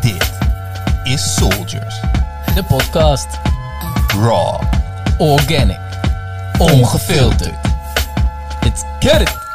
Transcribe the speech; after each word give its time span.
Dit 0.00 0.30
is 1.04 1.34
Soldiers. 1.34 2.00
De 2.54 2.64
podcast 2.64 3.26
Raw. 4.20 4.60
Organic. 5.18 5.78
Ongefilterd. 6.58 7.54
Let's 8.60 8.82
get 9.00 9.20
it. 9.20 9.45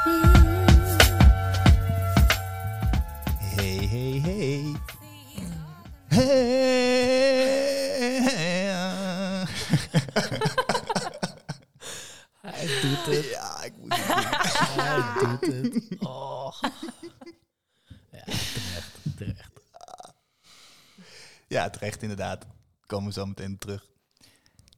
Terecht 21.81 22.01
inderdaad. 22.01 22.47
Komen 22.85 23.07
we 23.07 23.13
zo 23.13 23.25
meteen 23.25 23.57
terug. 23.57 23.89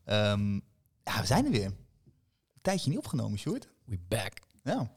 Ehm, 0.04 0.54
ja, 1.04 1.20
we 1.20 1.26
zijn 1.26 1.46
er 1.46 1.52
weer. 1.52 1.66
Een 1.66 2.62
tijdje 2.62 2.90
niet 2.90 3.00
opgenomen, 3.00 3.40
Sjoerd. 3.40 3.70
We 3.86 4.00
back. 4.08 4.40
Ja. 4.64 4.92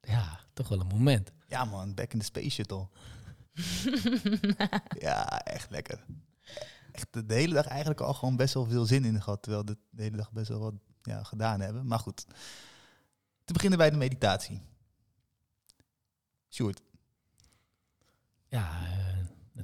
Ja, 0.00 0.40
toch 0.52 0.68
wel 0.68 0.80
een 0.80 0.86
moment. 0.86 1.32
ja, 1.46 1.64
man. 1.64 1.94
Back 1.94 2.12
in 2.12 2.18
the 2.18 2.24
space 2.24 2.50
shuttle. 2.50 2.88
ja, 5.06 5.40
echt 5.44 5.70
lekker. 5.70 6.04
Echt 6.92 7.28
de 7.28 7.34
hele 7.34 7.54
dag 7.54 7.66
eigenlijk 7.66 8.00
al 8.00 8.14
gewoon 8.14 8.36
best 8.36 8.54
wel 8.54 8.66
veel 8.66 8.84
zin 8.84 9.04
in 9.04 9.22
gehad. 9.22 9.42
Terwijl 9.42 9.64
we 9.64 9.76
de 9.90 10.02
hele 10.02 10.16
dag 10.16 10.32
best 10.32 10.48
wel 10.48 10.58
wat 10.60 10.74
ja, 11.02 11.22
gedaan 11.22 11.60
hebben. 11.60 11.86
Maar 11.86 11.98
goed. 11.98 12.26
Te 13.44 13.52
beginnen 13.52 13.78
bij 13.78 13.90
de 13.90 13.96
meditatie. 13.96 14.60
Sjoerd. 16.48 16.82
Ja, 18.48 18.86
eh, 18.86 19.09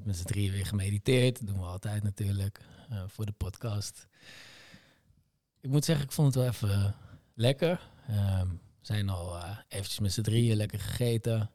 met 0.05 0.16
z'n 0.16 0.25
drieën 0.25 0.52
weer 0.52 0.66
gemediteerd. 0.66 1.39
Dat 1.39 1.47
doen 1.48 1.58
we 1.58 1.66
altijd 1.66 2.02
natuurlijk. 2.02 2.61
eh, 2.89 3.02
voor 3.06 3.27
de 3.27 3.33
podcast. 3.33 4.06
Ik 5.61 5.70
moet 5.70 5.84
zeggen, 5.84 6.05
ik 6.05 6.12
vond 6.12 6.34
het 6.34 6.36
wel 6.36 6.53
even 6.53 6.70
eh, 6.70 6.92
lekker. 7.34 7.91
Ehm, 8.08 8.48
zijn 8.80 9.08
al 9.08 9.36
eh, 9.36 9.58
eventjes 9.69 9.98
met 9.98 10.12
z'n 10.12 10.22
drieën 10.22 10.56
lekker 10.56 10.80
gegeten. 10.80 11.50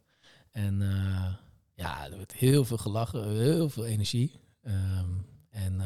En 0.51 0.79
ja, 1.73 2.05
er 2.05 2.15
wordt 2.15 2.33
heel 2.33 2.65
veel 2.65 2.77
gelachen, 2.77 3.29
heel 3.29 3.69
veel 3.69 3.85
energie. 3.85 4.39
Ehm, 4.63 5.09
en 5.49 5.81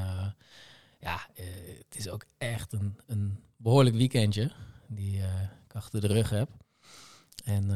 ja, 1.00 1.28
het 1.34 1.96
is 1.96 2.10
ook 2.10 2.26
echt 2.38 2.74
een, 2.74 3.00
een 3.06 3.40
behoorlijk 3.58 3.96
weekendje 3.96 4.52
die 4.88 5.18
ik 5.68 5.76
achter 5.76 6.02
de 6.02 6.08
rug 6.08 6.30
heb. 6.30 6.50
En 7.44 7.70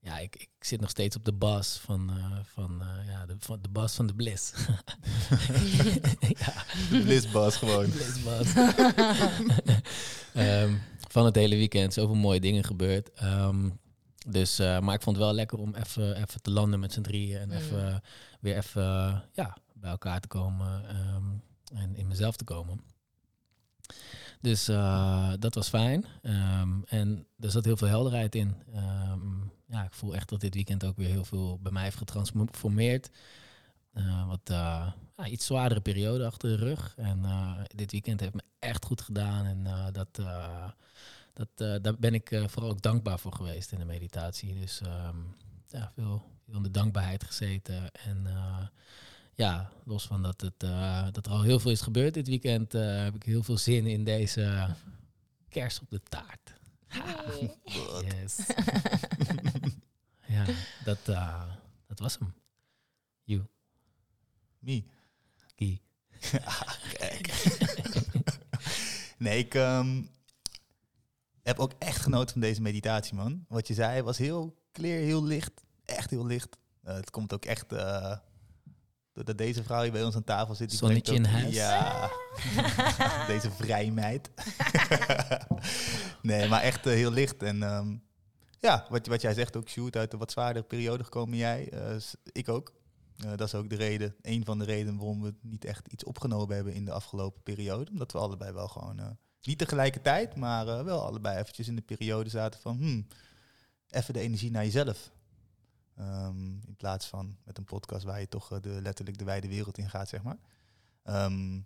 ja, 0.00 0.18
ik, 0.18 0.36
ik 0.36 0.48
zit 0.60 0.80
nog 0.80 0.90
steeds 0.90 1.16
op 1.16 1.24
de 1.24 1.32
bas 1.32 1.78
van, 1.78 2.10
eh, 2.10 2.38
van, 2.44 2.82
eh, 2.82 3.06
ja, 3.06 3.26
de, 3.26 3.36
van 3.38 3.58
de 3.62 3.68
bas 3.68 3.94
van 3.94 4.06
de 4.06 4.14
Bliss. 4.14 4.52
ja, 6.44 6.64
Lisbas 6.90 7.56
gewoon. 7.56 7.90
Bliss 7.90 8.22
bas. 8.22 8.46
Ehm, 10.34 10.74
van 11.08 11.24
het 11.24 11.34
hele 11.34 11.56
weekend, 11.56 11.92
zoveel 11.92 12.14
mooie 12.14 12.40
dingen 12.40 12.64
gebeurd. 12.64 13.10
Ehm, 13.12 13.70
dus, 14.28 14.58
eh, 14.58 14.78
maar 14.80 14.94
ik 14.94 15.02
vond 15.02 15.16
het 15.16 15.24
wel 15.24 15.34
lekker 15.34 15.58
om 15.58 15.74
even, 15.74 16.16
even 16.16 16.42
te 16.42 16.50
landen 16.50 16.80
met 16.80 16.92
z'n 16.92 17.00
drieën 17.00 17.38
en 17.38 17.48
Mm. 17.48 17.54
even, 17.54 18.02
weer 18.40 18.56
even 18.56 18.82
ja, 19.32 19.56
bij 19.74 19.90
elkaar 19.90 20.20
te 20.20 20.28
komen 20.28 20.88
ehm, 20.88 21.24
en 21.80 21.96
in 21.96 22.06
mezelf 22.06 22.36
te 22.36 22.44
komen. 22.44 22.80
Dus 24.40 24.68
eh, 24.68 25.32
dat 25.38 25.54
was 25.54 25.68
fijn. 25.68 26.04
Ehm, 26.22 26.82
en 26.86 27.26
er 27.38 27.50
zat 27.50 27.64
heel 27.64 27.76
veel 27.76 27.88
helderheid 27.88 28.34
in. 28.34 28.54
Ja, 29.70 29.84
ik 29.84 29.92
voel 29.92 30.14
echt 30.14 30.28
dat 30.28 30.40
dit 30.40 30.54
weekend 30.54 30.84
ook 30.84 30.96
weer 30.96 31.08
heel 31.08 31.24
veel 31.24 31.58
bij 31.62 31.72
mij 31.72 31.82
heeft 31.82 31.96
getransformeerd. 31.96 33.10
Eh, 33.92 34.26
wat 34.26 34.40
eh, 34.44 34.92
ja, 35.16 35.26
iets 35.26 35.46
zwaardere 35.46 35.80
periode 35.80 36.26
achter 36.26 36.48
de 36.48 36.64
rug. 36.64 36.94
En 36.96 37.24
eh, 37.24 37.60
dit 37.74 37.92
weekend 37.92 38.20
heeft 38.20 38.34
me 38.34 38.42
echt 38.58 38.84
goed 38.84 39.00
gedaan. 39.00 39.44
En 39.44 39.92
dat, 39.92 40.20
dat, 41.32 41.82
daar 41.82 41.98
ben 41.98 42.14
ik 42.14 42.42
vooral 42.46 42.70
ook 42.70 42.82
dankbaar 42.82 43.18
voor 43.18 43.32
geweest 43.32 43.72
in 43.72 43.78
de 43.78 43.84
meditatie. 43.84 44.60
Dus 44.60 44.80
ehm, 44.80 45.16
ja, 45.68 45.92
veel, 45.94 46.22
veel 46.44 46.56
in 46.56 46.62
de 46.62 46.70
dankbaarheid 46.70 47.24
gezeten. 47.24 47.92
En 47.92 48.26
ja, 49.34 49.70
los 49.84 50.06
van 50.06 50.22
dat, 50.22 50.40
het, 50.40 50.60
dat 51.14 51.26
er 51.26 51.32
al 51.32 51.42
heel 51.42 51.60
veel 51.60 51.70
is 51.70 51.80
gebeurd 51.80 52.14
dit 52.14 52.28
weekend, 52.28 52.72
heb 52.72 53.14
ik 53.14 53.22
heel 53.22 53.42
veel 53.42 53.58
zin 53.58 53.86
in 53.86 54.04
deze 54.04 54.74
kers 55.48 55.80
op 55.80 55.90
de 55.90 56.00
taart. 56.08 56.59
Yes. 58.02 58.46
ja, 60.36 60.44
dat, 60.84 60.98
eh, 61.04 61.42
dat 61.86 61.98
was 61.98 62.18
hem. 62.18 62.34
You, 63.24 63.46
Me. 64.58 64.84
Guy. 65.56 65.80
Kijk. 66.98 67.32
nee, 69.18 69.38
ik 69.38 69.54
ehm, 69.54 70.02
heb 71.42 71.58
ook 71.58 71.72
echt 71.78 72.00
genoten 72.00 72.32
van 72.32 72.40
deze 72.40 72.62
meditatie, 72.62 73.14
man. 73.14 73.44
Wat 73.48 73.66
je 73.66 73.74
zei 73.74 74.02
was 74.02 74.18
heel 74.18 74.56
clear, 74.72 74.98
heel 74.98 75.24
licht. 75.24 75.64
Echt 75.84 76.10
heel 76.10 76.26
licht. 76.26 76.56
Eh, 76.82 76.94
het 76.94 77.10
komt 77.10 77.32
ook 77.32 77.44
echt... 77.44 77.72
eh, 77.72 78.18
doordat 79.24 79.46
deze 79.46 79.62
vrouw 79.62 79.82
hier 79.82 79.92
bij 79.92 80.04
ons 80.04 80.16
aan 80.16 80.24
tafel 80.24 80.54
zit. 80.54 80.68
Die 80.68 80.78
Zonnetje 80.78 81.14
in 81.14 81.24
huis. 81.24 81.54
Ja. 81.54 82.10
deze 83.32 83.50
vrijmeid. 83.50 84.30
nee, 86.22 86.48
maar 86.48 86.62
echt 86.62 86.86
eh, 86.86 86.92
heel 86.92 87.12
licht. 87.12 87.42
En 87.42 87.62
ehm, 87.62 87.96
ja, 88.58 88.86
wat, 88.88 89.06
wat 89.06 89.20
jij 89.20 89.34
zegt 89.34 89.56
ook, 89.56 89.68
shoot 89.68 89.96
uit 89.96 90.12
een 90.12 90.18
wat 90.18 90.32
zwaardere 90.32 90.64
periode 90.64 91.04
gekomen 91.04 91.36
jij. 91.36 91.68
eh, 91.68 91.96
ik 92.32 92.48
ook. 92.48 92.72
Eh, 93.24 93.30
dat 93.36 93.46
is 93.46 93.54
ook 93.54 93.70
de 93.70 93.76
reden, 93.76 94.14
een 94.22 94.44
van 94.44 94.58
de 94.58 94.64
redenen 94.64 94.96
waarom 94.96 95.22
we 95.22 95.34
niet 95.40 95.64
echt 95.64 95.88
iets 95.88 96.04
opgenomen 96.04 96.54
hebben 96.54 96.74
in 96.74 96.84
de 96.84 96.92
afgelopen 96.92 97.42
periode. 97.42 97.90
Omdat 97.90 98.12
we 98.12 98.18
allebei 98.18 98.52
wel 98.52 98.68
gewoon, 98.68 98.98
eh, 98.98 99.06
niet 99.42 99.58
tegelijkertijd, 99.58 100.36
maar 100.36 100.68
eh, 100.68 100.84
wel 100.84 101.06
allebei 101.06 101.38
eventjes 101.38 101.68
in 101.68 101.76
de 101.76 101.82
periode 101.82 102.30
zaten 102.30 102.60
van, 102.60 102.76
hmm, 102.76 103.06
even 103.88 104.14
de 104.14 104.20
energie 104.20 104.50
naar 104.50 104.64
jezelf. 104.64 105.10
Ehm, 106.00 106.36
in 106.66 106.74
plaats 106.76 107.06
van 107.06 107.36
met 107.44 107.58
een 107.58 107.64
podcast 107.64 108.04
waar 108.04 108.20
je 108.20 108.28
toch 108.28 108.52
eh, 108.52 108.60
de, 108.60 108.68
letterlijk 108.82 109.18
de 109.18 109.24
wijde 109.24 109.48
wereld 109.48 109.78
in 109.78 109.90
gaat, 109.90 110.08
zeg 110.08 110.22
maar. 110.22 110.38
Ehm, 111.02 111.60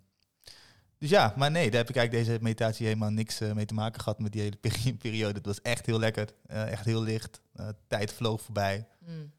dus 0.97 1.09
ja, 1.09 1.33
maar 1.37 1.51
nee, 1.51 1.69
daar 1.71 1.79
heb 1.79 1.89
ik 1.89 1.95
eigenlijk 1.95 2.27
deze 2.27 2.43
meditatie 2.43 2.85
helemaal 2.85 3.09
niks 3.09 3.39
eh, 3.39 3.51
mee 3.53 3.65
te 3.65 3.73
maken 3.73 4.01
gehad 4.01 4.19
met 4.19 4.31
die 4.31 4.41
hele 4.41 4.55
peri- 4.55 4.95
periode. 5.07 5.33
Het 5.37 5.45
was 5.45 5.61
echt 5.61 5.85
heel 5.85 5.99
lekker, 5.99 6.29
eh, 6.45 6.71
echt 6.71 6.85
heel 6.85 7.01
licht. 7.01 7.41
Tijd 7.87 8.13
vloog 8.13 8.41
voorbij. 8.41 8.87
Mm. 8.99 9.31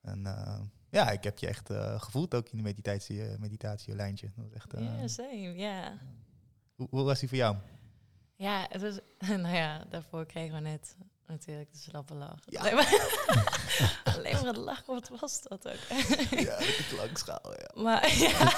En 0.00 0.22
ja, 0.90 1.10
ik 1.10 1.24
heb 1.24 1.38
je 1.38 1.46
echt 1.46 1.70
gevoeld 1.96 2.34
ook 2.34 2.48
in 2.48 2.56
de 2.56 2.62
meditatie, 2.62 3.26
eh 3.26 3.38
meditatie 3.38 3.94
lijntje. 3.94 4.30
Dat 4.36 4.44
was 4.44 4.52
echt, 4.54 4.72
Ja, 4.78 5.08
same, 5.08 5.54
ja. 5.56 5.98
hoe, 6.74 6.86
hoe 6.90 7.02
was 7.02 7.18
die 7.20 7.28
voor 7.28 7.38
jou? 7.38 7.56
Ja, 8.36 8.66
het 8.68 8.82
was, 8.82 8.98
nou 9.44 9.54
ja, 9.56 9.84
daarvoor 9.90 10.26
kregen 10.26 10.54
we 10.54 10.60
net 10.60 10.96
natuurlijk 11.30 11.72
de 11.72 11.78
slappe 11.78 12.14
lach. 12.14 12.38
Ja. 12.46 12.60
Alleen, 12.60 12.74
maar, 12.74 12.86
alleen 14.16 14.32
maar 14.32 14.44
het 14.44 14.56
lachen, 14.56 14.94
wat 14.94 15.08
was 15.20 15.42
dat 15.42 15.68
ook? 15.68 15.98
ja, 16.46 16.56
de 16.58 16.86
klankschaal, 16.88 17.52
ja. 17.58 17.82
maar 17.82 18.14
ja, 18.26 18.52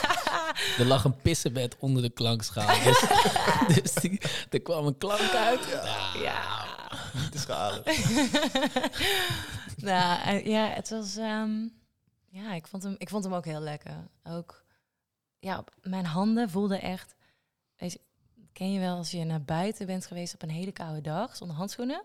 Er 0.78 0.84
lag 0.87 1.05
een 1.05 1.16
pissenbed 1.16 1.77
onder 1.78 2.03
de 2.03 2.11
klankschaal. 2.11 2.84
Dus, 2.84 3.00
dus 3.82 3.93
die, 3.93 4.21
er 4.50 4.62
kwam 4.62 4.87
een 4.87 4.99
klank 4.99 5.31
uit. 5.34 5.65
Ja. 5.66 6.12
ja. 6.15 6.65
Niet 7.15 7.32
te 7.32 7.38
schalen. 7.38 7.82
nou, 9.77 10.22
eh, 10.22 10.47
ja, 10.47 10.66
het 10.69 10.91
was, 10.91 11.16
ehm, 11.16 11.66
ja, 12.28 12.53
ik 12.55 12.66
vond, 12.66 12.82
hem, 12.82 12.94
ik 12.99 13.09
vond 13.09 13.25
hem 13.25 13.34
ook 13.34 13.44
heel 13.44 13.61
lekker. 13.61 14.09
Ook, 14.25 14.65
ja, 15.38 15.59
op- 15.59 15.75
mijn 15.82 16.05
handen 16.06 16.50
voelden 16.50 16.81
echt, 16.81 17.15
weet 17.77 17.93
je, 17.93 18.00
ken 18.53 18.72
je 18.72 18.81
wel 18.81 18.97
als 18.97 19.11
je 19.11 19.25
naar 19.25 19.43
buiten 19.43 19.87
bent 19.87 20.06
geweest 20.06 20.34
op 20.34 20.43
een 20.43 20.50
hele 20.50 20.72
koude 20.72 21.00
dag 21.00 21.37
zonder 21.37 21.56
handschoenen? 21.56 22.03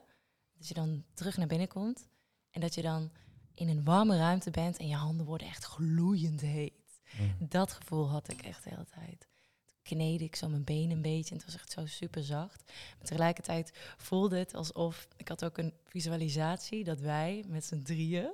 Dat 0.57 0.67
je 0.67 0.73
dan 0.73 1.03
terug 1.13 1.37
naar 1.37 1.47
binnen 1.47 1.67
komt 1.67 2.07
en 2.51 2.61
dat 2.61 2.75
je 2.75 2.81
dan 2.81 3.11
in 3.53 3.69
een 3.69 3.83
warme 3.83 4.17
ruimte 4.17 4.51
bent 4.51 4.77
en 4.77 4.87
je 4.87 4.95
handen 4.95 5.25
worden 5.25 5.47
echt 5.47 5.63
gloeiend 5.63 6.41
heet. 6.41 7.01
Dat 7.39 7.73
gevoel 7.73 8.09
had 8.09 8.31
ik 8.31 8.41
echt 8.41 8.63
de 8.63 8.69
hele 8.69 8.85
tijd. 8.85 9.27
Toen 9.65 9.97
kneedde 9.97 10.25
ik 10.25 10.35
zo 10.35 10.49
mijn 10.49 10.63
benen 10.63 10.95
een 10.95 11.01
beetje 11.01 11.31
en 11.31 11.35
het 11.35 11.45
was 11.45 11.55
echt 11.55 11.71
zo 11.71 11.85
super 11.85 12.23
zacht. 12.23 12.63
Maar 12.97 13.07
tegelijkertijd 13.07 13.71
voelde 13.97 14.37
het 14.37 14.53
alsof... 14.53 15.07
Ik 15.15 15.27
had 15.27 15.45
ook 15.45 15.57
een 15.57 15.73
visualisatie 15.83 16.83
dat 16.83 16.99
wij 16.99 17.43
met 17.47 17.65
z'n 17.65 17.81
drieën... 17.81 18.31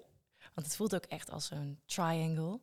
Want 0.53 0.67
het 0.67 0.75
voelt 0.75 0.95
ook 0.95 1.05
echt 1.05 1.31
als 1.31 1.51
een 1.51 1.79
triangle. 1.85 2.59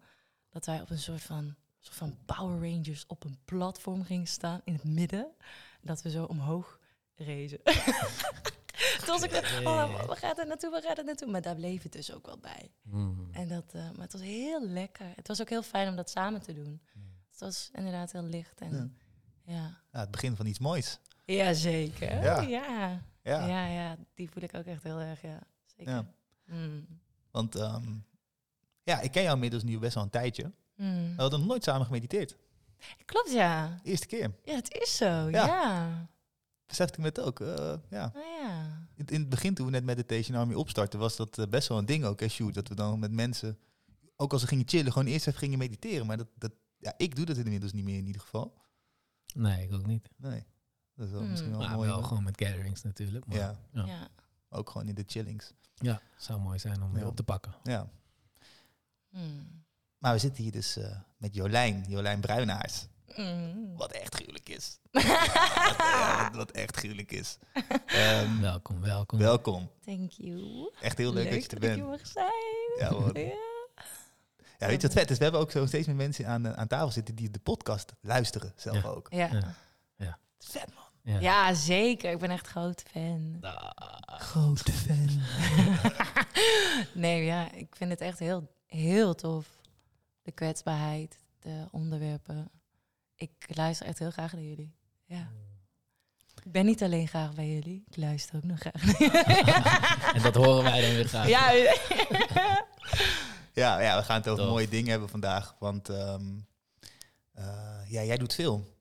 Dat 0.51 0.67
wij 0.67 0.81
op 0.81 0.91
een 0.91 0.99
soort 0.99 1.23
van, 1.23 1.55
soort 1.81 1.97
van 1.97 2.19
Power 2.25 2.71
Rangers 2.71 3.07
op 3.07 3.25
een 3.25 3.39
platform 3.45 4.05
gingen 4.05 4.27
staan 4.27 4.61
in 4.65 4.73
het 4.73 4.85
midden. 4.85 5.33
Dat 5.81 6.03
we 6.03 6.11
zo 6.11 6.25
omhoog 6.25 6.81
rezen. 7.15 7.61
Toen 9.05 9.21
was 9.21 9.23
ik, 9.23 9.61
oh, 9.65 10.07
waar 10.07 10.17
gaat 10.17 10.37
het 10.37 10.49
naartoe, 10.49 10.71
waar 10.71 10.83
gaat 10.83 10.97
het 10.97 11.07
naartoe? 11.07 11.31
Maar 11.31 11.43
daar 11.43 11.55
bleef 11.55 11.83
het 11.83 11.93
dus 11.93 12.13
ook 12.13 12.27
wel 12.27 12.39
bij. 12.39 12.73
Mm. 12.83 13.29
En 13.33 13.49
dat, 13.49 13.65
eh, 13.73 13.83
maar 13.83 14.03
het 14.03 14.13
was 14.13 14.21
heel 14.21 14.67
lekker. 14.67 15.07
Het 15.17 15.29
was 15.29 15.41
ook 15.41 15.49
heel 15.49 15.63
fijn 15.63 15.89
om 15.89 15.97
dat 15.97 16.11
samen 16.11 16.43
te 16.43 16.53
doen. 16.53 16.83
Het 17.31 17.41
was 17.41 17.71
inderdaad 17.73 18.13
heel 18.13 18.23
licht. 18.23 18.61
En, 18.61 18.97
ja. 19.45 19.81
Ja, 19.93 20.01
het 20.01 20.11
begin 20.11 20.37
van 20.37 20.47
iets 20.47 20.59
moois. 20.59 20.99
Ja. 21.25 21.53
zeker. 21.53 22.23
Ja. 22.23 22.41
Ja. 22.41 23.03
Ja. 23.23 23.47
Ja. 23.47 23.67
Ja. 23.67 23.97
die 24.15 24.31
voel 24.31 24.43
ik 24.43 24.55
ook 24.55 24.65
echt 24.65 24.83
heel 24.83 24.99
erg, 24.99 25.23
ja. 25.23 25.39
zeker. 25.77 25.93
Ja. 25.93 26.13
Mm. 26.45 26.87
Want 27.31 27.55
ehm, 27.55 27.93
ja, 28.83 29.01
ik 29.01 29.11
ken 29.11 29.23
jou 29.23 29.35
inmiddels 29.35 29.63
nu 29.63 29.79
best 29.79 29.95
wel 29.95 30.03
een 30.05 30.11
tijdje. 30.11 30.53
Mm. 30.75 31.15
We 31.17 31.23
hadden 31.23 31.39
nog 31.39 31.49
nooit 31.49 31.65
samen 31.65 31.87
gemediteerd. 31.87 32.37
Klopt, 33.05 33.33
ja. 33.33 33.81
Eerste 33.83 34.07
keer. 34.07 34.35
Ja, 34.45 34.55
het 34.55 34.75
is 34.75 34.97
zo. 34.97 35.29
Ja. 35.29 36.09
Ja. 36.71 36.77
Besefte 36.77 36.93
ik 36.93 36.99
me 36.99 37.05
het 37.07 37.21
ook. 37.21 37.41
eh, 37.41 37.75
ja. 37.91 38.11
Nou 38.15 38.27
ja. 38.43 38.87
In, 38.95 39.07
in 39.07 39.21
het 39.21 39.29
begin 39.29 39.55
toen 39.55 39.67
we 39.67 39.73
net 39.73 39.85
Meditation 39.85 40.39
Army 40.39 40.55
opstarten, 40.55 40.99
was 40.99 41.17
dat 41.17 41.39
eh, 41.39 41.47
best 41.47 41.69
wel 41.69 41.79
een 41.79 41.87
ding 41.87 42.05
ook, 42.05 42.21
hè, 42.21 42.29
shoot. 42.29 42.55
Dat 42.55 42.69
we 42.69 42.75
dan 42.75 42.99
met 42.99 43.13
mensen, 43.13 43.59
ook 44.17 44.33
als 44.33 44.41
ze 44.41 44.47
gingen 44.47 44.69
chillen, 44.69 44.93
gewoon 44.93 45.09
eerst 45.09 45.27
even 45.27 45.39
gingen 45.39 45.59
mediteren. 45.59 46.07
Maar 46.07 46.17
dat, 46.17 46.29
dat, 46.39 46.53
ja, 46.79 46.95
ik 46.97 47.17
doe 47.17 47.25
dat 47.25 47.37
inmiddels 47.37 47.73
niet 47.73 47.85
meer 47.85 47.99
in 47.99 48.07
ieder 48.07 48.21
geval. 48.21 48.55
Nee, 49.35 49.65
ik 49.67 49.73
ook 49.73 49.87
niet. 49.87 50.09
Nee. 50.17 50.45
Dat 50.95 51.07
is 51.07 51.13
wel 51.13 51.21
Hmm. 51.21 51.31
misschien 51.31 51.51
wel 51.51 51.61
Maar 51.61 51.77
mooi. 51.77 51.89
wel 51.89 52.03
gewoon 52.03 52.23
met 52.23 52.43
gatherings 52.43 52.83
natuurlijk. 52.83 53.27
Maar 53.27 53.37
ja. 53.37 53.59
Ja, 53.73 53.85
Ja. 53.85 53.87
Ja. 53.87 54.09
ook 54.49 54.71
gewoon 54.71 54.89
in 54.89 54.95
de 54.95 55.05
chillings. 55.07 55.53
zou 56.17 56.41
mooi 56.41 56.59
zijn 56.59 56.83
om 56.83 56.93
weer 56.93 57.03
Ja. 57.03 57.09
op 57.09 57.17
te 57.17 57.23
pakken. 57.23 57.55
Ja. 57.63 57.91
Mm. 59.11 59.65
Maar 59.99 60.13
we 60.13 60.19
zitten 60.19 60.43
hier 60.43 60.53
dus 60.53 60.77
eh, 60.77 60.99
met 61.17 61.35
Jolijn, 61.35 61.85
Jolijn 61.89 62.21
Bruinaars. 62.21 62.87
Mm. 63.17 63.77
Wat 63.77 63.93
echt 63.93 64.15
gruwelijk 64.15 64.49
is. 64.49 64.79
ja, 64.91 66.23
wat, 66.29 66.37
wat 66.37 66.51
echt 66.51 66.77
gruwelijk 66.77 67.13
is. 67.13 67.39
Ehm, 67.87 68.41
Welkom, 68.41 68.81
welkom. 68.81 69.19
welkom. 69.19 69.71
Thank 69.85 70.11
you. 70.13 70.71
Echt 70.81 70.99
heel 70.99 71.13
leuk, 71.13 71.31
dat 71.31 71.43
je 71.43 71.49
er 71.49 71.55
ik 71.55 71.61
bent. 71.61 71.87
mag 71.87 72.07
zijn. 72.07 72.31
Ja. 72.79 72.91
Ja. 73.21 73.33
Ja, 74.59 74.67
weet 74.67 74.81
je 74.81 74.87
wat 74.87 74.97
vet 74.97 75.11
is? 75.11 75.17
We 75.17 75.23
hebben 75.23 75.41
ook 75.41 75.51
zo 75.51 75.67
steeds 75.67 75.87
meer 75.87 75.97
mensen 75.97 76.27
aan, 76.27 76.47
eh, 76.47 76.53
aan 76.53 76.67
tafel 76.67 76.91
zitten 76.91 77.15
die 77.15 77.31
de 77.31 77.39
podcast 77.39 77.93
luisteren 78.01 78.53
zelf 78.57 78.83
Ja. 78.83 78.89
ook. 78.89 79.07
Ja. 79.11 79.55
Ja. 79.97 80.19
Vet 80.39 80.67
man. 80.75 81.15
Ja. 81.15 81.21
Ja, 81.21 81.55
zeker. 81.55 82.11
Ik 82.13 82.19
ben 82.19 82.31
echt 82.31 82.47
groot 82.47 82.83
fan. 82.91 83.39
Grote 84.07 84.73
fan. 84.73 85.21
nee, 87.03 87.25
ja, 87.25 87.53
ik 87.53 87.77
vind 87.77 87.91
het 87.91 88.01
echt 88.01 88.19
heel, 88.19 88.55
heel 88.67 89.15
tof. 89.15 89.47
De 90.23 90.33
kwetsbaarheid, 90.33 91.19
de 91.41 91.67
onderwerpen. 91.71 92.51
Ik 93.21 93.45
luister 93.57 93.87
echt 93.87 93.99
heel 93.99 94.11
graag 94.11 94.33
naar 94.33 94.43
jullie. 94.43 94.75
Ja. 95.05 95.31
Ik 96.45 96.53
ben 96.53 96.65
niet 96.65 96.83
alleen 96.83 97.09
graag 97.09 97.35
bij 97.35 97.49
jullie, 97.53 97.85
ik 97.87 97.97
luister 97.97 98.37
ook 98.37 98.45
nog 98.45 98.59
graag. 98.59 99.01
En 100.15 100.23
dat 100.23 100.35
horen 100.35 100.63
wij 100.63 100.81
dan 100.81 100.91
weer 100.95 101.09
graag. 101.09 101.29
ja, 101.29 101.51
Ja, 103.55 103.81
ja, 103.81 103.97
we 103.99 104.05
gaan 104.05 104.17
het 104.17 104.29
over 104.29 104.43
Tof. 104.45 104.53
mooie 104.53 104.69
dingen 104.69 104.91
hebben 104.91 105.09
vandaag. 105.09 105.55
Want 105.59 105.89
ehm, 105.89 106.39
eh, 107.33 107.81
ja, 107.89 108.03
jij 108.03 108.17
doet 108.17 108.35
veel. 108.35 108.79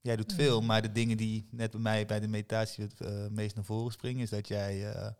Jij 0.00 0.16
doet 0.16 0.32
veel, 0.32 0.60
Mm. 0.60 0.66
maar 0.66 0.82
de 0.82 0.92
dingen 0.92 1.16
die 1.16 1.48
net 1.50 1.70
bij 1.70 1.80
mij 1.80 2.06
bij 2.06 2.20
de 2.20 2.28
meditatie 2.28 2.84
het 2.84 3.00
eh, 3.00 3.26
meest 3.28 3.54
naar 3.54 3.64
voren 3.64 3.92
springen, 3.92 4.22
is 4.22 4.30
dat 4.30 4.48
jij 4.48 4.92
eh, 4.92 5.10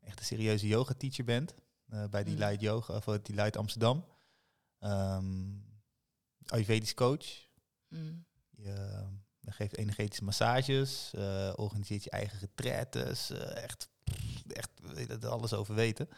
echt 0.00 0.18
een 0.18 0.24
serieuze 0.24 0.66
yoga 0.66 0.94
teacher 0.94 1.24
bent. 1.24 1.54
eh, 1.88 2.04
bij 2.10 2.24
die 2.24 2.32
Mm. 2.34 2.38
Light 2.40 2.60
Yoga, 2.60 2.94
of 2.96 3.04
die 3.22 3.34
Light 3.34 3.56
Amsterdam. 3.56 4.04
Ehm 4.78 5.34
Ayurvedisch 6.46 6.94
coach. 6.94 7.48
Mm. 7.90 8.24
Je 8.56 9.52
geeft 9.52 9.76
energetische 9.76 10.24
massages, 10.24 11.10
eh, 11.14 11.52
organiseert 11.56 12.04
je 12.04 12.10
eigen 12.10 12.38
retretes. 12.38 13.30
eh, 13.30 13.62
echt, 13.62 13.88
echt 14.48 14.70
alles 15.24 15.52
over 15.52 15.74
weten. 15.74 16.08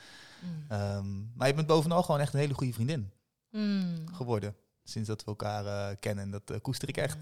Mm. 0.43 0.65
Ehm, 0.69 1.37
maar 1.37 1.49
je 1.49 1.55
bent 1.55 1.67
bovenal 1.67 2.03
gewoon 2.03 2.21
echt 2.21 2.33
een 2.35 2.41
hele 2.41 2.55
goede 2.55 2.73
vriendin 2.73 3.13
Mm. 3.51 4.05
geworden. 4.13 4.57
Sinds 4.85 5.09
dat 5.09 5.21
we 5.25 5.27
elkaar 5.27 5.67
eh, 5.67 5.97
kennen. 6.01 6.25
En 6.25 6.31
dat 6.31 6.61
koester 6.61 6.89
ik 6.89 6.97
echt. 6.97 7.19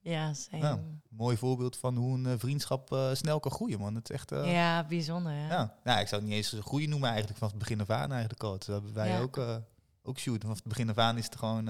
Ja, 0.00 0.34
same. 0.34 0.62
Ja. 0.62 0.80
Mooi 1.08 1.36
voorbeeld 1.36 1.76
van 1.76 1.96
hoe 1.96 2.18
een 2.18 2.38
vriendschap 2.38 3.10
snel 3.12 3.40
kan 3.40 3.50
groeien, 3.52 3.78
man. 3.78 3.94
Het 3.94 4.10
is 4.10 4.16
echt... 4.16 4.30
Ja, 4.30 4.84
bijzonder. 4.86 5.32
Hè? 5.32 5.48
ja. 5.48 5.76
Nou, 5.84 6.00
ik 6.00 6.06
zou 6.08 6.20
het 6.20 6.30
niet 6.30 6.38
eens 6.52 6.56
groeien 6.64 6.88
noemen 6.88 7.08
eigenlijk. 7.08 7.38
Vanaf 7.38 7.52
het 7.52 7.62
begin 7.62 7.80
af 7.80 7.90
aan 7.90 8.10
eigenlijk 8.12 8.42
al. 8.42 8.50
Dat 8.52 8.66
hebben 8.66 8.92
wij 8.94 9.08
Ja. 9.08 9.20
ook, 9.20 9.36
eh 9.36 9.56
ook 10.02 10.18
shoot. 10.18 10.40
Vanaf 10.40 10.56
het 10.56 10.64
begin 10.66 10.90
af 10.90 10.98
aan 10.98 11.18
is 11.18 11.24
het 11.24 11.36
gewoon 11.36 11.68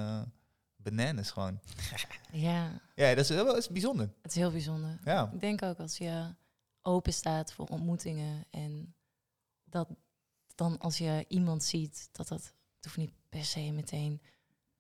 bananas 0.82 1.30
gewoon. 1.30 1.60
ja, 2.32 2.80
Ja, 2.94 3.08
dat 3.14 3.18
is, 3.18 3.28
wel- 3.28 3.44
dat 3.44 3.56
is 3.56 3.68
bijzonder. 3.68 4.12
het 4.22 4.30
is 4.30 4.36
heel 4.36 4.50
bijzonder. 4.50 4.98
Ja. 5.04 5.30
Ik 5.32 5.40
denk 5.40 5.62
ook 5.62 5.78
als 5.78 5.98
je 5.98 6.34
open 6.82 7.12
staat 7.12 7.52
voor 7.52 7.66
ontmoetingen 7.66 8.44
en 8.50 8.94
dat 9.64 9.88
dan 10.54 10.78
als 10.78 10.98
je 10.98 11.24
iemand 11.28 11.64
ziet, 11.64 12.08
dat 12.12 12.28
dat 12.28 12.42
het 12.76 12.84
hoeft 12.84 12.96
niet 12.96 13.12
per 13.28 13.44
se 13.44 13.70
meteen. 13.72 14.20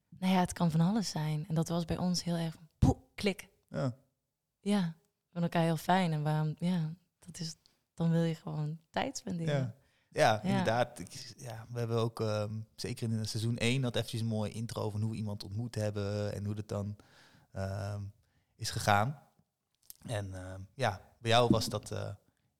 Nou 0.08 0.32
ja, 0.32 0.40
het 0.40 0.52
kan 0.52 0.70
van 0.70 0.80
alles 0.80 1.10
zijn. 1.10 1.44
En 1.48 1.54
dat 1.54 1.68
was 1.68 1.84
bij 1.84 1.96
ons 1.96 2.24
heel 2.24 2.36
erg 2.36 2.56
poeh, 2.78 2.98
klik. 3.14 3.48
ja. 3.68 3.94
Ja, 4.62 4.94
van 5.32 5.42
elkaar 5.42 5.62
heel 5.62 5.76
fijn. 5.76 6.12
En 6.12 6.22
waarom, 6.22 6.54
ja, 6.58 6.94
dat 7.18 7.38
is, 7.40 7.56
dan 7.94 8.10
wil 8.10 8.22
je 8.22 8.34
gewoon 8.34 8.78
tijd 8.90 9.16
spenderen. 9.16 9.54
Ja. 9.54 9.74
Ja, 10.12 10.42
inderdaad. 10.42 10.98
Ik- 10.98 11.34
ja, 11.36 11.66
we 11.70 11.78
hebben 11.78 11.96
ook, 11.98 12.20
ehm, 12.20 12.52
zeker 12.76 13.10
in 13.10 13.26
seizoen 13.28 13.56
1, 13.58 13.80
dat 13.82 13.96
eventjes 13.96 14.20
een 14.20 14.26
mooie 14.26 14.50
intro 14.52 14.90
van 14.90 15.00
hoe 15.00 15.10
we 15.10 15.16
iemand 15.16 15.44
ontmoet 15.44 15.74
hebben 15.74 16.34
en 16.34 16.44
hoe 16.44 16.54
dat 16.54 16.68
dan 16.68 16.96
ehm, 17.52 18.02
is 18.56 18.70
gegaan. 18.70 19.22
En 20.06 20.34
ehm, 20.34 20.60
ja, 20.74 21.00
bij 21.18 21.30
jou 21.30 21.50
was 21.50 21.68
dat 21.68 21.90
eh, 21.90 22.08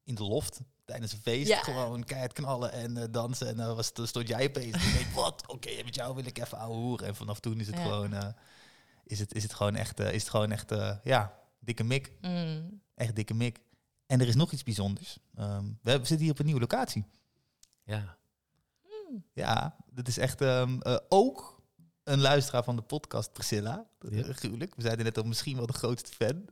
in 0.05 0.15
de 0.15 0.23
loft 0.25 0.61
tijdens 0.85 1.13
een 1.13 1.19
feest. 1.21 1.49
Ja. 1.49 1.63
Gewoon 1.63 2.05
keihard 2.05 2.33
knallen 2.33 2.73
en 2.73 2.97
eh, 2.97 3.05
dansen. 3.11 3.49
En 3.49 3.57
dan 3.57 3.77
was, 3.77 3.93
dan 3.93 4.07
stond 4.07 4.29
jij 4.29 4.47
opeens. 4.49 4.95
En 4.95 5.01
ik 5.01 5.07
wat? 5.15 5.43
Oké, 5.47 5.83
met 5.85 5.95
jou 5.95 6.15
wil 6.15 6.25
ik 6.25 6.39
even 6.39 6.59
ouwe 6.59 6.75
hoeren. 6.77 7.07
En 7.07 7.15
vanaf 7.17 7.41
toen 7.41 7.61
is 7.61 7.67
het 7.67 7.77
Ja. 7.77 7.83
gewoon, 7.83 8.13
eh, 8.15 8.29
is 9.05 9.19
het, 9.19 9.35
is 9.35 9.43
het 9.43 9.55
gewoon 9.55 9.75
echt, 9.77 9.99
is 10.01 10.21
het 10.23 10.31
gewoon 10.31 10.53
echt 10.53 10.73
ja, 11.03 11.39
dikke 11.59 11.85
mik. 11.85 12.13
Mm. 12.21 12.81
Echt 12.95 13.17
dikke 13.17 13.35
mik. 13.35 13.59
En 14.07 14.21
er 14.21 14.29
is 14.29 14.35
nog 14.35 14.53
iets 14.53 14.63
bijzonders. 14.63 15.19
We 15.83 15.91
zitten 15.93 16.19
hier 16.19 16.31
op 16.31 16.39
een 16.39 16.45
nieuwe 16.45 16.61
locatie. 16.61 17.05
Ja. 17.91 18.17
Mm. 18.83 19.25
Ja, 19.33 19.77
dat 19.91 20.09
is 20.09 20.19
echt 20.19 20.41
ehm, 20.41 20.81
eh, 20.81 20.97
ook 21.09 21.61
een 22.05 22.21
luisteraar 22.21 22.65
van 22.65 22.77
de 22.77 22.83
podcast, 22.83 23.33
Priscilla. 23.33 23.87
Ja. 23.99 24.23
Eh, 24.23 24.35
Gruwelijk. 24.35 24.75
We 24.75 24.83
zeiden 24.83 25.05
net 25.05 25.19
al 25.19 25.25
misschien 25.25 25.57
wel 25.57 25.67
de 25.67 25.73
grootste 25.73 26.13
fan. 26.13 26.45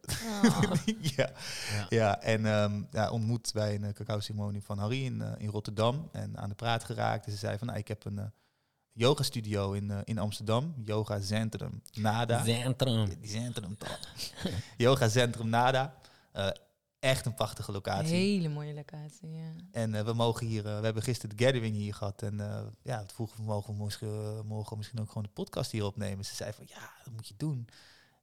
Oh. 0.44 0.72
ja. 1.16 1.30
Ja. 1.72 1.86
ja, 1.88 2.20
en 2.22 2.46
ehm, 2.46 2.82
ja, 2.90 3.10
ontmoet 3.10 3.50
bij 3.52 3.74
een 3.74 3.92
cacao-ceremonie 3.92 4.62
van 4.62 4.78
Harry 4.78 5.04
in, 5.04 5.22
eh, 5.22 5.32
in 5.38 5.48
Rotterdam. 5.48 6.08
En 6.12 6.38
aan 6.38 6.48
de 6.48 6.54
praat 6.54 6.84
geraakt. 6.84 7.26
En 7.26 7.32
ze 7.32 7.38
zei 7.38 7.58
van, 7.58 7.66
nou, 7.66 7.78
ik 7.78 7.88
heb 7.88 8.04
een 8.04 8.18
eh, 8.18 8.24
yoga 8.92 9.22
studio 9.22 9.72
in, 9.72 9.90
eh, 9.90 9.98
in 10.04 10.18
Amsterdam. 10.18 10.74
Yoga 10.84 11.20
Centrum 11.20 11.82
Nada. 11.92 12.44
Centrum. 12.44 13.08
Die 13.20 13.30
Centrum 13.30 13.76
toch. 13.76 13.98
yoga 14.76 15.08
Centrum 15.08 15.48
Nada. 15.48 15.94
Echt 17.00 17.26
een 17.26 17.34
prachtige 17.34 17.72
locatie. 17.72 18.14
Hele 18.14 18.48
mooie 18.48 18.74
locatie, 18.74 19.28
ja. 19.30 19.52
En 19.70 19.94
eh, 19.94 20.04
we 20.04 20.12
mogen 20.12 20.46
hier, 20.46 20.66
eh, 20.66 20.78
we 20.78 20.84
hebben 20.84 21.02
gisteren 21.02 21.36
de 21.36 21.44
gathering 21.44 21.76
hier 21.76 21.94
gehad. 21.94 22.22
En 22.22 22.40
eh, 22.40 22.60
ja, 22.82 22.98
het 22.98 23.12
vroegen 23.12 23.36
we 23.36 23.42
mogen 23.42 23.76
we 23.76 23.84
misschien, 23.84 24.08
eh, 24.08 24.40
morgen 24.44 24.76
misschien 24.76 25.00
ook 25.00 25.08
gewoon 25.08 25.22
de 25.22 25.28
podcast 25.28 25.70
hier 25.70 25.84
opnemen. 25.84 26.24
Ze 26.24 26.34
zei 26.34 26.52
van 26.52 26.64
ja, 26.68 26.90
dat 27.04 27.12
moet 27.12 27.28
je 27.28 27.34
doen. 27.36 27.66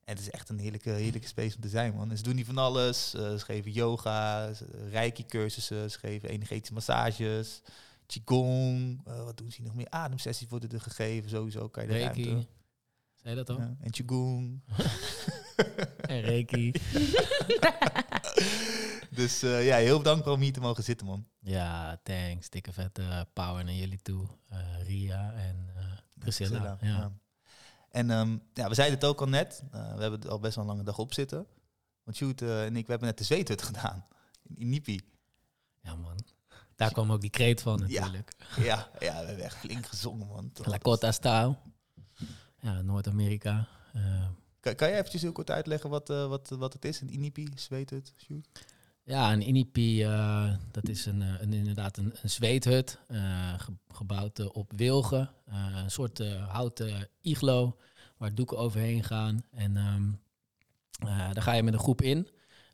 En 0.03 0.15
het 0.15 0.19
is 0.19 0.29
echt 0.29 0.49
een 0.49 0.59
heerlijke, 0.59 0.89
heerlijke 0.89 1.27
space 1.27 1.55
om 1.55 1.61
te 1.61 1.69
zijn, 1.69 1.93
man. 1.95 2.09
En 2.11 2.17
ze 2.17 2.23
doen 2.23 2.35
hier 2.35 2.45
van 2.45 2.57
alles. 2.57 3.09
Ze 3.09 3.39
geven 3.39 3.71
yoga, 3.71 4.51
reiki-cursussen, 4.89 5.91
ze 5.91 5.99
geven 5.99 6.29
energetische 6.29 6.73
massages, 6.73 7.61
qigong. 8.05 9.01
wat 9.03 9.37
doen 9.37 9.49
ze 9.51 9.55
hier 9.57 9.65
nog 9.65 9.75
meer? 9.75 9.89
Ademsessies 9.89 10.47
worden 10.49 10.71
er 10.71 10.81
gegeven, 10.81 11.29
sowieso 11.29 11.69
kan 11.69 11.83
je 11.83 11.89
de 11.89 11.95
Reiki. 11.95 12.23
ruimte. 12.25 12.47
Zei 13.13 13.35
je 13.35 13.43
dat 13.43 13.49
al? 13.57 13.63
Ja, 13.63 13.75
en 13.81 13.91
qigong. 13.91 14.61
En 16.01 16.21
Reiki. 16.21 16.71
dus 19.11 19.43
eh, 19.43 19.65
ja, 19.65 19.75
heel 19.77 20.01
dankbaar 20.01 20.33
om 20.33 20.41
hier 20.41 20.53
te 20.53 20.59
mogen 20.59 20.83
zitten, 20.83 21.07
man. 21.07 21.27
Ja, 21.39 21.99
thanks. 22.03 22.49
Dikke 22.49 22.71
vette 22.73 23.27
power 23.33 23.63
naar 23.63 23.73
jullie 23.73 24.01
toe. 24.01 24.27
Eh, 24.49 24.83
Ria 24.87 25.33
en 25.33 25.69
eh, 25.75 25.83
Priscilla. 26.19 26.77
Ja. 26.81 27.11
En 27.89 28.11
ehm, 28.11 28.37
ja, 28.53 28.67
we 28.67 28.73
zeiden 28.73 28.97
het 28.99 29.07
ook 29.07 29.21
al 29.21 29.27
net. 29.27 29.63
eh, 29.71 29.95
we 29.95 30.01
hebben 30.01 30.21
er 30.21 30.29
al 30.29 30.39
best 30.39 30.55
wel 30.55 30.63
een 30.63 30.69
lange 30.69 30.83
dag 30.83 30.97
op 30.97 31.13
zitten. 31.13 31.45
Want 32.03 32.41
eh, 32.41 32.65
en 32.65 32.75
ik, 32.75 32.85
we 32.85 32.89
hebben 32.91 33.07
net 33.07 33.17
de 33.17 33.23
zweethut 33.23 33.61
gedaan. 33.61 34.05
In, 34.43 34.55
in 34.57 34.69
Nipi. 34.69 34.99
ja, 35.81 35.95
man. 35.95 36.17
Daar 36.75 36.91
kwam 36.91 37.11
ook 37.11 37.21
die 37.21 37.29
kreet 37.29 37.61
van 37.61 37.83
Ja. 37.87 37.99
natuurlijk. 37.99 38.33
Ja, 38.57 38.89
ja, 38.99 39.19
we 39.19 39.25
hebben 39.25 39.45
echt 39.45 39.57
flink 39.57 39.85
gezongen, 39.85 40.27
man. 40.27 40.51
Lakota 40.63 41.11
style. 41.11 41.55
Ja, 42.59 42.81
Noord-Amerika. 42.81 43.67
Eh, 43.93 44.27
Kan, 44.65 44.75
kan 44.75 44.87
jij 44.87 44.97
eventjes 44.97 45.21
heel 45.21 45.31
kort 45.31 45.51
uitleggen 45.51 45.89
wat, 45.89 46.09
eh, 46.09 46.27
wat, 46.27 46.49
wat 46.49 46.73
het 46.73 46.85
is? 46.85 47.01
Een 47.01 47.13
Inipi, 47.13 47.47
zweethut, 47.55 48.13
Sjoerd? 48.17 48.47
Ja, 49.03 49.33
een 49.33 49.47
inipi, 49.47 50.03
eh, 50.03 50.53
dat 50.71 50.89
is 50.89 51.05
een, 51.05 51.21
eh, 51.21 51.33
een, 51.41 51.53
inderdaad 51.53 51.97
een, 51.97 52.13
een 52.21 52.29
zweethut, 52.29 52.99
ge- 53.57 53.77
gebouwd 53.87 54.51
op 54.53 54.71
wilgen. 54.75 55.29
Een 55.83 55.91
soort 55.91 56.19
houten 56.47 57.07
iglo 57.21 57.77
waar 58.17 58.35
doeken 58.35 58.57
overheen 58.57 59.03
gaan. 59.03 59.43
En 59.51 59.77
eh, 59.77 61.31
daar 61.33 61.41
ga 61.41 61.53
je 61.53 61.63
met 61.63 61.73
een 61.73 61.79
groep 61.79 62.01
in. 62.01 62.27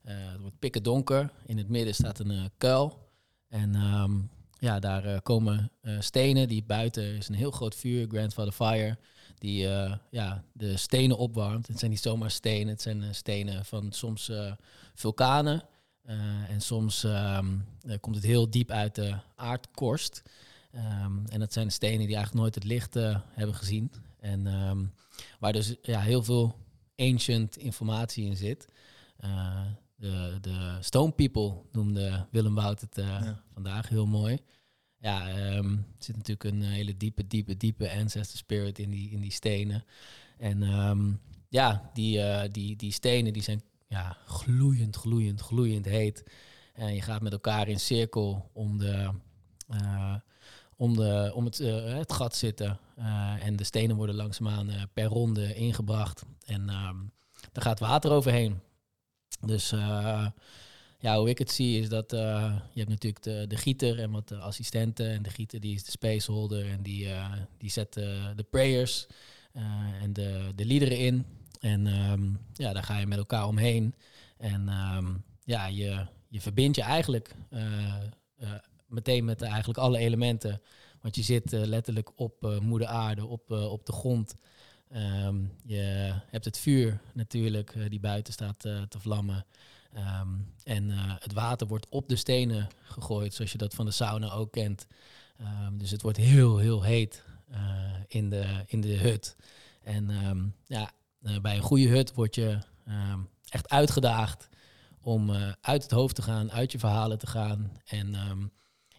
Het 0.03 0.39
wordt 0.41 0.59
pikken 0.59 0.83
donker. 0.83 1.31
In 1.45 1.57
het 1.57 1.69
midden 1.69 1.93
staat 1.93 2.19
een 2.19 2.49
kuil. 2.57 3.09
En 3.47 3.75
ehm, 3.75 4.19
ja, 4.59 4.79
daar 4.79 5.21
komen 5.21 5.71
stenen. 5.99 6.47
Die 6.47 6.63
buiten 6.63 7.03
is 7.03 7.27
een 7.27 7.35
heel 7.35 7.51
groot 7.51 7.75
vuur, 7.75 8.07
Grandfather 8.07 8.53
Fire. 8.53 8.97
Die 9.41 9.67
eh, 9.67 9.93
ja, 10.09 10.43
de 10.53 10.77
stenen 10.77 11.17
opwarmt. 11.17 11.67
Het 11.67 11.79
zijn 11.79 11.91
niet 11.91 12.01
zomaar 12.01 12.31
stenen, 12.31 12.67
het 12.67 12.81
zijn 12.81 13.03
eh, 13.03 13.09
stenen 13.11 13.65
van 13.65 13.91
soms 13.91 14.29
eh, 14.29 14.51
vulkanen. 14.95 15.63
En 16.47 16.61
soms 16.61 17.03
ehm, 17.03 17.57
eh, 17.81 17.95
komt 17.99 18.15
het 18.15 18.25
heel 18.25 18.49
diep 18.49 18.71
uit 18.71 18.95
de 18.95 19.15
aardkorst. 19.35 20.21
Ehm, 20.71 21.25
en 21.25 21.39
dat 21.39 21.53
zijn 21.53 21.71
stenen 21.71 22.05
die 22.07 22.15
eigenlijk 22.15 22.33
nooit 22.35 22.55
het 22.55 22.63
licht 22.63 22.93
hebben 23.33 23.55
gezien. 23.55 23.91
En 24.19 24.47
ehm, 24.47 24.85
waar 25.39 25.53
dus 25.53 25.75
ja, 25.81 25.99
heel 25.99 26.23
veel 26.23 26.55
ancient 26.95 27.57
informatie 27.57 28.25
in 28.25 28.37
zit. 28.37 28.67
De, 29.95 30.37
de 30.41 30.77
Stone 30.79 31.11
People 31.11 31.53
noemde 31.71 32.25
Willem 32.31 32.55
Wout 32.55 32.81
het 32.81 32.95
Ja. 32.95 33.43
vandaag 33.53 33.89
heel 33.89 34.05
mooi. 34.05 34.37
Ja, 35.01 35.29
ehm, 35.29 35.71
er 35.71 35.83
zit 35.97 36.15
natuurlijk 36.15 36.43
een 36.43 36.61
hele 36.61 36.97
diepe, 36.97 37.27
diepe, 37.27 37.57
diepe 37.57 37.91
ancestor 37.91 38.37
spirit 38.37 38.79
in 38.79 38.89
die, 38.89 39.09
in 39.11 39.21
die 39.21 39.31
stenen. 39.31 39.83
En 40.37 40.63
ehm, 40.63 41.11
ja, 41.49 41.89
die, 41.93 42.21
eh, 42.21 42.49
die, 42.51 42.75
die 42.75 42.91
stenen 42.91 43.33
die 43.33 43.43
zijn 43.43 43.61
ja, 43.87 44.17
gloeiend, 44.25 44.95
gloeiend, 44.95 45.41
gloeiend 45.41 45.85
heet. 45.85 46.23
En 46.73 46.93
je 46.93 47.01
gaat 47.01 47.21
met 47.21 47.31
elkaar 47.31 47.67
in 47.67 47.79
cirkel 47.79 48.49
om, 48.53 48.77
de, 48.77 49.09
eh, 49.67 50.15
om, 50.75 50.95
de, 50.95 51.31
om 51.35 51.45
het, 51.45 51.59
eh, 51.59 51.93
het 51.97 52.13
gat 52.13 52.35
zitten. 52.35 52.79
Eh, 52.95 53.45
en 53.45 53.55
de 53.55 53.63
stenen 53.63 53.95
worden 53.95 54.15
langzaamaan 54.15 54.69
eh, 54.69 54.81
per 54.93 55.05
ronde 55.05 55.55
ingebracht. 55.55 56.23
En 56.45 56.69
ehm 56.69 56.97
daar 57.51 57.63
gaat 57.63 57.79
water 57.79 58.11
overheen. 58.11 58.59
Dus 59.41 59.71
eh, 59.71 60.27
ja, 61.01 61.17
hoe 61.17 61.29
ik 61.29 61.37
het 61.37 61.51
zie 61.51 61.79
is 61.79 61.89
dat 61.89 62.13
eh, 62.13 62.55
je 62.73 62.79
hebt 62.79 62.89
natuurlijk 62.89 63.23
de, 63.23 63.45
de 63.47 63.55
gieter 63.55 63.99
en 63.99 64.11
wat 64.11 64.27
de 64.27 64.37
assistenten. 64.37 65.09
En 65.09 65.23
de 65.23 65.29
gieter 65.29 65.59
die 65.59 65.75
is 65.75 65.83
de 65.83 65.91
spaceholder 65.91 66.69
en 66.69 66.81
die, 66.81 67.09
eh, 67.09 67.31
die 67.57 67.69
zet 67.69 67.93
de, 67.93 68.33
de 68.35 68.43
prayers 68.43 69.07
eh, 69.53 69.63
en 70.01 70.13
de, 70.13 70.51
de 70.55 70.65
liederen 70.65 70.97
in. 70.97 71.25
En 71.59 71.87
ehm, 71.87 72.23
ja, 72.53 72.73
daar 72.73 72.83
ga 72.83 72.97
je 72.97 73.07
met 73.07 73.17
elkaar 73.17 73.47
omheen. 73.47 73.95
En 74.37 74.69
ehm, 74.69 75.13
ja, 75.43 75.65
je, 75.65 76.05
je 76.27 76.41
verbindt 76.41 76.75
je 76.75 76.83
eigenlijk 76.83 77.35
eh, 77.49 77.95
eh, 78.37 78.49
meteen 78.87 79.25
met 79.25 79.41
eigenlijk 79.41 79.79
alle 79.79 79.97
elementen. 79.97 80.61
Want 81.01 81.15
je 81.15 81.21
zit 81.21 81.53
eh, 81.53 81.61
letterlijk 81.61 82.11
op 82.15 82.45
eh, 82.45 82.59
moeder 82.59 82.87
aarde, 82.87 83.25
op, 83.25 83.51
eh, 83.51 83.71
op 83.71 83.85
de 83.85 83.91
grond. 83.91 84.35
Ehm, 84.89 85.35
je 85.63 86.13
hebt 86.27 86.45
het 86.45 86.57
vuur 86.57 87.01
natuurlijk, 87.13 87.75
eh, 87.75 87.89
die 87.89 87.99
buiten 87.99 88.33
staat 88.33 88.65
eh, 88.65 88.81
te 88.81 88.99
vlammen. 88.99 89.45
Ehm, 89.93 90.27
en 90.63 90.91
eh, 90.91 91.13
het 91.19 91.33
water 91.33 91.67
wordt 91.67 91.89
op 91.89 92.09
de 92.09 92.15
stenen 92.15 92.67
gegooid, 92.81 93.33
zoals 93.33 93.51
je 93.51 93.57
dat 93.57 93.73
van 93.73 93.85
de 93.85 93.91
sauna 93.91 94.31
ook 94.31 94.51
kent. 94.51 94.87
Ehm, 95.37 95.77
dus 95.77 95.91
het 95.91 96.01
wordt 96.01 96.17
heel, 96.17 96.57
heel 96.57 96.83
heet 96.83 97.23
eh, 97.49 97.93
in, 98.07 98.29
de, 98.29 98.63
in 98.67 98.81
de 98.81 98.97
hut. 98.97 99.35
En 99.83 100.09
ehm, 100.09 100.43
ja, 100.65 100.91
eh, 101.21 101.39
bij 101.39 101.55
een 101.55 101.61
goede 101.61 101.87
hut 101.87 102.13
word 102.13 102.35
je 102.35 102.59
echt 103.49 103.69
uitgedaagd 103.69 104.49
om 105.01 105.31
uit 105.61 105.83
het 105.83 105.91
hoofd 105.91 106.15
te 106.15 106.21
gaan, 106.21 106.51
uit 106.51 106.71
je 106.71 106.79
verhalen 106.79 107.17
te 107.17 107.27
gaan 107.27 107.71
en 107.85 108.15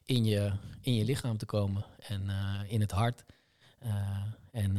in, 0.04 0.24
je, 0.24 0.52
in 0.80 0.94
je 0.94 1.04
lichaam 1.04 1.36
te 1.36 1.46
komen 1.46 1.84
en 1.98 2.30
in 2.68 2.80
het 2.80 2.90
hart. 2.90 3.24
En 4.50 4.74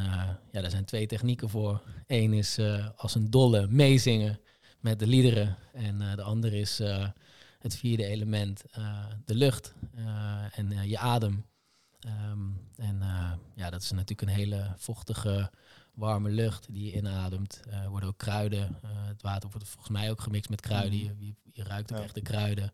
ja, 0.52 0.62
daar 0.62 0.70
zijn 0.70 0.86
twee 0.86 1.06
technieken 1.06 1.50
voor. 1.50 1.82
Eén 2.08 2.34
is 2.34 2.60
als 2.96 3.16
een 3.16 3.30
dolle 3.30 3.68
meezingen 3.68 4.40
met 4.84 5.00
de 5.00 5.08
liederen. 5.08 5.58
En 5.74 6.02
eh, 6.02 6.16
de 6.16 6.22
andere 6.22 6.60
is 6.60 6.80
eh, 6.80 7.08
het 7.60 7.76
vierde 7.76 8.06
element, 8.06 8.64
eh, 8.72 9.06
de 9.26 9.36
lucht 9.36 9.74
en 10.52 10.88
je 10.88 10.98
adem. 10.98 11.46
Ehm, 12.00 12.50
en 12.76 13.02
ja, 13.56 13.70
dat 13.70 13.82
is 13.82 13.92
natuurlijk 13.92 14.22
een 14.22 14.36
hele 14.36 14.74
vochtige, 14.78 15.52
warme 15.94 16.30
lucht 16.30 16.74
die 16.74 16.86
je 16.86 16.98
inademt. 16.98 17.62
Er 17.70 17.90
worden 17.90 18.10
ook 18.10 18.18
kruiden. 18.18 18.78
het 18.86 19.22
water 19.22 19.50
wordt 19.50 19.68
volgens 19.68 19.90
mij 19.90 20.12
ook 20.12 20.22
gemixt 20.22 20.50
met 20.50 20.62
kruiden. 20.62 21.00
Je, 21.00 21.16
je, 21.20 21.36
je 21.52 21.64
ruikt 21.64 21.92
ook 21.92 21.98
Ja. 21.98 22.04
echt 22.04 22.16
de 22.16 22.22
kruiden. 22.22 22.72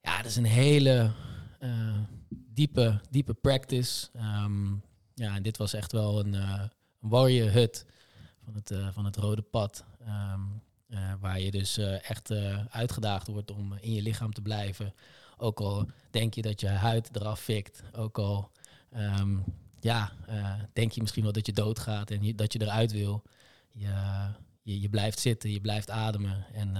Ja, 0.00 0.16
dat 0.16 0.26
is 0.26 0.36
een 0.36 0.44
hele 0.44 1.12
diepe, 2.28 3.00
diepe 3.10 3.34
practice. 3.34 4.08
Ehm, 4.12 4.72
ja, 5.14 5.34
en 5.34 5.42
dit 5.42 5.56
was 5.56 5.72
echt 5.72 5.92
wel 5.92 6.20
een, 6.20 6.32
een 6.32 6.70
warrior 6.98 7.50
hut 7.50 7.86
van 8.44 8.54
het, 8.54 8.74
van 8.92 9.04
het 9.04 9.16
rode 9.16 9.42
pad. 9.42 9.84
Ehm, 10.00 10.40
eh, 10.94 11.12
waar 11.20 11.40
je 11.40 11.50
dus 11.50 11.78
eh, 11.78 12.10
echt 12.10 12.30
eh, 12.30 12.64
uitgedaagd 12.70 13.26
wordt 13.26 13.50
om 13.50 13.72
in 13.80 13.92
je 13.92 14.02
lichaam 14.02 14.32
te 14.32 14.42
blijven. 14.42 14.94
Ook 15.36 15.60
al 15.60 15.90
denk 16.10 16.34
je 16.34 16.42
dat 16.42 16.60
je 16.60 16.68
huid 16.68 17.16
eraf 17.16 17.40
fikt. 17.40 17.82
Ook 17.92 18.18
al 18.18 18.50
ehm, 18.90 19.36
ja, 19.80 20.12
denk 20.72 20.92
je 20.92 21.00
misschien 21.00 21.22
wel 21.22 21.32
dat 21.32 21.46
je 21.46 21.52
doodgaat 21.52 22.10
en 22.10 22.36
dat 22.36 22.52
je 22.52 22.62
eruit 22.62 22.92
wil. 22.92 23.22
Je, 23.72 23.92
je, 24.62 24.80
je 24.80 24.88
blijft 24.88 25.18
zitten, 25.18 25.50
je 25.50 25.60
blijft 25.60 25.90
ademen. 25.90 26.46
En 26.52 26.74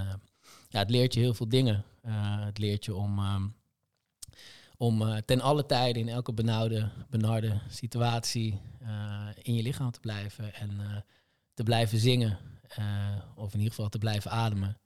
ja, 0.69 0.79
het 0.79 0.89
leert 0.89 1.13
je 1.13 1.19
heel 1.19 1.33
veel 1.33 1.49
dingen. 1.49 1.83
Het 2.45 2.57
leert 2.57 2.85
je 2.85 2.95
om, 2.95 3.19
ehm, 3.19 3.47
om 4.77 5.21
ten 5.25 5.41
alle 5.41 5.65
tijde 5.65 5.99
in 5.99 6.09
elke 6.09 6.33
benauwde, 6.33 6.89
benarde 7.09 7.59
situatie 7.69 8.61
in 9.41 9.53
je 9.53 9.61
lichaam 9.61 9.91
te 9.91 9.99
blijven. 9.99 10.53
En 10.53 11.03
te 11.53 11.63
blijven 11.63 11.99
zingen. 11.99 12.54
Eh, 12.69 13.17
of 13.35 13.53
in 13.53 13.59
ieder 13.59 13.73
geval 13.73 13.89
te 13.89 13.97
blijven 13.97 14.31
ademen. 14.31 14.77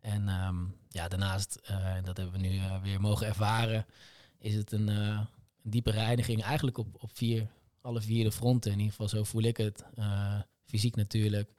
En 0.00 0.28
ehm, 0.28 0.64
ja, 0.88 1.08
daarnaast, 1.08 1.54
eh, 1.54 1.94
dat 2.04 2.16
hebben 2.16 2.40
we 2.40 2.46
nu 2.48 2.58
eh, 2.58 2.82
weer 2.82 3.00
mogen 3.00 3.26
ervaren, 3.26 3.86
is 4.38 4.54
het 4.54 4.72
een, 4.72 4.88
een 4.88 5.26
diepe 5.62 5.90
reiniging. 5.90 6.42
Eigenlijk 6.42 6.78
op, 6.78 7.02
op 7.02 7.10
vier, 7.16 7.46
alle 7.80 8.00
vier 8.00 8.24
de 8.24 8.32
fronten. 8.32 8.70
In 8.72 8.78
ieder 8.78 8.92
geval 8.92 9.08
zo 9.08 9.24
voel 9.24 9.42
ik 9.42 9.56
het. 9.56 9.84
Fysiek 10.64 10.96
natuurlijk, 10.96 11.50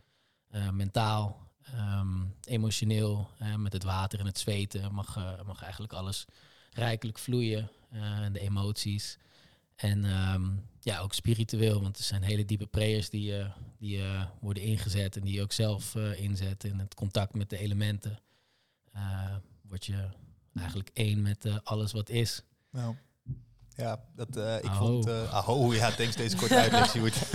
mentaal, 0.72 1.52
ehm, 1.64 2.24
emotioneel. 2.44 3.30
met 3.58 3.74
het 3.74 3.84
water 3.84 4.20
en 4.20 4.26
het 4.26 4.40
zweten 4.40 4.94
mag, 4.94 5.16
mag 5.46 5.62
eigenlijk 5.62 5.94
alles 5.94 6.26
rijkelijk 6.72 7.20
vloeien. 7.20 7.70
en 7.90 8.34
de 8.34 8.40
emoties. 8.40 9.18
En 9.76 10.06
ehm, 10.06 10.44
ja, 10.80 11.00
ook 11.00 11.14
spiritueel, 11.14 11.82
want 11.82 11.98
er 11.98 12.04
zijn 12.04 12.24
hele 12.24 12.46
diepe 12.46 12.66
prayers 12.68 13.10
die, 13.10 13.38
eh, 13.38 13.50
die 13.78 14.02
eh, 14.02 14.26
worden 14.40 14.64
ingezet 14.64 15.16
en 15.16 15.22
die 15.24 15.34
je 15.34 15.42
ook 15.42 15.52
zelf 15.52 15.96
eh, 15.96 16.20
inzet. 16.22 16.64
In 16.64 16.80
het 16.80 16.94
contact 16.94 17.34
met 17.34 17.50
de 17.50 17.58
elementen 17.58 18.20
word 19.62 19.86
je 19.86 20.10
eigenlijk 20.56 20.90
één 20.94 21.22
met 21.22 21.48
alles 21.64 21.92
wat 21.92 22.10
is. 22.10 22.44
Nou, 22.72 22.96
ja, 23.76 24.00
dat, 24.16 24.38
eh, 24.38 24.58
ik 24.58 24.66
Aho. 24.66 24.86
vond... 24.86 25.08
eh 25.08 25.34
aho, 25.34 25.74
ja, 25.74 25.92
thanks 25.92 26.16
deze 26.16 26.36
korte 26.36 26.56
uitleg, 26.56 26.90
Sjoerd. 26.90 27.16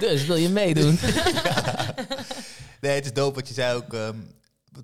Dus 0.00 0.26
wil 0.26 0.36
je 0.36 0.48
meedoen? 0.48 0.98
Nee, 2.80 2.94
het 2.94 3.04
is 3.04 3.12
dope 3.12 3.34
wat 3.34 3.48
je 3.48 3.54
zei 3.54 3.76
ook. 3.76 3.94
ehm, 3.94 4.18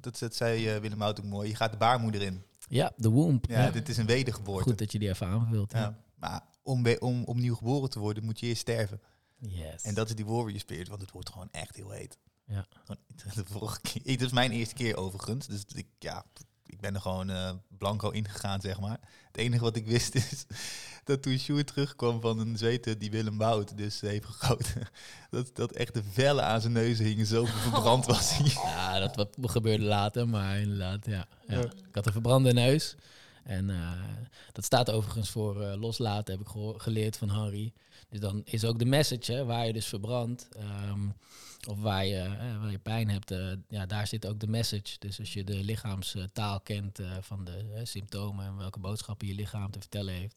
dat, 0.01 0.19
dat 0.19 0.35
zei 0.35 0.79
Willem 0.81 1.01
Hout 1.01 1.21
ook 1.21 1.27
mooi. 1.27 1.49
Je 1.49 1.55
gaat 1.55 1.71
de 1.71 1.77
baarmoeder 1.77 2.23
in. 2.23 2.43
Ja, 2.67 2.93
de 2.97 3.09
womb. 3.09 3.47
Ja, 3.49 3.65
Ja. 3.65 3.71
dit 3.71 3.89
is 3.89 3.97
een 3.97 4.07
wedergeboorte. 4.07 4.69
Goed 4.69 4.79
dat 4.79 4.93
je 4.93 4.99
die 4.99 5.09
even 5.09 5.27
aanvult. 5.27 5.73
Ja. 5.73 5.79
Ja. 5.79 5.99
Maar 6.15 6.45
om, 6.63 6.87
om 6.99 7.25
opnieuw 7.25 7.55
geboren 7.55 7.91
te 7.91 7.99
worden, 7.99 8.25
moet 8.25 8.41
je 8.41 8.47
eerst 8.47 8.61
sterven. 8.61 9.01
Yes. 9.39 9.83
En 9.83 9.95
dat 9.95 10.09
is 10.09 10.15
die 10.15 10.27
warrior 10.27 10.59
spirit, 10.61 10.89
want 10.89 11.01
het 11.01 11.11
wordt 11.11 11.31
gewoon 11.31 11.49
echt 11.51 11.77
heel 11.77 11.91
heet. 11.91 12.19
Ja. 12.47 12.67
De 13.35 13.45
vorige 13.45 13.81
keer, 13.81 14.03
dit 14.03 14.21
is 14.23 14.33
mijn 14.33 14.51
eerste 14.51 14.75
keer 14.75 14.97
overigens. 14.97 15.47
Dus 15.47 15.65
ik, 15.75 15.87
ja, 15.99 16.25
ik 16.67 16.81
ben 16.81 16.95
er 16.95 17.01
gewoon 17.01 17.31
eh, 17.31 17.51
blanco 17.79 18.11
ingegaan, 18.11 18.61
zeg 18.61 18.81
maar. 18.81 19.01
Het 19.27 19.37
enige 19.37 19.63
wat 19.63 19.77
ik 19.77 19.87
wist 19.87 20.15
is 20.33 20.47
dat 21.05 21.23
toen 21.23 21.39
Sjoerd 21.39 21.67
terugkwam 21.67 22.21
van 22.21 22.39
een 22.39 22.59
zweten 22.59 22.99
die 22.99 23.11
Willem 23.11 23.39
Wout 23.39 23.77
dus 23.77 24.01
heeft 24.01 24.25
gegoten, 24.25 24.89
dat, 25.31 25.57
dat 25.57 25.73
echt 25.73 25.95
de 25.95 26.03
vellen 26.13 26.45
aan 26.45 26.61
zijn 26.61 26.73
neus 26.73 26.99
hingen, 26.99 27.27
zo 27.27 27.45
verbrand 27.71 28.07
was 28.07 28.37
hij. 28.37 28.71
Ja, 28.71 28.99
dat 28.99 29.17
wat 29.37 29.51
gebeurde 29.51 29.85
later, 29.85 30.29
maar 30.29 30.59
inderdaad, 30.61 31.07
ja. 31.07 31.27
ja. 31.47 31.59
Ja. 31.59 31.65
Ik 31.65 31.95
had 31.95 32.07
een 32.07 32.13
verbrande 32.13 32.53
neus. 32.53 32.97
En 33.47 33.71
eh, 33.71 33.93
dat 34.53 34.65
staat 34.65 34.91
overigens 34.91 35.31
voor 35.31 35.63
eh, 35.63 35.81
loslaten, 35.81 36.39
heb 36.39 36.47
ik 36.47 36.81
geleerd 36.81 37.17
van 37.17 37.29
Harry. 37.29 37.73
Dus 38.09 38.21
dan 38.21 38.43
is 38.45 38.65
ook 38.65 38.79
de 38.79 38.85
message, 38.85 39.33
hè, 39.33 39.45
waar 39.45 39.67
je 39.67 39.73
dus 39.73 39.87
verbrandt, 39.87 40.49
ehm, 40.57 41.09
of 41.69 41.79
waar 41.79 42.07
je, 42.07 42.23
eh, 42.23 42.61
waar 42.61 42.71
je 42.71 42.79
pijn 42.79 43.09
hebt, 43.09 43.31
eh, 43.31 43.53
ja, 43.69 43.87
daar 43.87 44.07
zit 44.07 44.27
ook 44.27 44.41
de 44.41 44.47
message. 44.47 44.99
Dus 44.99 45.19
als 45.19 45.33
je 45.33 45.45
de 45.45 45.65
lichaamstaal 45.65 46.61
kent 46.61 46.99
eh, 46.99 47.17
van 47.21 47.45
de 47.45 47.81
symptomen 47.83 48.47
en 48.47 48.57
welke 48.57 48.79
boodschappen 48.79 49.27
je 49.27 49.35
lichaam 49.35 49.71
te 49.71 49.79
vertellen 49.79 50.15
heeft. 50.15 50.37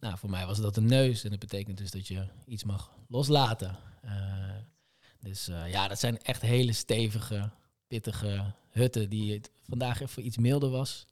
Nou, 0.00 0.18
voor 0.18 0.30
mij 0.30 0.46
was 0.46 0.60
dat 0.60 0.76
een 0.76 0.86
neus 0.86 1.24
en 1.24 1.30
dat 1.30 1.38
betekent 1.38 1.78
dus 1.78 1.90
dat 1.90 2.08
je 2.08 2.26
iets 2.46 2.64
mag 2.64 2.90
loslaten. 3.08 3.78
Eh, 4.02 4.56
dus 5.20 5.48
eh, 5.48 5.70
ja, 5.70 5.88
dat 5.88 5.98
zijn 5.98 6.22
echt 6.22 6.42
hele 6.42 6.72
stevige, 6.72 7.50
pittige 7.86 8.54
hutten 8.70 9.10
die 9.10 9.32
het 9.32 9.50
vandaag 9.68 10.00
even 10.00 10.26
iets 10.26 10.36
milder 10.36 10.70
was. 10.70 11.06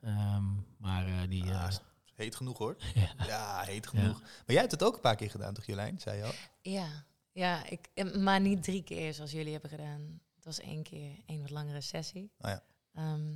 Ehm, 0.00 0.44
maar 0.76 1.06
eh, 1.06 1.28
die... 1.28 1.52
Ah, 1.52 1.72
heet 2.14 2.36
genoeg 2.36 2.58
hoor. 2.58 2.76
ja. 2.94 3.26
Ja, 3.26 3.62
heet 3.62 3.86
genoeg. 3.86 4.20
Maar 4.20 4.42
jij 4.46 4.58
hebt 4.60 4.70
het 4.70 4.82
ook 4.82 4.94
een 4.94 5.00
paar 5.00 5.16
keer 5.16 5.30
gedaan, 5.30 5.54
toch 5.54 5.66
Jolijn? 5.66 6.00
Zei 6.00 6.16
je 6.16 6.24
al? 6.24 6.32
Ja, 6.60 7.04
ja 7.34 7.66
ik, 7.68 7.88
eh, 7.94 8.14
maar 8.14 8.40
niet 8.40 8.62
drie 8.62 8.82
keer 8.82 9.14
zoals 9.14 9.30
jullie 9.32 9.52
hebben 9.52 9.70
gedaan. 9.70 10.20
Het 10.34 10.44
was 10.44 10.60
één 10.60 10.82
keer 10.82 11.10
een 11.26 11.40
wat 11.40 11.50
langere 11.50 11.80
sessie. 11.80 12.30
Oh 12.38 12.50
ja. 12.50 12.62
Ehm, 12.94 13.32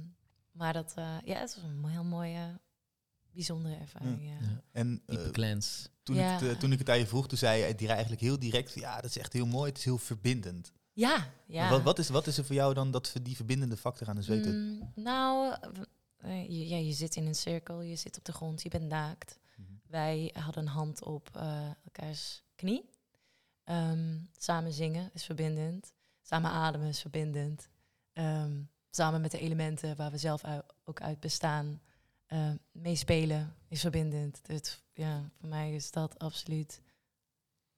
maar 0.53 0.73
dat, 0.73 0.93
eh, 0.97 1.17
ja, 1.25 1.39
het 1.39 1.55
was 1.55 1.65
een 1.65 1.85
heel 1.89 2.05
mooie, 2.05 2.61
bijzondere 3.31 3.75
ervaring. 3.77 4.23
Ja. 4.23 4.47
Ja. 4.49 4.63
En 4.73 5.03
eh, 5.07 5.15
Diepe 5.17 5.31
cleanse. 5.31 5.89
toen, 6.03 6.17
Ja. 6.17 6.35
ik 6.35 6.41
het, 6.41 6.51
eh, 6.51 6.59
toen 6.59 6.73
ik 6.73 6.79
het 6.79 6.91
aan 6.91 6.99
je 6.99 7.07
vroeg, 7.07 7.29
toen 7.29 7.39
zei 7.39 7.59
je 7.61 7.75
direct- 7.75 7.91
eigenlijk 7.93 8.21
heel 8.21 8.39
direct, 8.39 8.75
ja, 8.75 8.95
dat 9.01 9.05
is 9.11 9.19
echt 9.19 9.33
heel 9.33 9.47
mooi, 9.47 9.69
het 9.69 9.79
is 9.79 9.85
heel 9.85 9.99
verbindend. 9.99 10.73
Ja, 10.93 11.33
ja. 11.47 11.71
Wat, 11.71 11.83
wat, 11.83 11.99
is, 11.99 12.09
wat 12.09 12.27
is 12.27 12.39
er 12.39 12.45
voor 12.45 12.55
jou 12.55 12.75
dan 12.75 12.91
dat, 12.91 13.13
die 13.23 13.37
verbindende 13.37 13.77
factor 13.77 14.09
aan 14.09 14.17
de 14.17 14.23
zweethut? 14.23 14.55
Mm, 14.55 14.93
nou, 14.95 15.55
eh, 16.17 16.43
je, 16.49 16.69
ja, 16.69 16.77
je 16.77 16.93
zit 16.93 17.17
in 17.17 17.27
een 17.27 17.35
cirkel, 17.35 17.81
je 17.83 17.97
zit 17.97 18.19
op 18.19 18.25
de 18.25 18.33
grond, 18.33 18.63
je 18.63 18.69
bent 18.69 18.89
naakt. 18.89 19.39
Mhm. 19.57 19.69
Wij 19.87 20.35
hadden 20.39 20.63
een 20.63 20.69
hand 20.69 21.03
op 21.05 21.29
eh, 21.37 21.71
elkaars 21.85 22.43
knie. 22.55 22.89
Ehm, 23.69 24.17
samen 24.39 24.73
zingen 24.73 25.11
is 25.13 25.25
verbindend. 25.25 25.93
Samen 26.23 26.51
ademen 26.51 26.89
is 26.89 27.01
verbindend. 27.01 27.69
Ehm, 28.13 28.51
samen 28.91 29.21
met 29.21 29.31
de 29.31 29.39
elementen 29.39 29.97
waar 29.97 30.11
we 30.11 30.19
zelf 30.19 30.43
ook 30.85 31.01
uit 31.01 31.21
bestaan. 31.21 31.81
eh, 32.27 32.51
meespelen 32.73 33.55
is 33.69 33.81
verbindend. 33.81 34.41
Dus 34.43 34.83
ja, 34.93 35.31
voor 35.41 35.49
mij 35.49 35.75
is 35.75 35.91
dat 35.91 36.19
absoluut 36.19 36.81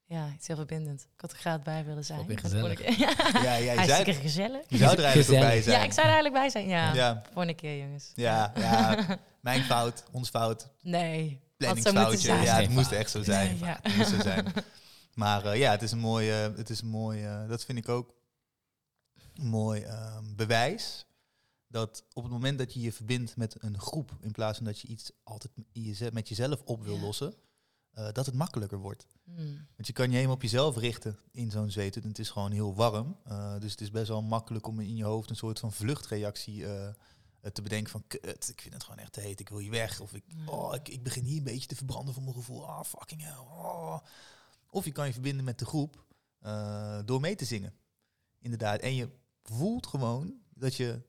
ja, 0.05 0.33
iets 0.35 0.47
heel 0.47 0.57
verbindend. 0.57 1.01
Ik 1.15 1.21
had 1.21 1.33
er 1.33 1.39
graag 1.39 1.63
bij 1.63 1.85
willen 1.85 2.05
zijn. 2.05 2.39
gezellig. 2.39 2.81
ik- 2.81 2.97
Ja, 3.05 3.15
Ja, 3.43 3.55
ja, 3.55 3.73
je, 3.83 3.87
zei, 3.89 4.15
gezellig. 4.15 4.65
je 4.69 4.77
zou 4.77 4.91
er 4.97 5.05
eigenlijk 5.05 5.13
Gezellig. 5.27 5.49
bij 5.49 5.63
zijn. 5.63 5.79
Ja, 5.79 5.85
ik 5.85 5.93
zou 5.93 6.07
er 6.07 6.13
eigenlijk 6.13 6.35
bij 6.43 6.51
zijn. 6.51 6.69
Ja, 6.69 6.95
Ja, 6.95 7.23
volgende 7.25 7.55
keer 7.55 7.79
jongens. 7.79 8.13
ja, 8.15 8.53
ja, 8.57 9.07
mijn 9.41 9.63
fout, 9.65 10.05
ons 10.11 10.29
fout, 10.29 10.69
Nee, 10.83 11.41
planningsfoutje. 11.57 12.33
Ja, 12.33 12.61
het 12.61 12.71
moest 12.71 12.93
echt 12.93 13.11
zo 13.11 13.23
zijn. 13.23 13.49
Nee, 13.59 13.69
ja. 13.69 13.79
Het 13.83 13.97
moest 13.97 14.11
zo 14.11 14.21
zijn. 14.21 14.47
Maar 15.21 15.45
eh, 15.45 15.59
ja, 15.59 15.71
het 15.71 15.83
is 15.83 15.93
een 15.93 15.99
mooi, 15.99 16.31
eh, 16.31 16.57
het 16.57 16.71
is 16.71 16.81
een 16.81 16.89
mooi 16.89 17.25
eh, 17.25 17.49
dat 17.49 17.65
vind 17.65 17.79
ik 17.79 17.89
ook 17.89 18.15
een 19.35 19.47
mooi 19.47 19.83
ehm, 19.83 20.35
bewijs. 20.35 21.07
Dat 21.67 22.05
op 22.13 22.23
het 22.23 22.33
moment 22.33 22.59
dat 22.59 22.75
je 22.75 22.81
je 22.81 22.93
verbindt 22.93 23.37
met 23.37 23.63
een 23.63 23.81
groep, 23.81 24.17
in 24.21 24.33
plaats 24.33 24.57
van 24.57 24.67
dat 24.67 24.81
je 24.81 24.89
iets 24.89 25.11
altijd 25.23 26.13
met 26.13 26.29
jezelf 26.29 26.63
op 26.65 26.83
wil 26.83 26.95
Ja. 26.95 27.01
lossen, 27.01 27.35
dat 28.13 28.27
het 28.27 28.35
makkelijker 28.35 28.79
wordt. 28.79 29.07
Hmm. 29.25 29.67
Want 29.77 29.87
je 29.87 29.93
kan 29.93 30.09
je 30.09 30.15
helemaal 30.15 30.35
op 30.35 30.43
jezelf 30.43 30.77
richten 30.77 31.19
in 31.31 31.51
zo'n 31.51 31.71
zweethut. 31.71 32.03
En 32.03 32.09
het 32.09 32.19
is 32.19 32.31
gewoon 32.31 32.53
heel 32.53 32.75
warm. 32.75 33.17
Dus 33.59 33.71
het 33.71 33.81
is 33.81 33.91
best 33.91 34.09
wel 34.09 34.23
makkelijk 34.23 34.67
om 34.67 34.81
in 34.81 34.97
je 34.97 35.05
hoofd 35.05 35.31
een 35.31 35.37
soort 35.37 35.59
van 35.59 35.73
vluchtreactie 35.73 36.65
te 37.53 37.63
bedenken 37.63 37.91
van... 37.91 38.05
Kut, 38.07 38.49
ik 38.49 38.61
vind 38.61 38.75
het 38.75 38.83
gewoon 38.85 38.99
echt 38.99 39.13
te 39.13 39.21
heet, 39.21 39.41
ik 39.41 39.49
wil 39.49 39.59
hier 39.59 39.71
weg. 39.71 40.01
Of 40.01 40.15
ik, 40.15 40.25
oh, 40.47 40.75
ik, 40.75 40.89
ik 40.89 41.03
begin 41.03 41.25
hier 41.25 41.39
een 41.39 41.45
beetje 41.45 41.69
te 41.69 41.77
verbranden 41.77 42.15
voor 42.15 42.23
mijn 42.23 42.35
gevoel. 42.35 42.69
Ah, 42.69 42.85
fucking 42.85 43.23
hell. 43.23 43.39
oh. 43.39 43.99
Of 44.71 44.85
je 44.85 44.93
kan 44.93 45.07
je 45.07 45.13
verbinden 45.13 45.45
met 45.45 45.59
de 45.59 45.65
groep 45.65 46.05
eh, 46.39 46.99
door 47.05 47.21
mee 47.21 47.35
te 47.35 47.45
zingen. 47.45 47.75
Inderdaad. 48.39 48.81
En 48.81 48.95
je 48.95 49.09
voelt 49.43 49.87
gewoon 49.87 50.35
dat 50.55 50.75
je 50.75 51.03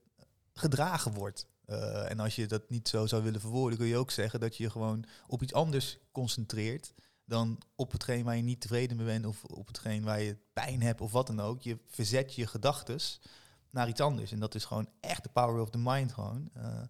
gedragen 0.53 1.13
wordt. 1.13 1.47
Eh, 1.65 2.09
en 2.09 2.19
als 2.19 2.35
je 2.35 2.47
dat 2.47 2.69
niet 2.69 2.87
zo 2.87 3.05
zou 3.05 3.23
willen 3.23 3.41
verwoorden, 3.41 3.77
kun 3.77 3.87
je 3.87 3.97
ook 3.97 4.11
zeggen 4.11 4.39
dat 4.39 4.57
je 4.57 4.63
je 4.63 4.69
gewoon 4.69 5.05
op 5.27 5.41
iets 5.41 5.53
anders 5.53 5.97
concentreert 6.11 6.93
dan 7.25 7.61
op 7.75 7.91
hetgeen 7.91 8.23
waar 8.23 8.35
je 8.35 8.41
niet 8.41 8.61
tevreden 8.61 8.97
mee 8.97 9.05
bent 9.05 9.25
of 9.25 9.43
op 9.43 9.67
hetgeen 9.67 10.03
waar 10.03 10.21
je 10.21 10.37
pijn 10.53 10.81
hebt 10.81 11.01
of 11.01 11.11
wat 11.11 11.27
dan 11.27 11.39
ook. 11.39 11.61
Je 11.61 11.77
verzet 11.87 12.35
je 12.35 12.47
gedachtes 12.47 13.21
naar 13.69 13.87
iets 13.87 14.01
anders. 14.01 14.31
En 14.31 14.39
dat 14.39 14.55
is 14.55 14.65
gewoon 14.65 14.89
echt 14.99 15.23
de 15.23 15.29
power 15.29 15.61
of 15.61 15.69
the 15.69 15.77
mind 15.77 16.11
gewoon. 16.11 16.49
Eh, 16.53 16.81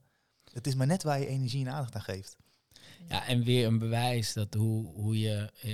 het 0.51 0.67
is 0.67 0.75
maar 0.75 0.87
net 0.87 1.03
waar 1.03 1.19
je 1.19 1.27
energie 1.27 1.65
en 1.65 1.71
aandacht 1.71 1.95
aan 1.95 2.01
geeft. 2.01 2.37
Ja, 3.09 3.27
en 3.27 3.43
weer 3.43 3.67
een 3.67 3.77
bewijs 3.79 4.33
dat 4.33 4.53
hoe, 4.53 4.85
hoe 4.93 5.19
je, 5.19 5.49
eh, 5.61 5.71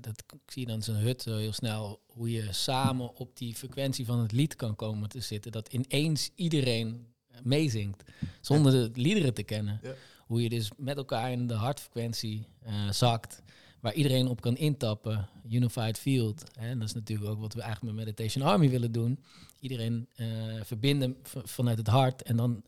dat 0.00 0.26
k- 0.26 0.32
zie 0.52 0.62
je 0.62 0.68
dan 0.68 0.82
zo'n 0.82 0.94
hut 0.94 1.22
zo 1.22 1.36
heel 1.36 1.52
snel, 1.52 2.00
hoe 2.06 2.30
je 2.30 2.52
samen 2.52 3.14
op 3.16 3.36
die 3.36 3.54
frequentie 3.54 4.04
van 4.04 4.18
het 4.18 4.32
lied 4.32 4.56
kan 4.56 4.76
komen 4.76 5.08
te 5.08 5.20
zitten. 5.20 5.52
Dat 5.52 5.72
ineens 5.72 6.30
iedereen 6.34 7.06
meezingt, 7.42 8.02
zonder 8.40 8.72
de 8.72 9.00
liederen 9.00 9.34
te 9.34 9.42
kennen. 9.42 9.80
Ja. 9.82 9.94
Hoe 10.26 10.42
je 10.42 10.48
dus 10.48 10.70
met 10.76 10.96
elkaar 10.96 11.32
in 11.32 11.46
de 11.46 11.54
hartfrequentie 11.54 12.46
eh, 12.62 12.90
zakt, 12.90 13.42
waar 13.80 13.94
iedereen 13.94 14.26
op 14.28 14.40
kan 14.40 14.56
intappen, 14.56 15.28
unified 15.50 15.98
field. 15.98 16.44
Hè, 16.58 16.68
en 16.68 16.78
dat 16.78 16.88
is 16.88 16.94
natuurlijk 16.94 17.30
ook 17.30 17.40
wat 17.40 17.54
we 17.54 17.60
eigenlijk 17.60 17.94
met 17.96 18.04
Meditation 18.04 18.44
Army 18.44 18.70
willen 18.70 18.92
doen. 18.92 19.18
Iedereen 19.60 20.08
eh, 20.14 20.26
verbinden 20.62 21.16
vanuit 21.44 21.78
het 21.78 21.86
hart 21.86 22.22
en 22.22 22.36
dan 22.36 22.62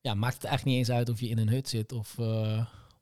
ja, 0.00 0.14
maakt 0.14 0.34
het 0.34 0.44
eigenlijk 0.44 0.76
niet 0.78 0.88
eens 0.88 0.96
uit 0.98 1.08
of 1.08 1.20
je 1.20 1.28
in 1.28 1.38
een 1.38 1.48
hut 1.48 1.68
zit 1.68 1.92
of... 1.92 2.16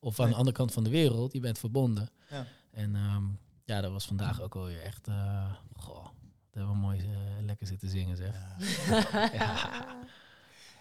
of 0.00 0.19
aan 0.19 0.25
Nee. 0.25 0.33
de 0.35 0.38
andere 0.38 0.57
kant 0.57 0.73
van 0.73 0.85
de 0.85 0.90
wereld. 0.90 1.33
Je 1.33 1.40
bent 1.40 1.59
verbonden. 1.59 2.11
Ja. 2.30 2.47
En 2.71 2.95
ehm, 2.97 3.25
ja, 3.64 3.80
dat 3.80 3.92
was 3.92 4.07
vandaag 4.07 4.40
ook 4.40 4.55
alweer 4.57 4.83
echt... 4.83 5.09
eh 5.09 5.55
goh, 5.77 6.05
dat 6.05 6.12
hebben 6.51 6.72
we 6.72 6.79
mooi 6.79 6.98
eh, 6.98 7.44
lekker 7.44 7.66
zitten 7.66 7.88
zingen, 7.88 8.16
zeg. 8.16 8.35
Ja. 9.33 9.87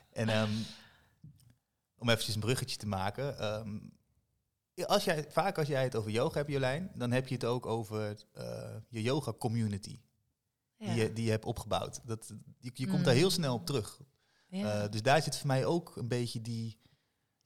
En 0.09 0.29
ehm, 0.29 0.51
om 1.97 2.09
eventjes 2.09 2.35
een 2.35 2.41
bruggetje 2.41 2.77
te 2.77 2.87
maken. 2.87 3.37
ehm, 3.39 3.77
als 4.85 5.03
jij, 5.03 5.25
vaak 5.29 5.57
als 5.57 5.67
jij 5.67 5.83
het 5.83 5.95
over 5.95 6.11
yoga 6.11 6.37
hebt, 6.37 6.51
Jolijn, 6.51 6.91
dan 6.95 7.11
heb 7.11 7.27
je 7.27 7.33
het 7.33 7.45
ook 7.45 7.65
over 7.65 8.15
eh, 8.33 8.75
je 8.89 9.01
yoga 9.01 9.33
community. 9.33 9.99
Ja. 10.77 10.85
Die, 10.93 11.01
je, 11.03 11.13
die 11.13 11.23
je 11.25 11.29
hebt 11.31 11.45
opgebouwd. 11.45 12.01
Dat, 12.05 12.33
je, 12.59 12.71
je 12.73 12.85
komt 12.85 12.97
Mm. 12.97 13.03
daar 13.03 13.13
heel 13.13 13.31
snel 13.31 13.53
op 13.53 13.65
terug. 13.65 13.99
Ja. 14.49 14.83
Eh, 14.83 14.89
dus 14.91 15.01
daar 15.01 15.21
zit 15.21 15.37
voor 15.37 15.47
mij 15.47 15.65
ook 15.65 15.95
een 15.95 16.07
beetje 16.07 16.41
die, 16.41 16.77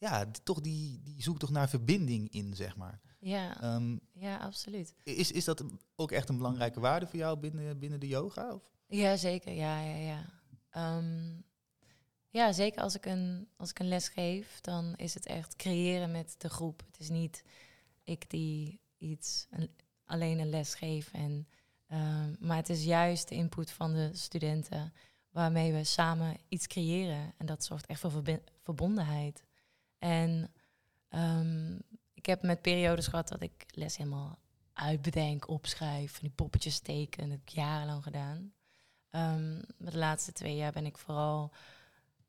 ja, 0.04 0.26
toch 0.44 0.62
die, 0.62 1.00
die 1.04 1.22
zoektocht 1.22 1.52
naar 1.52 1.70
verbinding 1.70 2.30
in, 2.30 2.56
zeg 2.56 2.76
maar. 2.76 3.00
ja. 3.20 3.62
Ehm, 3.62 3.98
ja, 4.14 4.38
absoluut. 4.38 4.94
is, 5.04 5.32
is 5.32 5.44
dat 5.46 5.64
ook 5.96 6.12
echt 6.12 6.30
een 6.30 6.38
belangrijke 6.38 6.80
waarde 6.80 7.08
voor 7.08 7.20
jou 7.20 7.38
binnen, 7.38 7.80
binnen 7.80 8.00
de 8.00 8.08
yoga? 8.08 8.54
Of? 8.54 8.62
Ja, 8.88 9.16
zeker. 9.18 9.54
Ja, 9.54 9.82
ja, 9.82 9.96
ja. 9.96 10.26
Ehm, 10.70 11.32
ja, 12.30 12.52
zeker 12.52 12.82
als 12.82 12.96
ik, 12.96 13.06
een, 13.06 13.48
als 13.58 13.70
ik 13.70 13.80
een 13.80 13.88
les 13.88 14.08
geef, 14.08 14.62
dan 14.62 14.96
is 14.96 15.14
het 15.14 15.26
echt 15.26 15.56
creëren 15.56 16.12
met 16.12 16.36
de 16.38 16.50
groep. 16.50 16.84
Het 16.92 17.00
is 17.00 17.10
niet 17.10 17.44
ik 18.04 18.30
die 18.30 18.80
iets 18.98 19.48
een- 19.50 19.72
alleen 20.06 20.40
een 20.40 20.50
les 20.50 20.74
geef. 20.76 21.12
En, 21.14 21.48
ehm, 21.88 22.36
maar 22.40 22.58
het 22.58 22.70
is 22.70 22.84
juist 22.84 23.30
de 23.30 23.36
input 23.36 23.72
van 23.72 23.94
de 23.94 24.10
studenten 24.14 24.94
waarmee 25.30 25.74
we 25.74 25.84
samen 25.84 26.38
iets 26.48 26.68
creëren. 26.68 27.34
En 27.38 27.46
dat 27.46 27.64
zorgt 27.66 27.86
echt 27.86 28.00
voor 28.00 28.24
verbondenheid. 28.64 29.44
En 30.04 30.54
ehm, 31.10 31.76
ik 32.14 32.26
heb 32.26 32.42
met 32.42 32.62
periodes 32.62 33.08
gehad 33.08 33.28
dat 33.28 33.42
ik 33.42 33.66
les 33.68 33.98
helemaal 33.98 34.40
uitbedenk, 34.74 35.48
opschrijf, 35.48 36.12
van 36.12 36.22
die 36.22 36.32
poppetjes 36.36 36.80
teken. 36.80 37.22
Dat 37.22 37.32
heb 37.32 37.42
ik 37.42 37.50
jarenlang 37.50 38.04
gedaan. 38.04 38.54
Ehm, 39.10 39.54
maar 39.54 39.92
de 39.92 39.98
laatste 39.98 40.32
twee 40.32 40.56
jaar 40.56 40.72
ben 40.72 40.86
ik 40.86 40.98
vooral 40.98 41.54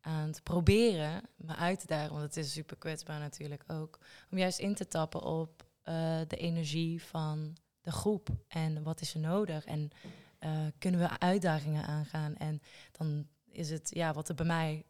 aan 0.00 0.28
het 0.28 0.42
proberen 0.42 1.22
me 1.36 1.54
uit 1.54 1.80
te 1.80 1.86
dagen, 1.86 2.12
want 2.12 2.22
het 2.22 2.36
is 2.36 2.52
super 2.52 2.76
kwetsbaar 2.76 3.20
natuurlijk 3.20 3.64
ook, 3.66 3.98
om 4.30 4.38
juist 4.38 4.58
in 4.58 4.74
te 4.74 4.88
tappen 4.88 5.22
op 5.22 5.66
eh, 5.82 6.20
de 6.28 6.36
energie 6.36 7.02
van 7.02 7.56
de 7.80 7.92
groep 7.92 8.28
en 8.48 8.82
wat 8.82 9.00
is 9.00 9.14
er 9.14 9.20
nodig 9.20 9.64
en 9.64 9.90
eh, 10.38 10.66
kunnen 10.78 11.00
we 11.00 11.18
uitdagingen 11.18 11.84
aangaan 11.84 12.36
en 12.36 12.62
dan 12.92 13.28
is 13.44 13.70
het 13.70 13.90
ja 13.94 14.12
wat 14.12 14.28
er 14.28 14.34
bij 14.34 14.46
mij 14.46 14.84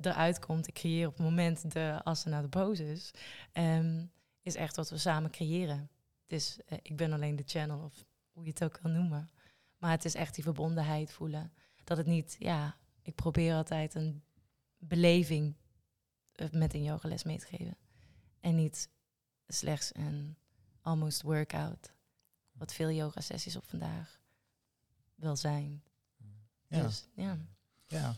eruit 0.00 0.38
komt. 0.38 0.66
Ik 0.66 0.74
creëer 0.74 1.06
op 1.06 1.12
het 1.12 1.22
moment 1.22 1.72
de 1.72 2.00
assen 2.04 2.30
naar 2.30 2.42
de 2.42 2.48
poses. 2.48 3.10
Ehm, 3.52 4.04
is 4.42 4.54
echt 4.54 4.76
wat 4.76 4.90
we 4.90 4.98
samen 4.98 5.30
creëren. 5.30 5.90
Dus 6.26 6.58
eh, 6.66 6.78
ik 6.82 6.96
ben 6.96 7.12
alleen 7.12 7.36
de 7.36 7.42
channel 7.46 7.84
of 7.84 8.04
hoe 8.32 8.44
je 8.44 8.50
het 8.50 8.64
ook 8.64 8.78
kan 8.82 8.92
noemen. 8.92 9.30
Maar 9.78 9.90
het 9.90 10.04
is 10.04 10.14
echt 10.14 10.34
die 10.34 10.44
verbondenheid 10.44 11.12
voelen. 11.12 11.52
Dat 11.84 11.96
het 11.96 12.06
niet, 12.06 12.36
ja, 12.38 12.76
ik 13.02 13.14
probeer 13.14 13.54
altijd 13.54 13.94
een 13.94 14.22
beleving 14.78 15.56
eh, 16.32 16.50
met 16.50 16.74
een 16.74 16.82
yogales 16.82 17.22
mee 17.22 17.38
te 17.38 17.46
geven. 17.46 17.76
En 18.40 18.54
niet 18.54 18.88
slechts 19.46 19.94
een 19.94 20.36
almost 20.80 21.22
workout. 21.22 21.92
Wat 22.52 22.72
veel 22.72 22.90
yoga 22.90 23.20
sessies 23.20 23.56
op 23.56 23.68
vandaag 23.68 24.20
wel 25.14 25.36
zijn. 25.36 25.82
Ja. 26.66 26.82
Dus 26.82 27.08
ja. 27.14 27.38
ja. 27.86 28.14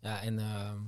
Ja, 0.00 0.22
en 0.22 0.38
ehm, 0.38 0.82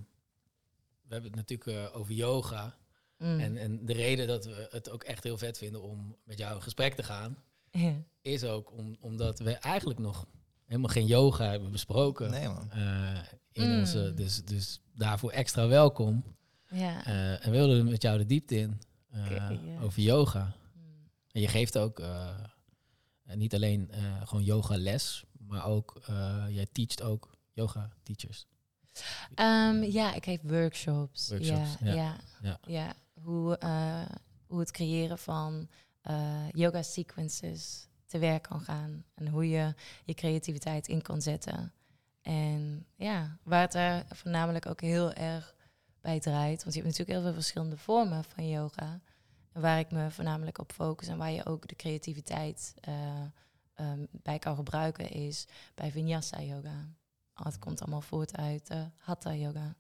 we 1.03 1.13
hebben 1.17 1.31
het 1.31 1.49
natuurlijk 1.49 1.79
eh, 1.93 1.97
over 1.99 2.13
yoga. 2.15 2.79
Mm. 3.19 3.41
En, 3.41 3.57
en 3.57 3.85
de 3.87 3.93
reden 3.93 4.27
dat 4.27 4.45
we 4.45 4.69
het 4.71 4.91
ook 4.91 5.03
echt 5.03 5.25
heel 5.25 5.39
vet 5.39 5.59
vinden 5.59 5.83
om 5.83 6.17
met 6.25 6.39
jou 6.39 6.55
in 6.57 6.63
gesprek 6.63 6.95
te 6.95 7.03
gaan, 7.03 7.37
is 8.23 8.45
ook 8.45 8.73
om, 8.73 8.97
omdat 9.01 9.39
we 9.39 9.53
eigenlijk 9.53 9.99
nog 9.99 10.27
helemaal 10.65 10.91
geen 10.91 11.07
yoga 11.07 11.45
hebben 11.51 11.71
besproken. 11.71 12.31
Nee, 12.31 12.49
man. 12.49 12.71
eh, 12.71 13.19
in 13.53 13.71
Mm. 13.71 13.79
onze, 13.79 14.15
dus, 14.15 14.45
dus 14.45 14.81
daarvoor 14.95 15.31
extra 15.31 15.67
welkom. 15.69 16.25
ja. 16.71 17.05
Eh, 17.05 17.33
en 17.47 17.51
we 17.51 17.57
wilden 17.57 17.85
met 17.85 18.03
jou 18.03 18.19
de 18.19 18.27
diepte 18.27 18.57
in 18.57 18.81
eh, 19.11 19.83
over 19.83 20.03
yoga. 20.03 20.45
Mm. 20.75 20.83
En 21.33 21.41
je 21.41 21.49
geeft 21.49 21.79
ook 21.79 22.03
niet 23.35 23.55
alleen 23.55 23.91
eh, 23.91 24.27
gewoon 24.27 24.45
yoga 24.45 24.77
les, 24.79 25.25
maar 25.39 25.65
ook 25.67 26.01
eh, 26.07 26.45
jij 26.49 26.67
teacht 26.73 27.03
ook 27.03 27.31
yoga 27.53 27.93
teachers. 28.03 28.47
Ehm, 29.35 29.83
ja, 29.83 30.15
ik 30.15 30.25
geef 30.25 30.41
workshops. 30.43 31.29
Workshops, 31.29 31.77
ja, 31.81 32.17
ja. 32.43 32.59
ja. 32.67 32.93
Hoe, 33.23 33.59
eh, 33.59 34.03
hoe 34.47 34.61
het 34.61 34.71
creëren 34.71 35.19
van 35.19 35.69
eh, 36.01 36.51
yoga 36.51 36.83
sequences 36.83 37.89
te 38.07 38.19
werk 38.19 38.43
kan 38.43 38.61
gaan. 38.61 39.05
En 39.15 39.29
hoe 39.29 39.49
je 39.49 39.75
je 40.05 40.15
creativiteit 40.15 40.89
in 40.89 41.03
kan 41.03 41.23
zetten. 41.23 41.73
En 42.23 42.87
ja, 42.97 43.39
waar 43.43 43.61
het 43.61 43.75
er 43.75 44.05
voornamelijk 44.09 44.67
ook 44.67 44.81
heel 44.81 45.13
erg 45.13 45.55
bij 46.01 46.21
draait. 46.21 46.63
Want 46.63 46.75
je 46.75 46.83
hebt 46.83 46.99
natuurlijk 46.99 47.19
heel 47.19 47.23
veel 47.23 47.41
verschillende 47.41 47.77
vormen 47.77 48.25
van 48.25 48.49
yoga. 48.49 49.01
En 49.53 49.61
waar 49.61 49.79
ik 49.79 49.91
me 49.91 50.11
voornamelijk 50.11 50.59
op 50.59 50.73
focus 50.73 51.09
en 51.09 51.19
waar 51.19 51.31
je 51.31 51.47
ook 51.47 51.69
de 51.69 51.77
creativiteit 51.77 52.75
eh, 52.81 53.23
ehm, 53.75 54.05
bij 54.11 54.39
kan 54.39 54.57
gebruiken 54.57 55.11
is 55.11 55.47
bij 55.75 55.91
Vinyasa 55.91 56.43
yoga. 56.43 56.89
Het 57.45 57.59
komt 57.59 57.81
allemaal 57.81 58.01
voort 58.01 58.37
uit 58.37 58.71
uh, 58.71 58.85
Hatha 58.97 59.35
yoga. 59.35 59.75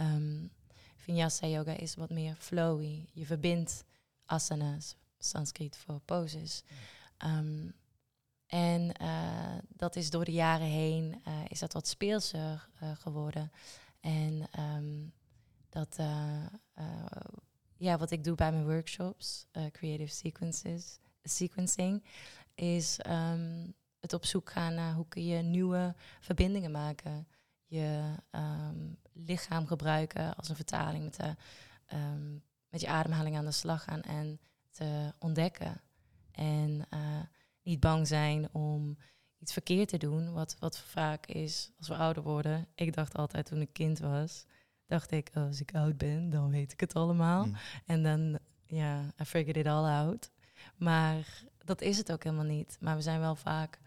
Um, 0.00 0.50
Vinyasa 0.96 1.46
yoga 1.46 1.72
is 1.72 1.94
wat 1.94 2.10
meer 2.10 2.36
flowy. 2.38 3.06
Je 3.12 3.26
verbindt 3.26 3.84
asanas, 4.24 4.96
Sanskriet 5.18 5.76
voor 5.76 6.00
poses. 6.00 6.62
Um, 7.24 7.74
en 8.46 9.02
uh, 9.02 9.58
dat 9.68 9.96
is 9.96 10.10
door 10.10 10.24
de 10.24 10.32
jaren 10.32 10.66
heen 10.66 11.22
uh, 11.28 11.34
is 11.48 11.58
dat 11.58 11.72
wat 11.72 11.88
speelser 11.88 12.68
geworden. 12.98 13.52
En 14.00 14.48
um, 14.58 15.12
dat, 15.68 15.96
ja, 17.76 17.98
wat 17.98 18.10
ik 18.10 18.24
doe 18.24 18.34
bij 18.34 18.52
mijn 18.52 18.64
workshops, 18.64 19.46
creative 19.72 20.14
sequences, 20.14 20.98
sequencing, 21.22 22.04
is 22.54 22.98
het 24.00 24.12
op 24.12 24.24
zoek 24.24 24.50
gaan 24.50 24.74
naar 24.74 24.94
hoe 24.94 25.08
kun 25.08 25.24
je 25.24 25.42
nieuwe 25.42 25.94
verbindingen 26.20 26.70
maken. 26.70 27.28
Je 27.64 28.14
um, 28.30 28.98
lichaam 29.12 29.66
gebruiken 29.66 30.36
als 30.36 30.48
een 30.48 30.56
vertaling 30.56 31.04
met, 31.04 31.16
de, 31.16 31.34
met 32.68 32.80
je 32.80 32.88
ademhaling 32.88 33.36
aan 33.36 33.44
de 33.44 33.50
slag 33.50 33.84
gaan 33.84 34.02
en 34.02 34.40
te 34.70 35.14
ontdekken. 35.18 35.80
En 36.32 36.88
niet 37.62 37.80
bang 37.80 38.06
zijn 38.06 38.48
om 38.52 38.96
iets 39.38 39.52
verkeerd 39.52 39.88
te 39.88 39.96
doen. 39.96 40.32
Wat, 40.32 40.56
wat 40.58 40.78
vaak 40.78 41.26
is 41.26 41.70
als 41.78 41.88
we 41.88 41.96
ouder 41.96 42.22
worden. 42.22 42.66
Ik 42.74 42.94
dacht 42.94 43.16
altijd 43.16 43.46
toen 43.46 43.60
ik 43.60 43.72
kind 43.72 43.98
was, 43.98 44.46
dacht 44.86 45.10
ik, 45.10 45.30
oh, 45.34 45.44
als 45.44 45.60
ik 45.60 45.74
oud 45.74 45.98
ben, 45.98 46.30
dan 46.30 46.50
weet 46.50 46.72
ik 46.72 46.80
het 46.80 46.94
allemaal. 46.94 47.44
Mm. 47.44 47.56
En 47.86 48.02
dan, 48.02 48.38
ja, 48.66 49.02
I 49.20 49.24
figured 49.24 49.56
it 49.56 49.66
all 49.66 49.84
out. 49.84 50.30
Maar 50.76 51.42
dat 51.58 51.80
is 51.80 51.98
het 51.98 52.12
ook 52.12 52.24
helemaal 52.24 52.44
niet. 52.44 52.76
Maar 52.80 52.96
we 52.96 53.02
zijn 53.02 53.20
wel 53.20 53.36
vaak, 53.36 53.78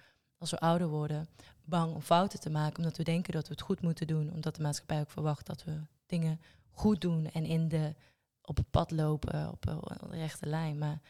als 0.44 0.52
we 0.52 0.60
ouder 0.60 0.88
worden, 0.88 1.28
bang 1.66 1.94
om 1.94 2.02
fouten 2.02 2.40
te 2.40 2.50
maken. 2.50 2.78
Omdat 2.78 2.98
we 2.98 3.04
denken 3.04 3.34
dat 3.34 3.48
we 3.48 3.54
het 3.54 3.62
goed 3.62 3.82
moeten 3.82 4.08
doen. 4.08 4.34
Omdat 4.34 4.56
de 4.56 4.62
maatschappij 4.62 5.00
ook 5.00 5.12
verwacht 5.12 5.46
dat 5.46 5.64
we 5.64 5.82
dingen 6.06 6.42
goed 6.70 7.02
doen 7.02 7.32
en 7.32 7.46
in 7.46 7.68
de, 7.68 7.96
op 8.42 8.58
het 8.58 8.70
pad 8.70 8.92
lopen, 8.92 9.50
op 9.52 9.68
een 9.68 10.10
rechte 10.10 10.46
lijn. 10.46 10.78
Maar 10.78 11.02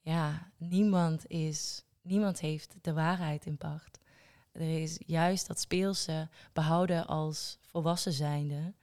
ja, 0.00 0.50
niemand 0.56 1.26
is 1.26 1.84
niemand 2.02 2.40
heeft 2.40 2.74
de 2.80 2.92
waarheid 2.92 3.46
in 3.46 3.56
pacht. 3.56 3.98
Er 4.52 4.82
is 4.82 4.98
juist 5.06 5.46
dat 5.46 5.60
speelse 5.60 6.28
behouden 6.52 7.06
als 7.06 7.58
volwassen 7.60 8.12
zijnde 8.12 8.74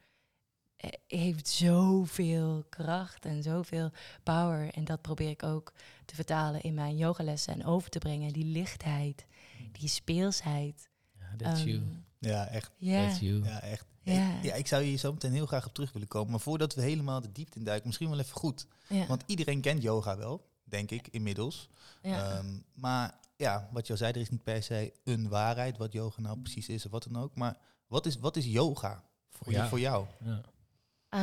eh, 0.76 0.90
heeft 1.06 1.48
zoveel 1.48 2.64
kracht 2.68 3.24
en 3.24 3.42
zoveel 3.42 3.90
power. 4.22 4.74
En 4.74 4.84
dat 4.84 5.00
probeer 5.00 5.30
ik 5.30 5.42
ook 5.42 5.72
te 6.04 6.14
vertalen 6.14 6.60
in 6.60 6.74
mijn 6.74 6.96
yogalessen 6.96 7.54
en 7.54 7.64
over 7.64 7.90
te 7.90 7.98
brengen. 7.98 8.32
Die 8.32 8.44
lichtheid, 8.44 9.26
die 9.72 9.88
speelsheid. 9.88 10.90
Ja, 11.18 11.36
that's 11.36 11.62
you. 11.62 11.76
Ehm, 11.76 11.98
ja, 12.18 12.46
echt. 12.46 12.70
Yeah. 12.76 13.08
That's 13.08 13.20
you. 13.20 13.44
Ja, 13.44 13.60
echt. 13.60 13.86
Yeah. 14.02 14.44
Ja, 14.44 14.54
ik 14.54 14.66
zou 14.66 14.82
hier 14.82 14.98
zo 14.98 15.12
meteen 15.12 15.32
heel 15.32 15.46
graag 15.46 15.66
op 15.66 15.74
terug 15.74 15.92
willen 15.92 16.08
komen. 16.08 16.30
Maar 16.30 16.40
voordat 16.40 16.74
we 16.74 16.82
helemaal 16.82 17.20
de 17.20 17.32
diepte 17.32 17.58
in 17.58 17.64
duiken, 17.64 17.86
misschien 17.86 18.08
wel 18.08 18.18
even 18.18 18.36
goed. 18.36 18.66
Want 19.08 19.22
iedereen 19.26 19.60
kent 19.60 19.82
yoga 19.82 20.16
wel 20.16 20.48
denk 20.70 20.90
ik, 20.90 21.08
inmiddels. 21.08 21.68
Ja. 22.02 22.30
Ehm, 22.30 22.58
maar 22.74 23.18
ja, 23.36 23.68
wat 23.72 23.86
je 23.86 23.92
al 23.92 23.98
zei, 23.98 24.12
er 24.12 24.20
is 24.20 24.30
niet 24.30 24.42
per 24.42 24.62
se 24.62 24.92
een 25.04 25.28
waarheid 25.28 25.76
wat 25.76 25.92
yoga 25.92 26.20
nou 26.20 26.38
precies 26.38 26.68
is 26.68 26.84
of 26.84 26.90
wat 26.90 27.06
dan 27.10 27.22
ook. 27.22 27.34
Maar 27.34 27.56
wat 27.86 28.06
is, 28.06 28.18
wat 28.18 28.36
is 28.36 28.46
yoga 28.46 29.04
voor, 29.30 29.52
ja. 29.52 29.68
voor 29.68 29.80
jou? 29.80 30.06
Ja. 30.24 30.42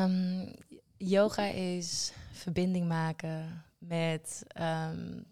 Um, 0.03 0.53
yoga 0.97 1.45
is 1.45 2.13
verbinding 2.31 2.87
maken 2.87 3.63
met, 3.77 4.43
um, 4.61 5.25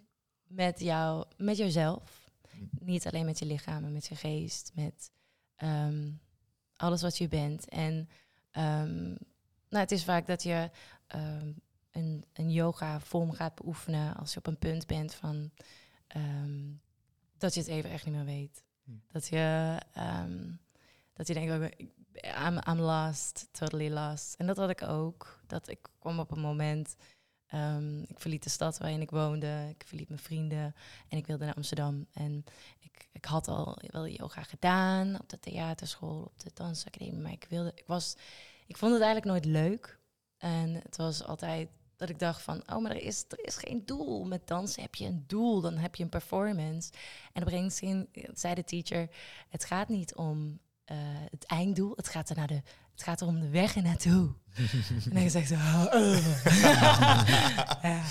met, 0.47 0.79
jou, 0.79 1.25
met 1.37 1.57
jezelf. 1.57 2.24
Niet 2.79 3.07
alleen 3.07 3.25
met 3.25 3.39
je 3.39 3.45
lichaam, 3.45 3.81
maar 3.81 3.91
met 3.91 4.05
je 4.05 4.15
geest, 4.15 4.71
met 4.75 5.11
alles 6.75 7.01
wat 7.01 7.17
je 7.17 7.27
bent. 7.27 7.69
En 7.69 8.09
nou, 9.69 9.83
het 9.83 9.91
is 9.91 10.03
vaak 10.03 10.27
dat 10.27 10.43
je 10.43 10.69
een, 11.91 12.25
een 12.33 12.51
yoga 12.51 12.99
vorm 12.99 13.31
gaat 13.31 13.55
beoefenen 13.55 14.15
als 14.15 14.33
je 14.33 14.37
op 14.37 14.47
een 14.47 14.59
punt 14.59 14.87
bent 14.87 15.13
van 15.13 15.51
dat 17.37 17.53
je 17.53 17.59
het 17.59 17.69
even 17.69 17.89
echt 17.89 18.05
niet 18.05 18.15
meer 18.15 18.25
weet. 18.25 18.63
Hm. 18.83 18.91
Dat 19.07 19.27
je 19.27 19.77
dat 21.13 21.27
je 21.27 21.33
denkt, 21.33 21.75
I'm, 22.23 22.59
I'm 22.69 22.79
lost, 22.79 23.47
totally 23.51 23.89
lost. 23.89 24.33
En 24.37 24.47
dat 24.47 24.57
had 24.57 24.69
ik 24.69 24.81
ook. 24.81 25.39
Dat 25.47 25.69
ik 25.69 25.89
kwam 25.99 26.19
op 26.19 26.31
een 26.31 26.39
moment, 26.39 26.95
um, 27.53 28.01
ik 28.07 28.19
verliet 28.19 28.43
de 28.43 28.49
stad 28.49 28.77
waarin 28.77 29.01
ik 29.01 29.09
woonde, 29.09 29.67
ik 29.69 29.83
verliet 29.87 30.09
mijn 30.09 30.21
vrienden 30.21 30.75
en 31.09 31.17
ik 31.17 31.27
wilde 31.27 31.45
naar 31.45 31.55
Amsterdam. 31.55 32.05
En 32.13 32.45
ik, 32.79 33.09
ik 33.11 33.25
had 33.25 33.47
al 33.47 33.77
wel 33.87 34.07
yoga 34.07 34.43
gedaan 34.43 35.19
op 35.19 35.29
de 35.29 35.39
theaterschool, 35.39 36.21
op 36.21 36.39
de 36.39 36.51
dansacademie, 36.53 37.21
maar 37.21 37.31
ik 37.31 37.45
wilde, 37.49 37.71
ik 37.75 37.87
was, 37.87 38.15
ik 38.67 38.77
vond 38.77 38.93
het 38.93 39.01
eigenlijk 39.01 39.31
nooit 39.31 39.45
leuk. 39.45 39.99
En 40.37 40.73
het 40.73 40.97
was 40.97 41.23
altijd 41.23 41.69
dat 41.95 42.09
ik 42.09 42.19
dacht 42.19 42.41
van, 42.41 42.63
oh, 42.71 42.81
maar 42.81 42.91
er 42.91 43.01
is, 43.01 43.25
er 43.29 43.45
is 43.45 43.55
geen 43.55 43.85
doel. 43.85 44.25
Met 44.25 44.47
dansen 44.47 44.81
heb 44.81 44.95
je 44.95 45.05
een 45.05 45.23
doel, 45.27 45.61
dan 45.61 45.77
heb 45.77 45.95
je 45.95 46.03
een 46.03 46.09
performance. 46.09 46.91
En 47.33 47.41
op 47.41 47.51
een 47.51 47.69
gegeven 47.69 48.07
zei 48.33 48.53
de 48.53 48.63
teacher, 48.63 49.09
het 49.49 49.65
gaat 49.65 49.87
niet 49.87 50.15
om 50.15 50.59
uh, 50.91 50.97
het 51.31 51.45
einddoel, 51.45 51.93
het 51.95 52.07
gaat, 52.07 52.29
er 52.29 52.35
naar 52.35 52.47
de, 52.47 52.61
het 52.91 53.03
gaat 53.03 53.21
er 53.21 53.27
om 53.27 53.39
de 53.39 53.49
weg 53.49 53.75
naartoe. 53.75 54.33
en 55.13 55.17
ik 55.17 55.45
zo, 55.45 55.55
oh. 55.55 56.37
ja, 57.91 58.03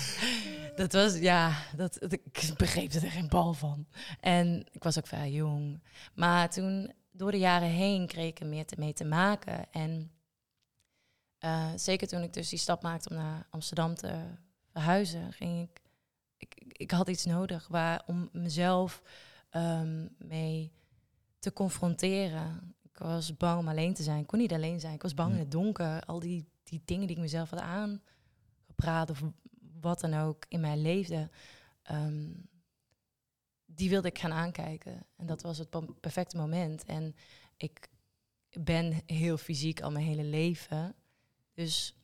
dat 0.75 0.93
was, 0.93 1.17
ja, 1.17 1.53
dat, 1.75 2.11
ik 2.11 2.53
begreep 2.57 2.91
er 2.91 3.11
geen 3.11 3.27
bal 3.27 3.53
van. 3.53 3.87
En 4.19 4.65
ik 4.71 4.83
was 4.83 4.97
ook 4.97 5.07
vrij 5.07 5.31
jong. 5.31 5.83
Maar 6.13 6.49
toen, 6.49 6.93
door 7.11 7.31
de 7.31 7.37
jaren 7.37 7.69
heen, 7.69 8.07
kreeg 8.07 8.29
ik 8.29 8.39
er 8.39 8.47
meer 8.47 8.65
te, 8.65 8.75
mee 8.77 8.93
te 8.93 9.05
maken. 9.05 9.71
En 9.71 10.11
uh, 11.39 11.71
zeker 11.75 12.07
toen 12.07 12.23
ik 12.23 12.33
dus 12.33 12.49
die 12.49 12.59
stap 12.59 12.81
maakte 12.81 13.09
om 13.09 13.15
naar 13.15 13.47
Amsterdam 13.49 13.95
te 13.95 14.13
verhuizen, 14.71 15.33
ging 15.33 15.69
ik, 15.69 15.81
ik, 16.37 16.63
ik 16.67 16.91
had 16.91 17.09
iets 17.09 17.25
nodig 17.25 17.67
waar, 17.67 18.03
om 18.05 18.29
mezelf 18.31 19.01
um, 19.51 20.15
mee 20.17 20.71
te 21.39 21.53
confronteren. 21.53 22.75
Ik 22.95 23.01
was 23.01 23.37
bang 23.37 23.59
om 23.59 23.67
alleen 23.67 23.93
te 23.93 24.03
zijn. 24.03 24.19
Ik 24.19 24.27
kon 24.27 24.39
niet 24.39 24.53
alleen 24.53 24.79
zijn. 24.79 24.93
Ik 24.93 25.01
was 25.01 25.13
bang 25.13 25.33
in 25.33 25.39
het 25.39 25.51
donker. 25.51 26.01
Al 26.01 26.19
die, 26.19 26.45
die 26.63 26.81
dingen 26.85 27.07
die 27.07 27.15
ik 27.15 27.21
mezelf 27.21 27.49
had 27.49 27.59
aangepraat 27.59 29.09
of 29.09 29.23
wat 29.81 29.99
dan 29.99 30.13
ook 30.13 30.45
in 30.47 30.59
mijn 30.59 30.81
leefde, 30.81 31.29
um, 31.91 32.49
die 33.65 33.89
wilde 33.89 34.07
ik 34.07 34.19
gaan 34.19 34.33
aankijken. 34.33 35.05
En 35.15 35.25
dat 35.25 35.41
was 35.41 35.57
het 35.57 35.99
perfecte 35.99 36.37
moment. 36.37 36.83
En 36.83 37.15
ik 37.57 37.89
ben 38.59 39.01
heel 39.05 39.37
fysiek 39.37 39.81
al 39.81 39.91
mijn 39.91 40.05
hele 40.05 40.23
leven. 40.23 40.95
Dus 41.53 41.95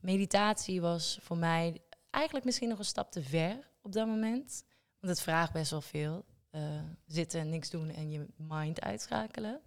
meditatie 0.00 0.80
was 0.80 1.18
voor 1.22 1.36
mij 1.36 1.82
eigenlijk 2.10 2.44
misschien 2.44 2.68
nog 2.68 2.78
een 2.78 2.84
stap 2.84 3.12
te 3.12 3.22
ver 3.22 3.70
op 3.82 3.92
dat 3.92 4.06
moment. 4.06 4.64
Want 5.00 5.12
het 5.12 5.22
vraagt 5.22 5.52
best 5.52 5.70
wel 5.70 5.80
veel. 5.80 6.24
Uh, 6.50 6.82
zitten, 7.06 7.48
niks 7.48 7.70
doen 7.70 7.90
en 7.90 8.10
je 8.10 8.26
mind 8.36 8.80
uitschakelen. 8.80 9.60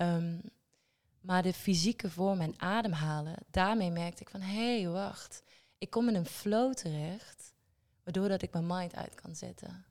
Um, 0.00 0.40
maar 1.20 1.42
de 1.42 1.52
fysieke 1.52 2.10
vorm 2.10 2.40
en 2.40 2.60
ademhalen, 2.60 3.34
daarmee 3.50 3.90
merkte 3.90 4.22
ik 4.22 4.28
van... 4.28 4.40
hé, 4.40 4.80
hey, 4.80 4.88
wacht, 4.88 5.42
ik 5.78 5.90
kom 5.90 6.08
in 6.08 6.14
een 6.14 6.26
flow 6.26 6.74
terecht... 6.74 7.54
waardoor 8.04 8.28
dat 8.28 8.42
ik 8.42 8.52
mijn 8.52 8.66
mind 8.66 8.94
uit 8.94 9.14
kan 9.14 9.36
zetten. 9.36 9.84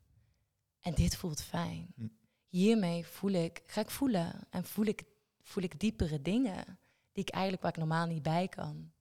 En 0.81 0.93
dit 0.93 1.15
voelt 1.15 1.41
fijn. 1.41 1.93
Hm. 1.95 2.07
Hiermee 2.47 3.05
voel 3.05 3.31
ik, 3.31 3.63
ga 3.65 3.81
ik 3.81 3.89
voelen 3.89 4.47
en 4.49 4.63
voel 4.63 4.85
ik, 4.85 5.03
voel 5.41 5.63
ik 5.63 5.79
diepere 5.79 6.21
dingen 6.21 6.79
die 7.11 7.23
ik 7.23 7.29
eigenlijk 7.29 7.63
waar 7.63 7.71
ik 7.71 7.77
normaal 7.77 8.05
niet 8.05 8.23
bij 8.23 8.47
kan. 8.47 8.91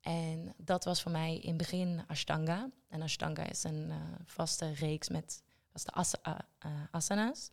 En 0.00 0.54
dat 0.56 0.84
was 0.84 1.02
voor 1.02 1.10
mij 1.10 1.38
in 1.38 1.48
het 1.48 1.56
begin 1.56 2.02
Ashtanga. 2.06 2.70
En 2.88 3.02
Ashtanga 3.02 3.48
is 3.48 3.64
een 3.64 3.88
uh, 3.88 3.96
vaste 4.24 4.72
reeks 4.72 5.08
met 5.08 5.42
vaste 5.72 5.90
as 5.90 6.14
uh, 6.26 6.84
asana's. 6.90 7.50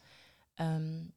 Um, 0.55 1.13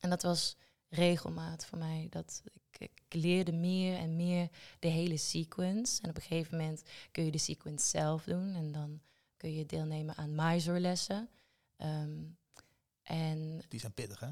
en 0.00 0.10
dat 0.10 0.22
was 0.22 0.56
regelmaat 0.96 1.66
voor 1.66 1.78
mij. 1.78 2.06
Dat 2.10 2.42
ik, 2.70 2.80
ik, 2.80 3.14
leerde 3.14 3.52
meer 3.52 3.98
en 3.98 4.16
meer 4.16 4.48
de 4.78 4.88
hele 4.88 5.16
sequence. 5.16 6.02
En 6.02 6.08
op 6.10 6.16
een 6.16 6.22
gegeven 6.22 6.58
moment 6.58 6.82
kun 7.12 7.24
je 7.24 7.30
de 7.30 7.38
sequence 7.38 7.86
zelf 7.86 8.24
doen. 8.24 8.54
En 8.54 8.72
dan 8.72 9.00
kun 9.36 9.54
je 9.54 9.66
deelnemen 9.66 10.16
aan 10.16 10.34
Mysore 10.34 10.80
lessen. 10.80 11.28
Um, 11.76 12.38
en 13.02 13.62
Die 13.68 13.80
zijn 13.80 13.94
pittig, 13.94 14.20
hè? 14.20 14.30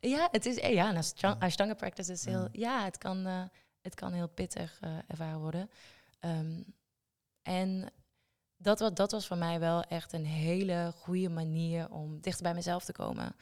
Ja, 0.00 0.28
het 0.30 0.46
is, 0.46 0.56
ja, 0.56 0.88
een 0.88 1.38
Ashtanga 1.38 1.74
practice 1.74 2.12
is 2.12 2.24
heel, 2.24 2.48
ja, 2.52 2.84
het 2.84 2.98
kan, 2.98 3.26
uh, 3.26 3.42
het 3.80 3.94
kan 3.94 4.12
heel 4.12 4.28
pittig 4.28 4.80
uh, 4.84 4.98
ervaren 5.06 5.40
worden. 5.40 5.70
Um, 6.20 6.64
en 7.42 7.92
dat, 8.56 8.78
wat, 8.78 8.96
dat 8.96 9.10
was 9.10 9.26
voor 9.26 9.36
mij 9.36 9.60
wel 9.60 9.82
echt 9.82 10.12
een 10.12 10.26
hele 10.26 10.92
goede 10.96 11.28
manier 11.28 11.90
om 11.90 12.20
dichter 12.20 12.42
bij 12.42 12.54
mezelf 12.54 12.84
te 12.84 12.92
komen. 12.92 13.36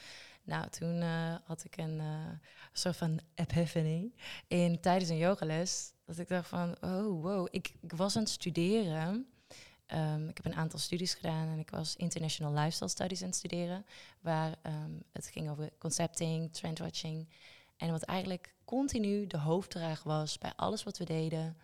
Nou, 0.50 0.68
toen 0.68 1.02
uh, 1.02 1.34
had 1.44 1.64
ik 1.64 1.76
een 1.76 1.98
uh, 1.98 2.28
soort 2.72 2.96
van 2.96 3.20
epiphany 3.34 4.12
in, 4.48 4.80
tijdens 4.80 5.10
een 5.10 5.16
yogales. 5.16 5.92
Dat 6.04 6.18
ik 6.18 6.28
dacht 6.28 6.48
van, 6.48 6.76
oh 6.80 7.22
wow, 7.22 7.48
ik, 7.50 7.72
ik 7.80 7.92
was 7.92 8.16
aan 8.16 8.22
het 8.22 8.30
studeren 8.30 9.26
ehm, 9.86 10.28
ik 10.28 10.36
heb 10.36 10.46
een 10.46 10.54
aantal 10.54 10.78
studies 10.78 11.14
gedaan 11.14 11.48
en 11.48 11.58
ik 11.58 11.70
was 11.70 11.96
International 11.96 12.52
Lifestyle 12.52 12.88
Studies 12.88 13.20
aan 13.20 13.28
het 13.28 13.36
studeren, 13.36 13.86
waar 14.20 14.56
ehm, 14.62 14.90
het 15.12 15.26
ging 15.26 15.50
over 15.50 15.70
concepting, 15.78 16.52
trendwatching. 16.52 17.28
En 17.76 17.90
wat 17.90 18.02
eigenlijk 18.02 18.54
continu 18.64 19.26
de 19.26 19.38
hoofddraag 19.38 20.02
was 20.02 20.38
bij 20.38 20.52
alles 20.56 20.82
wat 20.82 20.98
we 20.98 21.04
deden, 21.04 21.56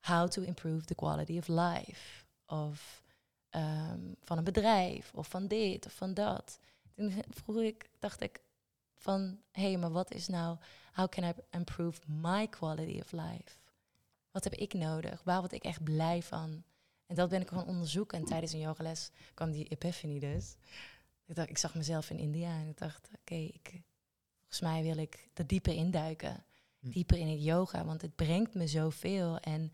how 0.00 0.28
to 0.28 0.42
improve 0.42 0.84
the 0.84 0.94
quality 0.94 1.38
of 1.38 1.48
life. 1.48 2.24
Of 2.46 3.02
ehm, 3.50 4.00
van 4.22 4.38
een 4.38 4.44
bedrijf, 4.44 5.12
of 5.14 5.28
van 5.28 5.46
dit, 5.46 5.86
of 5.86 5.92
van 5.92 6.14
dat. 6.14 6.58
Toen 6.94 7.12
vroeg 7.30 7.60
ik, 7.60 7.90
dacht 7.98 8.20
ik 8.20 8.40
van, 8.94 9.40
hé, 9.50 9.62
hey, 9.62 9.78
maar 9.78 9.90
wat 9.90 10.12
is 10.12 10.28
nou, 10.28 10.58
how 10.92 11.08
can 11.08 11.24
I 11.24 11.32
improve 11.50 12.00
my 12.06 12.48
quality 12.48 13.00
of 13.00 13.12
life? 13.12 13.56
Wat 14.30 14.44
heb 14.44 14.54
ik 14.54 14.74
nodig? 14.74 15.22
Waar 15.22 15.40
word 15.40 15.52
ik 15.52 15.64
echt 15.64 15.84
blij 15.84 16.22
van? 16.22 16.64
En 17.06 17.14
dat 17.14 17.28
ben 17.28 17.40
ik 17.40 17.48
gewoon 17.48 17.66
onderzoeken. 17.66 18.18
En 18.18 18.24
tijdens 18.24 18.52
een 18.52 18.60
yogales 18.60 19.10
kwam 19.34 19.50
die 19.50 19.68
epiphany 19.68 20.18
dus. 20.18 20.56
Ik, 21.26 21.34
dacht, 21.34 21.48
ik 21.48 21.58
zag 21.58 21.74
mezelf 21.74 22.10
in 22.10 22.18
India 22.18 22.58
en 22.58 22.68
ik 22.68 22.78
dacht, 22.78 23.08
oké, 23.20 23.34
ik, 23.34 23.82
volgens 24.38 24.60
mij 24.60 24.82
wil 24.82 24.96
ik 24.96 25.28
er 25.34 25.46
dieper 25.46 25.74
induiken. 25.74 26.44
Hm. 26.78 26.90
Dieper 26.90 27.18
in 27.18 27.28
het 27.28 27.44
yoga, 27.44 27.84
want 27.84 28.02
het 28.02 28.14
brengt 28.14 28.54
me 28.54 28.66
zoveel. 28.66 29.38
En 29.38 29.72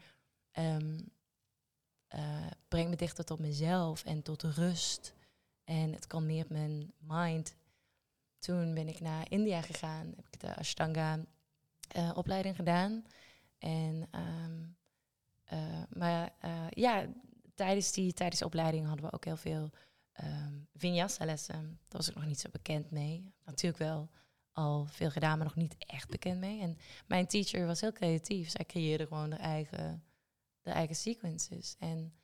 ehm, 0.50 0.98
eh, 2.06 2.46
brengt 2.68 2.90
me 2.90 2.96
dichter 2.96 3.24
tot 3.24 3.38
mezelf 3.38 4.04
en 4.04 4.22
tot 4.22 4.42
rust. 4.42 5.14
En 5.70 5.92
het 5.92 6.06
kalmeert 6.06 6.48
mijn 6.48 6.92
mind. 6.98 7.56
Toen 8.38 8.74
ben 8.74 8.88
ik 8.88 9.00
naar 9.00 9.30
India 9.30 9.62
gegaan, 9.62 10.12
heb 10.16 10.26
ik 10.30 10.40
de 10.40 10.56
Ashtanga 10.56 11.18
eh, 11.88 12.10
opleiding 12.14 12.56
gedaan. 12.56 13.04
En, 13.58 14.08
ehm, 14.10 14.64
eh, 15.44 15.82
maar 15.88 16.32
eh, 16.40 16.66
ja, 16.70 17.06
tijdens 17.54 17.92
die, 17.92 18.12
tijdens 18.12 18.40
de 18.40 18.46
opleiding 18.46 18.86
hadden 18.86 19.04
we 19.04 19.12
ook 19.12 19.24
heel 19.24 19.36
veel 19.36 19.70
um, 20.22 20.68
vinyasa-lessen. 20.74 21.78
Daar 21.88 22.00
was 22.00 22.08
ik 22.08 22.14
nog 22.14 22.26
niet 22.26 22.40
zo 22.40 22.48
bekend 22.52 22.90
mee. 22.90 23.32
Natuurlijk 23.44 23.82
wel 23.82 24.10
al 24.52 24.86
veel 24.86 25.10
gedaan, 25.10 25.36
maar 25.36 25.46
nog 25.46 25.56
niet 25.56 25.74
echt 25.78 26.08
bekend 26.08 26.40
mee. 26.40 26.60
En 26.60 26.78
mijn 27.06 27.26
teacher 27.26 27.66
was 27.66 27.80
heel 27.80 27.92
creatief. 27.92 28.50
Zij 28.50 28.64
creëerde 28.64 29.06
gewoon 29.06 29.30
de 29.30 29.36
eigen, 29.36 30.04
de 30.62 30.70
eigen 30.70 30.96
sequences. 30.96 31.76
En 31.78 32.14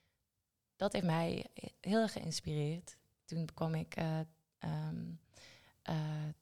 dat 0.76 0.92
heeft 0.92 1.04
mij 1.04 1.46
heel 1.80 2.00
erg 2.00 2.12
geïnspireerd. 2.12 2.96
Toen 3.26 3.48
kwam 3.54 3.74
ik 3.74 3.98
uh, 3.98 4.18
um, 4.64 5.20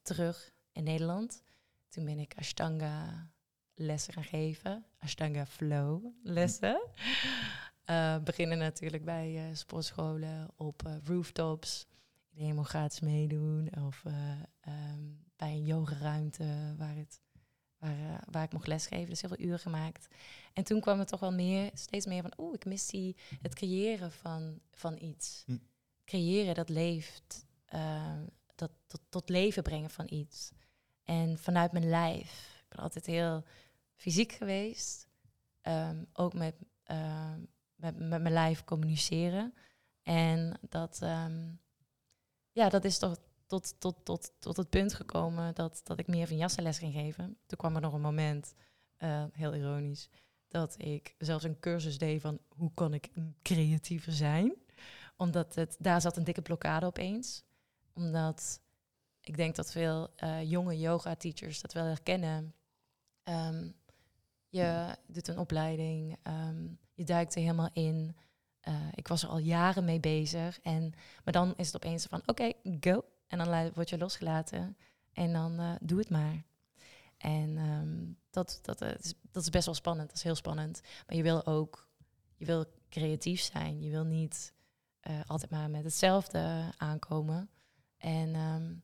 terug 0.01 0.53
in 0.71 0.83
Nederland. 0.83 1.43
Toen 1.89 2.05
ben 2.05 2.19
ik 2.19 2.33
Ashtanga 2.37 3.27
lessen 3.73 4.13
gaan 4.13 4.23
geven. 4.23 4.85
Ashtanga 4.99 5.45
Flow 5.45 6.05
lessen. 6.23 6.87
Uh, 7.89 8.17
beginnen 8.23 8.57
natuurlijk 8.57 9.05
bij 9.05 9.49
sportscholen, 9.53 10.47
op 10.55 10.99
rooftops. 11.03 11.87
Iedereen 12.31 12.55
mag 12.55 12.69
gratis 12.69 12.99
meedoen. 12.99 13.69
Of 13.87 14.03
um, 14.67 15.25
bij 15.35 15.51
een 15.51 15.65
yogaruimte 15.65 16.75
waar, 16.77 16.95
het, 16.95 17.21
waar, 17.77 18.23
waar 18.31 18.43
ik 18.43 18.51
mocht 18.51 18.67
lesgeven. 18.67 19.09
Dus 19.09 19.21
heel 19.21 19.29
veel 19.29 19.45
uren 19.45 19.59
gemaakt. 19.59 20.07
En 20.53 20.63
toen 20.63 20.81
kwam 20.81 20.99
het 20.99 21.07
toch 21.07 21.19
wel 21.19 21.33
meer, 21.33 21.71
steeds 21.73 22.05
meer 22.05 22.21
van... 22.21 22.33
oeh, 22.37 22.53
ik 22.53 22.65
mis 22.65 22.87
die, 22.87 23.15
het 23.41 23.55
creëren 23.55 24.11
van, 24.11 24.59
van 24.71 24.97
iets. 25.01 25.43
Hm. 25.45 25.57
Creëren, 26.05 26.55
dat 26.55 26.69
leeft. 26.69 27.45
dat 28.55 28.71
tot, 28.87 29.01
tot 29.09 29.29
leven 29.29 29.63
brengen 29.63 29.89
van 29.89 30.05
iets. 30.09 30.51
En 31.03 31.37
vanuit 31.37 31.71
mijn 31.71 31.89
lijf. 31.89 32.63
Ik 32.63 32.69
ben 32.69 32.79
altijd 32.79 33.05
heel 33.05 33.43
fysiek 33.95 34.31
geweest. 34.31 35.07
Um, 35.61 36.07
ook 36.13 36.33
met, 36.33 36.55
uh, 36.91 37.33
met, 37.75 37.97
met, 37.97 38.21
mijn 38.21 38.33
lijf 38.33 38.63
communiceren. 38.63 39.53
En 40.01 40.59
dat, 40.69 40.99
ja, 42.51 42.69
dat 42.69 42.85
is 42.85 42.97
toch 42.97 43.17
tot, 43.47 43.75
tot, 43.79 44.05
tot, 44.05 44.33
tot 44.39 44.57
het 44.57 44.69
punt 44.69 44.93
gekomen 44.93 45.55
dat, 45.55 45.81
dat 45.83 45.99
ik 45.99 46.07
meer 46.07 46.27
van 46.27 46.37
jassenles 46.37 46.77
ging 46.77 46.93
geven. 46.93 47.37
Toen 47.45 47.57
kwam 47.57 47.75
er 47.75 47.81
nog 47.81 47.93
een 47.93 48.01
moment, 48.01 48.53
uh, 48.99 49.23
heel 49.31 49.55
ironisch, 49.55 50.09
dat 50.47 50.75
ik 50.77 51.15
zelfs 51.17 51.43
een 51.43 51.59
cursus 51.59 51.97
deed 51.97 52.21
van 52.21 52.39
hoe 52.47 52.71
kan 52.73 52.93
ik 52.93 53.11
creatiever 53.41 54.11
zijn. 54.11 54.53
Omdat 55.15 55.55
het, 55.55 55.75
daar 55.79 56.01
zat 56.01 56.17
een 56.17 56.23
dikke 56.23 56.41
blokkade 56.41 56.85
opeens. 56.85 57.43
Omdat 57.93 58.59
ik 59.21 59.37
denk 59.37 59.55
dat 59.55 59.71
veel 59.71 60.09
uh, 60.23 60.49
jonge 60.49 60.79
yoga-teachers 60.79 61.61
dat 61.61 61.73
wel 61.73 61.85
herkennen. 61.85 62.53
Um, 63.23 63.75
je 64.49 64.97
doet 65.07 65.27
een 65.27 65.39
opleiding, 65.39 66.17
um, 66.23 66.79
je 66.93 67.03
duikt 67.03 67.35
er 67.35 67.41
helemaal 67.41 67.69
in. 67.73 68.15
Uh, 68.67 68.75
ik 68.93 69.07
was 69.07 69.23
er 69.23 69.29
al 69.29 69.37
jaren 69.37 69.85
mee 69.85 69.99
bezig. 69.99 70.59
En, 70.61 70.93
maar 71.23 71.33
dan 71.33 71.53
is 71.55 71.65
het 71.65 71.75
opeens 71.75 72.05
van, 72.05 72.21
oké, 72.25 72.51
go. 72.79 73.05
En 73.27 73.37
dan 73.37 73.71
word 73.73 73.89
je 73.89 73.97
losgelaten. 73.97 74.77
En 75.13 75.33
dan 75.33 75.59
uh, 75.59 75.75
doe 75.81 75.99
het 75.99 76.09
maar. 76.09 76.43
En 77.17 77.57
um, 77.57 78.17
dat, 78.29 78.59
dat, 78.61 78.81
is, 78.81 79.13
dat 79.31 79.43
is 79.43 79.49
best 79.49 79.65
wel 79.65 79.75
spannend. 79.75 80.07
Dat 80.07 80.17
is 80.17 80.23
heel 80.23 80.35
spannend. 80.35 80.81
Maar 81.07 81.15
je 81.15 81.23
wil 81.23 81.45
ook, 81.45 81.89
je 82.35 82.45
wil 82.45 82.65
creatief 82.89 83.41
zijn. 83.41 83.81
Je 83.81 83.89
wil 83.89 84.03
niet 84.03 84.53
altijd 85.27 85.51
maar 85.51 85.69
met 85.69 85.83
hetzelfde 85.83 86.71
aankomen. 86.77 87.49
En 87.97 88.35
um, 88.35 88.83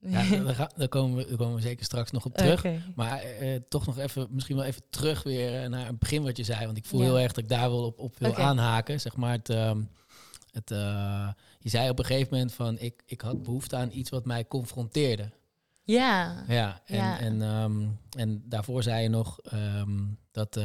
ja, 0.00 0.36
daar, 0.44 0.70
daar, 0.76 0.88
komen 0.88 1.16
we, 1.16 1.26
daar 1.26 1.36
komen 1.36 1.54
we 1.54 1.60
zeker 1.60 1.84
straks 1.84 2.10
nog 2.10 2.24
op 2.24 2.34
terug. 2.34 2.58
Okay. 2.58 2.82
Maar 2.94 3.24
uh, 3.40 3.56
toch 3.68 3.86
nog 3.86 3.98
even, 3.98 4.26
misschien 4.30 4.56
wel 4.56 4.64
even 4.64 4.82
terug 4.90 5.22
weer 5.22 5.70
naar 5.70 5.86
het 5.86 5.98
begin 5.98 6.22
wat 6.22 6.36
je 6.36 6.44
zei. 6.44 6.66
Want 6.66 6.76
ik 6.76 6.86
voel 6.86 7.00
ja. 7.00 7.06
heel 7.06 7.18
erg 7.18 7.32
dat 7.32 7.44
ik 7.44 7.50
daar 7.50 7.70
wel 7.70 7.84
op, 7.84 7.98
op 7.98 8.18
wil 8.18 8.30
okay. 8.30 8.44
aanhaken. 8.44 9.00
Zeg 9.00 9.16
maar 9.16 9.32
het, 9.32 9.48
um, 9.48 9.90
het, 10.52 10.70
uh, 10.70 11.28
je 11.58 11.68
zei 11.68 11.90
op 11.90 11.98
een 11.98 12.04
gegeven 12.04 12.32
moment 12.32 12.52
van 12.52 12.78
ik, 12.78 13.02
ik 13.06 13.20
had 13.20 13.42
behoefte 13.42 13.76
aan 13.76 13.90
iets 13.92 14.10
wat 14.10 14.24
mij 14.24 14.46
confronteerde. 14.46 15.30
Ja. 15.82 16.44
Ja, 16.48 16.80
en, 16.84 16.96
ja. 16.96 17.20
En, 17.20 17.42
um, 17.42 17.98
en 18.16 18.42
daarvoor 18.44 18.82
zei 18.82 19.02
je 19.02 19.08
nog 19.08 19.38
um, 19.52 20.18
dat, 20.30 20.60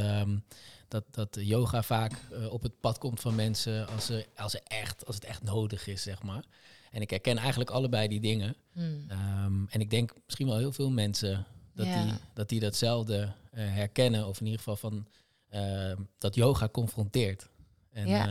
dat, 0.93 1.13
dat 1.31 1.45
yoga 1.45 1.83
vaak 1.83 2.11
uh, 2.31 2.53
op 2.53 2.61
het 2.61 2.79
pad 2.79 2.97
komt 2.97 3.19
van 3.19 3.35
mensen 3.35 3.87
als, 3.87 4.09
er, 4.09 4.25
als, 4.35 4.53
er 4.53 4.61
echt, 4.63 5.05
als 5.05 5.15
het 5.15 5.23
echt 5.23 5.43
nodig 5.43 5.87
is, 5.87 6.01
zeg 6.01 6.23
maar. 6.23 6.43
En 6.91 7.01
ik 7.01 7.09
herken 7.09 7.37
eigenlijk 7.37 7.69
allebei 7.69 8.07
die 8.07 8.19
dingen. 8.19 8.55
Hmm. 8.71 9.05
Um, 9.11 9.67
en 9.69 9.79
ik 9.79 9.89
denk 9.89 10.13
misschien 10.25 10.47
wel 10.47 10.57
heel 10.57 10.71
veel 10.71 10.89
mensen 10.91 11.45
dat, 11.73 11.85
Ja. 11.85 12.03
die, 12.03 12.13
dat 12.33 12.49
die 12.49 12.59
datzelfde 12.59 13.17
uh, 13.21 13.29
herkennen. 13.51 14.27
Of 14.27 14.39
in 14.39 14.45
ieder 14.45 14.61
geval 14.61 14.75
van 14.75 15.07
uh, 15.53 15.93
dat 16.17 16.35
yoga 16.35 16.69
confronteert. 16.69 17.49
En 17.89 18.07
Ja. 18.07 18.27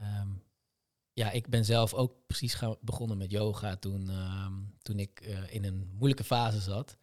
uh, 0.00 0.20
um, 0.20 0.42
ja, 1.12 1.30
ik 1.30 1.48
ben 1.48 1.64
zelf 1.64 1.94
ook 1.94 2.12
precies 2.26 2.54
gaan, 2.54 2.76
begonnen 2.80 3.16
met 3.18 3.30
yoga 3.30 3.76
toen, 3.76 4.10
toen 4.82 4.98
ik 4.98 5.20
in 5.48 5.64
een 5.64 5.90
moeilijke 5.92 6.24
fase 6.24 6.60
zat. 6.60 6.96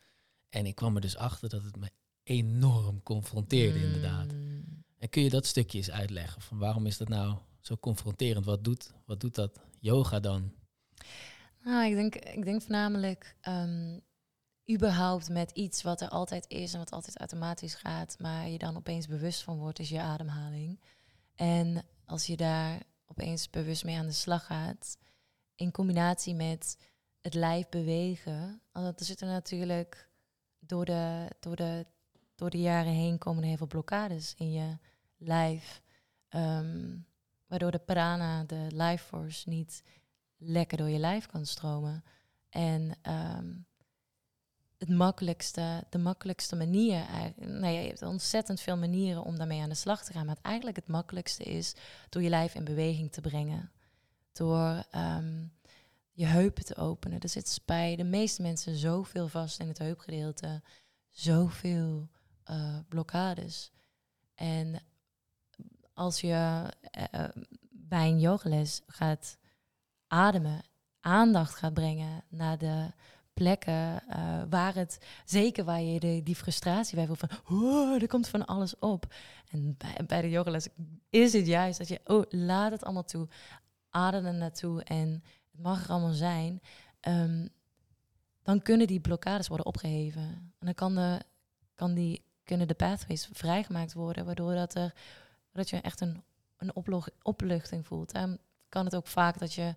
En 0.49 0.65
ik 0.65 0.75
kwam 0.75 0.95
er 0.95 1.01
dus 1.01 1.17
achter 1.17 1.49
dat 1.49 1.63
het 1.63 1.75
me 1.75 1.89
enorm 2.29 3.03
confronteerde, 3.03 3.79
inderdaad. 3.79 4.31
Hmm. 4.31 4.83
En 4.97 5.09
kun 5.09 5.23
je 5.23 5.29
dat 5.29 5.45
stukje 5.45 5.77
eens 5.77 5.91
uitleggen? 5.91 6.41
Van 6.41 6.57
waarom 6.57 6.85
is 6.85 6.97
dat 6.97 7.07
nou 7.07 7.37
zo 7.59 7.77
confronterend? 7.77 8.45
Wat 8.45 8.63
doet, 8.63 8.93
wat 9.05 9.21
doet 9.21 9.35
dat 9.35 9.59
yoga 9.79 10.19
dan? 10.19 10.53
Nou, 11.63 11.89
ik 11.89 11.95
denk, 11.95 12.15
ik 12.15 12.45
denk 12.45 12.61
voornamelijk 12.61 13.35
um, 13.47 14.01
überhaupt 14.71 15.29
met 15.29 15.51
iets 15.51 15.81
wat 15.81 16.01
er 16.01 16.09
altijd 16.09 16.45
is 16.47 16.73
en 16.73 16.79
wat 16.79 16.91
altijd 16.91 17.17
automatisch 17.17 17.75
gaat, 17.75 18.15
maar 18.19 18.49
je 18.49 18.57
dan 18.57 18.75
opeens 18.75 19.07
bewust 19.07 19.43
van 19.43 19.57
wordt, 19.57 19.79
is 19.79 19.89
je 19.89 20.01
ademhaling. 20.01 20.79
En 21.35 21.85
als 22.05 22.25
je 22.25 22.37
daar 22.37 22.83
opeens 23.05 23.49
bewust 23.49 23.83
mee 23.83 23.97
aan 23.97 24.07
de 24.07 24.11
slag 24.11 24.45
gaat, 24.45 24.97
in 25.55 25.71
combinatie 25.71 26.35
met 26.35 26.77
het 27.21 27.33
lijf 27.33 27.69
bewegen, 27.69 28.61
want 28.71 28.99
er 28.99 29.05
zitten 29.05 29.27
natuurlijk 29.27 30.09
door 30.59 30.85
de, 30.85 31.27
door 31.39 31.55
de, 31.55 31.85
door 32.39 32.49
de 32.49 32.61
jaren 32.61 32.93
heen 32.93 33.17
komen 33.17 33.41
er 33.41 33.47
heel 33.47 33.57
veel 33.57 33.67
blokkades 33.67 34.35
in 34.37 34.51
je 34.51 34.77
lijf. 35.17 35.81
Um, 36.35 37.05
waardoor 37.47 37.71
de 37.71 37.79
prana, 37.79 38.43
de 38.43 38.67
life 38.69 39.05
force, 39.05 39.49
niet 39.49 39.83
lekker 40.37 40.77
door 40.77 40.89
je 40.89 40.99
lijf 40.99 41.25
kan 41.25 41.45
stromen. 41.45 42.03
En 42.49 42.95
um, 43.09 43.65
het 44.77 44.89
makkelijkste, 44.89 45.83
de 45.89 45.97
makkelijkste 45.97 46.55
manier, 46.55 47.05
nou 47.35 47.73
je 47.73 47.87
hebt 47.87 48.01
ontzettend 48.01 48.61
veel 48.61 48.77
manieren 48.77 49.23
om 49.23 49.37
daarmee 49.37 49.61
aan 49.61 49.69
de 49.69 49.75
slag 49.75 50.03
te 50.03 50.13
gaan, 50.13 50.25
maar 50.25 50.37
eigenlijk 50.41 50.75
het 50.75 50.87
makkelijkste 50.87 51.43
is 51.43 51.75
door 52.09 52.21
je 52.21 52.29
lijf 52.29 52.55
in 52.55 52.63
beweging 52.63 53.11
te 53.11 53.21
brengen. 53.21 53.71
Door 54.31 54.83
um, 54.95 55.53
je 56.11 56.25
heupen 56.25 56.65
te 56.65 56.75
openen. 56.75 57.19
Er 57.19 57.29
zit 57.29 57.61
bij 57.65 57.95
de 57.95 58.03
meeste 58.03 58.41
mensen 58.41 58.75
zoveel 58.75 59.27
vast 59.27 59.59
in 59.59 59.67
het 59.67 59.77
heupgedeelte, 59.77 60.61
zoveel 61.09 62.09
uh, 62.49 62.77
blokkades. 62.87 63.71
En 64.35 64.81
als 65.93 66.21
je 66.21 66.63
uh, 67.13 67.23
bij 67.69 68.07
een 68.07 68.19
yogales 68.19 68.81
gaat 68.87 69.37
ademen, 70.07 70.61
aandacht 70.99 71.55
gaat 71.55 71.73
brengen 71.73 72.23
naar 72.29 72.57
de 72.57 72.91
plekken 73.39 74.07
eh, 74.07 74.41
waar 74.49 74.75
het, 74.75 74.99
zeker 75.25 75.63
waar 75.63 75.81
je 75.81 75.99
de, 75.99 76.21
die 76.23 76.35
frustratie 76.35 76.95
bij 76.95 77.05
voelt 77.05 77.19
van, 77.19 77.29
oh, 77.49 78.01
er 78.01 78.07
komt 78.07 78.27
van 78.27 78.45
alles 78.45 78.79
op. 78.79 79.13
En 79.49 79.75
bij, 79.77 80.05
bij 80.05 80.21
de 80.21 80.29
yogales 80.29 80.67
is 81.09 81.33
het 81.33 81.47
juist 81.47 81.77
dat 81.77 81.87
je, 81.87 81.99
oh, 82.05 82.23
laat 82.29 82.71
het 82.71 82.83
allemaal 82.83 83.03
toe, 83.03 83.27
adem 83.89 84.25
er 84.25 84.33
naartoe 84.33 84.83
en 84.83 85.23
het 85.51 85.61
mag 85.61 85.83
er 85.83 85.89
allemaal 85.89 86.13
zijn. 86.13 86.61
Ehm, 86.99 87.47
dan 88.43 88.61
kunnen 88.61 88.87
die 88.87 88.99
blokkades 88.99 89.47
worden 89.47 89.65
opgeheven. 89.65 90.21
En 90.59 90.65
dan 90.65 90.73
kan 90.73 90.95
de, 90.95 91.21
kan 91.75 91.93
die, 91.93 92.23
kunnen 92.49 92.67
de 92.67 92.73
pathways 92.73 93.29
vrijgemaakt 93.31 93.93
worden, 93.93 94.25
waardoor 94.25 94.53
dat, 94.53 94.75
er, 94.75 94.93
dat 95.51 95.69
je 95.69 95.81
echt 95.81 96.01
een, 96.01 96.23
een 96.57 96.75
opluchting 97.21 97.87
voelt. 97.87 98.11
Daarom 98.11 98.37
kan 98.69 98.85
het 98.85 98.95
ook 98.95 99.07
vaak 99.07 99.39
dat 99.39 99.53
je 99.53 99.75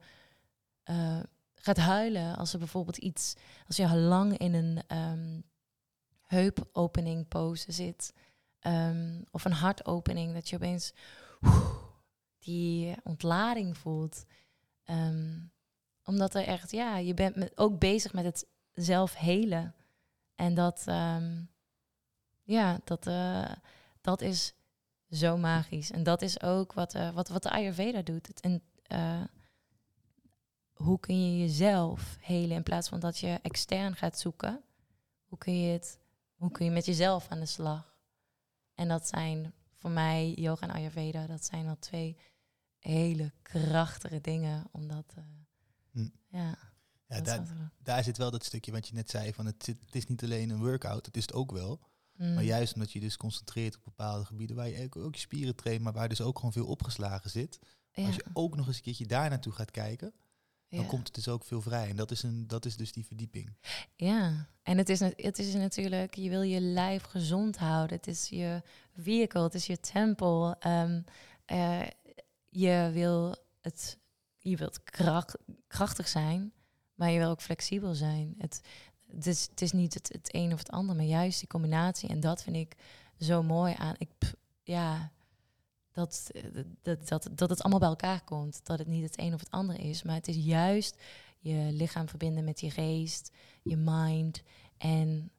eh, 0.83 1.21
gaat 1.55 1.77
huilen 1.77 2.37
als 2.37 2.53
er 2.53 2.59
bijvoorbeeld 2.59 2.97
iets, 2.97 3.35
als 3.67 3.77
je 3.77 3.97
lang 3.97 4.39
in 4.39 4.55
een 4.55 4.83
ehm, 4.87 5.41
heupopening 6.23 7.29
pose 7.29 7.73
zit, 7.73 8.15
ehm, 8.59 9.23
of 9.31 9.45
een 9.45 9.53
hartopening, 9.53 10.35
dat 10.35 10.49
je 10.49 10.57
opeens 10.57 10.93
die 12.39 12.97
ontlading 13.03 13.79
voelt. 13.79 14.25
Ehm, 14.85 15.39
omdat 16.05 16.35
er 16.35 16.45
echt, 16.47 16.71
ja, 16.71 16.97
je 16.97 17.15
bent 17.15 17.37
met, 17.37 17.53
ook 17.59 17.79
bezig 17.79 18.13
met 18.13 18.25
het 18.25 18.47
zelf 18.73 19.15
helen. 19.15 19.75
En 20.35 20.55
dat, 20.55 20.85
ja, 22.43 22.81
dat, 22.85 23.07
uh, 23.07 23.53
dat 24.01 24.21
is 24.21 24.55
zo 25.11 25.37
magisch. 25.37 25.91
En 25.91 26.03
dat 26.03 26.23
is 26.23 26.43
ook 26.43 26.73
wat, 26.73 26.95
uh, 26.95 27.11
wat, 27.15 27.29
wat 27.29 27.43
de 27.43 27.51
Ayurveda 27.51 28.03
doet. 28.03 28.27
Het, 28.27 28.41
en, 28.41 28.63
uh, 28.93 29.23
hoe 30.73 31.01
kun 31.01 31.33
je 31.33 31.39
jezelf 31.39 32.17
helen 32.21 32.57
in 32.57 32.63
plaats 32.63 32.89
van 32.89 33.01
dat 33.01 33.19
je 33.19 33.39
extern 33.43 33.97
gaat 33.97 34.19
zoeken? 34.19 34.63
Hoe 35.25 35.39
kun 35.39 35.61
je, 35.61 35.73
het, 35.73 35.99
hoe 36.35 36.51
kun 36.51 36.65
je 36.65 36.71
met 36.71 36.87
jezelf 36.87 37.29
aan 37.29 37.41
de 37.41 37.47
slag? 37.47 37.97
En 38.75 38.89
dat 38.89 39.09
zijn 39.09 39.53
voor 39.77 39.91
mij, 39.91 40.33
yoga 40.33 40.69
en 40.69 40.75
Ayurveda, 40.75 41.27
dat 41.27 41.45
zijn 41.45 41.69
al 41.69 41.79
twee 41.79 42.17
hele 42.79 43.33
krachtige 43.43 44.21
dingen. 44.21 44.69
Omdat, 44.71 45.15
hm. 45.91 46.09
ja, 46.29 46.59
ja 47.07 47.21
daar, 47.21 47.71
daar 47.83 48.05
zit 48.05 48.19
wel 48.19 48.31
dat 48.31 48.45
stukje 48.45 48.73
wat 48.73 48.89
je 48.89 48.95
net 48.95 49.11
zei, 49.11 49.33
van 49.33 49.47
het, 49.47 49.67
het 49.67 49.95
is 49.95 50.07
niet 50.07 50.23
alleen 50.23 50.51
een 50.51 50.61
workout, 50.61 51.07
het 51.07 51.17
is 51.17 51.23
het 51.23 51.33
ook 51.33 51.53
wel. 51.53 51.81
Maar 52.23 52.43
hm. 52.43 52.49
juist 52.49 52.75
omdat 52.75 52.93
je 52.93 53.01
dus 53.01 53.17
concentreert 53.17 53.77
op 53.77 53.85
bepaalde 53.85 54.25
gebieden 54.25 54.57
waar 54.57 54.69
je 54.69 54.89
ook 54.91 55.15
je 55.15 55.21
spieren 55.21 55.57
traint, 55.57 55.83
maar 55.83 55.93
waar 55.93 56.09
dus 56.09 56.21
ook 56.21 56.37
gewoon 56.37 56.53
veel 56.53 56.67
opgeslagen 56.67 57.31
zit. 57.31 57.59
Als 57.95 58.15
je 58.15 58.25
ook 58.33 58.57
nog 58.57 58.67
eens 58.67 58.77
een 58.77 58.83
keertje 58.83 59.07
daar 59.07 59.31
naartoe 59.31 59.53
gaat 59.53 59.71
kijken, 59.71 60.15
dan 60.69 60.87
komt 60.87 61.07
het 61.07 61.15
dus 61.15 61.29
ook 61.29 61.45
veel 61.45 61.61
vrij. 61.61 61.89
En 61.89 61.97
dat 61.97 62.11
is, 62.11 62.23
een, 62.23 62.47
dat 62.47 62.65
is 62.65 62.77
dus 62.77 62.93
die 62.93 63.07
verdieping. 63.07 63.57
Ja, 63.97 64.49
en 64.63 64.79
het 64.79 64.89
is, 64.89 65.01
het 65.01 65.39
is 65.39 65.55
natuurlijk, 65.55 66.15
je 66.15 66.29
wil 66.29 66.43
je 66.43 66.61
lijf 66.61 67.03
gezond 67.03 67.57
houden. 67.57 67.97
Het 67.97 68.07
is 68.07 68.29
je 68.29 68.63
vehicle, 68.97 69.43
het 69.43 69.55
is 69.55 69.67
je 69.67 69.81
tempel. 69.81 70.57
Um, 70.67 71.05
uh, 71.53 71.83
je 72.49 72.91
wil 72.93 73.37
het, 73.61 73.99
je 74.39 74.57
wilt 74.57 74.83
kracht, 74.83 75.37
krachtig 75.67 76.09
zijn, 76.09 76.53
maar 76.95 77.11
je 77.11 77.19
wil 77.19 77.31
ook 77.31 77.43
flexibel 77.43 77.95
zijn. 77.95 78.35
Het, 78.39 78.61
het, 79.15 79.27
is, 79.27 79.47
het 79.51 79.63
is 79.63 79.73
niet 79.73 79.95
het, 79.95 80.09
het 80.13 80.35
een 80.35 80.53
of 80.53 80.59
het 80.59 80.71
ander, 80.71 80.97
maar 80.97 81.05
juist 81.05 81.39
die 81.39 81.49
combinatie. 81.49 82.09
En 82.09 82.21
dat 82.21 82.43
vind 82.43 82.57
ik 82.57 82.77
zo 83.19 83.43
mooi 83.43 83.75
aan. 83.79 83.95
Ik, 83.99 84.09
ja, 84.63 85.11
dat, 85.93 86.31
dat, 86.83 87.09
dat, 87.09 87.29
dat 87.33 87.51
het 87.51 87.61
allemaal 87.61 87.81
bij 87.81 87.89
elkaar 87.89 88.25
komt. 88.25 88.61
Dat 88.65 88.79
het 88.79 88.89
niet 88.89 89.05
het 89.05 89.19
een 89.19 89.35
of 89.35 89.41
het 89.41 89.51
ander 89.51 89.81
is, 89.81 90.03
maar 90.03 90.15
het 90.15 90.29
is 90.29 90.37
juist 90.37 90.97
je 91.39 91.69
lichaam 91.73 92.09
verbinden 92.09 92.45
met 92.45 92.61
je 92.61 92.71
geest, 92.71 93.31
je 93.63 93.77
mind 93.77 94.43
en 94.79 95.31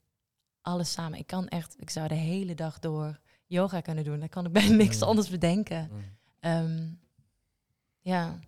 alles 0.62 0.92
samen. 0.92 1.20
Ik 1.20 1.28
kan 1.28 1.48
echt, 1.48 1.76
ik 1.80 1.90
zou 1.90 2.08
de 2.08 2.14
hele 2.14 2.56
dag 2.56 2.80
door 2.80 3.20
yoga 3.48 3.82
kunnen 3.82 4.04
doen. 4.04 4.20
Dan 4.20 4.30
kan 4.30 4.46
ik 4.46 4.52
bij 4.52 4.70
niks 4.70 4.98
mm. 4.98 5.04
anders 5.04 5.30
bedenken. 5.30 5.90
Mm. 5.92 6.02
Ehm, 6.40 6.88
ja. 8.00 8.40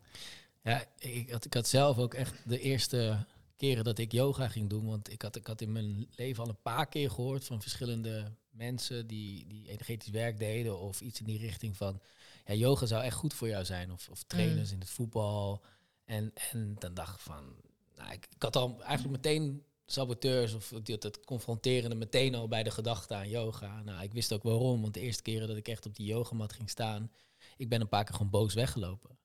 Ja, 0.62 0.84
ik 0.98 1.32
had, 1.32 1.46
ik 1.46 1.54
had 1.54 1.68
zelf 1.68 1.98
ook 1.98 2.14
echt 2.14 2.34
de 2.46 2.60
eerste 2.60 3.26
keren 3.56 3.84
dat 3.84 3.98
ik 3.98 4.12
yoga 4.12 4.48
ging 4.48 4.70
doen. 4.70 4.86
Want 4.86 5.12
ik 5.12 5.22
had, 5.22 5.36
ik 5.36 5.48
had 5.48 5.62
in 5.62 5.72
mijn 5.72 6.08
leven 6.16 6.44
al 6.44 6.50
een 6.50 6.62
paar 6.62 6.88
keer 6.88 7.12
gehoord 7.12 7.46
van 7.46 7.62
verschillende 7.62 8.32
mensen 8.50 9.08
die, 9.08 9.48
die 9.48 9.70
energetisch 9.70 10.10
werk 10.10 10.40
deden 10.40 10.80
of 10.80 11.02
iets 11.02 11.20
in 11.20 11.26
die 11.26 11.38
richting 11.38 11.78
van 11.78 12.02
ja, 12.46 12.54
yoga 12.54 12.86
zou 12.86 13.04
echt 13.04 13.16
goed 13.16 13.34
voor 13.34 13.48
jou 13.48 13.66
zijn. 13.66 13.92
Of, 13.92 14.10
of 14.10 14.24
trainers 14.24 14.68
mm. 14.68 14.74
in 14.74 14.80
het 14.80 14.90
voetbal. 14.90 15.64
En, 16.06 16.32
en 16.52 16.76
dan 16.80 16.94
dacht 16.94 17.16
ik 17.16 17.22
van, 17.22 17.56
nou, 17.96 18.12
ik, 18.12 18.28
ik 18.36 18.42
had 18.42 18.56
al 18.56 18.84
eigenlijk 18.84 19.24
meteen 19.24 19.64
saboteurs 19.86 20.54
of 20.54 20.74
dat, 20.84 21.02
dat 21.02 21.20
confronterende 21.24 21.96
meteen 21.96 22.36
al 22.36 22.48
bij 22.48 22.64
de 22.64 22.72
gedachte 22.72 23.14
aan 23.14 23.30
yoga. 23.30 23.82
Nou, 23.82 24.04
ik 24.04 24.14
wist 24.14 24.34
ook 24.34 24.44
waarom, 24.44 24.82
want 24.82 24.94
de 24.94 25.00
eerste 25.00 25.24
keren 25.24 25.48
dat 25.48 25.58
ik 25.58 25.68
echt 25.68 25.86
op 25.86 25.96
die 25.96 26.06
yogamat 26.06 26.54
ging 26.54 26.70
staan, 26.70 27.12
ik 27.58 27.70
ben 27.70 27.82
een 27.82 27.88
paar 27.88 28.04
keer 28.04 28.16
gewoon 28.16 28.32
boos 28.32 28.54
weggelopen 28.54 29.18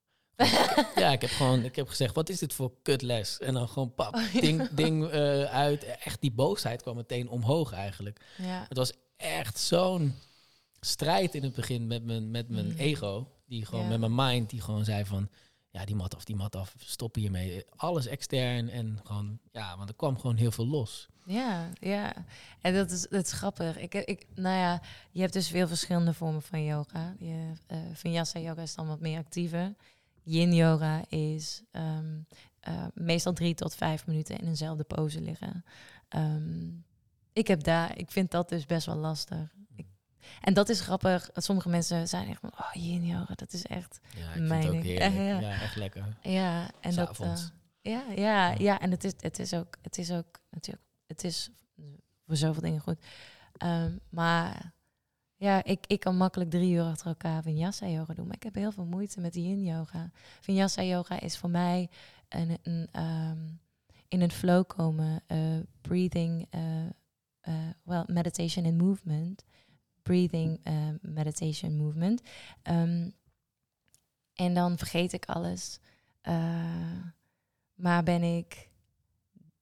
ja, 0.95 1.13
ik 1.13 1.21
heb 1.21 1.31
gewoon 1.31 1.65
ik 1.65 1.77
heb 1.77 1.89
gezegd, 1.89 2.15
wat 2.15 2.29
is 2.29 2.39
dit 2.39 2.53
voor 2.53 2.73
kutles? 2.83 3.39
En 3.39 3.55
dan 3.55 3.69
gewoon 3.69 3.95
pap, 3.95 4.15
oh, 4.17 4.33
ding, 4.33 4.69
ding 4.69 5.05
uh, 5.05 5.45
uit. 5.45 5.85
Echt 5.85 6.21
die 6.21 6.33
boosheid 6.33 6.83
kwam 6.83 6.97
meteen 6.97 7.29
omhoog 7.29 7.73
eigenlijk. 7.73 8.21
Ja. 8.37 8.65
Het 8.69 8.77
was 8.77 8.93
echt 9.17 9.59
zo'n 9.59 10.15
strijd 10.81 11.35
in 11.35 11.43
het 11.43 11.55
begin 11.55 11.87
met 11.87 12.05
mijn, 12.05 12.31
met 12.31 12.49
mijn 12.49 12.67
mm. 12.67 12.77
ego. 12.77 13.29
Die 13.47 13.67
gewoon 13.67 13.89
met 13.89 14.01
mijn 14.01 14.15
mind, 14.15 14.51
die 14.51 14.61
gewoon 14.61 14.85
zei 14.85 15.05
van... 15.05 15.29
Ja, 15.73 15.85
die 15.85 15.95
mat 15.95 16.17
af, 16.17 16.25
die 16.25 16.37
mat 16.37 16.57
af, 16.57 16.75
stop 16.79 17.15
hiermee. 17.15 17.65
Alles 17.77 18.07
extern 18.07 18.69
en 18.69 19.01
gewoon... 19.05 19.39
Ja, 19.53 19.77
want 19.77 19.89
er 19.89 19.95
kwam 19.95 20.19
gewoon 20.19 20.37
heel 20.37 20.51
veel 20.51 20.67
los. 20.67 21.09
Ja, 21.25 21.69
ja. 21.81 22.13
En 22.61 22.75
dat 22.75 22.91
is, 22.91 23.07
dat 23.09 23.25
is 23.25 23.33
grappig. 23.33 23.79
Ik, 23.79 23.95
ik, 23.95 24.27
nou 24.35 24.57
ja, 24.57 24.83
je 25.11 25.21
hebt 25.21 25.33
dus 25.33 25.49
veel 25.49 25.69
verschillende 25.69 26.15
vormen 26.15 26.43
van 26.43 26.65
yoga. 26.65 27.15
Je, 27.19 27.53
uh, 27.69 27.79
vinyasa 27.93 28.39
yoga 28.39 28.63
is 28.63 28.75
dan 28.75 28.87
wat 28.87 29.01
meer 29.01 29.19
actiever. 29.19 29.75
Yin 30.23 30.55
yoga 30.55 31.05
is 31.09 31.63
ehm, 31.71 32.21
eh, 32.61 32.87
meestal 32.95 33.33
drie 33.33 33.55
tot 33.55 33.75
vijf 33.75 34.07
minuten 34.07 34.39
in 34.39 34.47
eenzelfde 34.47 34.85
pose 34.85 35.21
liggen. 35.21 35.65
Ehm, 36.09 36.69
ik 37.33 37.47
heb 37.47 37.63
daar, 37.63 37.99
ik 37.99 38.11
vind 38.11 38.31
dat 38.31 38.49
dus 38.49 38.67
best 38.67 38.87
wel 38.87 38.97
lastig. 38.97 39.55
Ik, 39.77 39.87
en 40.41 40.55
dat 40.55 40.69
is 40.69 40.81
grappig. 40.81 41.31
Sommige 41.35 41.69
mensen 41.69 42.09
zijn 42.09 42.29
echt 42.29 42.41
van, 42.41 42.53
oh 42.53 42.71
yin 42.73 43.07
yoga, 43.07 43.35
dat 43.35 43.53
is 43.53 43.67
echt 43.67 44.01
ja, 44.17 44.33
ik 44.33 44.41
mijn 44.41 44.63
vind 44.63 44.75
het 44.75 44.93
ook 44.93 45.15
ja, 45.15 45.41
ja. 45.41 45.61
echt 45.61 45.77
lekker. 45.77 46.17
Ja, 46.23 46.71
en 46.81 46.95
dat. 46.95 47.21
Uh, 47.21 47.37
ja, 47.83 48.05
ja, 48.17 48.55
ja, 48.59 48.81
en 48.81 48.91
het 48.91 49.05
is, 49.05 49.13
het 49.19 49.39
is 49.39 49.55
ook, 49.55 49.77
het 49.83 49.99
is 49.99 50.13
ook 50.13 50.41
natuurlijk, 50.51 50.87
het 51.07 51.25
is 51.25 51.51
voor 52.27 52.37
zoveel 52.37 52.63
dingen 52.63 52.81
goed. 52.81 52.99
Um, 53.65 54.01
maar 54.09 54.73
ja, 55.41 55.65
ik, 55.65 55.85
ik 55.87 56.01
kan 56.01 56.17
makkelijk 56.17 56.51
drie 56.51 56.75
uur 56.75 56.83
achter 56.83 57.07
elkaar 57.07 57.43
vinyasa 57.43 57.87
yoga 57.87 58.15
doen. 58.15 58.27
Maar 58.27 58.37
ik 58.37 58.43
heb 58.43 58.55
heel 58.55 58.73
veel 58.73 58.85
moeite 58.85 59.21
met 59.21 59.35
yin 59.35 59.65
yoga. 59.65 60.11
Vinyasa 60.41 60.83
yoga 60.83 61.21
is 61.21 61.39
voor 61.39 61.51
mij 61.51 61.89
een, 62.29 62.59
een 62.63 63.03
um, 63.03 63.61
in 64.09 64.21
een 64.21 64.31
flow 64.31 64.67
komen. 64.67 65.23
Uh, 65.29 65.59
breathing, 65.81 66.47
uh, 66.55 66.85
uh, 67.49 67.71
well, 67.83 68.05
meditation 68.07 68.67
and 68.67 68.77
movement. 68.77 69.45
Breathing, 70.03 70.61
meditation, 71.01 71.77
movement. 71.77 72.23
Um, 72.63 73.13
en 74.35 74.55
dan 74.55 74.79
vergeet 74.79 75.13
ik 75.13 75.27
alles. 75.27 75.79
maar 77.75 78.03
ben 78.03 78.23
ik 78.23 78.69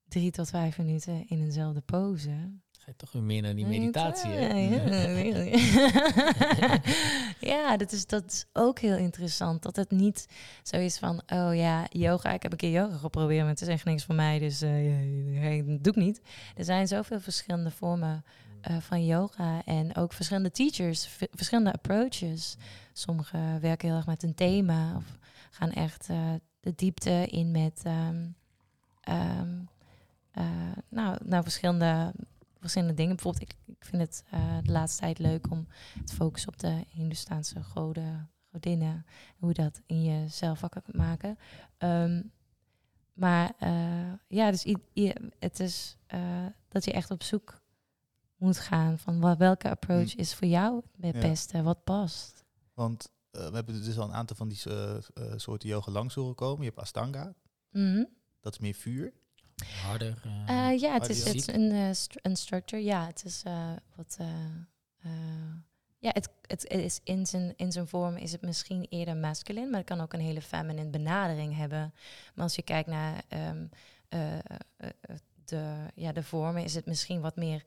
drie 0.07 0.31
tot 0.31 0.49
vijf 0.49 0.77
minuten 0.77 1.27
in 1.27 1.41
eenzelfde 1.41 1.81
pose 1.81 2.51
toch 2.95 3.11
weer 3.11 3.23
meer 3.23 3.41
naar 3.41 3.55
die 3.55 3.65
meditatie. 3.65 4.29
Hè? 4.29 4.57
ja, 7.51 7.77
dat 7.77 7.91
is, 7.91 8.05
dat 8.05 8.25
is 8.25 8.45
ook 8.53 8.79
heel 8.79 8.97
interessant. 8.97 9.63
Dat 9.63 9.75
het 9.75 9.91
niet 9.91 10.27
zo 10.63 10.75
is 10.75 10.97
van, 10.97 11.21
oh 11.27 11.55
ja, 11.55 11.85
yoga. 11.89 12.31
Ik 12.31 12.43
heb 12.43 12.51
een 12.51 12.57
keer 12.57 12.71
yoga 12.71 12.97
geprobeerd, 12.97 13.41
maar 13.41 13.49
het 13.49 13.61
is 13.61 13.67
echt 13.67 13.85
niks 13.85 14.05
voor 14.05 14.15
mij. 14.15 14.39
Dus 14.39 14.63
uh, 14.63 15.67
dat 15.67 15.83
doe 15.83 15.93
ik 15.93 15.99
niet. 15.99 16.21
Er 16.55 16.63
zijn 16.63 16.87
zoveel 16.87 17.19
verschillende 17.19 17.71
vormen 17.71 18.23
uh, 18.69 18.77
van 18.77 19.05
yoga. 19.05 19.61
En 19.65 19.95
ook 19.95 20.13
verschillende 20.13 20.51
teachers, 20.51 21.09
verschillende 21.31 21.73
approaches. 21.73 22.55
Sommigen 22.93 23.61
werken 23.61 23.87
heel 23.87 23.97
erg 23.97 24.05
met 24.05 24.23
een 24.23 24.35
thema. 24.35 24.95
Of 24.95 25.17
gaan 25.49 25.71
echt 25.71 26.07
uh, 26.11 26.17
de 26.59 26.73
diepte 26.75 27.25
in 27.29 27.51
met... 27.51 27.81
Um, 27.85 28.35
um, 29.09 29.67
nou, 30.89 31.17
nou, 31.23 31.43
verschillende 31.43 32.13
verschillende 32.59 32.93
dingen. 32.93 33.15
Bijvoorbeeld, 33.15 33.51
ik, 33.51 33.57
ik 33.65 33.85
vind 33.85 34.01
het 34.01 34.23
uh, 34.33 34.57
de 34.63 34.71
laatste 34.71 35.01
tijd 35.01 35.19
leuk 35.19 35.51
om 35.51 35.67
te 36.05 36.15
focussen 36.15 36.51
op 36.51 36.59
de 36.59 36.83
Hindoestaanse 36.89 37.63
goden, 37.63 38.31
godinnen. 38.51 39.05
Hoe 39.37 39.53
dat 39.53 39.81
in 39.85 40.03
jezelf 40.03 40.59
wakker 40.59 40.81
kunt 40.81 40.95
maken. 40.95 41.37
Um, 41.77 42.31
maar 43.13 43.53
uh, 43.59 44.13
ja, 44.27 44.51
dus 44.51 44.75
het 45.39 45.59
is 45.59 45.97
uh, 46.13 46.45
dat 46.67 46.85
je 46.85 46.91
echt 46.91 47.11
op 47.11 47.23
zoek 47.23 47.61
moet 48.35 48.59
gaan 48.59 48.99
van 48.99 49.19
wat, 49.19 49.37
welke 49.37 49.69
approach 49.69 50.13
mm. 50.13 50.19
is 50.19 50.35
voor 50.35 50.47
jou 50.47 50.83
het 50.99 51.19
beste, 51.19 51.61
wat 51.61 51.83
past. 51.83 52.43
Want 52.73 53.11
we 53.31 53.49
hebben 53.53 53.83
dus 53.83 53.97
al 53.97 54.07
een 54.07 54.13
aantal 54.13 54.35
van 54.35 54.47
die 54.47 54.61
soorten 55.35 55.69
yoga 55.69 55.91
langs 55.91 56.15
horen 56.15 56.35
komen. 56.35 56.59
Je 56.59 56.69
hebt 56.69 56.79
Astanga, 56.81 57.33
mm 57.71 57.93
-hmm. 57.93 58.07
dat 58.39 58.53
is 58.53 58.59
meer 58.59 58.73
vuur. 58.73 59.13
Harder? 59.81 60.13
Uh, 60.49 60.79
ja, 60.79 60.93
het 60.93 61.09
is 61.09 61.25
is 61.25 61.47
een, 61.47 61.71
uh, 61.71 61.93
st 61.93 62.15
een 62.21 62.35
structure. 62.35 62.83
Ja, 62.83 63.05
het 63.05 63.25
is 63.25 63.43
wat. 63.95 64.17
ja, 65.99 66.11
het, 66.13 66.29
het 66.41 66.67
is 66.67 66.99
in 67.03 67.25
zijn, 67.25 67.53
in 67.55 67.71
zijn 67.71 67.87
vorm 67.87 68.17
is 68.17 68.31
het 68.31 68.41
misschien 68.41 68.87
eerder 68.89 69.15
masculine, 69.15 69.69
maar 69.69 69.79
het 69.79 69.89
kan 69.89 70.01
ook 70.01 70.13
een 70.13 70.19
hele 70.19 70.41
feminine 70.41 70.89
benadering 70.89 71.55
hebben. 71.55 71.93
Maar 72.33 72.43
als 72.43 72.55
je 72.55 72.61
kijkt 72.61 72.87
naar 72.87 73.23
um, 73.29 73.69
de, 75.45 75.75
ja, 75.95 76.11
de 76.11 76.23
vormen, 76.23 76.63
is 76.63 76.75
het 76.75 76.85
misschien 76.85 77.21
wat 77.21 77.35
meer 77.35 77.63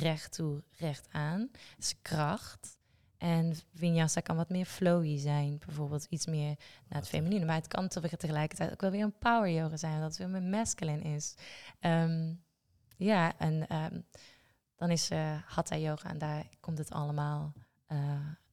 recht 0.00 0.32
toe, 0.32 0.62
recht 0.78 1.08
aan. 1.10 1.40
Het 1.50 1.84
is 1.84 1.94
kracht. 2.02 2.76
En 3.24 3.54
vinyasa 3.74 4.20
kan 4.20 4.36
wat 4.36 4.48
meer 4.48 4.64
flowy 4.64 5.18
zijn, 5.18 5.58
bijvoorbeeld 5.66 6.04
iets 6.04 6.26
meer 6.26 6.56
naar 6.88 6.98
het 6.98 7.08
feminine. 7.08 7.44
Maar 7.44 7.54
het 7.54 7.68
kan 7.68 7.88
tegelijkertijd 7.88 8.72
ook 8.72 8.80
wel 8.80 8.90
weer 8.90 9.02
een 9.02 9.18
power 9.18 9.50
yoga 9.50 9.76
zijn, 9.76 10.00
dat 10.00 10.08
het 10.08 10.16
weer 10.16 10.28
meer 10.28 10.42
masculine 10.42 11.14
is. 11.14 11.34
Um, 11.80 12.42
ja, 12.96 13.38
en 13.38 13.76
um, 13.76 14.04
dan 14.76 14.90
is 14.90 15.10
uh, 15.10 15.36
hatha 15.44 15.76
yoga 15.76 16.08
en 16.08 16.18
daar 16.18 16.46
komt 16.60 16.78
het 16.78 16.90
allemaal 16.90 17.52
uh, 17.88 17.98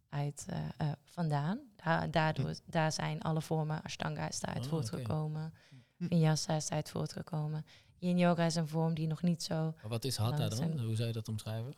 uit 0.09 0.45
uh, 0.49 0.91
vandaan. 1.03 1.59
Da 1.75 2.07
daardoor, 2.07 2.49
hm. 2.49 2.55
daar 2.65 2.91
zijn 2.91 3.21
alle 3.21 3.41
vormen, 3.41 3.81
ashtanga 3.83 4.29
is 4.29 4.39
daaruit 4.39 4.65
oh, 4.65 4.69
voortgekomen, 4.69 5.45
okay. 5.45 6.07
vinyasa 6.07 6.55
is 6.55 6.67
daaruit 6.67 6.89
voortgekomen. 6.89 7.65
Yin 7.97 8.17
yoga 8.17 8.45
is 8.45 8.55
een 8.55 8.67
vorm 8.67 8.93
die 8.93 9.07
nog 9.07 9.21
niet 9.21 9.43
zo... 9.43 9.73
Maar 9.81 9.89
wat 9.89 10.03
is 10.03 10.17
hatha 10.17 10.49
dan? 10.49 10.79
Hoe 10.79 10.95
zou 10.95 11.07
je 11.07 11.13
dat 11.13 11.27
omschrijven? 11.27 11.75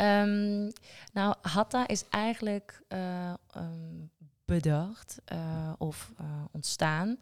Um, 0.00 0.72
nou, 1.12 1.34
hatha 1.42 1.88
is 1.88 2.08
eigenlijk 2.08 2.82
uh, 2.88 3.34
um, 3.56 4.10
bedacht 4.44 5.20
uh, 5.32 5.72
of 5.78 6.12
uh, 6.20 6.44
ontstaan 6.50 7.18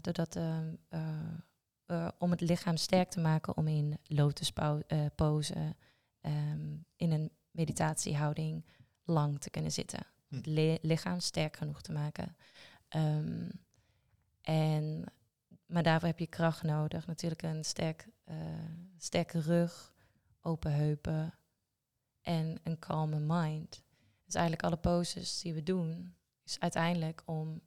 doordat 0.00 0.38
om 2.18 2.30
het 2.30 2.40
lichaam 2.40 2.76
sterk 2.76 3.10
te 3.10 3.20
maken 3.20 3.56
om 3.56 3.68
in 3.68 3.98
lotuspose 4.06 5.74
um, 6.20 6.84
in 6.96 7.12
een 7.12 7.30
meditatiehouding 7.50 8.64
lang 9.04 9.40
te 9.40 9.50
kunnen 9.50 9.72
zitten. 9.72 10.06
Hm. 10.28 10.34
Het 10.34 10.46
lichaam 10.82 11.20
sterk 11.20 11.56
genoeg 11.56 11.82
te 11.82 11.92
maken. 11.92 12.36
en, 14.40 15.04
maar 15.66 15.82
daarvoor 15.82 16.08
heb 16.08 16.18
je 16.18 16.26
kracht 16.26 16.62
nodig. 16.62 17.06
Natuurlijk 17.06 17.42
een 17.42 17.64
sterk, 17.64 18.08
sterke 18.96 19.40
rug, 19.40 19.92
open 20.40 20.72
heupen 20.72 21.34
en 22.22 22.60
een 22.62 22.78
calme 22.78 23.18
mind. 23.18 23.82
Dus 24.24 24.34
eigenlijk 24.34 24.64
alle 24.64 24.76
poses 24.76 25.40
die 25.40 25.54
we 25.54 25.62
doen, 25.62 26.14
is 26.44 26.60
uiteindelijk 26.60 27.22
om 27.24 27.60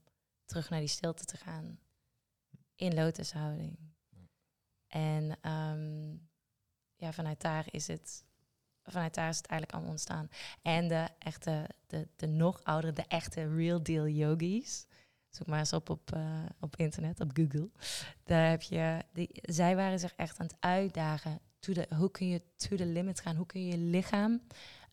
terug 0.46 0.70
naar 0.70 0.80
die 0.80 0.88
stilte 0.88 1.26
te 1.26 1.38
gaan. 1.38 1.80
In 2.76 2.94
lotushouding. 2.94 3.78
En 4.88 5.52
um, 5.52 6.30
ja, 6.96 7.14
vanuit 7.14 7.42
daar 7.42 7.66
is 7.72 7.88
het. 7.88 8.26
Vanuit 8.84 9.14
daar 9.14 9.30
is 9.30 9.38
het 9.38 9.46
eigenlijk 9.46 9.72
allemaal 9.72 9.92
ontstaan. 9.92 10.30
En 10.62 10.88
de 10.88 11.10
echte, 11.20 11.70
de, 11.88 12.08
de 12.16 12.28
nog 12.28 12.64
oudere, 12.64 12.94
de 12.94 13.06
echte 13.08 13.56
real 13.56 13.84
deal 13.84 14.08
yogis. 14.08 14.86
Zoek 15.30 15.48
maar 15.48 15.60
eens 15.60 15.74
op 15.74 15.90
op, 15.90 16.16
uh, 16.16 16.46
op 16.60 16.76
internet, 16.76 17.20
op 17.20 17.32
Google. 17.34 17.72
Daar 18.24 18.50
heb 18.50 18.62
je. 18.62 19.06
Die, 19.14 19.30
zij 19.32 19.76
waren 19.76 20.00
zich 20.00 20.14
echt 20.16 20.40
aan 20.40 20.46
het 20.46 20.56
uitdagen 20.60 21.40
to 21.64 21.74
the, 21.74 21.88
hoe 21.96 22.12
kun 22.12 22.28
je 22.28 22.42
to 22.56 22.76
the 22.76 22.86
limit 22.86 23.20
gaan? 23.20 23.36
Hoe 23.36 23.46
kun 23.46 23.66
je 23.66 23.72
je 23.72 23.78
lichaam 23.78 24.42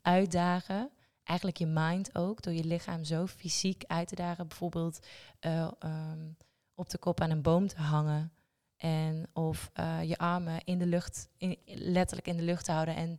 uitdagen? 0.03 0.91
Eigenlijk 1.25 1.59
je 1.59 1.67
mind 1.67 2.15
ook, 2.15 2.43
door 2.43 2.53
je 2.53 2.65
lichaam 2.65 3.05
zo 3.05 3.27
fysiek 3.27 3.85
uit 3.87 4.09
te 4.09 4.15
dagen. 4.15 4.49
Bijvoorbeeld 4.49 5.07
uh, 5.41 5.71
um, 5.85 6.37
op 6.75 6.91
de 6.91 6.99
kop 6.99 7.21
aan 7.21 7.31
een 7.31 7.43
boom 7.43 7.69
te 7.69 7.81
hangen. 7.81 8.33
En 8.77 9.29
of 9.33 9.71
uh, 9.81 10.03
je 10.05 10.19
armen 10.19 10.61
in 10.65 10.79
de 10.79 10.87
lucht, 10.87 11.29
in, 11.37 11.57
letterlijk 11.65 12.27
in 12.27 12.37
de 12.37 12.43
lucht 12.43 12.65
te 12.65 12.73
houden. 12.73 12.95
En 12.95 13.19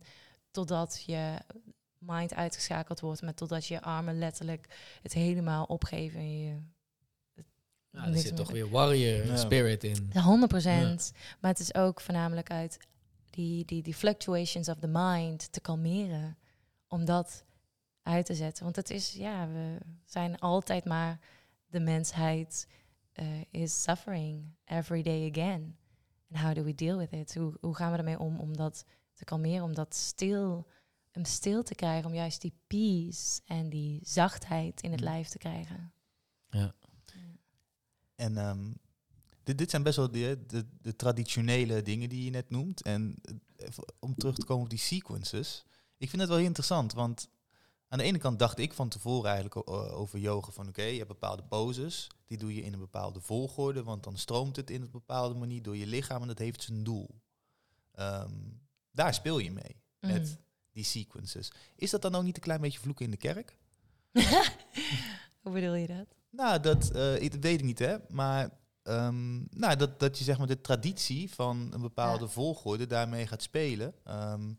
totdat 0.50 1.02
je 1.06 1.38
mind 1.98 2.34
uitgeschakeld 2.34 3.00
wordt, 3.00 3.22
maar 3.22 3.34
totdat 3.34 3.66
je 3.66 3.82
armen 3.82 4.18
letterlijk 4.18 4.66
het 5.02 5.12
helemaal 5.12 5.64
opgeven. 5.64 6.20
En 6.20 6.38
je, 6.38 6.62
ja, 7.90 8.06
er 8.06 8.18
zit 8.18 8.36
toch 8.36 8.50
weer 8.50 8.70
warrior 8.70 9.38
spirit 9.38 9.84
in. 9.84 10.12
100%. 10.12 10.12
Ja. 10.12 10.96
Maar 11.40 11.50
het 11.50 11.60
is 11.60 11.74
ook 11.74 12.00
voornamelijk 12.00 12.50
uit 12.50 12.78
die, 13.32 13.64
die, 13.64 13.82
die 13.82 13.94
fluctuations 13.94 14.68
of 14.68 14.78
the 14.78 14.88
mind 14.88 15.52
te 15.52 15.60
kalmeren. 15.60 16.36
Om 16.88 17.04
dat 17.04 17.44
uit 18.02 18.26
te 18.26 18.34
zetten. 18.34 18.64
Want 18.64 18.76
het 18.76 18.90
is, 18.90 19.12
ja, 19.12 19.48
we 19.48 19.78
zijn 20.04 20.38
altijd 20.38 20.84
maar 20.84 21.18
de 21.66 21.80
mensheid 21.80 22.68
uh, 23.14 23.42
is 23.50 23.82
suffering 23.82 24.54
every 24.64 25.02
day 25.02 25.30
again. 25.30 25.76
And 26.30 26.40
how 26.40 26.54
do 26.54 26.62
we 26.62 26.74
deal 26.74 26.98
with 26.98 27.12
it? 27.12 27.34
Hoe, 27.34 27.56
hoe 27.60 27.74
gaan 27.74 27.92
we 27.92 27.98
ermee 27.98 28.18
om 28.18 28.40
om 28.40 28.56
dat 28.56 28.84
te 29.12 29.24
kalmeren, 29.24 29.64
om 29.64 29.74
dat 29.74 29.94
stil, 29.94 30.66
hem 31.10 31.24
stil 31.24 31.62
te 31.62 31.74
krijgen, 31.74 32.10
om 32.10 32.14
juist 32.14 32.40
die 32.40 32.54
peace 32.66 33.40
en 33.46 33.68
die 33.68 34.00
zachtheid 34.02 34.80
in 34.80 34.90
het 34.90 35.00
mm. 35.00 35.06
lijf 35.06 35.28
te 35.28 35.38
krijgen. 35.38 35.92
Ja. 36.50 36.74
En 38.14 38.36
um, 38.36 38.76
dit, 39.42 39.58
dit 39.58 39.70
zijn 39.70 39.82
best 39.82 39.96
wel 39.96 40.10
de, 40.10 40.38
de, 40.46 40.66
de, 40.80 40.96
traditionele 40.96 41.82
dingen 41.82 42.08
die 42.08 42.24
je 42.24 42.30
net 42.30 42.50
noemt. 42.50 42.82
En 42.82 43.14
eh, 43.56 43.68
om 43.98 44.14
terug 44.14 44.34
te 44.34 44.44
komen 44.44 44.64
op 44.64 44.70
die 44.70 44.78
sequences. 44.78 45.64
Ik 45.98 46.08
vind 46.08 46.20
het 46.20 46.30
wel 46.30 46.38
heel 46.38 46.46
interessant, 46.46 46.92
want 46.92 47.28
aan 47.88 47.98
de 47.98 48.04
ene 48.04 48.18
kant 48.18 48.38
dacht 48.38 48.58
ik 48.58 48.72
van 48.72 48.88
tevoren 48.88 49.30
eigenlijk 49.30 49.68
over 49.70 50.18
yoga 50.18 50.50
van 50.52 50.68
oké, 50.68 50.82
je 50.82 50.96
hebt 50.96 51.08
bepaalde 51.08 51.42
poses, 51.42 52.06
die 52.26 52.38
doe 52.38 52.54
je 52.54 52.62
in 52.62 52.72
een 52.72 52.78
bepaalde 52.78 53.20
volgorde, 53.20 53.82
want 53.82 54.04
dan 54.04 54.18
stroomt 54.18 54.56
het 54.56 54.70
in 54.70 54.82
een 54.82 54.90
bepaalde 54.90 55.34
manier 55.34 55.62
door 55.62 55.76
je 55.76 55.86
lichaam 55.86 56.22
en 56.22 56.28
dat 56.28 56.38
heeft 56.38 56.62
zijn 56.62 56.84
doel. 56.84 57.20
Um, 57.94 58.60
daar 58.90 59.14
speel 59.14 59.38
je 59.38 59.52
mee 59.52 59.82
mm. 60.00 60.12
met 60.12 60.38
die 60.72 60.84
sequences. 60.84 61.52
Is 61.76 61.90
dat 61.90 62.02
dan 62.02 62.14
ook 62.14 62.22
niet 62.22 62.36
een 62.36 62.42
klein 62.42 62.60
beetje 62.60 62.78
vloeken 62.78 63.04
in 63.04 63.10
de 63.10 63.16
kerk? 63.16 63.58
Hoe 65.42 65.52
bedoel 65.52 65.74
je 65.74 65.86
dat? 65.86 66.06
Nou, 66.30 66.60
dat, 66.60 66.94
uh, 66.94 67.22
ik, 67.22 67.32
dat 67.32 67.42
weet 67.42 67.58
ik 67.58 67.64
niet, 67.64 67.78
hè. 67.78 67.96
Maar 68.08 68.50
Um, 68.84 69.48
nou, 69.50 69.76
dat, 69.76 70.00
dat 70.00 70.18
je 70.18 70.24
zeg 70.24 70.38
maar 70.38 70.46
de 70.46 70.60
traditie 70.60 71.30
van 71.30 71.70
een 71.72 71.80
bepaalde 71.80 72.28
volgorde 72.28 72.86
daarmee 72.86 73.26
gaat 73.26 73.42
spelen. 73.42 73.94
Um, 74.08 74.56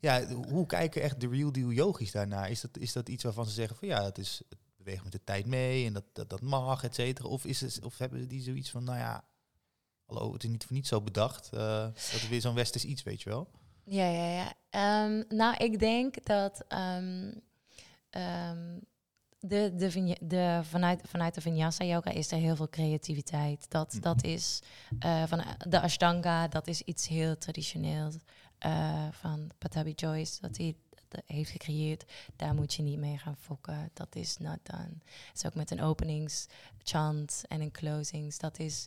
ja, 0.00 0.26
hoe 0.26 0.66
kijken 0.66 1.02
echt 1.02 1.20
de 1.20 1.28
real 1.28 1.52
deal 1.52 1.70
yogis 1.70 2.10
daarnaar? 2.10 2.50
Is 2.50 2.60
dat, 2.60 2.78
is 2.78 2.92
dat 2.92 3.08
iets 3.08 3.24
waarvan 3.24 3.46
ze 3.46 3.52
zeggen 3.52 3.76
van 3.76 3.88
ja, 3.88 4.04
het 4.04 4.18
is 4.18 4.42
het 4.48 4.58
bewegen 4.76 5.02
met 5.02 5.12
de 5.12 5.24
tijd 5.24 5.46
mee 5.46 5.86
en 5.86 5.92
dat, 5.92 6.04
dat, 6.12 6.30
dat 6.30 6.40
mag, 6.40 6.84
et 6.84 6.94
cetera? 6.94 7.28
Of, 7.28 7.44
is 7.44 7.60
het, 7.60 7.84
of 7.84 7.98
hebben 7.98 8.28
die 8.28 8.42
zoiets 8.42 8.70
van, 8.70 8.84
nou 8.84 8.98
ja, 8.98 9.24
hallo, 10.06 10.32
het 10.32 10.44
is 10.44 10.50
niet 10.50 10.64
voor 10.64 10.76
niet 10.76 10.86
zo 10.86 11.00
bedacht. 11.00 11.50
Uh, 11.54 11.60
dat 11.60 11.96
is 11.96 12.28
weer 12.28 12.40
zo'n 12.40 12.54
westers 12.54 12.84
iets, 12.84 13.02
weet 13.02 13.22
je 13.22 13.30
wel? 13.30 13.50
Ja, 13.84 14.10
ja, 14.10 14.52
ja. 14.72 15.04
Um, 15.04 15.24
nou, 15.28 15.56
ik 15.56 15.78
denk 15.78 16.26
dat 16.26 16.64
de, 19.40 19.72
de, 19.74 20.16
de, 20.20 20.60
vanuit, 20.62 21.00
vanuit 21.04 21.34
de 21.34 21.40
vinyasa 21.40 21.84
yoga 21.84 22.10
is 22.10 22.32
er 22.32 22.38
heel 22.38 22.56
veel 22.56 22.68
creativiteit. 22.68 23.70
Dat, 23.70 23.94
mm. 23.94 24.00
dat 24.00 24.24
is 24.24 24.62
uh, 25.04 25.22
van 25.26 25.44
de 25.68 25.80
ashtanga, 25.80 26.48
dat 26.48 26.66
is 26.66 26.82
iets 26.82 27.08
heel 27.08 27.38
traditioneels 27.38 28.16
uh, 28.66 29.08
van 29.10 29.50
Patabi 29.58 29.92
Joyce, 29.92 30.40
dat 30.40 30.56
hij 30.56 30.76
heeft 31.26 31.50
gecreëerd. 31.50 32.12
Daar 32.36 32.54
moet 32.54 32.74
je 32.74 32.82
niet 32.82 32.98
mee 32.98 33.18
gaan 33.18 33.36
fokken. 33.36 33.90
Dat 33.92 34.16
is 34.16 34.36
not 34.38 34.58
done. 34.62 34.94
Het 35.04 35.36
is 35.36 35.46
ook 35.46 35.54
met 35.54 35.70
een 35.70 35.82
openingschant 35.82 37.42
en 37.48 37.60
een 37.60 37.70
closings. 37.70 38.38
Dat 38.38 38.58
is, 38.58 38.86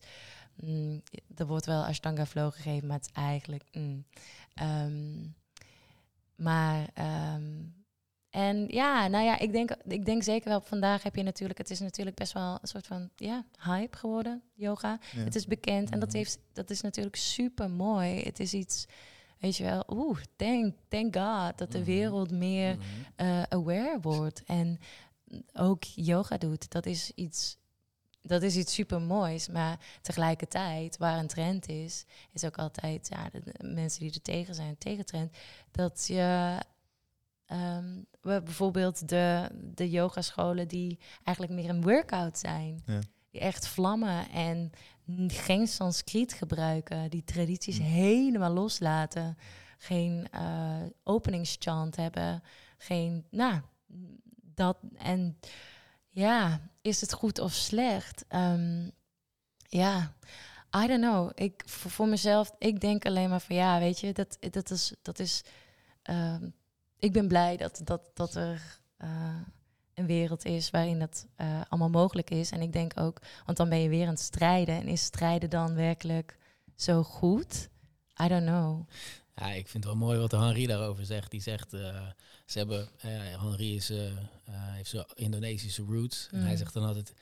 mm, 0.56 1.02
er 1.36 1.46
wordt 1.46 1.66
wel 1.66 1.86
ashtanga 1.86 2.26
flow 2.26 2.54
gegeven, 2.54 2.88
maar 2.88 2.98
het 2.98 3.06
is 3.06 3.22
eigenlijk. 3.22 3.64
Mm. 3.72 4.06
Um, 4.62 5.36
maar 6.36 6.90
um, 7.34 7.83
en 8.34 8.68
ja, 8.68 9.08
nou 9.08 9.26
ja, 9.26 9.40
ik 9.40 9.52
denk, 9.52 9.72
ik 9.88 10.06
denk 10.06 10.24
zeker 10.24 10.50
wel, 10.50 10.62
vandaag 10.62 11.04
heb 11.04 11.16
je 11.16 11.24
natuurlijk, 11.24 11.60
het 11.60 11.70
is 11.70 11.80
natuurlijk 11.80 12.16
best 12.16 12.34
wel 12.34 12.58
een 12.62 12.68
soort 12.68 12.88
van, 12.88 13.10
ja, 13.16 13.46
hype 13.60 13.98
geworden, 13.98 14.42
yoga. 14.54 15.00
Het 15.16 15.36
is 15.36 15.46
bekend 15.46 15.90
en 15.90 16.00
dat, 16.00 16.10
mhm. 16.10 16.18
heeft, 16.18 16.40
dat 16.54 16.70
is 16.70 16.82
natuurlijk 16.82 17.16
super 17.16 17.70
mooi. 17.70 18.22
Het 18.24 18.40
is 18.40 18.54
iets, 18.54 18.86
weet 19.40 19.58
je 19.58 19.64
wel, 19.64 19.84
oeh, 19.88 20.20
thank, 20.36 20.76
thank 20.88 21.16
God 21.16 21.58
dat 21.58 21.72
de 21.72 21.78
mhm. 21.78 21.88
wereld 21.88 22.32
meer 22.32 22.78
uh, 23.18 23.42
aware 23.42 23.98
wordt. 24.02 24.44
En 24.44 24.80
ook 25.54 25.84
yoga 25.84 26.38
doet, 26.38 26.72
dat 26.72 26.86
is 26.86 27.12
iets 27.16 27.58
dat 28.22 28.42
is 28.42 28.56
iets 28.56 28.74
super 28.74 29.02
moois. 29.02 29.48
Maar 29.48 29.80
tegelijkertijd, 30.02 30.98
waar 30.98 31.18
een 31.18 31.28
trend 31.28 31.68
is, 31.68 32.06
is 32.32 32.44
ook 32.44 32.58
altijd 32.58 33.08
ja, 33.10 33.30
de, 33.30 33.54
mensen 33.74 34.00
die 34.00 34.14
er 34.14 34.22
tegen 34.22 34.56
zijn, 34.56 34.78
tegentrend, 34.78 35.36
dat 35.72 36.08
je 36.08 36.58
Um, 37.52 38.06
we 38.24 38.42
bijvoorbeeld 38.44 39.10
de, 39.10 39.50
de 39.76 39.90
yogascholen 39.90 40.68
die 40.68 41.00
eigenlijk 41.24 41.58
meer 41.62 41.70
een 41.70 41.82
workout 41.82 42.38
zijn. 42.38 42.84
Ja. 42.86 43.00
Die 43.32 43.42
echt 43.42 43.68
vlammen 43.68 44.30
en 44.30 44.72
geen 45.28 45.68
Sanskriet 45.68 46.34
gebruiken. 46.34 47.10
Die 47.10 47.24
tradities 47.24 47.78
hm. 47.78 47.84
helemaal 47.84 48.54
loslaten. 48.54 49.38
Geen 49.78 50.28
uh, 50.36 50.76
openingschant 51.04 51.96
hebben. 51.96 52.44
Geen, 52.78 53.26
nou, 53.30 53.62
dat. 54.56 54.78
En 54.98 55.38
ja, 56.10 56.70
is 56.82 57.02
het 57.02 57.14
goed 57.14 57.40
of 57.40 57.54
slecht? 57.54 58.26
Um, 58.30 58.92
ja, 59.68 60.14
I 60.84 60.88
don't 60.88 61.02
know. 61.02 61.32
Ik, 61.34 61.64
voor, 61.66 61.92
voor 61.92 62.08
mezelf, 62.08 62.52
ik 62.58 62.80
denk 62.80 63.06
alleen 63.06 63.30
maar 63.30 63.42
van 63.42 63.56
ja, 63.56 63.80
weet 63.80 64.00
je, 64.00 64.14
dat, 64.14 64.38
dat 64.52 64.70
is. 64.70 64.94
Dat 65.02 65.20
is 65.20 65.44
ehm, 66.02 66.50
ik 67.04 67.12
ben 67.12 67.28
blij 67.28 67.58
dat, 67.58 67.82
dat, 67.84 68.02
dat 68.14 68.36
er 68.36 68.80
eh, 68.98 69.36
een 69.94 70.06
wereld 70.06 70.46
is 70.46 70.70
waarin 70.70 71.00
dat 71.00 71.26
eh, 71.36 71.62
allemaal 71.70 71.90
mogelijk 71.90 72.30
is. 72.30 72.52
En 72.52 72.62
ik 72.62 72.74
denk 72.74 73.00
ook, 73.00 73.22
want 73.46 73.58
dan 73.58 73.70
ben 73.70 73.80
je 73.80 73.90
weer 73.90 74.04
aan 74.06 74.14
het 74.14 74.20
strijden. 74.20 74.76
En 74.76 74.88
is 74.88 75.02
strijden 75.04 75.50
dan 75.50 75.74
werkelijk 75.76 76.38
zo 76.76 77.04
goed? 77.04 77.70
I 78.24 78.28
don't 78.28 78.46
know. 78.46 78.88
Ja, 79.36 79.48
ik 79.52 79.68
vind 79.68 79.84
het 79.84 79.94
wel 79.94 80.04
mooi 80.08 80.20
wat 80.20 80.32
Henri 80.32 80.66
daarover 80.66 81.06
zegt. 81.06 81.32
Die 81.32 81.42
zegt, 81.42 81.74
eh, 81.74 82.02
ze 82.46 82.58
hebben, 82.58 82.90
uh, 83.06 83.42
Henri 83.42 83.76
is, 83.76 83.92
uh, 83.92 83.98
heeft 84.50 84.90
zo 84.90 85.04
Indonesische 85.14 85.84
roots. 85.84 86.28
En 86.32 86.42
hij 86.42 86.52
Mm. 86.52 86.58
zegt 86.58 86.74
dan 86.74 86.86
altijd, 86.86 87.14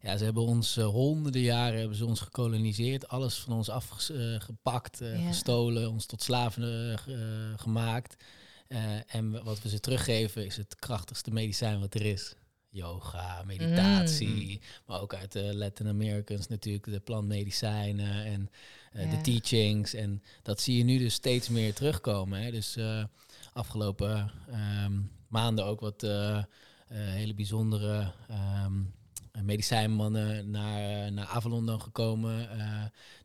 ja, 0.00 0.16
ze 0.16 0.24
hebben 0.24 0.42
ons 0.42 0.76
honderden 0.76 1.40
jaren 1.42 1.78
hebben 1.78 1.96
ze 1.96 2.06
ons 2.06 2.20
gekoloniseerd, 2.20 3.08
alles 3.08 3.38
van 3.38 3.52
ons 3.52 3.68
afgepakt, 3.68 5.00
gestolen, 5.26 5.90
ons 5.90 6.06
tot 6.06 6.22
slaven 6.22 6.98
ge- 6.98 7.52
gemaakt. 7.56 8.24
Eh, 8.70 9.14
en 9.14 9.44
wat 9.44 9.62
we 9.62 9.68
ze 9.68 9.80
teruggeven 9.80 10.46
is 10.46 10.56
het 10.56 10.76
krachtigste 10.76 11.30
medicijn 11.30 11.80
wat 11.80 11.94
er 11.94 12.02
is. 12.06 12.34
Yoga, 12.68 13.42
meditatie, 13.46 14.60
maar 14.86 15.00
ook 15.00 15.14
uit 15.14 15.32
de 15.32 15.54
Latin 15.54 15.88
Americans 15.88 16.48
natuurlijk 16.48 16.84
de 16.84 17.00
plantmedicijnen 17.00 18.24
en 18.24 18.50
eh, 18.92 19.04
Ja. 19.04 19.10
de 19.10 19.20
teachings. 19.20 19.94
En 19.94 20.22
dat 20.42 20.60
zie 20.60 20.76
je 20.78 20.84
nu 20.84 20.98
dus 20.98 21.14
steeds 21.14 21.48
meer 21.48 21.74
terugkomen. 21.74 22.42
Hè. 22.42 22.50
Dus 22.50 22.76
eh, 22.76 23.04
afgelopen 23.52 24.30
ehm, 24.50 24.92
maanden 25.28 25.64
ook 25.64 25.80
wat 25.80 26.02
eh, 26.02 26.36
eh, 26.36 26.44
hele 26.88 27.34
bijzondere 27.34 28.12
ehm, 28.28 28.72
medicijnmannen 29.42 30.50
naar, 30.50 31.04
eh, 31.06 31.10
naar 31.12 31.26
Avalon 31.26 31.66
dan 31.66 31.80
gekomen. 31.80 32.48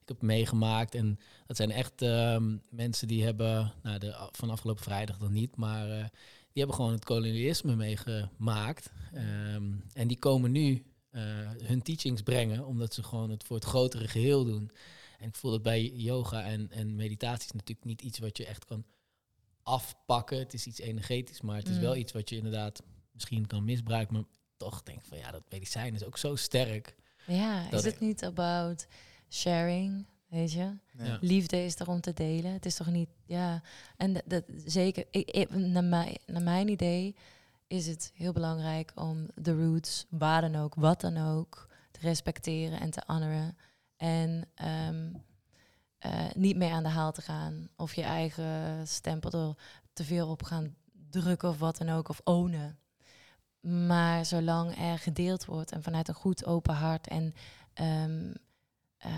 Ik 0.06 0.12
heb 0.12 0.22
meegemaakt. 0.22 0.96
En 0.96 1.20
dat 1.46 1.58
zijn 1.58 1.72
echt 1.72 2.02
ehm, 2.02 2.58
mensen 2.70 3.08
die 3.08 3.24
hebben, 3.24 3.74
nou, 3.84 4.00
de, 4.00 4.30
van 4.32 4.50
afgelopen 4.50 4.84
vrijdag 4.84 5.18
dan 5.18 5.32
niet, 5.32 5.56
maar 5.56 5.90
eh, 5.90 6.06
die 6.52 6.64
hebben 6.64 6.76
gewoon 6.76 6.92
het 6.92 7.06
kolonialisme 7.06 7.76
meegemaakt. 7.76 8.92
Ehm, 9.14 9.72
en 9.94 10.08
die 10.08 10.20
komen 10.20 10.52
nu 10.52 10.84
eh, 11.10 11.22
hun 11.64 11.82
teachings 11.82 12.22
brengen, 12.22 12.66
omdat 12.66 12.94
ze 12.94 13.04
gewoon 13.04 13.30
het 13.30 13.44
voor 13.44 13.56
het 13.56 13.66
grotere 13.66 14.08
geheel 14.08 14.46
doen. 14.46 14.72
En 15.20 15.28
ik 15.28 15.36
voel 15.36 15.52
dat 15.52 15.62
bij 15.62 15.84
yoga 15.90 16.44
en, 16.44 16.72
en 16.72 16.96
meditatie 16.96 17.46
is 17.46 17.52
natuurlijk 17.52 17.88
niet 17.88 18.02
iets 18.02 18.20
wat 18.20 18.38
je 18.38 18.46
echt 18.46 18.66
kan 18.66 18.86
afpakken. 19.64 20.38
Het 20.38 20.54
is 20.54 20.66
iets 20.66 20.80
energetisch, 20.80 21.42
maar 21.42 21.58
het 21.58 21.70
is 21.70 21.76
Mm. 21.76 21.82
wel 21.82 21.96
iets 21.96 22.12
wat 22.12 22.30
je 22.30 22.36
inderdaad 22.36 22.84
misschien 23.12 23.48
kan 23.48 23.64
misbruiken. 23.66 24.14
Maar 24.14 24.24
toch 24.58 24.84
denk 24.84 25.00
ik 25.00 25.06
van 25.06 25.18
ja, 25.18 25.32
dat 25.32 25.44
medicijn 25.50 25.94
is 25.94 26.04
ook 26.04 26.18
zo 26.18 26.36
sterk. 26.36 26.96
Ja, 27.28 27.72
is 27.72 27.84
het 27.84 28.00
niet 28.00 28.24
about 28.24 28.88
sharing, 29.30 30.06
weet 30.28 30.52
je? 30.52 30.74
Ja. 30.98 31.18
Liefde 31.22 31.64
is 31.66 31.80
er 31.80 31.88
om 31.90 32.02
te 32.02 32.14
delen. 32.14 32.52
Het 32.54 32.66
is 32.66 32.76
toch 32.76 32.88
niet, 32.88 33.10
ja. 33.26 33.62
En 33.98 34.14
dat, 34.14 34.24
dat 34.26 34.44
zeker, 34.66 35.06
ik, 35.12 35.32
ik- 35.32 35.56
naar, 35.56 35.84
mij, 35.84 36.18
naar 36.26 36.42
mijn 36.42 36.68
idee 36.68 37.16
is 37.68 37.88
het 37.88 38.12
heel 38.16 38.34
belangrijk 38.34 38.92
om 38.96 39.28
de 39.36 39.56
roots, 39.66 40.06
waar 40.10 40.42
dan 40.42 40.56
ook, 40.56 40.76
wat 40.76 41.02
dan 41.02 41.18
ook, 41.18 41.68
te 41.92 42.00
respecteren 42.00 42.80
en 42.80 42.90
te 42.90 43.02
honoren. 43.06 43.58
En 43.98 44.48
ehm, 44.56 45.14
eh, 45.98 46.26
niet 46.36 46.56
meer 46.56 46.72
aan 46.72 46.84
de 46.84 46.90
haal 46.90 47.12
te 47.12 47.22
gaan. 47.22 47.70
Of 47.76 47.94
je 47.94 48.04
eigen 48.04 48.88
stempel 48.88 49.32
er 49.50 49.56
te 49.94 50.04
veel 50.04 50.28
op 50.30 50.44
gaan 50.44 50.76
drukken 51.10 51.50
of 51.50 51.60
wat 51.60 51.78
dan 51.78 51.90
ook, 51.90 52.10
of 52.10 52.22
ownen. 52.24 52.78
Maar 53.88 54.26
zolang 54.26 54.78
er 54.78 55.00
gedeeld 55.00 55.46
wordt 55.46 55.72
en 55.72 55.84
vanuit 55.84 56.08
een 56.08 56.14
goed 56.14 56.46
open 56.46 56.74
hart 56.76 57.08
en 57.08 57.34
ehm, 57.74 58.34
eh, 59.06 59.12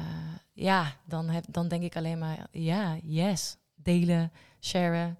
ja, 0.53 0.95
dan, 1.05 1.29
heb, 1.29 1.43
dan 1.49 1.67
denk 1.67 1.83
ik 1.83 1.95
alleen 1.95 2.19
maar 2.19 2.47
ja, 2.51 2.97
yes, 3.03 3.57
delen, 3.75 4.31
sharen, 4.59 5.19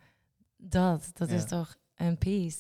dat, 0.58 1.10
dat 1.14 1.30
Ja. 1.30 1.36
is 1.36 1.46
toch 1.46 1.76
een 1.96 2.18
peace. 2.18 2.58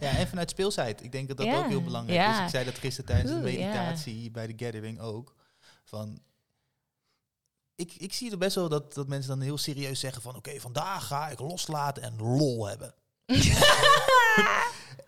Ja, 0.00 0.16
en 0.16 0.28
vanuit 0.28 0.50
speelsheid. 0.50 1.02
Ik 1.02 1.12
denk 1.12 1.28
dat 1.28 1.36
dat 1.36 1.46
Ja, 1.46 1.58
ook 1.58 1.68
heel 1.68 1.82
belangrijk 1.82 2.18
ja. 2.18 2.38
is. 2.38 2.44
Ik 2.44 2.48
zei 2.50 2.64
dat 2.64 2.78
gisteren 2.78 3.10
tijdens 3.10 3.30
de 3.30 3.36
Oeh, 3.36 3.44
meditatie 3.44 4.30
bij 4.30 4.46
de 4.46 4.64
gathering 4.64 5.00
ook. 5.00 5.34
Van, 5.84 6.18
ik, 7.74 7.92
ik 7.96 8.12
zie 8.12 8.30
er 8.30 8.38
best 8.38 8.54
wel 8.54 8.68
dat, 8.68 8.94
dat 8.94 9.08
mensen 9.08 9.30
dan 9.30 9.40
heel 9.40 9.58
serieus 9.58 10.00
zeggen 10.00 10.22
van... 10.22 10.36
Oké, 10.36 10.60
vandaag 10.60 11.06
ga 11.06 11.28
ik 11.28 11.38
loslaten 11.38 12.02
en 12.02 12.16
lol 12.16 12.66
hebben. 12.68 12.94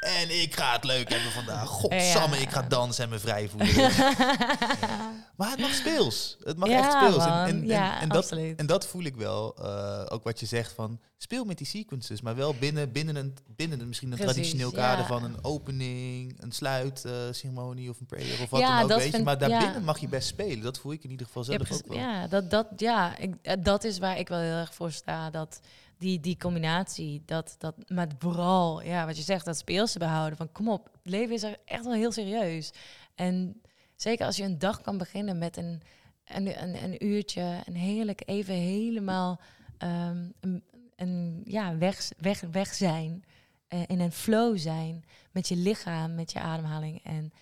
En 0.03 0.41
ik 0.43 0.55
ga 0.55 0.73
het 0.73 0.85
leuk 0.85 1.09
hebben 1.09 1.33
vandaag. 1.33 1.69
Godsamme, 1.69 2.37
ik 2.37 2.51
ga 2.51 2.63
dansen 2.63 3.05
en 3.05 3.11
me 3.11 3.19
vrij 3.19 3.49
voelen. 3.49 3.93
maar 5.43 5.51
het 5.51 5.61
mag 5.61 5.75
speels. 5.75 6.37
Het 6.43 6.57
mag 6.57 6.69
Ja, 6.69 6.79
echt 6.79 6.93
speels. 6.93 7.25
En, 7.25 7.31
man. 7.31 7.47
en, 7.47 7.61
en, 7.61 7.67
Ja, 7.67 8.01
en 8.01 8.09
dat, 8.09 8.33
en 8.33 8.67
dat 8.67 8.87
voel 8.87 9.03
ik 9.03 9.17
wel. 9.17 9.55
eh, 9.57 10.07
ook 10.09 10.23
wat 10.25 10.41
je 10.41 10.47
zegt 10.47 10.73
van 10.73 11.01
speel 11.17 11.45
met 11.45 11.59
die 11.59 11.67
sequences. 11.67 12.21
Maar 12.21 12.37
wel 12.37 12.55
binnen, 12.55 12.93
binnen, 12.93 13.17
een, 13.17 13.35
binnen 13.47 13.81
een, 13.81 13.89
misschien 13.89 14.11
een 14.13 14.17
Precies, 14.19 14.35
traditioneel 14.35 14.71
ja. 14.71 14.77
kader 14.77 15.05
van 15.07 15.25
een 15.25 15.45
opening, 15.45 16.43
een 16.43 16.53
sluitceremonie 16.53 17.91
of 17.91 18.01
een 18.01 18.07
prayer 18.07 18.43
of 18.43 18.51
wat 18.51 18.61
dan 18.61 18.83
ook. 18.83 18.99
Weet 18.99 19.17
je. 19.17 19.23
Maar 19.23 19.39
daarbinnen 19.39 19.85
mag 19.85 19.99
je 19.99 20.09
best 20.09 20.29
spelen. 20.29 20.61
Dat 20.63 20.79
voel 20.79 20.93
ik 20.93 21.05
in 21.05 21.11
ieder 21.11 21.27
geval 21.27 21.45
zelf 21.45 21.73
ook 21.73 21.87
wel. 21.87 21.99
ja, 21.99 22.27
dat, 22.27 22.51
dat, 22.51 22.67
ja 22.77 23.17
ik, 23.19 23.35
eh, 23.43 23.57
dat 23.63 23.85
is 23.85 23.99
waar 23.99 24.19
ik 24.19 24.29
wel 24.29 24.39
heel 24.39 24.57
erg 24.57 24.75
voor 24.75 24.93
sta. 24.93 25.31
Dat 25.31 25.61
die, 25.99 26.21
die 26.21 26.37
combinatie, 26.37 27.23
dat, 27.27 27.55
dat, 27.59 27.75
maar 27.89 28.09
vooral, 28.19 28.83
ja, 28.83 29.07
wat 29.07 29.17
je 29.17 29.23
zegt, 29.23 29.45
dat 29.45 29.57
speelse 29.59 29.99
behouden. 29.99 30.37
Van 30.37 30.53
kom 30.53 30.69
op, 30.69 30.85
het 31.03 31.13
leven 31.13 31.35
is 31.35 31.43
er 31.43 31.57
echt 31.65 31.85
wel 31.85 31.93
heel 31.95 32.13
serieus. 32.13 32.71
En 33.15 33.62
zeker 34.03 34.27
als 34.27 34.37
je 34.37 34.45
een 34.45 34.59
dag 34.59 34.81
kan 34.81 34.99
beginnen 34.99 35.39
met 35.39 35.57
een, 35.57 35.83
een, 36.25 36.63
een, 36.63 36.83
een 36.83 37.05
uurtje, 37.07 37.61
een 37.65 37.77
heerlijk 37.77 38.23
even 38.25 38.55
helemaal 38.55 39.41
ehm, 39.79 40.31
een, 40.41 40.65
een, 40.97 41.43
ja, 41.45 41.77
weg, 41.77 42.11
weg, 42.19 42.41
weg 42.41 42.75
zijn. 42.75 43.25
eh, 43.69 43.83
in 43.87 44.01
een 44.01 44.13
flow 44.13 44.59
zijn 44.59 45.05
met 45.31 45.49
je 45.49 45.57
lichaam, 45.57 46.15
met 46.15 46.33
je 46.33 46.41
ademhaling. 46.41 47.05
En 47.05 47.33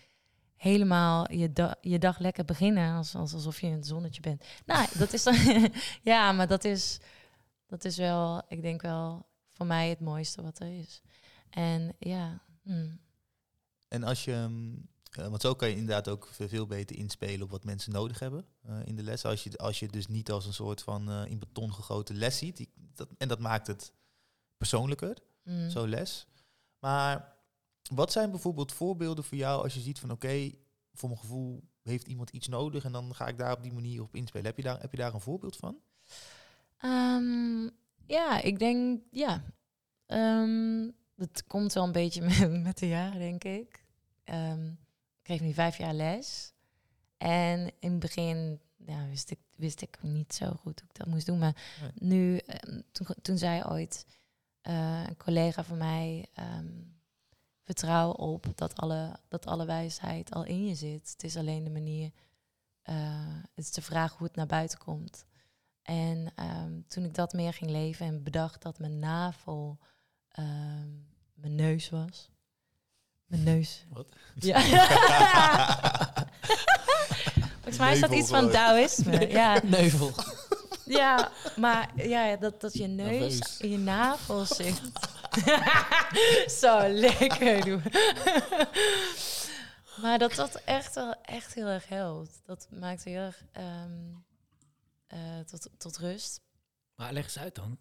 helemaal 0.56 1.32
je, 1.32 1.76
je 1.80 1.98
dag 1.98 2.18
lekker 2.18 2.44
beginnen, 2.44 2.96
als, 2.96 3.14
als, 3.14 3.34
alsof 3.34 3.60
je 3.60 3.66
in 3.66 3.72
het 3.72 3.86
zonnetje 3.86 4.20
bent. 4.20 4.44
Nou, 4.66 4.86
dat 4.98 5.12
is 5.12 5.22
dan, 5.22 5.36
ja, 6.12 6.32
maar 6.32 6.46
dat 6.46 6.64
is, 6.64 6.98
dat 7.66 7.84
is 7.84 7.96
wel, 7.96 8.42
ik 8.48 8.62
denk 8.62 8.82
wel, 8.82 9.26
voor 9.52 9.66
mij 9.66 9.88
het 9.88 10.00
mooiste 10.00 10.42
wat 10.42 10.60
er 10.60 10.78
is. 10.78 11.02
En 11.50 11.92
ja, 11.98 12.42
hmm. 12.62 13.00
En 13.88 14.02
als 14.02 14.24
je, 14.24 14.46
mm, 14.48 14.88
eh, 15.10 15.28
want 15.28 15.40
zo 15.40 15.54
kan 15.54 15.68
je 15.68 15.76
inderdaad 15.76 16.08
ook 16.08 16.28
veel, 16.32 16.66
beter 16.66 16.96
inspelen 16.96 17.42
op 17.42 17.50
wat 17.50 17.64
mensen 17.64 17.92
nodig 17.92 18.18
hebben 18.18 18.44
eh, 18.62 18.78
in 18.84 18.96
de 18.96 19.02
les. 19.02 19.24
Als 19.24 19.44
je, 19.44 19.58
als 19.58 19.78
je 19.78 19.88
dus 19.88 20.06
niet 20.06 20.30
als 20.30 20.46
een 20.46 20.52
soort 20.52 20.82
van 20.82 21.10
eh, 21.10 21.30
in 21.30 21.38
beton 21.38 21.72
gegoten 21.72 22.16
les 22.16 22.38
ziet. 22.38 22.56
Die, 22.56 22.72
dat, 22.94 23.08
en 23.18 23.28
dat 23.28 23.38
maakt 23.38 23.66
het 23.66 23.92
persoonlijker, 24.56 25.16
Hmm. 25.42 25.70
zo'n 25.70 25.88
les. 25.88 26.26
Maar 26.78 27.36
wat 27.94 28.12
zijn 28.12 28.30
bijvoorbeeld 28.30 28.72
voorbeelden 28.72 29.24
voor 29.24 29.36
jou 29.36 29.62
als 29.62 29.74
je 29.74 29.80
ziet 29.80 29.98
van 29.98 30.10
oké, 30.10 30.50
voor 30.92 31.08
mijn 31.08 31.20
gevoel 31.20 31.68
heeft 31.82 32.06
iemand 32.06 32.30
iets 32.30 32.48
nodig 32.48 32.84
en 32.84 32.92
dan 32.92 33.14
ga 33.14 33.26
ik 33.26 33.38
daar 33.38 33.56
op 33.56 33.62
die 33.62 33.72
manier 33.72 34.02
op 34.02 34.14
inspelen. 34.14 34.46
Heb 34.46 34.56
je 34.56 34.62
daar, 34.62 34.80
heb 34.80 34.90
je 34.90 34.96
daar 34.96 35.14
een 35.14 35.20
voorbeeld 35.20 35.56
van? 35.56 35.78
Ehm, 36.76 37.68
ja, 38.06 38.42
ik 38.42 38.58
denk, 38.58 39.02
ja. 39.10 39.44
Ehm, 40.06 40.90
het 41.16 41.44
komt 41.46 41.72
wel 41.72 41.84
een 41.84 41.92
beetje 41.92 42.22
met, 42.38 42.62
met 42.62 42.78
de 42.78 42.88
jaren, 42.88 43.18
denk 43.18 43.44
ik. 43.44 43.84
Ehm, 44.24 44.70
ik 45.20 45.26
kreeg 45.26 45.40
nu 45.40 45.52
vijf 45.52 45.76
jaar 45.78 45.94
les. 45.94 46.52
En 47.16 47.72
in 47.78 47.90
het 47.90 48.00
begin 48.00 48.60
ja, 48.76 49.06
wist, 49.06 49.30
ik, 49.30 49.38
wist 49.54 49.80
ik 49.82 49.98
niet 50.02 50.34
zo 50.34 50.46
goed 50.46 50.80
hoe 50.80 50.88
ik 50.88 50.96
dat 50.96 51.06
moest 51.06 51.26
doen. 51.26 51.38
Maar 51.38 51.56
Nee. 51.80 51.90
nu, 51.94 52.36
ehm, 52.38 52.80
toen, 52.92 53.06
toen 53.22 53.38
zei 53.38 53.62
ooit 53.64 54.06
eh, 54.60 55.02
een 55.06 55.16
collega 55.16 55.64
van 55.64 55.78
mij... 55.78 56.28
ehm, 56.34 56.68
vertrouw 57.64 58.10
op 58.10 58.46
dat 58.54 58.76
alle, 58.76 59.16
dat 59.28 59.46
alle 59.46 59.66
wijsheid 59.66 60.32
al 60.32 60.44
in 60.44 60.66
je 60.66 60.74
zit. 60.74 61.10
Het 61.10 61.24
is 61.24 61.36
alleen 61.36 61.64
de 61.64 61.70
manier... 61.70 62.10
eh, 62.82 63.36
het 63.54 63.64
is 63.64 63.72
de 63.72 63.82
vraag 63.82 64.16
hoe 64.16 64.26
het 64.26 64.36
naar 64.36 64.46
buiten 64.46 64.78
komt. 64.78 65.24
En 65.82 66.32
ehm, 66.34 66.80
toen 66.86 67.04
ik 67.04 67.14
dat 67.14 67.32
meer 67.32 67.52
ging 67.52 67.70
leven 67.70 68.06
en 68.06 68.22
bedacht 68.22 68.62
dat 68.62 68.78
mijn 68.78 68.98
navel 68.98 69.78
mijn 71.34 71.54
neus 71.54 71.90
was. 71.90 72.29
Mijn 73.30 73.42
neus. 73.42 73.84
Wat? 73.88 74.06
Ja. 74.34 74.60
Volgens 77.54 77.78
mij 77.78 77.92
is 77.92 78.00
dat 78.00 78.12
iets 78.12 78.28
van 78.28 78.38
gewoon. 78.38 78.52
Taoïsme. 78.52 79.28
Ja, 79.28 79.60
Neuvel. 79.64 80.12
ja, 80.84 81.32
maar 81.56 81.90
ja, 81.96 82.36
dat, 82.36 82.60
dat 82.60 82.72
je 82.72 82.86
neus 82.86 83.56
in 83.58 83.70
je 83.70 83.78
navel 83.78 84.44
zit. 84.44 84.80
Zo 86.60 86.88
lekker 86.88 87.64
doen. 87.64 87.82
maar 90.02 90.18
dat 90.18 90.34
dat 90.34 90.54
echt 90.64 90.94
wel 90.94 91.14
echt 91.22 91.54
heel 91.54 91.66
erg 91.66 91.88
helpt. 91.88 92.40
Dat 92.44 92.66
maakt 92.70 93.04
heel 93.04 93.20
erg 93.20 93.42
ehm, 93.52 94.14
eh, 95.06 95.38
tot, 95.46 95.68
tot 95.78 95.98
rust. 95.98 96.40
Maar 96.94 97.12
leg 97.12 97.24
eens 97.24 97.38
uit 97.38 97.54
dan. 97.54 97.78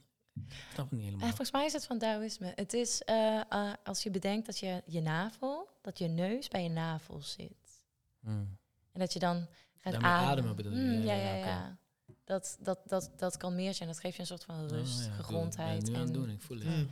Ik 0.48 0.54
snap 0.74 0.90
het 0.90 0.92
niet 0.92 1.00
Eh, 1.02 1.06
helemaal. 1.06 1.28
volgens 1.28 1.52
mij 1.52 1.66
is 1.66 1.74
het 1.74 1.86
van 1.86 1.98
Taoïsme. 1.98 2.52
Het 2.56 2.74
is 2.74 3.02
eh, 3.04 3.42
eh, 3.50 3.74
als 3.84 4.04
je 4.04 4.10
bedenkt 4.12 4.46
dat 4.46 4.60
je 4.60 4.82
je 4.86 5.02
navel, 5.02 5.68
dat 5.82 5.98
je 5.98 6.08
neus 6.08 6.48
bij 6.48 6.64
je 6.64 6.70
navel 6.70 7.22
zit. 7.22 7.82
Hmm. 8.20 8.58
En 8.94 9.00
dat 9.00 9.14
je 9.14 9.20
dan 9.20 9.48
Gaat 9.78 9.94
met 9.94 10.02
ademen 10.04 10.56
bedoel 10.56 10.72
je? 10.74 10.78
Mm, 10.80 11.02
ja, 11.06 11.14
Ja, 11.14 11.36
ja. 11.36 11.78
Dat, 12.26 12.58
dat, 12.60 12.80
dat, 12.86 13.12
dat 13.18 13.38
kan 13.38 13.56
meer 13.56 13.74
zijn. 13.74 13.90
Dat 13.90 14.00
geeft 14.00 14.16
je 14.16 14.22
een 14.22 14.28
soort 14.28 14.44
van 14.44 14.68
rust, 14.68 14.98
Oh, 14.98 15.02
ja, 15.04 15.08
doe- 15.08 15.16
gegrondheid. 15.16 15.84
ben 15.84 15.86
je 15.86 15.92
nu 15.92 15.96
aan 15.98 16.02
het 16.08 16.16
en 16.16 16.22
doen, 16.22 16.30
ik 16.30 16.42
voel 16.42 16.58
het. 16.60 16.68
Mm. 16.68 16.90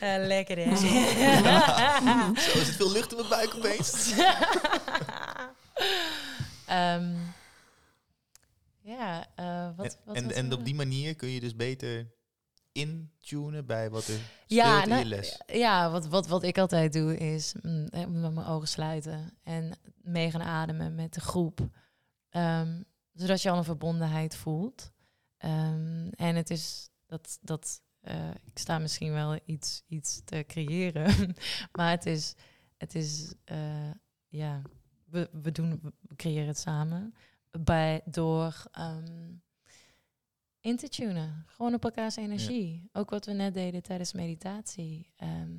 Eh, 0.00 0.26
lekker 0.26 0.56
hè? 0.58 0.76
Zo 2.50 2.58
is 2.58 2.66
het 2.66 2.76
veel 2.76 2.92
lucht 2.92 3.12
op 3.12 3.18
mijn 3.18 3.28
buik 3.30 3.54
opeens. 3.54 4.12
Ehm, 6.66 7.14
ja, 8.82 9.26
eh, 9.34 9.68
wat, 9.76 9.98
en 10.14 10.24
wat 10.24 10.32
en, 10.32 10.52
op 10.52 10.64
die 10.64 10.74
manier 10.74 11.14
kun 11.14 11.28
je 11.28 11.40
dus 11.40 11.56
beter 11.56 12.10
intunen 12.72 13.66
bij 13.66 13.90
wat 13.90 14.06
er 14.06 14.20
ja, 14.46 14.64
speelt 14.64 14.82
in 14.82 14.88
nou, 14.88 15.02
je 15.02 15.08
les. 15.08 15.40
Ja, 15.46 15.90
wat, 15.90 16.06
wat, 16.06 16.26
wat 16.26 16.42
ik 16.42 16.58
altijd 16.58 16.92
doe 16.92 17.16
is 17.16 17.54
mm, 17.62 17.86
eh, 17.86 18.06
met 18.06 18.34
mijn 18.34 18.46
ogen 18.46 18.68
sluiten 18.68 19.38
en 19.42 19.78
mee 20.02 20.30
gaan 20.30 20.42
ademen 20.42 20.94
met 20.94 21.14
de 21.14 21.20
groep. 21.20 21.68
Ehm, 22.28 22.82
zodat 23.12 23.42
je 23.42 23.50
al 23.50 23.56
een 23.56 23.64
verbondenheid 23.64 24.36
voelt. 24.36 24.92
Ehm, 25.36 26.08
en 26.08 26.36
het 26.36 26.50
is 26.50 26.90
dat, 27.06 27.38
dat 27.40 27.82
eh, 28.00 28.30
ik 28.44 28.58
sta 28.58 28.78
misschien 28.78 29.12
wel 29.12 29.38
iets, 29.44 29.82
iets 29.86 30.22
te 30.24 30.44
creëren, 30.46 31.34
maar 31.76 31.90
het 31.90 32.06
is, 32.06 32.34
het 32.76 32.94
is 32.94 33.34
eh, 33.44 33.90
ja, 34.28 34.62
we, 35.04 35.28
we, 35.32 35.52
doen, 35.52 35.80
we 36.00 36.16
creëren 36.16 36.46
het 36.46 36.58
samen 36.58 37.14
bij, 37.50 38.00
door 38.04 38.66
ehm, 38.70 39.34
in 40.62 40.76
te 40.76 40.88
tunen. 40.88 41.44
Gewoon 41.46 41.74
op 41.74 41.84
elkaars 41.84 42.16
energie. 42.16 42.88
Ook 42.92 43.10
wat 43.10 43.26
we 43.26 43.32
net 43.32 43.54
deden 43.54 43.82
tijdens 43.82 44.12
meditatie. 44.12 45.12
Ehm, 45.16 45.56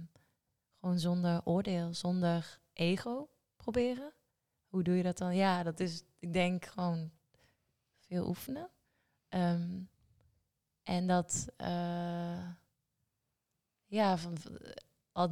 gewoon 0.80 1.00
zonder 1.00 1.42
oordeel, 1.44 1.94
zonder 1.94 2.60
ego 2.74 3.30
proberen. 3.56 4.14
Hoe 4.68 4.84
doe 4.84 4.96
je 4.96 5.04
dat 5.04 5.18
dan? 5.18 5.36
Ja, 5.36 5.64
dat 5.64 5.80
is, 5.80 6.04
ik 6.20 6.34
denk, 6.34 6.66
gewoon 6.66 7.12
veel 8.00 8.28
oefenen. 8.28 8.70
Ehm, 9.30 9.82
en 10.84 11.08
dat, 11.08 11.48
eh, 11.58 12.50
ja, 13.86 14.18
van, 14.18 14.38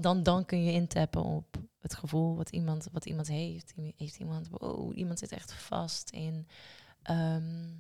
dan, 0.02 0.24
dan 0.24 0.46
kun 0.46 0.64
je 0.64 0.72
intappen 0.72 1.24
op 1.24 1.58
het 1.78 1.96
gevoel 1.96 2.36
wat 2.36 2.50
iemand, 2.50 2.88
wat 2.92 3.06
iemand 3.06 3.28
heeft. 3.28 3.74
Heeft 3.96 4.20
iemand, 4.20 4.50
wow, 4.50 4.98
iemand 4.98 5.20
zit 5.20 5.32
echt 5.32 5.54
vast 5.54 6.10
in, 6.10 6.48
ehm, 7.02 7.74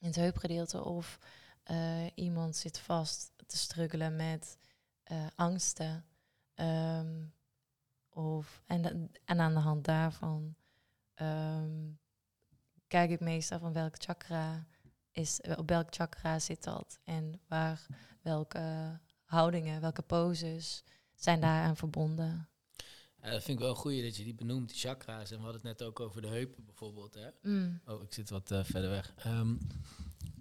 in 0.00 0.06
het 0.06 0.16
heupgedeelte. 0.16 0.84
Of 0.84 1.18
eh, 1.62 2.06
iemand 2.14 2.56
zit 2.56 2.78
vast 2.78 3.32
te 3.46 3.56
struggelen 3.56 4.16
met 4.16 4.58
eh, 5.02 5.26
angsten. 5.34 6.04
Ehm, 6.54 7.24
of, 8.08 8.62
en, 8.66 9.10
en 9.24 9.40
aan 9.40 9.54
de 9.54 9.60
hand 9.60 9.84
daarvan 9.84 10.54
ehm, 11.14 11.90
kijk 12.86 13.10
ik 13.10 13.20
meestal 13.20 13.58
van 13.58 13.72
welk 13.72 13.94
chakra 14.02 14.66
is, 15.12 15.40
op 15.56 15.68
welk 15.68 15.94
chakra 15.94 16.38
zit 16.38 16.64
dat 16.64 16.98
en 17.04 17.40
waar 17.48 17.86
welke 18.22 18.98
houdingen, 19.24 19.80
welke 19.80 20.02
poses 20.02 20.84
zijn 21.14 21.40
daaraan 21.40 21.76
verbonden. 21.76 22.49
Ja, 23.22 23.30
dat 23.30 23.42
vind 23.42 23.58
ik 23.58 23.64
wel 23.64 23.74
goed 23.74 24.02
dat 24.02 24.16
je 24.16 24.24
die 24.24 24.34
benoemt, 24.34 24.68
die 24.68 24.78
chakra's. 24.78 25.30
En 25.30 25.36
we 25.36 25.42
hadden 25.42 25.60
het 25.66 25.78
net 25.78 25.88
ook 25.88 26.00
over 26.00 26.22
de 26.22 26.28
heupen 26.28 26.64
bijvoorbeeld. 26.64 27.14
Hè? 27.14 27.28
Mm. 27.50 27.80
Oh, 27.86 28.02
ik 28.02 28.12
zit 28.12 28.30
wat 28.30 28.50
eh, 28.50 28.64
verder 28.64 28.90
weg. 28.90 29.12
Ehm, 29.16 29.54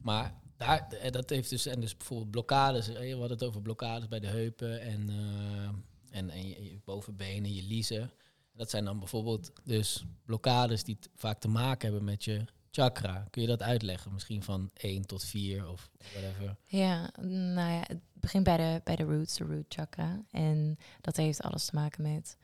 maar 0.02 0.34
daar, 0.58 0.88
eh, 0.88 1.12
dat 1.12 1.30
heeft 1.30 1.50
dus, 1.50 1.66
en 1.66 1.80
dus 1.80 1.98
bijvoorbeeld 1.98 2.32
blokkades. 2.32 2.88
eh, 2.88 2.96
We 2.96 3.10
hadden 3.10 3.30
het 3.38 3.44
over 3.44 3.62
blokkades 3.62 4.08
bij 4.08 4.20
de 4.20 4.28
heupen 4.28 4.82
en, 4.82 5.10
eh, 5.10 6.18
en, 6.18 6.30
en 6.30 6.48
je, 6.48 6.64
je 6.64 6.80
bovenbenen, 6.86 7.54
je 7.54 7.64
liezen. 7.64 8.12
Dat 8.54 8.70
zijn 8.70 8.86
dan 8.86 9.00
bijvoorbeeld 9.00 9.52
dus 9.64 10.06
blokkades 10.26 10.84
die 10.84 10.98
vaak 11.16 11.40
te 11.40 11.48
maken 11.48 11.88
hebben 11.90 12.04
met 12.04 12.24
je 12.24 12.46
chakra. 12.72 13.28
Kun 13.30 13.42
je 13.42 13.48
dat 13.48 13.62
uitleggen? 13.62 14.14
Misschien 14.14 14.44
van 14.44 14.70
1 14.74 15.06
tot 15.06 15.24
4 15.24 15.70
of 15.70 15.90
whatever. 16.14 16.56
Ja, 16.66 17.12
nou 17.28 17.72
ja, 17.72 17.84
het 17.88 18.00
begint 18.14 18.44
bij 18.44 18.58
de, 18.58 18.82
bij 18.84 18.96
de 18.96 19.04
roots, 19.04 19.38
de 19.38 19.44
root 19.44 19.66
chakra. 19.70 20.24
En 20.32 20.78
dat 21.02 21.16
heeft 21.16 21.42
alles 21.42 21.66
te 21.66 21.76
maken 21.76 22.02
met 22.14 22.38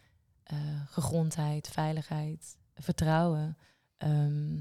eh, 0.46 0.58
gegrondheid, 0.86 1.68
veiligheid, 1.68 2.58
vertrouwen. 2.74 3.58
Ehm, 3.98 4.58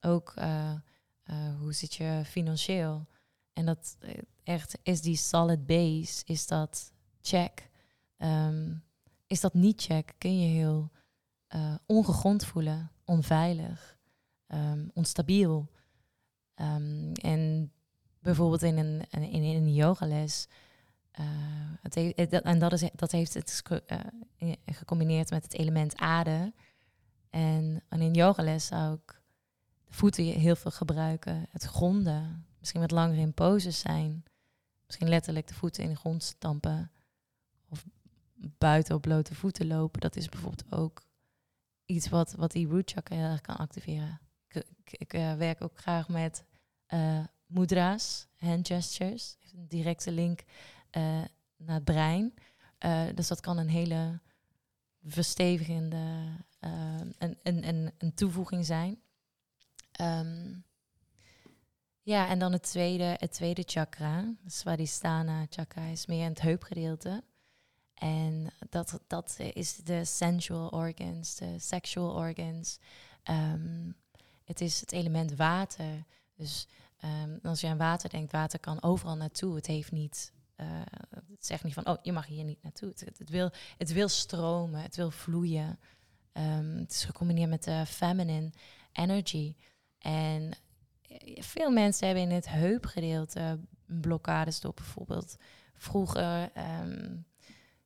ook 0.00 0.32
eh, 0.36 0.70
eh, 1.22 1.58
hoe 1.58 1.72
zit 1.72 1.94
je 1.94 2.22
financieel? 2.24 3.06
En 3.52 3.66
dat 3.66 3.96
echt 4.42 4.78
is 4.82 5.02
die 5.02 5.16
solid 5.16 5.66
base, 5.66 6.22
is 6.24 6.46
dat 6.46 6.92
check. 7.20 7.70
Ehm, 8.16 8.74
is 9.26 9.40
dat 9.40 9.54
niet 9.54 9.82
check, 9.82 10.14
kun 10.18 10.40
je 10.40 10.48
heel 10.48 10.90
eh, 11.46 11.74
ongegrond 11.86 12.44
voelen, 12.44 12.90
onveilig, 13.04 13.98
ehm, 14.46 14.88
onstabiel. 14.94 15.70
En 16.54 17.72
bijvoorbeeld 18.18 18.62
in 18.62 18.78
een, 18.78 19.04
in, 19.10 19.22
in 19.22 19.56
een 19.56 19.74
yogales. 19.74 20.48
Eh 21.16 22.42
en 22.42 22.58
dat, 22.58 22.72
is, 22.72 22.90
dat 22.94 23.12
heeft 23.12 23.34
het 23.34 23.62
eh, 23.86 23.98
in- 24.36 24.58
gecombineerd 24.66 25.30
met 25.30 25.42
het 25.42 25.54
element 25.54 25.96
aarde. 25.96 26.52
En, 27.30 27.82
en 27.88 28.00
in 28.00 28.14
yogales 28.14 28.66
zou 28.66 28.94
ik 28.94 29.20
de 29.84 29.92
voeten 29.94 30.24
heel 30.24 30.56
veel 30.56 30.70
gebruiken. 30.70 31.46
Het 31.50 31.62
gronden. 31.62 32.46
Misschien 32.58 32.80
wat 32.80 32.90
langer 32.90 33.18
in 33.18 33.34
poses 33.34 33.78
zijn. 33.78 34.24
Misschien 34.86 35.08
letterlijk 35.08 35.46
de 35.46 35.54
voeten 35.54 35.82
in 35.82 35.90
de 35.90 35.96
grond 35.96 36.22
stampen. 36.22 36.90
Of 37.68 37.84
buiten 38.58 38.94
op 38.94 39.02
blote 39.02 39.34
voeten 39.34 39.66
lopen. 39.66 40.00
Dat 40.00 40.16
is 40.16 40.28
bijvoorbeeld 40.28 40.72
ook 40.72 41.02
iets 41.84 42.08
wat, 42.08 42.32
wat 42.32 42.52
die 42.52 42.66
root 42.66 42.90
chakra 42.90 43.16
heel 43.16 43.24
erg 43.24 43.40
kan 43.40 43.56
activeren. 43.56 44.20
Ik, 44.48 44.64
ik, 44.90 45.12
eh, 45.12 45.34
werk 45.34 45.62
ook 45.62 45.78
graag 45.78 46.08
met 46.08 46.44
mudra's, 47.46 48.26
hand 48.36 48.66
gestures. 48.66 49.36
Heeft 49.40 49.54
een 49.54 49.68
directe 49.68 50.12
link 50.12 50.44
naar 51.56 51.74
het 51.74 51.84
brein. 51.84 52.34
Eh, 52.78 53.04
dus 53.14 53.28
dat 53.28 53.40
kan 53.40 53.58
een 53.58 53.68
hele 53.68 54.20
verstevigende 55.04 56.26
eh, 56.58 57.00
een, 57.18 57.38
een, 57.42 57.68
een, 57.68 57.92
een 57.98 58.14
toevoeging 58.14 58.66
zijn. 58.66 59.00
Ehm, 59.92 60.54
ja, 62.02 62.28
en 62.28 62.38
dan 62.38 62.52
het 62.52 62.62
tweede, 62.62 63.16
het 63.18 63.32
tweede 63.32 63.62
chakra, 63.66 64.34
Swadhisthana 64.46 65.46
chakra, 65.50 65.82
is 65.82 66.06
meer 66.06 66.22
in 66.22 66.30
het 66.30 66.40
heupgedeelte. 66.40 67.24
En 67.94 68.52
dat, 68.70 69.00
dat 69.06 69.36
is 69.52 69.76
de 69.76 70.04
sensual 70.04 70.68
organs, 70.68 71.34
de 71.34 71.58
sexual 71.58 72.10
organs. 72.10 72.78
Ehm, 73.22 73.90
het 74.44 74.60
is 74.60 74.80
het 74.80 74.92
element 74.92 75.34
water. 75.34 76.04
Dus 76.34 76.66
ehm, 76.96 77.38
als 77.42 77.60
je 77.60 77.66
aan 77.66 77.76
water 77.76 78.10
denkt, 78.10 78.32
water 78.32 78.58
kan 78.58 78.82
overal 78.82 79.16
naartoe. 79.16 79.54
Het 79.54 79.66
heeft 79.66 79.92
niet, 79.92 80.32
eh, 80.56 80.66
het 81.30 81.46
zegt 81.46 81.64
niet 81.64 81.74
van, 81.74 81.86
oh, 81.88 81.96
je 82.02 82.12
mag 82.12 82.26
hier 82.26 82.44
niet 82.44 82.62
naartoe. 82.62 82.92
Het, 82.96 83.30
wil, 83.30 83.50
het 83.78 83.92
wil 83.92 84.08
stromen, 84.08 84.82
het 84.82 84.96
wil 84.96 85.10
vloeien. 85.10 85.78
Ehm, 86.32 86.76
het 86.76 86.90
is 86.92 87.04
gecombineerd 87.04 87.50
met 87.50 87.64
de 87.64 87.86
feminine 87.86 88.50
energy. 88.92 89.54
En 89.98 90.52
eh, 91.02 91.42
veel 91.42 91.70
mensen 91.70 92.06
hebben 92.06 92.24
in 92.24 92.30
het 92.30 92.48
heupgedeelte 92.48 93.60
blokkades 93.86 94.60
door 94.60 94.74
bijvoorbeeld 94.74 95.36
vroeger 95.74 96.50
ehm, 96.52 97.16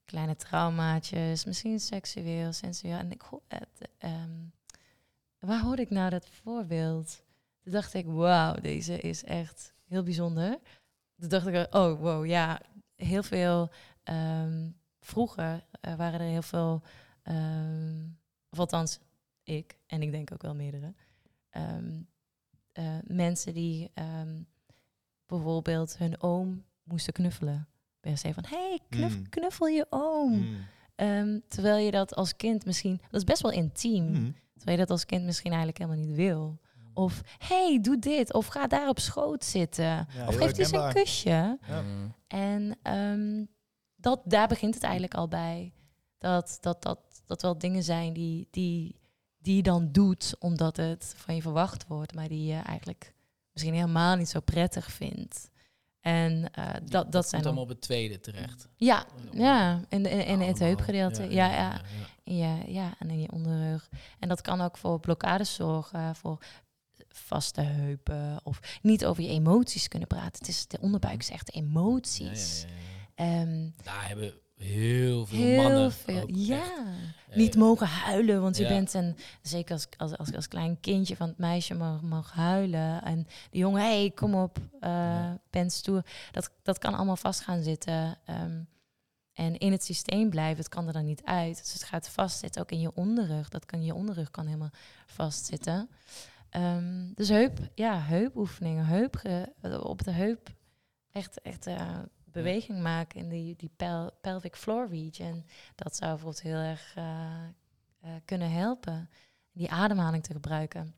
kleine 0.05 0.37
traumaatjes, 0.37 1.45
misschien 1.45 1.81
seksueel, 1.81 2.53
sensueel. 2.53 2.99
En 2.99 3.11
ik 3.11 3.21
hoor 3.21 3.43
het. 3.49 3.91
ehm, 3.99 4.31
waar 5.39 5.61
hoorde 5.61 5.83
ik 5.83 5.91
nou 5.91 6.11
dat 6.11 6.29
voorbeeld? 6.29 7.23
Toen 7.63 7.73
dacht 7.73 7.95
ik, 7.95 8.07
wauw, 8.07 8.55
deze 8.55 8.99
is 8.99 9.25
echt 9.25 9.75
heel 9.85 10.03
bijzonder. 10.03 10.59
Toen 11.21 11.29
dacht 11.29 11.47
ik, 11.47 11.75
oh 11.75 12.01
wow, 12.01 12.27
ja, 12.27 12.61
heel 12.97 13.23
veel. 13.23 13.71
ehm, 14.03 14.69
vroeger 15.01 15.65
eh, 15.81 15.95
waren 15.95 16.21
er 16.21 16.27
heel 16.27 16.43
veel, 16.43 16.83
ehm, 17.23 18.05
of 18.51 18.59
althans 18.59 18.99
ik, 19.43 19.77
en 19.87 20.03
ik 20.03 20.11
denk 20.11 20.33
ook 20.33 20.43
wel 20.43 20.55
meerdere, 20.55 20.95
ehm, 21.51 22.01
eh, 22.73 22.85
mensen 23.07 23.55
die 23.55 23.91
bijvoorbeeld 25.27 25.99
hun 25.99 26.21
oom 26.23 26.65
moesten 26.83 27.13
knuffelen. 27.13 27.69
Per 28.01 28.19
se 28.19 28.35
van, 28.35 28.45
hey, 28.49 28.79
Mm. 28.91 29.29
knuffel 29.29 29.67
je 29.67 29.87
oom. 29.91 30.33
Mm. 30.97 31.43
Terwijl 31.49 31.85
je 31.85 31.91
dat 31.91 32.15
als 32.15 32.37
kind 32.37 32.65
misschien, 32.65 32.97
dat 33.11 33.21
is 33.21 33.25
best 33.25 33.43
wel 33.43 33.51
intiem, 33.53 34.05
Mm. 34.05 34.35
terwijl 34.57 34.79
je 34.79 34.83
dat 34.85 34.91
als 34.91 35.07
kind 35.07 35.25
misschien 35.25 35.51
eigenlijk 35.53 35.79
helemaal 35.83 36.05
niet 36.07 36.17
wil. 36.17 36.59
Of, 37.01 37.21
hey, 37.39 37.79
doe 37.81 37.99
dit. 37.99 38.33
Of 38.33 38.47
ga 38.47 38.67
daar 38.67 38.89
op 38.89 38.99
schoot 38.99 39.45
zitten. 39.45 39.85
Ja, 39.85 40.07
of 40.27 40.35
geef 40.37 40.41
eens 40.41 40.59
een 40.59 40.65
herkenbaar. 40.65 40.93
kusje. 40.93 41.29
Ja. 41.69 41.83
Mm. 41.83 42.15
En 42.27 42.79
ehm, 42.83 43.45
dat, 43.97 44.21
daar 44.25 44.49
begint 44.49 44.75
het 44.75 44.83
eigenlijk 44.83 45.15
al 45.15 45.29
bij. 45.29 45.73
Dat, 46.19 46.59
dat, 46.61 46.83
dat, 46.83 46.99
dat 47.27 47.43
wel 47.43 47.59
dingen 47.59 47.83
zijn 47.83 48.13
die, 48.13 48.49
die, 48.51 48.97
die 49.39 49.57
je 49.57 49.63
dan 49.63 49.93
doet 49.93 50.37
omdat 50.39 50.77
het 50.77 51.15
van 51.17 51.35
je 51.35 51.43
verwacht 51.43 51.87
wordt, 51.87 52.15
maar 52.15 52.29
die 52.29 52.45
je 52.45 52.59
eigenlijk 52.59 53.15
misschien 53.53 53.75
helemaal 53.75 54.17
niet 54.17 54.29
zo 54.29 54.41
prettig 54.41 54.93
vindt. 54.93 55.51
En 56.01 56.53
eh, 56.53 56.65
dat, 56.85 57.13
dat 57.13 57.29
zijn 57.29 57.31
komt 57.31 57.33
dan... 57.33 57.43
allemaal 57.45 57.63
op 57.63 57.69
het 57.69 57.81
tweede 57.81 58.21
terecht. 58.21 58.69
Ja, 58.77 59.05
ja, 59.33 59.81
in, 59.89 60.03
de- 60.03 60.11
in, 60.11 60.25
in 60.27 60.41
het 60.41 60.59
heupgedeelte. 60.59 61.23
Ja, 61.23 61.47
ja, 61.47 61.53
ja. 61.57 61.81
In 62.23 62.37
je, 62.37 62.73
ja, 62.73 62.95
en 62.99 63.11
in 63.11 63.21
je 63.21 63.33
onderrug. 63.33 63.89
En 64.19 64.29
dat 64.29 64.41
kan 64.41 64.61
ook 64.61 64.77
voor 64.77 65.01
blokkades 65.01 65.55
zorgen, 65.55 66.17
voor 66.17 66.39
vaste 67.13 67.61
heupen 67.61 68.41
of 68.43 68.61
niet 68.83 69.05
over 69.05 69.23
je 69.23 69.29
emoties 69.29 69.89
kunnen 69.89 70.09
praten. 70.09 70.39
Het 70.39 70.49
is, 70.49 70.67
de 70.67 70.79
onderbuik 70.81 71.21
is 71.21 71.31
echt 71.31 71.55
ja, 71.55 71.61
emoties. 71.61 72.63
ja, 72.63 72.69
ja. 73.25 73.41
Ehm, 73.41 73.69
Daar 73.83 74.09
hebben 74.09 74.33
heel 74.57 75.27
veel 75.27 75.39
heel 75.39 75.63
mannen 75.63 75.93
veel. 75.93 76.29
Ja. 76.29 76.63
echt, 77.29 77.37
Niet 77.37 77.55
eh, 77.55 77.61
mogen 77.61 77.87
huilen, 77.87 78.43
want 78.43 78.57
je 78.57 78.67
bent 78.67 78.95
een, 78.95 79.17
zeker 79.43 79.73
als, 79.73 79.87
als, 79.97 80.17
als, 80.17 80.35
als 80.35 80.49
klein 80.49 80.81
kindje 80.81 81.17
van 81.17 81.29
het 81.29 81.39
meisje 81.39 81.75
mag, 81.75 82.03
mag 82.03 82.33
huilen. 82.33 83.03
En 83.03 83.27
de 83.51 83.59
jongen, 83.59 83.83
hé, 83.83 83.99
hey, 84.01 84.11
kom 84.11 84.35
op, 84.35 84.59
eh 84.81 84.89
Ja. 84.91 85.41
ben 85.51 85.71
stoer. 85.71 86.03
Dat, 86.33 86.51
dat 86.63 86.79
kan 86.79 86.95
allemaal 86.95 87.17
vast 87.17 87.41
gaan 87.41 87.63
zitten. 87.63 88.19
ehm, 88.25 88.61
en 89.33 89.59
in 89.59 89.73
het 89.73 89.85
systeem 89.85 90.31
blijven, 90.31 90.57
het 90.57 90.69
kan 90.69 90.87
er 90.87 90.93
dan 90.93 91.05
niet 91.05 91.25
uit. 91.25 91.59
Dus 91.63 91.73
het 91.73 91.85
gaat 91.85 92.09
vastzitten, 92.09 92.63
ook 92.63 92.71
in 92.71 92.81
je 92.81 92.95
onderrug. 92.95 93.49
Dat 93.49 93.67
kan 93.67 93.85
je 93.85 93.95
onderrug 93.95 94.31
kan 94.31 94.47
helemaal 94.47 94.71
vastzitten. 95.07 95.89
Ehm, 96.51 97.13
dus 97.15 97.29
heup, 97.29 97.59
ja, 97.75 98.01
heupoefeningen, 98.01 98.85
heup, 98.87 99.23
op 99.83 100.05
de 100.05 100.11
heup 100.11 100.49
echt, 101.13 101.41
echt 101.41 101.67
eh, 101.67 101.99
beweging 102.25 102.83
maken 102.83 103.21
in 103.21 103.29
die, 103.29 103.57
die 103.57 103.71
pel- 103.77 104.11
pelvic 104.21 104.57
floor 104.57 104.89
region. 104.89 105.45
Dat 105.75 105.97
zou 105.97 106.11
bijvoorbeeld 106.11 106.43
heel 106.43 106.57
erg 106.59 106.93
eh, 106.97 107.45
eh, 108.01 108.11
kunnen 108.25 108.51
helpen. 108.51 109.11
Die 109.53 109.71
ademhaling 109.71 110.23
te 110.23 110.33
gebruiken. 110.33 110.95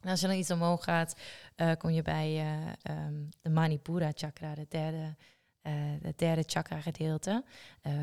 En 0.00 0.10
als 0.10 0.20
je 0.20 0.26
dan 0.26 0.36
iets 0.36 0.50
omhoog 0.50 0.84
gaat, 0.84 1.16
kom 1.78 1.90
je 1.90 2.02
bij 2.02 2.26
eh, 2.36 2.72
ehm, 2.82 3.14
de 3.42 3.50
Manipura 3.50 4.10
chakra, 4.14 4.54
de 4.54 4.66
derde, 4.68 5.16
het 6.02 6.18
derde 6.18 6.42
chakra 6.46 6.80
gedeelte. 6.80 7.44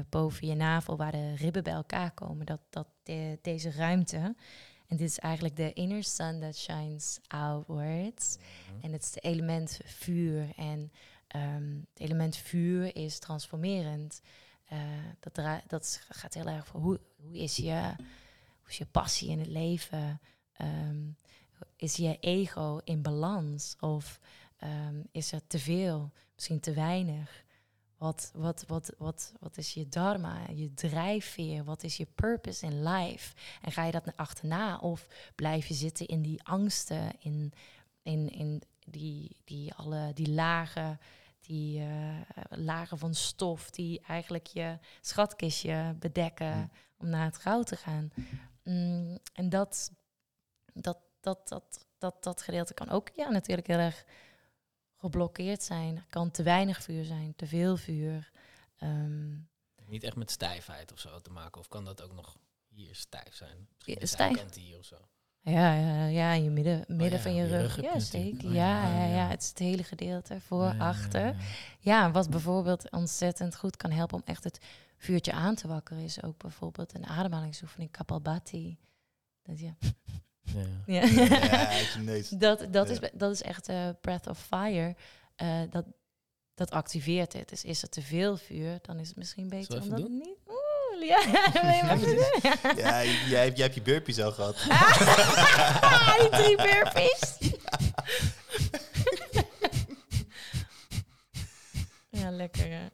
boven 0.10 0.48
je 0.48 0.56
navel, 0.56 0.98
waar 0.98 1.12
de 1.12 1.36
ribben 1.36 1.64
bij 1.64 1.74
elkaar 1.74 2.12
komen. 2.12 2.46
Dat, 2.46 2.60
dat 2.70 2.88
de- 3.04 3.40
deze 3.42 3.72
ruimte. 3.72 4.36
En 4.88 4.98
dit 4.98 5.10
is 5.10 5.20
eigenlijk 5.20 5.56
de 5.56 5.74
inner 5.74 6.04
sun 6.04 6.40
that 6.40 6.56
shines 6.58 7.20
outwards. 7.28 8.38
En 8.82 8.92
het 8.94 9.02
is 9.04 9.14
het 9.16 9.24
element 9.24 9.80
vuur. 9.86 10.50
En 10.56 10.92
ehm, 11.28 11.74
het 11.94 12.00
element 12.00 12.36
vuur 12.38 12.96
is 12.96 13.20
transformerend. 13.20 14.22
Eh, 14.66 14.80
dat, 15.20 15.34
dra- 15.34 15.64
dat 15.68 16.02
gaat 16.10 16.34
heel 16.34 16.48
erg 16.48 16.68
voor 16.68 16.80
hoe, 16.82 17.00
hoe, 17.22 17.38
is 17.38 17.56
je, 17.56 17.94
hoe 18.62 18.70
is 18.70 18.78
je 18.78 18.86
passie 18.86 19.30
in 19.30 19.40
het 19.40 19.48
leven? 19.48 20.20
Ehm, 20.54 21.02
is 21.76 21.96
je 21.96 22.18
ego 22.20 22.80
in 22.84 23.02
balans? 23.02 23.76
Of 23.80 24.20
ehm, 24.58 25.02
is 25.12 25.32
er 25.32 25.48
te 25.48 25.60
veel, 25.60 26.12
misschien 26.36 26.60
te 26.60 26.74
weinig? 26.74 27.44
Wat, 27.98 28.32
wat, 28.34 28.64
wat, 28.68 28.94
wat, 28.98 29.34
wat 29.40 29.58
is 29.58 29.74
je 29.74 29.88
dharma, 29.88 30.38
je 30.54 30.74
drijfveer? 30.74 31.64
Wat 31.64 31.84
is 31.84 31.98
je 31.98 32.08
purpose 32.16 32.66
in 32.66 32.84
life? 32.84 33.36
En 33.62 33.72
ga 33.72 33.84
je 33.84 33.92
dat 33.92 34.12
achterna? 34.16 34.78
Of 34.78 35.08
blijf 35.36 35.68
je 35.68 35.74
zitten 35.74 36.06
in 36.06 36.22
die 36.22 36.44
angsten, 36.44 37.12
in, 37.20 37.54
in, 38.04 38.30
in 38.30 38.62
die, 38.86 39.38
die, 39.44 39.74
alle, 39.74 40.14
die 40.14 40.30
lagen, 40.30 41.00
die 41.40 41.80
eh, 41.80 42.20
lagen 42.50 42.98
van 42.98 43.14
stof 43.14 43.70
die 43.70 44.02
eigenlijk 44.08 44.48
je 44.48 44.78
schatkistje 45.02 45.96
bedekken 46.00 46.56
Mm. 46.56 46.70
om 46.98 47.10
naar 47.10 47.26
het 47.26 47.38
goud 47.38 47.68
te 47.68 47.76
gaan. 47.76 48.12
Mm, 48.64 49.18
en 49.34 49.50
dat, 49.50 49.92
dat, 50.74 50.98
dat, 51.22 51.48
dat, 51.48 51.86
dat, 51.98 52.24
dat 52.24 52.42
gedeelte 52.42 52.74
kan 52.74 52.90
ook 52.90 53.10
ja, 53.16 53.30
natuurlijk 53.30 53.68
heel 53.68 53.78
erg 53.78 54.06
geblokkeerd 55.06 55.64
zijn. 55.64 55.96
Er 55.96 56.06
kan 56.10 56.32
te 56.32 56.44
weinig 56.44 56.82
vuur 56.84 57.06
zijn, 57.06 57.36
te 57.36 57.48
veel 57.48 57.78
vuur. 57.78 58.32
Ehm, 58.78 59.34
Niet 59.88 60.04
echt 60.04 60.16
met 60.16 60.32
stijfheid 60.32 60.92
of 60.92 61.00
zo 61.00 61.20
te 61.22 61.32
maken. 61.32 61.62
Of 61.62 61.68
kan 61.68 61.86
dat 61.86 62.02
ook 62.02 62.14
nog 62.14 62.38
hier 62.68 62.96
stijf 62.96 63.36
zijn? 63.36 63.68
Misschien 63.78 64.08
stijf. 64.08 64.56
hier 64.56 64.78
of 64.78 64.86
zo. 64.86 64.96
ja, 65.42 65.74
ja, 65.74 66.06
ja, 66.06 66.32
in 66.32 66.44
je 66.44 66.50
midden, 66.50 66.86
midden 66.88 67.08
Oh 67.08 67.12
ja, 67.12 67.20
van 67.20 67.36
je 67.36 67.44
je 67.44 67.58
rug. 67.58 67.82
Ja, 67.82 67.94
je 67.94 68.00
zeker. 68.00 68.48
Oh 68.48 68.54
Ja, 68.54 68.88
ja, 68.88 69.06
ja, 69.06 69.16
ja. 69.16 69.28
het 69.28 69.42
is 69.42 69.50
het 69.50 69.60
hele 69.60 69.84
gedeelte 69.84 70.42
voor, 70.42 70.76
achter. 70.78 71.26
ja. 71.26 71.36
Ja, 71.80 72.12
wat 72.12 72.30
bijvoorbeeld 72.30 72.92
ontzettend 72.92 73.56
goed 73.56 73.78
kan 73.78 73.92
helpen 73.92 74.16
om 74.18 74.24
echt 74.26 74.44
het 74.44 74.60
vuurtje 74.98 75.32
aan 75.32 75.56
te 75.56 75.68
wakkeren, 75.68 76.04
is 76.04 76.24
ook 76.24 76.38
bijvoorbeeld 76.38 76.96
een 76.96 77.06
ademhalingsoefening, 77.06 77.92
Kapalbhati. 77.92 78.78
Dat, 79.44 79.60
ja. 79.60 79.76
Ja. 80.46 80.62
Ja. 80.86 81.04
Ja, 81.06 81.70
dat, 82.38 82.66
dat, 82.72 82.90
is, 82.90 82.98
Ja. 83.00 83.10
dat 83.14 83.32
is 83.32 83.42
echt 83.42 83.68
eh, 83.70 83.90
Breath 84.02 84.28
of 84.28 84.40
Fire. 84.46 84.96
Eh, 85.36 85.62
dat, 85.70 85.86
dat 86.54 86.72
activeert 86.72 87.34
het. 87.34 87.50
Dus 87.50 87.64
is 87.64 87.82
er 87.82 87.90
te 87.90 88.02
veel 88.02 88.38
vuur, 88.38 88.80
dan 88.82 89.00
is 89.00 89.08
het 89.08 89.18
misschien 89.18 89.50
beter 89.50 89.82
om 89.82 89.90
dat 89.90 90.00
niet... 90.10 90.38
Oeh, 90.48 91.08
ja, 91.10 91.96
doen? 91.96 92.16
Ja, 92.76 93.04
jij, 93.04 93.44
hebt- 93.46 93.58
jij 93.58 93.64
hebt 93.64 93.76
je 93.76 93.82
burpees 93.82 94.20
al 94.22 94.32
gehad. 94.32 94.56
die 96.20 96.30
drie 96.30 96.56
burpees. 96.56 97.38
ja, 102.10 102.32
lekker 102.32 102.68
hè. 102.70 102.88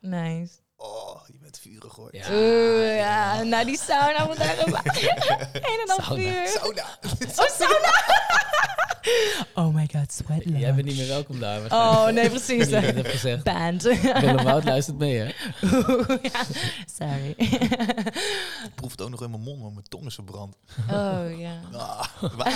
Nice. 0.00 0.54
Oh, 0.80 1.20
je 1.26 1.38
bent 1.42 1.58
vurig 1.58 1.94
hoor. 1.94 2.08
Ja. 2.16 2.30
Oeh, 2.30 2.96
ja, 2.96 3.42
nou 3.42 3.64
die 3.64 3.78
sauna 3.78 4.24
moet 4.26 4.36
daar 4.38 4.58
een 4.66 4.74
en 5.62 5.86
dan 5.86 6.00
Sauna. 6.02 6.22
vuur. 6.22 6.46
Sauna. 6.48 6.98
Oh, 7.36 7.48
sauna! 7.48 7.92
oh 9.60 9.74
my 9.74 9.88
god, 9.92 10.12
sweat 10.12 10.42
Jij 10.44 10.74
bent 10.74 10.86
niet 10.86 10.96
meer 10.96 11.08
welkom 11.08 11.40
daar. 11.40 11.72
Oh, 11.72 12.06
nee, 12.06 12.30
precies. 12.30 12.68
Dat 12.68 12.82
heb 12.82 13.06
gezegd. 13.06 13.44
Band. 13.44 13.82
Willem 13.82 14.44
Wout 14.44 14.64
luistert 14.64 14.98
mee, 14.98 15.18
hè? 15.18 15.32
Oeh, 15.62 16.08
ja. 16.22 16.42
Sorry. 16.98 17.34
Ik 18.64 18.74
proef 18.74 18.90
het 18.90 19.02
ook 19.02 19.10
nog 19.10 19.22
in 19.22 19.30
mijn 19.30 19.42
mond, 19.42 19.60
want 19.60 19.74
mijn 19.74 19.88
tong 19.88 20.06
is 20.06 20.14
verbrand. 20.14 20.56
oh, 20.90 21.38
ja. 21.38 21.60
Ah, 21.72 22.06
man. 22.36 22.52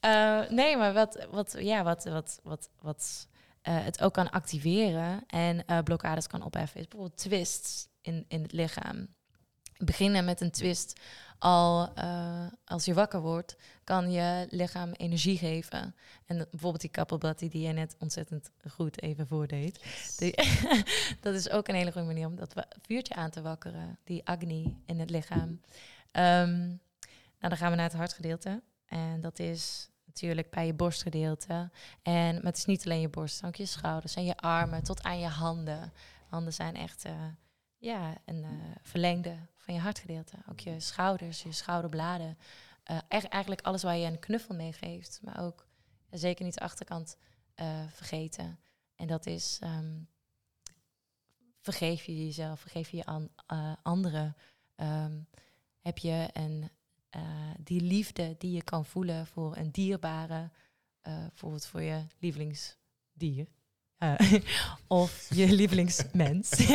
Eh, 0.00 0.40
nee, 0.48 0.76
maar 0.76 0.92
wat, 0.92 1.26
wat, 1.30 1.54
ja, 1.58 1.82
wat, 1.82 2.04
wat, 2.04 2.38
wat, 2.42 2.68
wat 2.80 3.26
eh, 3.26 3.29
het 3.62 4.02
ook 4.02 4.12
kan 4.14 4.30
activeren 4.30 5.24
en 5.26 5.66
eh, 5.66 5.78
blokkades 5.78 6.26
kan 6.26 6.42
opheffen, 6.42 6.80
is 6.80 6.88
bijvoorbeeld 6.88 7.18
twists 7.20 7.88
in, 8.00 8.24
in 8.28 8.42
het 8.42 8.52
lichaam. 8.52 9.08
Beginnen 9.76 10.24
met 10.24 10.40
een 10.40 10.50
twist 10.50 11.00
al 11.38 11.94
eh, 11.94 12.46
als 12.64 12.84
je 12.84 12.94
wakker 12.94 13.20
wordt, 13.20 13.56
kan 13.84 14.10
je 14.10 14.46
lichaam 14.50 14.92
energie 14.92 15.38
geven. 15.38 15.94
En 16.26 16.38
dat- 16.38 16.50
bijvoorbeeld 16.50 16.80
die 16.82 16.90
kappelbatti 16.90 17.48
die 17.48 17.66
je 17.66 17.72
net 17.72 17.96
ontzettend 17.98 18.50
goed 18.70 19.02
even 19.02 19.26
voordeed. 19.26 19.80
Die, 20.18 20.34
dat 21.20 21.34
is 21.34 21.50
ook 21.50 21.68
een 21.68 21.74
hele 21.74 21.92
goede 21.92 22.06
manier 22.06 22.26
om 22.26 22.36
dat 22.36 22.54
vuurtje 22.86 23.14
aan 23.14 23.30
te 23.30 23.42
wakkeren, 23.42 23.98
die 24.04 24.26
agni 24.26 24.82
in 24.86 25.00
het 25.00 25.10
lichaam. 25.10 25.60
Ehm, 26.10 26.58
nou, 26.58 26.78
dan 27.38 27.56
gaan 27.56 27.70
we 27.70 27.76
naar 27.76 27.88
het 27.88 27.96
hartgedeelte. 27.96 28.62
En 28.86 29.20
dat 29.20 29.38
is 29.38 29.88
natuurlijk 30.10 30.50
bij 30.50 30.66
je 30.66 30.74
borstgedeelte. 30.74 31.70
En 32.02 32.34
maar 32.34 32.44
het 32.44 32.56
is 32.56 32.64
niet 32.64 32.84
alleen 32.84 33.00
je 33.00 33.08
borst, 33.08 33.44
ook 33.44 33.56
je 33.56 33.66
schouders 33.66 34.14
en 34.14 34.24
je 34.24 34.36
armen 34.36 34.82
tot 34.82 35.02
aan 35.02 35.18
je 35.18 35.26
handen. 35.26 35.92
Handen 36.28 36.52
zijn 36.52 36.76
echt 36.76 37.04
eh, 37.04 37.12
ja, 37.78 38.14
een 38.24 38.44
eh, 38.44 38.50
verlengde 38.82 39.36
van 39.56 39.74
je 39.74 39.80
hartgedeelte. 39.80 40.36
Ook 40.50 40.60
je 40.60 40.80
schouders, 40.80 41.42
je 41.42 41.52
schouderbladen. 41.52 42.38
Echt 43.08 43.28
eigenlijk 43.28 43.62
alles 43.62 43.82
waar 43.82 43.96
je 43.96 44.06
een 44.06 44.18
knuffel 44.18 44.54
mee 44.54 44.72
geeft. 44.72 45.20
Maar 45.22 45.40
ook 45.40 45.66
zeker 46.10 46.44
niet 46.44 46.54
de 46.54 46.60
achterkant 46.60 47.16
vergeten. 47.88 48.58
En 48.96 49.06
dat 49.06 49.26
is 49.26 49.58
ehm, 49.60 50.00
vergeef 51.60 52.04
je 52.04 52.24
jezelf, 52.24 52.60
vergeef 52.60 52.90
je 52.90 52.96
je 52.96 53.04
an, 53.04 53.30
anderen. 53.82 54.36
Ehm, 54.76 55.20
heb 55.80 55.98
je 55.98 56.28
een, 56.32 56.70
eh, 57.10 57.22
die 57.64 57.80
liefde 57.80 58.34
die 58.38 58.52
je 58.52 58.62
kan 58.62 58.84
voelen 58.84 59.26
voor 59.26 59.56
een 59.56 59.70
dierbare, 59.70 60.50
eh, 61.00 61.18
bijvoorbeeld 61.28 61.66
voor 61.66 61.82
je 61.82 62.06
lievelingsdier. 62.18 63.46
Eh, 64.00 64.14
of 64.88 65.26
je 65.34 65.52
lievelingsmens. 65.60 66.50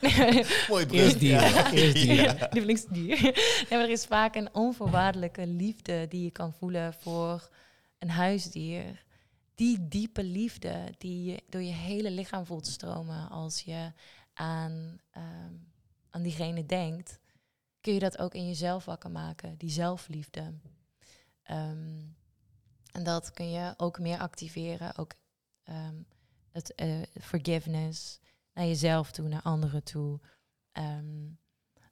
Nee, 0.00 0.44
Mooi 0.68 0.86
brug. 0.86 1.00
Eerst 1.00 1.18
dieren. 1.18 1.48
Ja. 1.50 1.72
Eerst 1.72 1.94
dieren. 1.94 2.36
Ja. 2.36 2.48
lievelingsdier. 2.50 3.22
Nee, 3.22 3.66
maar 3.70 3.80
er 3.80 3.90
is 3.90 4.04
vaak 4.04 4.34
een 4.34 4.54
onvoorwaardelijke 4.54 5.46
liefde 5.46 6.06
die 6.08 6.24
je 6.24 6.30
kan 6.30 6.52
voelen 6.52 6.94
voor 6.94 7.48
een 7.98 8.10
huisdier. 8.10 9.04
Die 9.54 9.88
diepe 9.88 10.24
liefde 10.24 10.94
die 10.98 11.24
je 11.24 11.42
door 11.48 11.62
je 11.62 11.72
hele 11.72 12.10
lichaam 12.10 12.46
voelt 12.46 12.66
stromen 12.66 13.28
als 13.28 13.60
je 13.60 13.92
aan, 14.34 15.00
ehm, 15.10 15.54
aan 16.10 16.22
diegene 16.22 16.66
denkt, 16.66 17.18
kun 17.86 17.94
je 17.94 18.00
dat 18.00 18.18
ook 18.18 18.34
in 18.34 18.46
jezelf 18.46 18.84
wakker 18.84 19.10
maken, 19.10 19.56
die 19.56 19.70
zelfliefde. 19.70 20.54
Ehm, 21.42 22.00
en 22.92 23.02
dat 23.02 23.30
kun 23.30 23.50
je 23.50 23.74
ook 23.76 23.98
meer 23.98 24.18
activeren, 24.18 24.96
ook 24.96 25.14
ehm, 25.62 25.94
het 26.50 26.74
eh, 26.74 27.02
forgiveness 27.20 28.20
naar 28.52 28.64
jezelf 28.66 29.10
toe, 29.10 29.28
naar 29.28 29.42
anderen 29.42 29.82
toe. 29.82 30.20
Ehm, 30.72 31.28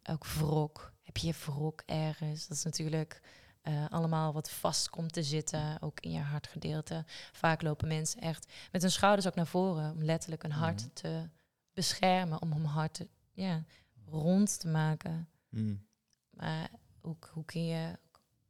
ook 0.03 0.27
wrok. 0.27 0.93
Heb 1.03 1.17
je 1.17 1.33
wrok 1.33 1.83
ergens? 1.87 2.47
Dat 2.47 2.57
is 2.57 2.65
natuurlijk 2.65 3.21
eh, 3.63 3.87
allemaal 3.91 4.33
wat 4.33 4.51
vast 4.51 4.91
komt 4.91 5.13
te 5.13 5.23
zitten, 5.23 5.83
ook 5.83 6.01
in 6.01 6.11
je 6.11 6.21
hartgedeelte. 6.21 7.05
Vaak 7.33 7.63
lopen 7.63 7.89
mensen 7.89 8.21
echt 8.21 8.53
met 8.73 8.83
hun 8.83 8.91
schouders 8.91 9.27
ook 9.27 9.35
naar 9.35 9.47
voren, 9.47 9.93
om 9.93 10.03
letterlijk 10.05 10.43
een 10.43 10.53
hart 10.53 10.81
Mhm. 10.81 10.93
te 10.93 11.29
beschermen, 11.73 12.43
om 12.43 12.53
hun 12.53 12.65
hart 12.65 12.95
te, 12.95 13.09
ja, 13.33 13.65
rond 14.05 14.61
te 14.61 14.69
maken. 14.69 15.29
Mm. 15.55 15.87
Maar 16.31 16.71
hoe, 17.01 17.17
hoe 17.33 17.45
kun 17.45 17.65
je 17.67 17.99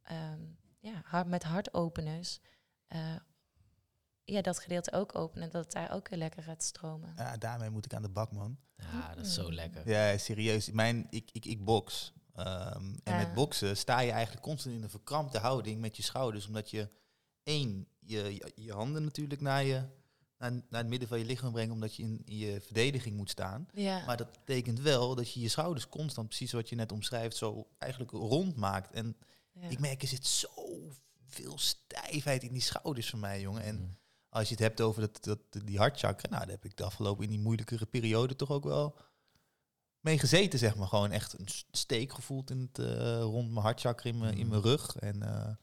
ehm, 0.03 0.41
ja, 0.79 1.01
hart, 1.03 1.27
met 1.27 1.43
hartopeners 1.43 2.39
eh, 2.87 3.15
ja, 4.23 4.41
dat 4.41 4.59
gedeelte 4.59 4.91
ook 4.91 5.15
openen, 5.15 5.51
dat 5.51 5.63
het 5.63 5.73
daar 5.73 5.91
ook 5.91 6.09
weer 6.09 6.19
lekker 6.19 6.43
gaat 6.43 6.63
stromen. 6.63 7.13
Ja, 7.17 7.37
daarmee 7.37 7.69
moet 7.69 7.85
ik 7.85 7.93
aan 7.93 8.01
de 8.01 8.09
bak, 8.09 8.31
man. 8.31 8.57
Ja, 8.75 9.15
dat 9.15 9.25
is 9.25 9.33
zo 9.33 9.51
lekker. 9.51 9.89
Ja, 9.89 10.17
serieus. 10.17 10.71
Mijn, 10.71 11.07
ik, 11.09 11.29
ik, 11.31 11.45
ik 11.45 11.65
box. 11.65 12.13
Ehm, 12.33 12.95
en 13.03 13.13
Ja. 13.13 13.17
met 13.17 13.33
boksen 13.33 13.77
sta 13.77 13.99
je 13.99 14.11
eigenlijk 14.11 14.43
constant 14.43 14.75
in 14.75 14.83
een 14.83 14.89
verkrampte 14.89 15.37
houding 15.37 15.81
met 15.81 15.97
je 15.97 16.03
schouders. 16.03 16.47
Omdat 16.47 16.69
je 16.69 16.89
één, 17.43 17.87
je, 17.99 18.33
je, 18.35 18.51
je 18.55 18.73
handen 18.73 19.03
natuurlijk 19.03 19.41
naar, 19.41 19.63
je, 19.63 19.83
naar, 20.37 20.51
naar 20.51 20.81
het 20.81 20.87
midden 20.89 21.07
van 21.07 21.19
je 21.19 21.25
lichaam 21.25 21.51
brengt. 21.51 21.73
Omdat 21.73 21.95
je 21.95 22.03
in, 22.03 22.21
in 22.25 22.37
je 22.37 22.61
verdediging 22.61 23.15
moet 23.17 23.29
staan. 23.29 23.67
Ja, 23.73 24.05
Maar 24.05 24.17
dat 24.17 24.31
betekent 24.31 24.79
wel 24.79 25.15
dat 25.15 25.33
je 25.33 25.39
je 25.39 25.47
schouders 25.47 25.89
constant, 25.89 26.27
precies 26.27 26.51
wat 26.51 26.69
je 26.69 26.75
net 26.75 26.91
omschrijft, 26.91 27.35
zo 27.37 27.67
eigenlijk 27.77 28.11
rond 28.11 28.55
maakt. 28.55 28.91
En 28.91 29.17
ja. 29.51 29.67
ik 29.69 29.79
merk, 29.79 30.01
er 30.01 30.07
zit 30.07 30.25
zoveel 30.25 31.57
stijfheid 31.57 32.43
in 32.43 32.53
die 32.53 32.61
schouders 32.61 33.09
van 33.09 33.19
mij, 33.19 33.41
jongen. 33.41 33.63
En 33.63 33.75
Mm. 33.75 33.97
als 34.29 34.47
je 34.47 34.53
het 34.53 34.63
hebt 34.63 34.81
over 34.81 35.01
dat, 35.01 35.23
dat, 35.23 35.65
die 35.65 35.77
hartchakra, 35.77 36.29
nou, 36.29 36.41
daar 36.41 36.55
heb 36.55 36.65
ik 36.65 36.77
de 36.77 36.83
afgelopen 36.83 37.23
in 37.23 37.29
die 37.29 37.39
moeilijkere 37.39 37.85
periode 37.85 38.35
toch 38.35 38.49
ook 38.51 38.63
wel 38.63 38.97
mee 39.99 40.19
gezeten, 40.19 40.59
zeg 40.59 40.75
maar. 40.75 40.87
Gewoon 40.87 41.11
echt 41.11 41.39
een 41.39 41.47
steek 41.71 42.11
gevoeld 42.13 42.49
in 42.49 42.69
het, 42.71 42.79
eh, 42.79 43.19
rond 43.19 43.49
mijn 43.51 43.65
hartchakra 43.65 44.09
in 44.09 44.17
mijn, 44.17 44.37
in 44.37 44.47
mijn 44.47 44.61
rug. 44.61 44.95
En 44.95 45.21
eh, 45.23 45.53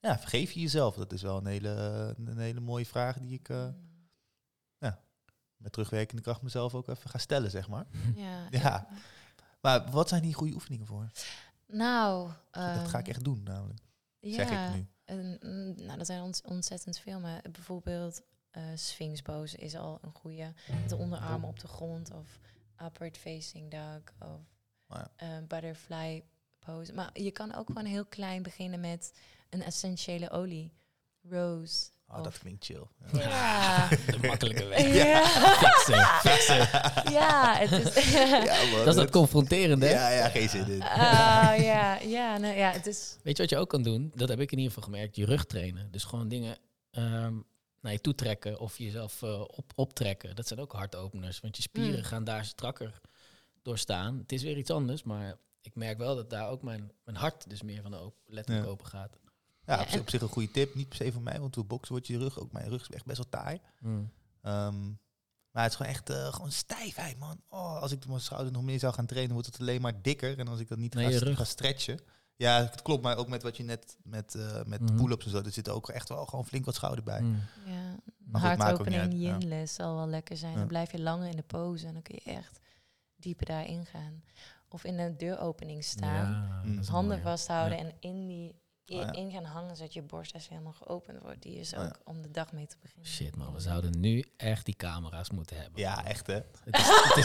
ja, 0.00 0.18
vergeef 0.18 0.52
je 0.52 0.60
jezelf? 0.60 0.94
Dat 0.94 1.12
is 1.12 1.22
wel 1.22 1.36
een 1.36 1.46
hele, 1.46 2.14
een 2.24 2.38
hele 2.38 2.60
mooie 2.60 2.86
vraag 2.86 3.18
die 3.18 3.32
ik 3.38 3.48
eh, 3.48 3.68
met 5.60 5.72
terugwerkende 5.72 6.22
kracht 6.22 6.42
mezelf 6.42 6.74
ook 6.74 6.88
even 6.88 7.10
ga 7.10 7.18
stellen, 7.18 7.50
zeg 7.50 7.68
maar. 7.68 7.86
ja. 8.14 8.46
Ja. 8.60 8.88
Maar 9.60 9.90
wat 9.90 10.08
zijn 10.08 10.22
die 10.22 10.34
goede 10.34 10.54
oefeningen 10.54 10.86
voor? 10.86 11.06
Nou, 11.66 12.30
dat 12.50 12.88
ga 12.88 12.98
ik 12.98 13.04
ehm, 13.06 13.14
echt 13.14 13.24
doen, 13.24 13.42
namelijk. 13.42 13.80
ja, 14.20 14.34
Zeg 14.34 14.50
ik 14.68 14.74
nu. 14.74 14.86
En, 15.04 15.38
mm, 15.42 15.86
nou, 15.86 15.98
dat 15.98 16.06
zijn 16.06 16.22
ont- 16.22 16.42
ontzettend 16.44 16.98
veel. 16.98 17.20
Maar 17.20 17.42
bijvoorbeeld 17.52 18.22
eh 18.50 18.62
Sphinx 18.74 19.22
pose 19.22 19.56
is 19.56 19.76
al 19.76 19.98
een 20.02 20.12
goede. 20.14 20.52
De 20.88 20.96
onderarmen 20.96 21.48
op 21.48 21.60
de 21.60 21.68
grond 21.68 22.10
of 22.10 22.38
upward 22.84 23.16
facing 23.16 23.70
dog 23.70 24.00
of 24.18 24.40
Oh 24.88 24.96
ja. 24.98 25.10
eh, 25.16 25.28
butterfly 25.48 26.24
pose. 26.58 26.92
Maar 26.92 27.10
je 27.20 27.30
kan 27.30 27.54
ook 27.54 27.66
gewoon 27.66 27.84
heel 27.84 28.04
klein 28.04 28.42
beginnen 28.42 28.80
met 28.80 29.12
een 29.50 29.62
essentiële 29.62 30.30
olie. 30.30 30.72
Rose. 31.28 31.90
Oh, 32.10 32.16
of- 32.18 32.22
dat 32.24 32.38
klinkt 32.38 32.64
chill. 32.64 32.86
Ja. 33.12 33.88
De 33.88 34.18
makkelijke 34.28 34.64
weg. 34.64 34.94
ja. 34.94 35.24
Fixen, 35.26 36.04
fixen. 36.30 36.56
ja, 37.12 37.56
het 37.56 37.94
is... 37.96 38.10
Ja, 38.44 38.64
man, 38.70 38.78
Dat 38.78 38.86
is 38.86 38.94
dat 38.94 39.10
confronterende. 39.10 39.86
Ja, 39.86 40.10
ja, 40.10 40.28
geen 40.28 40.48
zin 40.48 40.66
in. 40.68 40.82
Ah, 40.82 41.54
ja, 41.58 41.98
ja, 41.98 42.38
nou, 42.38 42.54
ja, 42.56 42.70
het 42.70 42.86
is... 42.86 43.16
Weet 43.22 43.36
je 43.36 43.42
wat 43.42 43.50
je 43.50 43.58
ook 43.58 43.68
kan 43.68 43.82
doen? 43.82 44.12
Dat 44.14 44.28
heb 44.28 44.40
ik 44.40 44.52
in 44.52 44.58
ieder 44.58 44.72
geval 44.74 44.88
gemerkt. 44.92 45.16
Je 45.16 45.24
rug 45.24 45.44
trainen. 45.46 45.90
Dus 45.90 46.04
gewoon 46.04 46.28
dingen 46.28 46.56
ehm, 46.90 47.34
naar 47.80 47.92
je 47.92 48.00
toe 48.00 48.14
trekken 48.14 48.58
of 48.60 48.78
jezelf 48.78 49.22
eh, 49.22 49.40
op, 49.40 49.72
optrekken. 49.74 50.36
Dat 50.36 50.46
zijn 50.46 50.60
ook 50.60 50.72
hartopeners. 50.72 51.40
Want 51.40 51.56
je 51.56 51.62
spieren 51.62 51.98
Mm. 51.98 52.04
gaan 52.04 52.24
daar 52.24 52.44
strakker 52.44 53.00
door 53.62 53.78
staan. 53.78 54.18
Het 54.18 54.32
is 54.32 54.42
weer 54.42 54.56
iets 54.56 54.70
anders, 54.70 55.02
maar 55.02 55.36
ik 55.62 55.74
merk 55.74 55.98
wel 55.98 56.16
dat 56.16 56.30
daar 56.30 56.48
ook 56.48 56.62
mijn, 56.62 56.90
mijn 57.04 57.16
hart 57.16 57.48
dus 57.50 57.62
meer 57.62 57.82
van 57.82 57.94
open, 57.94 58.20
letterlijk 58.26 58.66
Ja. 58.66 58.72
open 58.72 58.86
gaat. 58.86 59.18
Ja, 59.70 59.76
Ja, 59.76 59.82
op, 59.82 59.86
zich- 59.88 59.94
en- 59.96 60.00
op 60.00 60.10
zich 60.10 60.20
een 60.22 60.28
goede 60.28 60.50
tip. 60.50 60.74
Niet 60.74 60.88
per 60.88 60.96
se 60.96 61.12
voor 61.12 61.22
mij, 61.22 61.40
want 61.40 61.54
door 61.54 61.66
boksen 61.66 61.92
wordt 61.92 62.06
je 62.06 62.18
rug, 62.18 62.38
ook 62.40 62.52
mijn 62.52 62.68
rug 62.68 62.80
is 62.88 62.94
echt 62.94 63.04
best 63.04 63.16
wel 63.18 63.28
taai. 63.28 63.60
Mm. 63.80 64.10
Ehm, 64.42 64.86
maar 65.50 65.62
het 65.62 65.70
is 65.70 65.76
gewoon 65.76 65.92
echt 65.92 66.10
eh, 66.10 66.32
gewoon 66.32 66.52
stijfheid, 66.52 67.18
man. 67.18 67.40
Oh, 67.48 67.80
als 67.80 67.92
ik 67.92 68.06
mijn 68.06 68.20
schouder 68.20 68.52
nog 68.52 68.62
meer 68.62 68.78
zou 68.78 68.94
gaan 68.94 69.06
trainen, 69.06 69.32
wordt 69.32 69.46
het 69.46 69.60
alleen 69.60 69.80
maar 69.80 70.02
dikker. 70.02 70.38
En 70.38 70.48
als 70.48 70.60
ik 70.60 70.68
dat 70.68 70.78
niet 70.78 70.94
Nee, 70.94 71.18
ga, 71.18 71.34
ga 71.34 71.44
stretchen. 71.44 72.00
Ja, 72.36 72.60
het 72.62 72.82
klopt. 72.82 73.02
Maar 73.02 73.16
ook 73.16 73.28
met 73.28 73.42
wat 73.42 73.56
je 73.56 73.62
net 73.62 73.96
met, 74.02 74.34
eh 74.34 74.62
met 74.64 74.80
Mhm. 74.80 74.96
pull-ups 74.96 75.24
en 75.24 75.30
zo, 75.30 75.38
er 75.42 75.52
zit 75.52 75.68
ook 75.68 75.88
echt 75.88 76.08
wel 76.08 76.26
gewoon 76.26 76.46
flink 76.46 76.64
wat 76.64 76.74
schouder 76.74 77.04
bij. 77.04 77.20
Mm. 77.20 77.42
Ja, 77.66 77.96
Maar 78.18 78.56
hartopening 78.58 79.12
yin-les 79.12 79.74
zal 79.74 79.94
wel 79.96 80.06
lekker 80.08 80.36
zijn. 80.36 80.52
Ja. 80.52 80.58
Dan 80.58 80.66
blijf 80.66 80.92
je 80.92 81.00
langer 81.00 81.28
in 81.28 81.36
de 81.36 81.42
pose 81.42 81.86
en 81.86 81.92
dan 81.92 82.02
kun 82.02 82.18
je 82.24 82.30
echt 82.30 82.60
dieper 83.16 83.46
daarin 83.46 83.86
gaan. 83.86 84.22
Of 84.68 84.84
in 84.84 84.98
een 84.98 85.16
deuropening 85.16 85.84
staan, 85.84 86.30
Ja, 86.32 86.60
Mm. 86.64 86.82
handen 86.82 87.20
vasthouden 87.22 87.78
Ja. 87.78 87.84
en 87.84 87.92
in 88.00 88.26
die 88.26 88.59
Oh 88.98 89.00
ja. 89.00 89.12
in 89.12 89.30
gaan 89.30 89.44
hangen 89.44 89.76
zodat 89.76 89.92
je 89.92 90.02
borst 90.02 90.34
echt 90.34 90.48
helemaal 90.48 90.72
geopend 90.72 91.18
wordt. 91.22 91.42
Die 91.42 91.58
is 91.58 91.72
Oh 91.72 91.78
ja. 91.78 91.84
ook 91.86 91.98
om 92.04 92.22
de 92.22 92.30
dag 92.30 92.52
mee 92.52 92.66
te 92.66 92.76
beginnen. 92.82 93.06
Shit 93.06 93.36
man, 93.36 93.52
we 93.54 93.60
zouden 93.60 94.00
nu 94.00 94.24
echt 94.36 94.64
die 94.64 94.74
camera's 94.76 95.30
moeten 95.30 95.56
hebben. 95.56 95.80
Ja, 95.80 96.04
echt 96.04 96.26
hè. 96.26 96.34
Het 96.34 96.76
is, 96.76 96.86
het 96.86 97.16
is, 97.16 97.24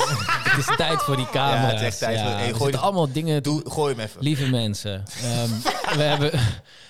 het 0.52 0.70
is 0.70 0.76
tijd 0.76 1.02
voor 1.02 1.16
die 1.16 1.30
camera's. 1.30 1.62
Ja, 1.62 1.68
het 1.70 1.80
is 1.80 1.86
echt 1.88 2.00
tijd 2.00 2.20
voor- 2.20 2.30
hey, 2.30 2.54
gooi 2.54 2.74
allemaal 2.76 3.12
dingen 3.12 3.44
Doe, 3.44 3.70
gooi 3.70 3.94
hem 3.96 4.04
even. 4.04 4.22
Lieve 4.22 4.50
mensen, 4.50 5.04
ehm, 5.22 5.50
we, 5.98 6.04
hebben, 6.14 6.32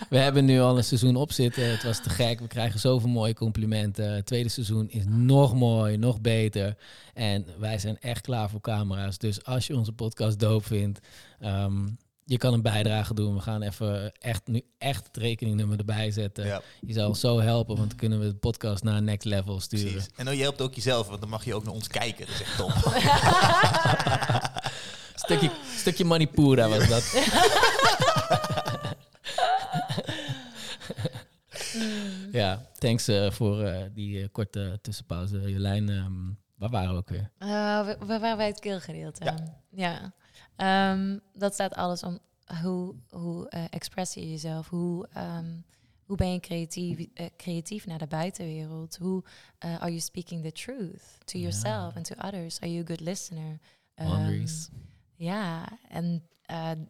we 0.10 0.18
hebben 0.18 0.46
nu 0.46 0.60
al 0.62 0.78
een 0.78 0.84
seizoen 0.84 1.16
op 1.16 1.32
zitten. 1.32 1.72
Het 1.72 1.84
was 1.84 2.02
te 2.04 2.10
gek. 2.10 2.40
We 2.40 2.48
krijgen 2.48 2.80
zoveel 2.80 3.10
mooie 3.10 3.34
complimenten. 3.34 4.12
Het 4.14 4.26
tweede 4.26 4.50
seizoen 4.50 4.90
is 4.90 5.04
nog 5.08 5.54
mooi, 5.56 5.98
nog 5.98 6.22
beter. 6.22 6.78
En 7.14 7.46
wij 7.58 7.78
zijn 7.80 8.00
echt 8.00 8.22
klaar 8.22 8.50
voor 8.50 8.62
camera's. 8.62 9.18
Dus 9.18 9.44
als 9.46 9.68
je 9.68 9.76
onze 9.78 9.92
podcast 9.92 10.40
doop 10.40 10.66
vindt, 10.66 11.00
ehm, 11.40 11.88
je 12.26 12.38
kan 12.38 12.54
een 12.54 12.62
bijdrage 12.62 13.14
doen. 13.14 13.36
We 13.36 13.42
gaan 13.42 13.62
even 13.62 14.12
echt 14.20 14.48
nu 14.48 14.62
echt 14.78 15.08
het 15.08 15.18
rekeningnummer 15.18 15.78
erbij 15.80 16.12
zetten. 16.12 16.46
Ja, 16.46 16.62
Je 16.82 16.94
zal 16.94 17.08
ons 17.08 17.20
zo 17.20 17.40
helpen, 17.40 17.76
want 17.76 17.90
dan 17.90 17.98
kunnen 17.98 18.20
we 18.20 18.28
de 18.28 18.36
podcast 18.36 18.84
naar 18.84 19.02
next 19.02 19.26
level 19.26 19.60
sturen. 19.60 19.92
precies. 19.92 20.10
En 20.16 20.26
dan 20.26 20.36
je 20.36 20.42
helpt 20.42 20.62
ook 20.62 20.74
jezelf, 20.74 21.08
want 21.08 21.20
dan 21.22 21.30
mag 21.30 21.46
je 21.46 21.54
ook 21.56 21.64
naar 21.64 21.74
ons 21.74 21.88
kijken. 21.88 22.26
Dat 22.26 22.36
is 22.36 22.42
echt 22.42 22.58
top. 22.58 22.72
Stukje, 25.26 25.52
stukje 25.76 26.06
Manipura 26.06 26.70
was 26.70 26.88
dat. 26.88 27.14
ja, 32.32 32.62
thanks 32.78 33.08
eh, 33.08 33.32
voor 33.32 33.64
eh, 33.64 33.84
die 33.94 34.22
eh, 34.22 34.28
korte 34.32 34.80
tussenpauze. 34.82 35.52
Jolijn, 35.52 35.90
ehm, 35.90 36.14
waar 36.56 36.70
waren 36.70 36.92
we 36.92 36.98
ook 36.98 37.10
weer? 37.10 37.32
Eh, 37.38 37.48
waar 37.50 37.86
waar 38.00 38.20
waren 38.20 38.38
wij 38.38 38.48
het 38.48 38.60
keelgedeelte? 38.60 39.24
Ja. 39.24 39.36
Ja. 39.70 40.14
Ehm, 40.56 41.18
dat 41.34 41.54
staat 41.54 41.74
alles 41.74 42.04
om 42.04 42.20
hoe, 42.62 42.96
hoe 43.10 43.50
eh, 43.50 43.64
express 43.70 44.14
je 44.14 44.30
jezelf? 44.30 44.70
Hoe, 44.70 45.08
ehm, 45.14 45.56
hoe 46.06 46.18
ben 46.18 46.32
je 46.32 46.40
creatief, 46.40 47.08
eh, 47.14 47.26
creatief 47.38 47.86
naar 47.86 47.98
de 47.98 48.08
buitenwereld? 48.08 48.98
Hoe 48.98 49.24
eh, 49.58 49.74
are 49.74 49.90
you 49.90 50.00
speaking 50.00 50.44
the 50.44 50.52
truth 50.52 51.02
to 51.26 51.40
yourself 51.40 51.96
and 51.96 52.06
to 52.06 52.16
others? 52.28 52.60
Are 52.60 52.72
you 52.72 52.84
a 52.84 52.88
good 52.88 53.00
listener? 53.00 53.60
Boundaries. 53.96 54.70
ja, 55.16 55.80
en 55.90 56.28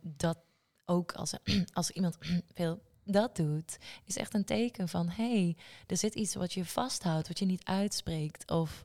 dat 0.02 0.38
ook 0.86 1.12
als, 1.12 1.34
als 1.74 1.92
iemand 1.92 2.18
veel 2.54 2.82
dat 3.04 3.36
doet, 3.36 3.78
is 4.06 4.18
echt 4.18 4.34
een 4.34 4.46
teken 4.46 4.90
van 4.90 5.10
hey, 5.10 5.58
er 5.88 5.98
zit 5.98 6.16
iets 6.16 6.36
wat 6.36 6.54
je 6.54 6.66
vasthoudt, 6.66 7.28
wat 7.28 7.40
je 7.40 7.46
niet 7.46 7.66
uitspreekt. 7.66 8.52
Of 8.52 8.84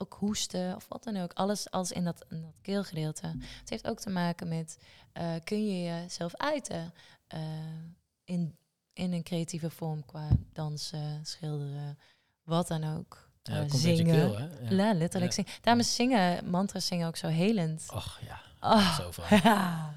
ook 0.00 0.16
hoesten 0.18 0.76
of 0.76 0.86
wat 0.88 1.04
dan 1.04 1.16
ook. 1.16 1.32
Alles 1.32 1.70
als 1.70 1.92
in 1.92 2.04
dat, 2.04 2.24
in 2.28 2.40
dat 2.42 2.54
keelgedeelte. 2.62 3.26
Het 3.60 3.70
heeft 3.70 3.88
ook 3.88 4.00
te 4.00 4.10
maken 4.10 4.48
met 4.48 4.78
eh, 5.12 5.30
kun 5.44 5.66
je 5.68 5.82
jezelf 5.84 6.34
uiten 6.36 6.92
eh, 7.26 7.40
in, 8.24 8.56
in 8.92 9.12
een 9.12 9.22
creatieve 9.22 9.70
vorm 9.70 10.06
qua 10.06 10.28
dansen, 10.52 11.20
schilderen, 11.26 11.98
wat 12.44 12.68
dan 12.68 12.96
ook. 12.96 13.28
Ja, 13.42 13.54
Eh, 13.62 13.64
zingen. 13.68 14.14
keel, 14.14 14.38
hè? 14.38 14.46
Ja. 14.74 14.92
Letterlijk 14.94 15.32
zingen. 15.32 15.50
Daarom 15.60 15.82
is 15.82 15.94
zingen, 15.94 16.50
mantra's 16.50 16.86
zingen 16.86 17.06
ook 17.06 17.16
zo 17.16 17.26
helend. 17.26 17.86
Och 17.94 18.18
ja, 18.26 18.40
Ah. 18.58 18.96
zo 18.96 19.10
van. 19.10 19.24
Ja. 19.40 19.92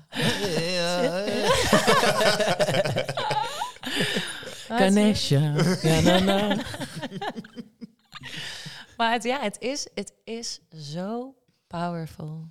Ganesha. 4.80 5.54
Maar 8.98 9.12
het, 9.12 9.24
ja, 9.24 9.42
het 9.42 9.60
is, 9.60 9.88
het 9.94 10.14
is 10.24 10.60
zo 10.72 11.36
powerful. 11.68 12.48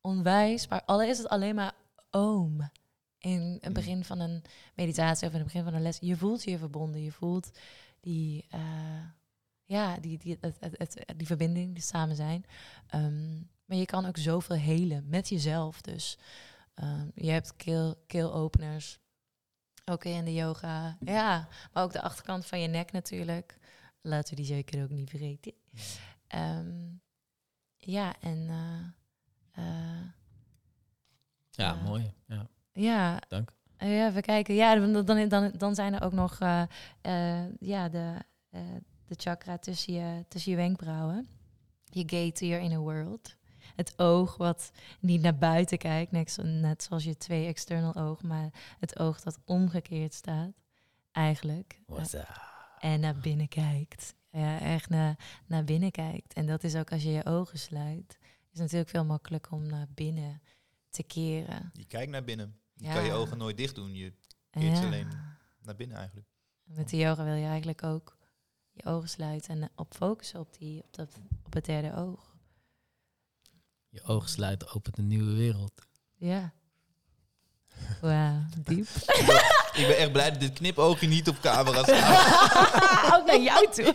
Onwijs, 0.00 0.68
maar 0.68 0.82
al 0.84 1.02
is 1.02 1.18
het 1.18 1.28
alleen 1.28 1.54
maar 1.54 1.74
oom. 2.10 2.70
In 3.18 3.58
het 3.60 3.72
begin 3.72 4.04
van 4.04 4.20
een 4.20 4.42
meditatie 4.74 5.26
of 5.26 5.32
in 5.32 5.38
het 5.38 5.46
begin 5.46 5.64
van 5.64 5.74
een 5.74 5.82
les. 5.82 5.98
Je 6.00 6.16
voelt 6.16 6.42
je 6.44 6.58
verbonden. 6.58 7.02
Je 7.02 7.12
voelt 7.12 7.50
die, 8.00 8.46
eh, 8.50 9.04
ja, 9.64 9.98
die, 9.98 10.18
die, 10.18 10.38
die 11.16 11.26
verbinding, 11.26 11.74
die 11.74 11.82
samen 11.82 12.16
zijn. 12.16 12.44
Ehm, 12.86 13.34
maar 13.64 13.76
je 13.76 13.86
kan 13.86 14.06
ook 14.06 14.16
zoveel 14.16 14.56
helen 14.56 15.08
met 15.08 15.28
jezelf. 15.28 15.80
Dus 15.80 16.18
ehm, 16.74 17.08
je 17.14 17.30
hebt 17.30 17.56
keel, 17.56 17.96
keelopeners. 18.06 19.00
Ook 19.84 20.04
in 20.04 20.24
de 20.24 20.34
yoga. 20.34 20.96
Ja, 21.00 21.48
maar 21.72 21.82
ook 21.82 21.92
de 21.92 22.02
achterkant 22.02 22.46
van 22.46 22.60
je 22.60 22.68
nek 22.68 22.92
natuurlijk. 22.92 23.58
Laten 24.00 24.30
we 24.30 24.36
die 24.36 24.54
zeker 24.54 24.82
ook 24.82 24.90
niet 24.90 25.10
vergeten. 25.10 25.52
Ehm, 26.26 26.90
ja, 27.76 28.14
en... 28.20 28.48
eh, 28.48 29.64
eh, 29.64 30.04
Ja, 31.50 31.74
Ja. 31.74 31.74
mooi. 31.74 32.14
Ja. 32.26 32.48
Ja. 32.72 33.20
Dank. 33.28 33.52
Eh, 33.76 33.96
ja, 33.96 34.12
we 34.12 34.20
kijken. 34.20 34.54
Ja, 34.54 34.74
dan, 34.74 35.04
dan, 35.04 35.28
dan, 35.28 35.52
dan 35.56 35.74
zijn 35.74 35.94
er 35.94 36.02
ook 36.02 36.12
nog 36.12 36.38
eh, 36.38 36.62
eh, 37.00 37.52
ja, 37.60 37.88
de, 37.88 38.16
eh, 38.50 38.60
de 39.06 39.14
chakra 39.16 39.58
tussen 39.58 39.92
je, 39.92 40.24
tussen 40.28 40.50
je 40.50 40.56
wenkbrauwen. 40.56 41.28
Je 41.84 42.00
gate 42.00 42.32
to 42.32 42.46
your 42.46 42.62
inner 42.62 42.78
world. 42.78 43.36
Het 43.76 43.98
oog 43.98 44.36
wat 44.36 44.72
niet 45.00 45.22
naar 45.22 45.38
buiten 45.38 45.78
kijkt, 45.78 46.12
net, 46.12 46.38
net 46.42 46.82
zoals 46.82 47.04
je 47.04 47.16
twee 47.16 47.46
external 47.46 47.94
oog, 47.94 48.22
maar 48.22 48.76
het 48.78 48.98
oog 48.98 49.20
dat 49.20 49.38
omgekeerd 49.44 50.14
staat, 50.14 50.52
eigenlijk. 51.12 51.80
En 52.78 53.00
naar 53.00 53.16
binnen 53.18 53.48
kijkt. 53.48 54.14
Ja, 54.32 54.60
echt 54.60 54.88
naar, 54.88 55.40
naar 55.46 55.64
binnen 55.64 55.90
kijkt. 55.90 56.32
En 56.32 56.46
dat 56.46 56.64
is 56.64 56.74
ook 56.76 56.92
als 56.92 57.02
je 57.02 57.10
je 57.10 57.24
ogen 57.24 57.58
sluit. 57.58 58.18
is 58.52 58.58
natuurlijk 58.58 58.90
veel 58.90 59.04
makkelijker 59.04 59.52
om 59.52 59.66
naar 59.66 59.86
binnen 59.94 60.42
te 60.90 61.02
keren. 61.02 61.70
Je 61.72 61.84
kijkt 61.84 62.10
naar 62.12 62.24
binnen. 62.24 62.60
Je 62.74 62.84
Ja. 62.84 62.94
kan 62.94 63.04
je 63.04 63.12
ogen 63.12 63.38
nooit 63.38 63.56
dicht 63.56 63.74
doen. 63.74 63.94
Je 63.94 64.12
keert 64.50 64.78
Ja. 64.78 64.84
alleen 64.84 65.08
naar 65.62 65.76
binnen 65.76 65.96
eigenlijk. 65.96 66.26
Met 66.62 66.88
de 66.88 66.96
yoga 66.96 67.24
wil 67.24 67.34
je 67.34 67.46
eigenlijk 67.46 67.82
ook 67.82 68.16
je 68.70 68.84
ogen 68.84 69.08
sluiten 69.08 69.62
en 69.62 69.70
op 69.76 69.94
focussen 69.94 70.40
op, 70.40 70.58
die, 70.58 70.82
op, 70.82 70.94
dat, 70.94 71.20
op 71.44 71.52
het 71.52 71.64
derde 71.64 71.94
oog. 71.94 72.36
Je 73.88 74.02
ogen 74.02 74.28
sluiten, 74.28 74.72
opent 74.74 74.98
een 74.98 75.06
nieuwe 75.06 75.32
wereld. 75.34 75.86
Ja. 76.14 76.52
Wauw, 78.00 78.42
diep. 78.64 78.86
Ik 79.74 79.86
ben 79.86 79.96
echt 79.96 80.12
blij 80.12 80.30
dat 80.30 80.40
dit 80.40 80.52
knipoogje 80.52 81.06
niet 81.06 81.28
op 81.28 81.40
camera 81.40 81.82
staat. 81.84 83.14
ook 83.20 83.26
naar 83.26 83.40
jou 83.40 83.70
toe. 83.70 83.94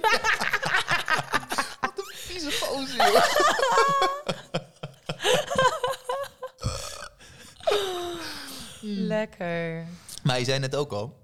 Wat 1.82 1.91
een 1.95 2.13
vieze 2.15 2.51
gozer, 2.51 3.11
joh. 3.11 3.25
Lekker. 8.82 9.86
Maar 10.23 10.39
je 10.39 10.45
zei 10.45 10.59
net 10.59 10.75
ook 10.75 10.91
al, 10.91 11.17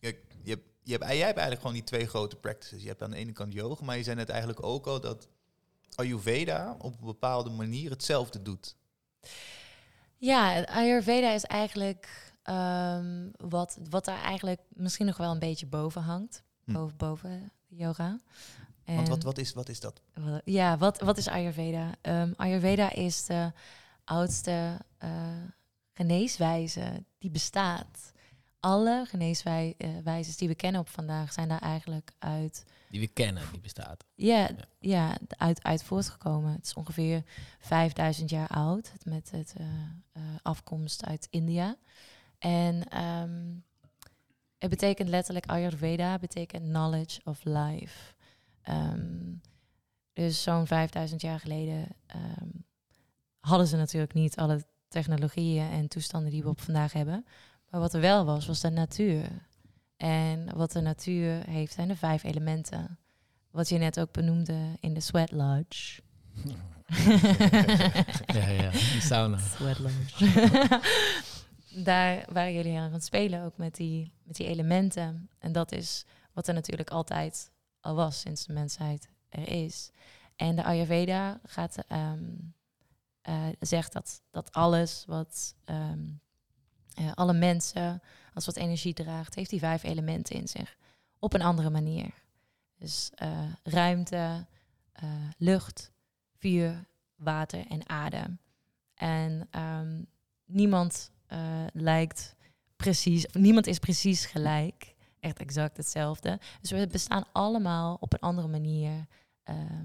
kijk, 0.00 0.18
je 0.42 0.50
hebt, 0.50 0.62
je 0.82 0.90
hebt, 0.92 1.04
jij 1.04 1.16
hebt 1.16 1.38
eigenlijk 1.38 1.60
gewoon 1.60 1.72
die 1.76 1.84
twee 1.84 2.06
grote 2.06 2.36
practices. 2.36 2.82
Je 2.82 2.88
hebt 2.88 3.02
aan 3.02 3.10
de 3.10 3.16
ene 3.16 3.32
kant 3.32 3.52
yoga, 3.52 3.84
maar 3.84 3.96
je 3.96 4.02
zei 4.02 4.16
net 4.16 4.28
eigenlijk 4.28 4.62
ook 4.62 4.86
al 4.86 5.00
dat 5.00 5.28
Ayurveda 5.94 6.76
op 6.78 6.92
een 7.00 7.06
bepaalde 7.06 7.50
manier 7.50 7.90
hetzelfde 7.90 8.42
doet. 8.42 8.76
Ja, 10.16 10.62
Ayurveda 10.62 11.30
is 11.32 11.44
eigenlijk 11.44 12.27
ehm, 12.48 13.28
wat, 13.48 13.78
wat 13.90 14.04
daar 14.04 14.22
eigenlijk 14.22 14.60
misschien 14.68 15.06
nog 15.06 15.16
wel 15.16 15.32
een 15.32 15.38
beetje 15.38 15.66
boven 15.66 16.02
hangt. 16.02 16.42
Hm. 16.64 16.72
Boven, 16.72 16.96
boven 16.96 17.52
yoga. 17.66 18.18
Want 18.84 19.08
wat, 19.08 19.22
wat, 19.22 19.38
is, 19.38 19.52
wat 19.52 19.68
is 19.68 19.80
dat? 19.80 20.00
Ja, 20.44 20.78
wat, 20.78 21.00
wat 21.00 21.16
is 21.18 21.28
Ayurveda? 21.28 21.94
Ehm, 22.00 22.32
Ayurveda 22.36 22.92
is 22.92 23.24
de 23.24 23.52
oudste 24.04 24.78
eh, 24.98 25.10
geneeswijze 25.92 27.04
die 27.18 27.30
bestaat. 27.30 28.12
Alle 28.60 29.04
geneeswijzes 29.08 30.36
die 30.36 30.48
we 30.48 30.54
kennen 30.54 30.80
op 30.80 30.88
vandaag 30.88 31.32
zijn 31.32 31.48
daar 31.48 31.60
eigenlijk 31.62 32.10
uit, 32.18 32.64
Die 32.90 33.00
we 33.00 33.06
kennen, 33.06 33.42
die 33.50 33.60
bestaat. 33.60 34.04
ja, 34.14 34.50
ja, 34.78 35.18
uit, 35.28 35.62
uit 35.62 35.82
voortgekomen. 35.82 36.52
Het 36.52 36.64
is 36.64 36.74
ongeveer 36.74 37.22
5000 37.60 38.30
jaar 38.30 38.48
oud, 38.48 38.92
met 39.04 39.30
het 39.30 39.54
eh, 39.56 39.66
eh, 40.12 40.22
afkomst 40.42 41.04
uit 41.04 41.26
India. 41.30 41.76
En 42.38 42.88
ehm, 42.88 43.54
het 44.58 44.70
betekent 44.70 45.08
letterlijk 45.08 45.46
Ayurveda, 45.46 46.18
betekent 46.18 46.62
knowledge 46.62 47.20
of 47.24 47.40
life. 47.44 48.14
Ehm, 48.62 49.34
dus 50.12 50.42
zo'n 50.42 50.66
5000 50.66 51.20
jaar 51.20 51.40
geleden 51.40 51.86
ehm, 52.06 52.48
hadden 53.40 53.66
ze 53.66 53.76
natuurlijk 53.76 54.14
niet 54.14 54.36
alle 54.36 54.64
technologieën 54.88 55.70
en 55.70 55.88
toestanden 55.88 56.30
die 56.30 56.42
we 56.42 56.48
op 56.48 56.60
vandaag 56.60 56.92
hebben. 56.92 57.26
Maar 57.70 57.80
wat 57.80 57.94
er 57.94 58.00
wel 58.00 58.24
was, 58.24 58.46
was 58.46 58.60
de 58.60 58.70
natuur. 58.70 59.28
En 59.96 60.56
wat 60.56 60.72
de 60.72 60.80
natuur 60.80 61.48
heeft, 61.50 61.72
zijn 61.72 61.88
de 61.88 61.96
vijf 61.96 62.24
elementen. 62.24 62.98
Wat 63.50 63.68
je 63.68 63.78
net 63.78 64.00
ook 64.00 64.12
benoemde 64.12 64.76
in 64.80 64.94
de 64.94 65.00
Sweat 65.00 65.30
Lodge. 65.32 66.00
Ja, 68.26 68.48
ja, 68.48 68.70
die 68.70 69.00
sauna. 69.00 69.38
Sweat 69.56 69.78
Lodge. 69.78 70.80
Daar 71.74 72.24
waren 72.32 72.52
jullie 72.52 72.78
aan 72.78 72.92
het 72.92 73.04
spelen 73.04 73.44
ook 73.44 73.56
met 73.56 73.74
die, 73.74 74.12
met 74.22 74.36
die 74.36 74.46
elementen. 74.46 75.30
En 75.38 75.52
dat 75.52 75.72
is 75.72 76.04
wat 76.32 76.48
er 76.48 76.54
natuurlijk 76.54 76.90
altijd 76.90 77.50
al 77.80 77.94
was 77.94 78.20
sinds 78.20 78.46
de 78.46 78.52
mensheid 78.52 79.08
er 79.28 79.48
is. 79.48 79.90
En 80.36 80.56
de 80.56 80.64
Ayurveda 80.64 81.40
gaat, 81.44 81.76
ehm, 81.88 82.24
eh, 83.22 83.46
zegt 83.60 83.92
dat, 83.92 84.22
dat 84.30 84.52
alles 84.52 85.04
wat 85.06 85.54
ehm, 85.64 86.06
eh, 86.94 87.12
alle 87.14 87.32
mensen 87.32 88.02
als 88.34 88.46
wat 88.46 88.56
energie 88.56 88.94
draagt, 88.94 89.34
heeft 89.34 89.50
die 89.50 89.58
vijf 89.58 89.82
elementen 89.82 90.36
in 90.36 90.48
zich. 90.48 90.76
Op 91.18 91.32
een 91.32 91.42
andere 91.42 91.70
manier. 91.70 92.10
Dus 92.76 93.10
eh, 93.14 93.52
ruimte, 93.62 94.46
lucht, 95.36 95.92
vuur, 96.36 96.84
water 97.16 97.66
en 97.66 97.88
adem. 97.88 98.38
En 98.94 99.48
ehm, 99.50 100.02
niemand 100.44 101.10
eh, 101.28 101.38
lijkt 101.72 102.34
precies, 102.76 103.26
of 103.26 103.34
niemand 103.34 103.66
is 103.66 103.78
precies 103.78 104.26
gelijk. 104.26 104.94
Echt 105.20 105.38
exact 105.38 105.76
hetzelfde. 105.76 106.38
Dus 106.60 106.70
we 106.70 106.86
bestaan 106.86 107.24
allemaal 107.32 107.96
op 108.00 108.12
een 108.12 108.20
andere 108.20 108.48
manier. 108.48 109.06
ehm, 109.44 109.84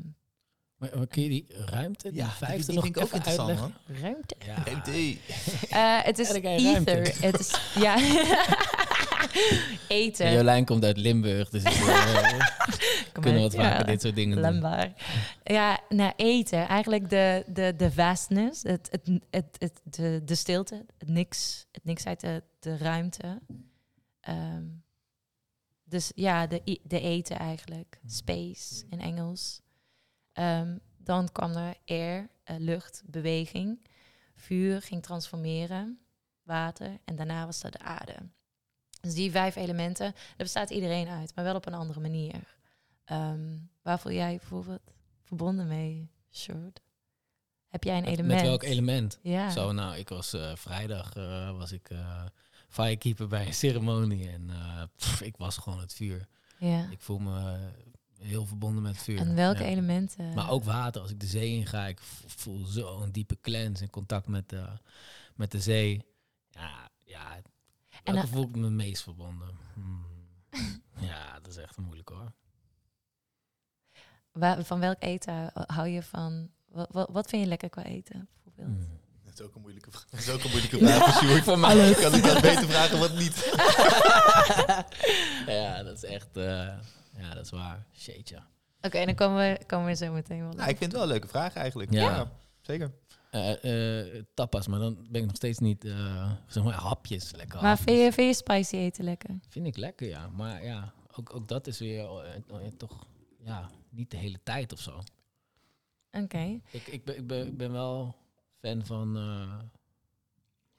Maar, 0.78 0.98
maar 0.98 1.08
kun 1.08 1.24
je 1.24 1.30
die 1.30 1.46
ruimte, 1.66 2.10
die 2.10 2.18
Ja, 2.20 2.26
die- 2.28 2.36
vijfde 2.36 2.66
die 2.66 2.76
nog 2.76 2.84
vind 2.84 2.96
ik 2.96 3.02
ook 3.02 3.08
even 3.08 3.18
interessant, 3.18 3.50
uitleggen? 3.60 4.02
ruimte. 4.02 4.36
Ja. 4.46 4.64
Ruimte. 4.64 5.18
Eh, 5.70 6.04
het 6.04 6.20
is 6.20 6.30
ether. 6.32 7.22
Het 7.22 7.40
is, 7.40 7.54
ja. 7.76 7.96
Eten. 9.88 10.32
Jolijn 10.32 10.66
komt 10.66 10.84
uit 10.84 10.98
Limburg, 10.98 11.50
dus 11.50 11.64
eh, 11.64 12.40
Kom 13.14 13.24
kunnen 13.24 13.42
wat 13.42 13.56
vaker 13.56 13.80
ja. 13.80 13.84
dit 13.84 14.02
soort 14.02 14.16
dingen 14.16 14.36
doen. 14.36 14.52
Lembaar. 14.52 14.94
Ja, 15.44 15.80
naar 15.90 16.14
eten. 16.16 16.68
Eigenlijk 16.68 17.10
de, 17.10 17.44
de, 17.48 17.74
de 17.78 17.92
vastness, 17.92 18.64
het, 18.64 18.88
het, 18.92 19.20
het, 19.30 19.56
het, 19.58 19.82
de, 19.84 20.22
de 20.26 20.36
stilte, 20.36 20.86
het 20.98 21.10
niks, 21.10 21.66
het 21.72 21.84
niks 21.84 22.06
uit 22.06 22.20
de, 22.20 22.44
de 22.60 22.78
ruimte. 22.78 23.42
Ehm, 24.20 24.64
dus 25.84 26.12
ja, 26.16 26.48
de, 26.48 26.80
de 26.84 27.00
eten 27.00 27.38
eigenlijk. 27.38 28.00
Space 28.08 28.86
in 28.90 29.00
Engels. 29.00 29.62
Ehm, 30.34 30.78
dan 30.98 31.32
kwam 31.32 31.56
er 31.56 31.76
air, 31.86 32.30
eh, 32.44 32.56
lucht, 32.60 33.04
beweging. 33.06 33.88
Vuur 34.36 34.82
ging 34.82 35.04
transformeren. 35.04 36.00
Water. 36.44 37.00
En 37.06 37.16
daarna 37.16 37.46
was 37.46 37.62
dat 37.62 37.72
de 37.72 37.80
aarde. 37.80 38.16
Dus 39.04 39.14
die 39.14 39.32
vijf 39.32 39.56
elementen, 39.56 40.12
daar 40.12 40.34
bestaat 40.38 40.70
iedereen 40.70 41.08
uit, 41.08 41.36
maar 41.36 41.44
wel 41.46 41.56
op 41.56 41.66
een 41.66 41.74
andere 41.74 42.00
manier. 42.00 42.56
Ehm, 43.06 43.58
waar 43.82 44.00
voel 44.00 44.12
jij 44.12 44.38
bijvoorbeeld 44.38 44.82
verbonden 45.24 45.68
mee, 45.68 46.10
Short? 46.32 46.82
Heb 47.68 47.84
jij 47.84 47.98
een 47.98 48.04
element? 48.06 48.28
met 48.34 48.42
welk 48.42 48.64
element? 48.64 49.20
Ja. 49.22 49.50
Zo, 49.50 49.72
nou, 49.72 49.96
ik 49.98 50.10
was 50.10 50.34
eh, 50.34 50.56
vrijdag 50.56 51.16
eh, 51.16 51.58
was 51.58 51.72
ik 51.72 51.90
eh 51.90 52.26
firekeeper 52.70 53.28
bij 53.28 53.46
een 53.48 53.54
ceremonie 53.54 54.30
en 54.30 54.50
pff, 54.98 55.22
ik 55.22 55.38
was 55.38 55.58
gewoon 55.58 55.80
het 55.80 55.94
vuur. 55.94 56.28
ja. 56.58 56.88
Ik 56.92 57.00
voel 57.02 57.20
me 57.20 57.60
heel 58.20 58.46
verbonden 58.46 58.84
met 58.84 58.98
vuur. 58.98 59.20
En 59.20 59.36
welke 59.36 59.64
Ja. 59.64 59.70
elementen? 59.70 60.34
Maar 60.34 60.50
ook 60.50 60.64
water. 60.64 61.02
Als 61.02 61.12
ik 61.12 61.20
de 61.20 61.26
zee 61.26 61.52
in 61.58 61.66
ga, 61.66 61.86
ik 61.88 62.00
voel 62.26 62.66
zo'n 62.66 63.12
diepe 63.12 63.38
cleanse 63.42 63.84
in 63.84 63.90
contact 63.90 64.28
met, 64.28 64.50
de 64.50 64.66
met 65.36 65.52
de 65.52 65.60
zee. 65.60 66.06
Ja, 66.50 66.90
ja. 67.06 67.42
En 68.04 68.14
En 68.14 68.16
dan- 68.16 68.28
voel 68.28 68.44
ik 68.44 68.56
me 68.56 68.70
meest 68.70 69.04
verbonden. 69.04 69.58
Hmm. 69.74 70.06
Ja, 71.00 71.34
dat 71.40 71.48
is 71.48 71.58
echt 71.58 71.78
moeilijk 71.78 72.10
hoor. 72.10 72.32
Waar- 74.32 74.64
van 74.64 74.80
welk 74.80 75.04
eten 75.04 75.52
hou 75.54 75.88
je 75.88 76.04
van? 76.04 76.50
Wat, 76.68 76.88
wat, 76.92 77.10
wat 77.12 77.30
vind 77.30 77.42
je 77.42 77.48
lekker 77.48 77.70
qua 77.70 77.84
eten, 77.84 78.28
bijvoorbeeld? 78.44 78.78
Hmm. 78.88 79.00
Dat 79.24 79.34
is 79.34 79.42
ook 79.42 79.56
een 79.56 79.62
moeilijke 79.62 79.92
vraag. 79.92 80.06
Dat 80.10 80.20
is 80.20 80.30
ook 80.30 80.44
een 80.44 80.50
moeilijke 80.50 80.78
vraag 80.86 81.14
voor 81.14 81.24
Sjoerd. 81.24 81.44
Voor 81.44 81.60
mij. 81.60 81.94
Kan 81.94 82.14
ik 82.14 82.24
dat 82.24 82.42
beter 82.42 82.70
vragen 82.70 83.00
wat 83.00 83.14
niet. 83.14 83.36
ja, 85.48 85.84
dat 85.84 85.96
is 85.98 86.04
echt... 86.04 86.38
eh, 86.38 86.44
ja, 87.18 87.34
dat 87.34 87.46
is 87.46 87.50
waar. 87.52 87.86
Shit, 87.98 88.30
ja. 88.30 88.48
Oké, 88.82 89.06
dan 89.06 89.16
komen 89.16 89.38
we, 89.38 89.66
komen 89.66 89.86
we 89.88 89.96
zo 89.96 90.12
meteen 90.12 90.40
wel. 90.40 90.52
Nou, 90.54 90.70
ik 90.70 90.78
vind 90.78 90.80
het 90.80 90.92
wel 90.92 91.02
een 91.02 91.08
leuke 91.08 91.28
vraag 91.28 91.54
eigenlijk. 91.54 91.92
Ja. 91.94 92.02
Ja, 92.16 92.32
zeker. 92.62 92.92
Eh, 93.34 94.04
eh, 94.04 94.24
tapas, 94.34 94.68
maar 94.68 94.80
dan 94.80 94.98
ben 95.10 95.22
ik 95.22 95.28
nog 95.28 95.36
steeds 95.36 95.60
niet... 95.60 95.86
eh, 95.86 96.32
zeg 96.48 96.64
maar 96.64 96.74
hapjes 96.74 97.32
lekker. 97.36 97.62
maar 97.62 97.70
hapjes. 97.70 97.86
vind 97.96 98.06
je, 98.06 98.12
vind 98.14 98.28
je 98.28 98.44
spicy 98.44 98.76
eten 98.76 99.04
lekker? 99.04 99.40
Vind 99.50 99.66
ik 99.68 99.78
lekker, 99.78 100.08
ja. 100.08 100.28
Maar 100.28 100.64
ja, 100.64 100.94
ook, 101.16 101.36
ook 101.36 101.48
dat 101.48 101.68
is 101.68 101.80
weer 101.80 102.06
eh, 102.06 102.36
eh, 102.36 102.72
toch... 102.78 103.06
Ja, 103.44 103.70
niet 103.90 104.12
de 104.12 104.18
hele 104.18 104.40
tijd 104.44 104.74
of 104.74 104.80
zo. 104.80 105.00
Oké. 106.12 106.60
Ik, 106.72 106.88
ik, 106.88 107.04
ben, 107.06 107.18
ik, 107.18 107.28
ben, 107.28 107.48
ik 107.48 107.58
ben 107.58 107.72
wel 107.72 108.16
fan 108.62 108.86
van. 108.86 109.14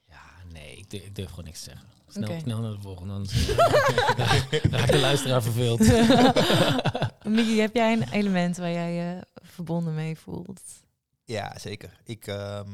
ja, 0.07 0.21
nee, 0.51 0.77
ik 0.77 0.89
durf, 0.89 1.03
ik 1.03 1.15
durf 1.15 1.29
gewoon 1.29 1.45
niks 1.45 1.63
te 1.63 1.69
zeggen. 1.69 1.87
Snel, 2.07 2.39
snel 2.39 2.59
naar 2.61 2.71
de 2.71 2.81
volgende, 2.81 3.13
anders 3.13 3.47
raakt 4.71 4.91
de 4.91 4.99
luisteraar 4.99 5.43
verveeld. 5.43 5.79
Miki, 7.35 7.59
heb 7.59 7.75
jij 7.75 7.93
een 7.93 8.09
element 8.11 8.57
waar 8.57 8.71
jij 8.71 8.93
je 8.93 9.25
verbonden 9.43 9.95
mee 9.95 10.17
voelt? 10.17 10.61
Ja, 11.25 11.57
zeker. 11.59 11.99
Ik, 12.03 12.27
ehm, 12.27 12.69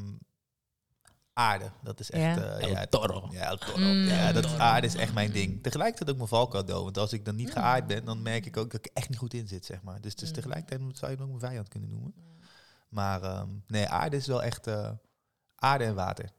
aarde. 1.34 1.72
Dat 1.84 2.00
is 2.00 2.12
echt... 2.12 2.40
Ja. 2.40 2.44
eh, 2.46 2.64
El 2.64 2.70
ja, 2.70 2.86
Toro. 2.86 3.28
Ja, 3.32 3.44
El 3.46 3.58
Toro. 3.58 3.78
Mm. 3.78 4.06
ja, 4.08 4.32
dat 4.32 4.60
aarde 4.60 4.88
is 4.88 4.96
echt 4.96 5.14
mijn 5.14 5.32
ding. 5.32 5.64
Tegelijkertijd 5.64 6.10
ook 6.10 6.16
mijn 6.16 6.28
valkuil, 6.28 6.84
want 6.84 6.98
als 6.98 7.14
ik 7.14 7.26
dan 7.26 7.36
niet 7.36 7.48
Mm. 7.48 7.54
geaard 7.54 7.88
ben, 7.88 8.06
dan 8.06 8.22
merk 8.22 8.46
ik 8.46 8.58
ook 8.58 8.72
dat 8.72 8.86
ik 8.86 8.92
echt 8.94 9.10
niet 9.10 9.18
goed 9.18 9.34
in 9.34 9.48
zit, 9.48 9.66
zeg 9.66 9.82
maar. 9.82 10.02
Dus, 10.02 10.16
dus 10.16 10.28
Mm. 10.30 10.34
tegelijkertijd 10.36 10.98
zou 10.98 11.12
je 11.12 11.18
hem 11.18 11.26
ook 11.26 11.40
mijn 11.40 11.50
vijand 11.52 11.68
kunnen 11.68 11.90
noemen. 11.90 12.14
Maar 12.90 13.22
ehm, 13.24 13.48
nee, 13.68 13.88
aarde 13.88 14.16
is 14.18 14.28
wel 14.28 14.44
echt 14.44 14.68
eh, 14.68 14.92
aarde 15.56 15.84
en 15.84 15.96
water. 15.96 16.30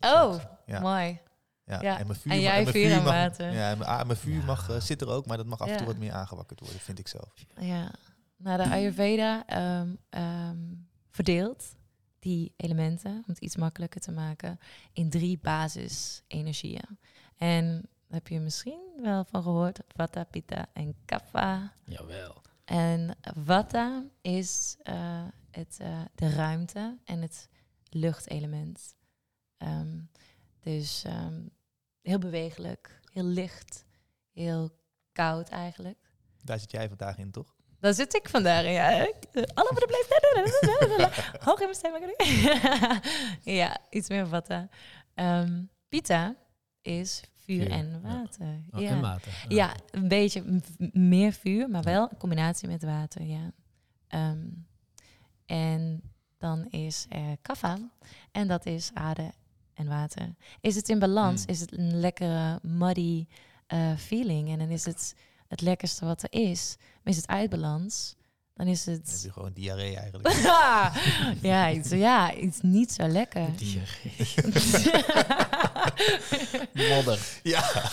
Oh, 0.00 0.34
Ja. 0.66 0.80
mooi. 0.80 1.20
Ja. 1.64 1.80
Ja. 1.82 1.98
En, 1.98 2.06
mijn 2.06 2.18
vuur, 2.18 2.32
En 2.32 2.40
jij 2.40 2.62
mijn 2.62 2.74
vuur 2.74 2.90
en 2.92 2.96
mag, 3.02 3.12
water. 3.12 3.52
Ja, 3.52 3.70
en 3.70 3.78
mijn, 3.78 3.90
a- 3.90 4.04
mijn 4.04 4.18
vuur 4.18 4.38
Ja. 4.38 4.44
mag, 4.44 4.70
eh, 4.70 4.80
zit 4.80 5.00
er 5.00 5.08
ook, 5.08 5.26
maar 5.26 5.36
dat 5.36 5.46
mag 5.46 5.60
af 5.60 5.68
en 5.68 5.76
toe 5.76 5.86
wat 5.86 5.96
meer 5.96 6.12
aangewakkerd 6.12 6.60
worden, 6.60 6.80
vind 6.80 6.98
ik 6.98 7.08
zelf. 7.08 7.34
Ja, 7.60 7.90
nou 8.36 8.62
de 8.62 8.70
Ayurveda 8.70 9.46
ehm, 9.46 9.88
ehm, 10.08 10.58
verdeelt 11.10 11.76
die 12.18 12.52
elementen, 12.56 13.12
om 13.12 13.24
het 13.26 13.38
iets 13.38 13.56
makkelijker 13.56 14.00
te 14.00 14.12
maken, 14.12 14.58
in 14.92 15.10
drie 15.10 15.38
basisenergieën. 15.38 16.98
En 17.36 17.74
daar 17.80 18.18
heb 18.18 18.28
je 18.28 18.40
misschien 18.40 18.92
wel 19.02 19.24
van 19.24 19.42
gehoord, 19.42 19.80
Vata, 19.88 20.24
Pitta 20.24 20.66
en 20.72 20.94
Kapha. 21.04 21.72
Jawel. 21.84 22.42
En 22.64 23.16
Vata 23.44 24.04
is 24.20 24.76
eh, 24.82 25.24
het, 25.50 25.76
eh, 25.80 26.00
de 26.14 26.30
ruimte 26.30 26.98
en 27.04 27.22
het 27.22 27.48
luchtelement. 27.90 28.96
Ehm, 29.56 30.00
dus 30.60 31.04
ehm, 31.04 31.46
heel 32.02 32.18
bewegelijk, 32.18 33.00
heel 33.12 33.24
licht, 33.24 33.84
heel 34.32 34.70
koud 35.12 35.48
eigenlijk. 35.48 35.98
Daar 36.42 36.58
zit 36.58 36.70
jij 36.70 36.88
vandaag 36.88 37.18
in, 37.18 37.30
toch? 37.30 37.56
Daar 37.80 37.94
zit 37.94 38.14
ik 38.14 38.28
vandaag 38.28 38.64
in, 38.64 38.72
ja. 38.72 38.88
Ik, 38.88 39.14
All 39.54 39.64
over 39.70 39.86
the 39.86 39.86
place. 39.86 41.38
Hoog 41.44 41.60
in 41.60 41.68
mijn 41.68 41.74
stem. 41.74 41.92
ja, 43.54 43.78
iets 43.90 44.08
meer 44.08 44.26
vatten. 44.26 44.70
Ehm 45.14 45.62
Pita 45.88 46.36
is 46.82 47.22
vuur, 47.34 47.70
en 47.70 47.90
ja. 47.90 48.00
water. 48.00 48.62
Oh, 48.70 48.80
ja. 48.80 48.88
En 48.88 49.00
water. 49.00 49.32
Oh. 49.44 49.50
Ja, 49.50 49.74
een 49.90 50.08
beetje 50.08 50.60
meer 50.92 51.32
vuur, 51.32 51.70
maar 51.70 51.82
wel 51.82 52.08
een 52.10 52.16
combinatie 52.18 52.68
met 52.68 52.82
water, 52.82 53.22
ja. 53.22 53.52
Ehm, 54.08 54.46
en 55.46 56.02
dan 56.38 56.66
is 56.70 57.06
er 57.08 57.36
kaffa. 57.42 57.78
En 58.32 58.48
dat 58.48 58.66
is 58.66 58.90
aarde 58.94 59.32
en 59.74 59.88
water. 59.88 60.34
Is 60.60 60.76
het 60.76 60.88
in 60.88 60.98
balans, 60.98 61.42
Mm. 61.42 61.48
is 61.48 61.60
het 61.60 61.78
een 61.78 62.00
lekkere 62.00 62.58
muddy 62.62 63.26
eh, 63.66 63.96
feeling. 63.96 64.48
En 64.48 64.58
dan 64.58 64.68
is 64.68 64.84
het 64.84 65.14
het 65.50 65.60
lekkerste 65.60 66.04
wat 66.04 66.22
er 66.22 66.32
is. 66.40 66.76
Maar 66.78 67.12
is 67.12 67.16
het 67.16 67.26
uit 67.26 67.50
balans, 67.50 68.16
dan 68.54 68.66
is 68.66 68.84
Dan 68.84 68.94
heb 68.94 69.06
het... 69.06 69.22
je 69.22 69.32
gewoon 69.32 69.52
diarree 69.52 69.96
eigenlijk. 69.96 70.34
ja, 71.50 71.70
iets, 71.70 71.90
ja, 71.90 72.34
iets 72.34 72.60
niet 72.60 72.92
zo 72.92 73.06
lekker. 73.06 73.48
Diarree. 73.56 74.16
Modder. 76.94 77.40
ja, 77.42 77.90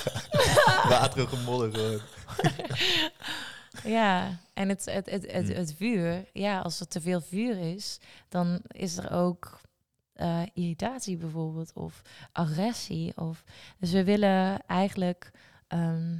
waterige 0.90 1.38
modder 1.38 1.72
gewoon. 1.74 2.02
Ja, 3.84 4.40
en 4.54 4.70
het, 4.70 4.86
het, 4.86 5.10
het, 5.10 5.32
het, 5.32 5.48
het 5.48 5.74
vuur, 5.78 6.26
ja, 6.34 6.60
als 6.60 6.80
er 6.80 6.88
te 6.88 7.02
veel 7.02 7.22
vuur 7.22 7.58
is, 7.58 8.00
dan 8.30 8.62
is 8.68 8.98
er 8.98 9.12
ook 9.12 9.60
eh, 10.14 10.42
irritatie 10.54 11.18
bijvoorbeeld, 11.18 11.74
of 11.74 12.02
agressie. 12.32 13.18
Of, 13.18 13.44
dus 13.80 13.92
we 13.92 14.04
willen 14.04 14.66
eigenlijk, 14.66 15.32
ehm, 15.68 16.18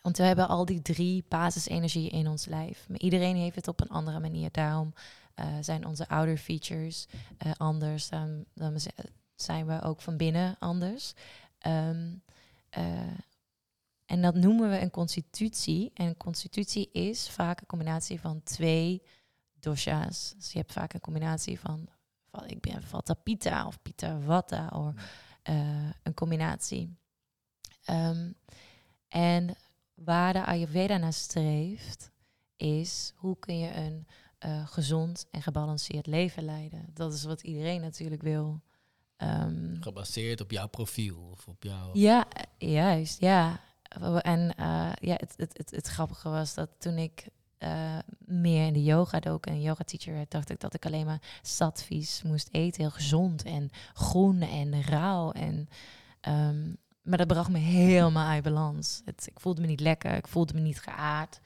want 0.00 0.16
we 0.16 0.22
hebben 0.22 0.48
al 0.48 0.64
die 0.64 0.82
drie 0.82 1.24
basisenergieën 1.28 2.10
in 2.10 2.28
ons 2.28 2.46
lijf. 2.46 2.88
Maar 2.88 2.98
iedereen 2.98 3.36
heeft 3.36 3.56
het 3.56 3.68
op 3.68 3.80
een 3.80 3.88
andere 3.88 4.20
manier. 4.20 4.48
Daarom 4.50 4.92
eh, 5.34 5.46
zijn 5.60 5.86
onze 5.86 6.08
outer 6.08 6.36
features 6.36 7.06
eh, 7.38 7.52
anders. 7.56 8.08
Dan, 8.08 8.44
dan 8.54 8.76
zijn 9.34 9.66
we 9.66 9.82
ook 9.82 10.00
van 10.00 10.16
binnen 10.16 10.56
anders. 10.58 11.14
Ehm, 11.58 12.12
eh, 12.70 13.18
en 14.06 14.22
dat 14.22 14.34
noemen 14.34 14.70
we 14.70 14.80
een 14.80 14.90
constitutie. 14.90 15.90
En 15.94 16.06
een 16.06 16.16
constitutie 16.16 16.90
is 16.92 17.28
vaak 17.28 17.60
een 17.60 17.66
combinatie 17.66 18.20
van 18.20 18.42
twee 18.42 19.02
dosha's. 19.60 20.34
Dus 20.36 20.52
je 20.52 20.58
hebt 20.58 20.72
vaak 20.72 20.92
een 20.92 21.00
combinatie 21.00 21.60
van, 21.60 21.88
van 22.30 22.48
ik 22.48 22.60
ben 22.60 22.82
Vata 22.82 23.14
Pitta 23.14 23.66
of 23.66 23.82
Pitta 23.82 24.20
Vata 24.20 24.68
of 24.68 24.94
eh, 25.42 25.90
een 26.02 26.14
combinatie. 26.14 26.96
Ehm, 27.84 28.32
en 29.08 29.56
waar 30.04 30.32
de 30.32 30.44
Ayurveda 30.44 30.96
naar 30.96 31.12
streeft, 31.12 32.10
is 32.56 33.12
hoe 33.16 33.38
kun 33.38 33.58
je 33.58 33.74
een 33.74 34.06
eh, 34.38 34.66
gezond 34.66 35.26
en 35.30 35.42
gebalanceerd 35.42 36.06
leven 36.06 36.44
leiden. 36.44 36.90
Dat 36.94 37.12
is 37.12 37.24
wat 37.24 37.42
iedereen 37.42 37.80
natuurlijk 37.80 38.22
wil. 38.22 38.60
Ehm, 39.16 39.80
Gebaseerd 39.80 40.40
op 40.40 40.50
jouw 40.50 40.68
profiel 40.68 41.28
of 41.30 41.46
op 41.46 41.62
jouw... 41.62 41.90
ja, 41.92 42.26
eh, 42.28 42.72
juist, 42.72 43.20
ja. 43.20 43.60
En 44.20 44.54
eh, 44.56 44.92
ja, 45.00 45.14
het, 45.16 45.34
het, 45.36 45.58
het, 45.58 45.70
het 45.70 45.86
grappige 45.86 46.28
was 46.28 46.54
dat 46.54 46.70
toen 46.78 46.98
ik 46.98 47.28
meer 48.18 48.66
in 48.66 48.72
de 48.72 48.82
yoga 48.82 49.20
dook 49.20 49.46
en 49.46 49.60
yoga 49.60 49.84
teacher 49.84 50.14
werd, 50.14 50.30
dacht 50.30 50.50
ik 50.50 50.60
dat 50.60 50.74
ik 50.74 50.86
alleen 50.86 51.06
maar 51.06 51.22
sattvies 51.42 52.22
moest 52.22 52.48
eten, 52.50 52.80
heel 52.80 52.90
gezond 52.90 53.42
en 53.42 53.70
groen 53.92 54.40
en 54.40 54.82
rauw. 54.82 55.32
En, 55.32 55.68
ehm, 56.20 56.72
maar 57.02 57.18
dat 57.18 57.26
bracht 57.26 57.50
me 57.50 57.58
helemaal 57.58 58.28
uit 58.28 58.42
balans. 58.42 59.02
Het, 59.04 59.26
ik 59.26 59.40
voelde 59.40 59.60
me 59.60 59.66
niet 59.66 59.80
lekker, 59.80 60.14
ik 60.14 60.28
voelde 60.28 60.54
me 60.54 60.60
niet 60.60 60.80
geaard. 60.80 61.40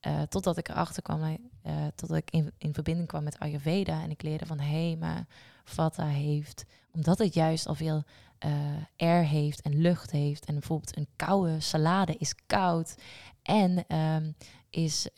Eh, 0.00 0.22
totdat 0.22 0.56
ik 0.56 0.68
erachter 0.68 1.02
kwam, 1.02 1.38
eh, 1.62 1.86
totdat 1.94 2.16
ik 2.16 2.30
in, 2.30 2.52
in 2.58 2.74
verbinding 2.74 3.08
kwam 3.08 3.24
met 3.24 3.38
Ayurveda 3.38 4.02
en 4.02 4.10
ik 4.10 4.22
leerde 4.22 4.46
van 4.46 4.58
hé, 4.58 4.86
hey, 4.86 4.96
maar 4.96 5.26
Vata 5.64 6.06
heeft, 6.06 6.64
omdat 6.92 7.18
het 7.18 7.34
juist 7.34 7.66
al 7.66 7.74
veel 7.74 8.02
eh, 8.38 8.50
air 8.96 9.24
heeft 9.24 9.60
en 9.60 9.80
lucht 9.80 10.10
heeft. 10.10 10.44
En 10.44 10.54
bijvoorbeeld 10.54 10.96
een 10.96 11.08
koude 11.16 11.60
salade 11.60 12.16
is 12.16 12.34
koud 12.46 12.94
en 13.42 13.86
ehm, 13.86 14.32
is 14.70 15.08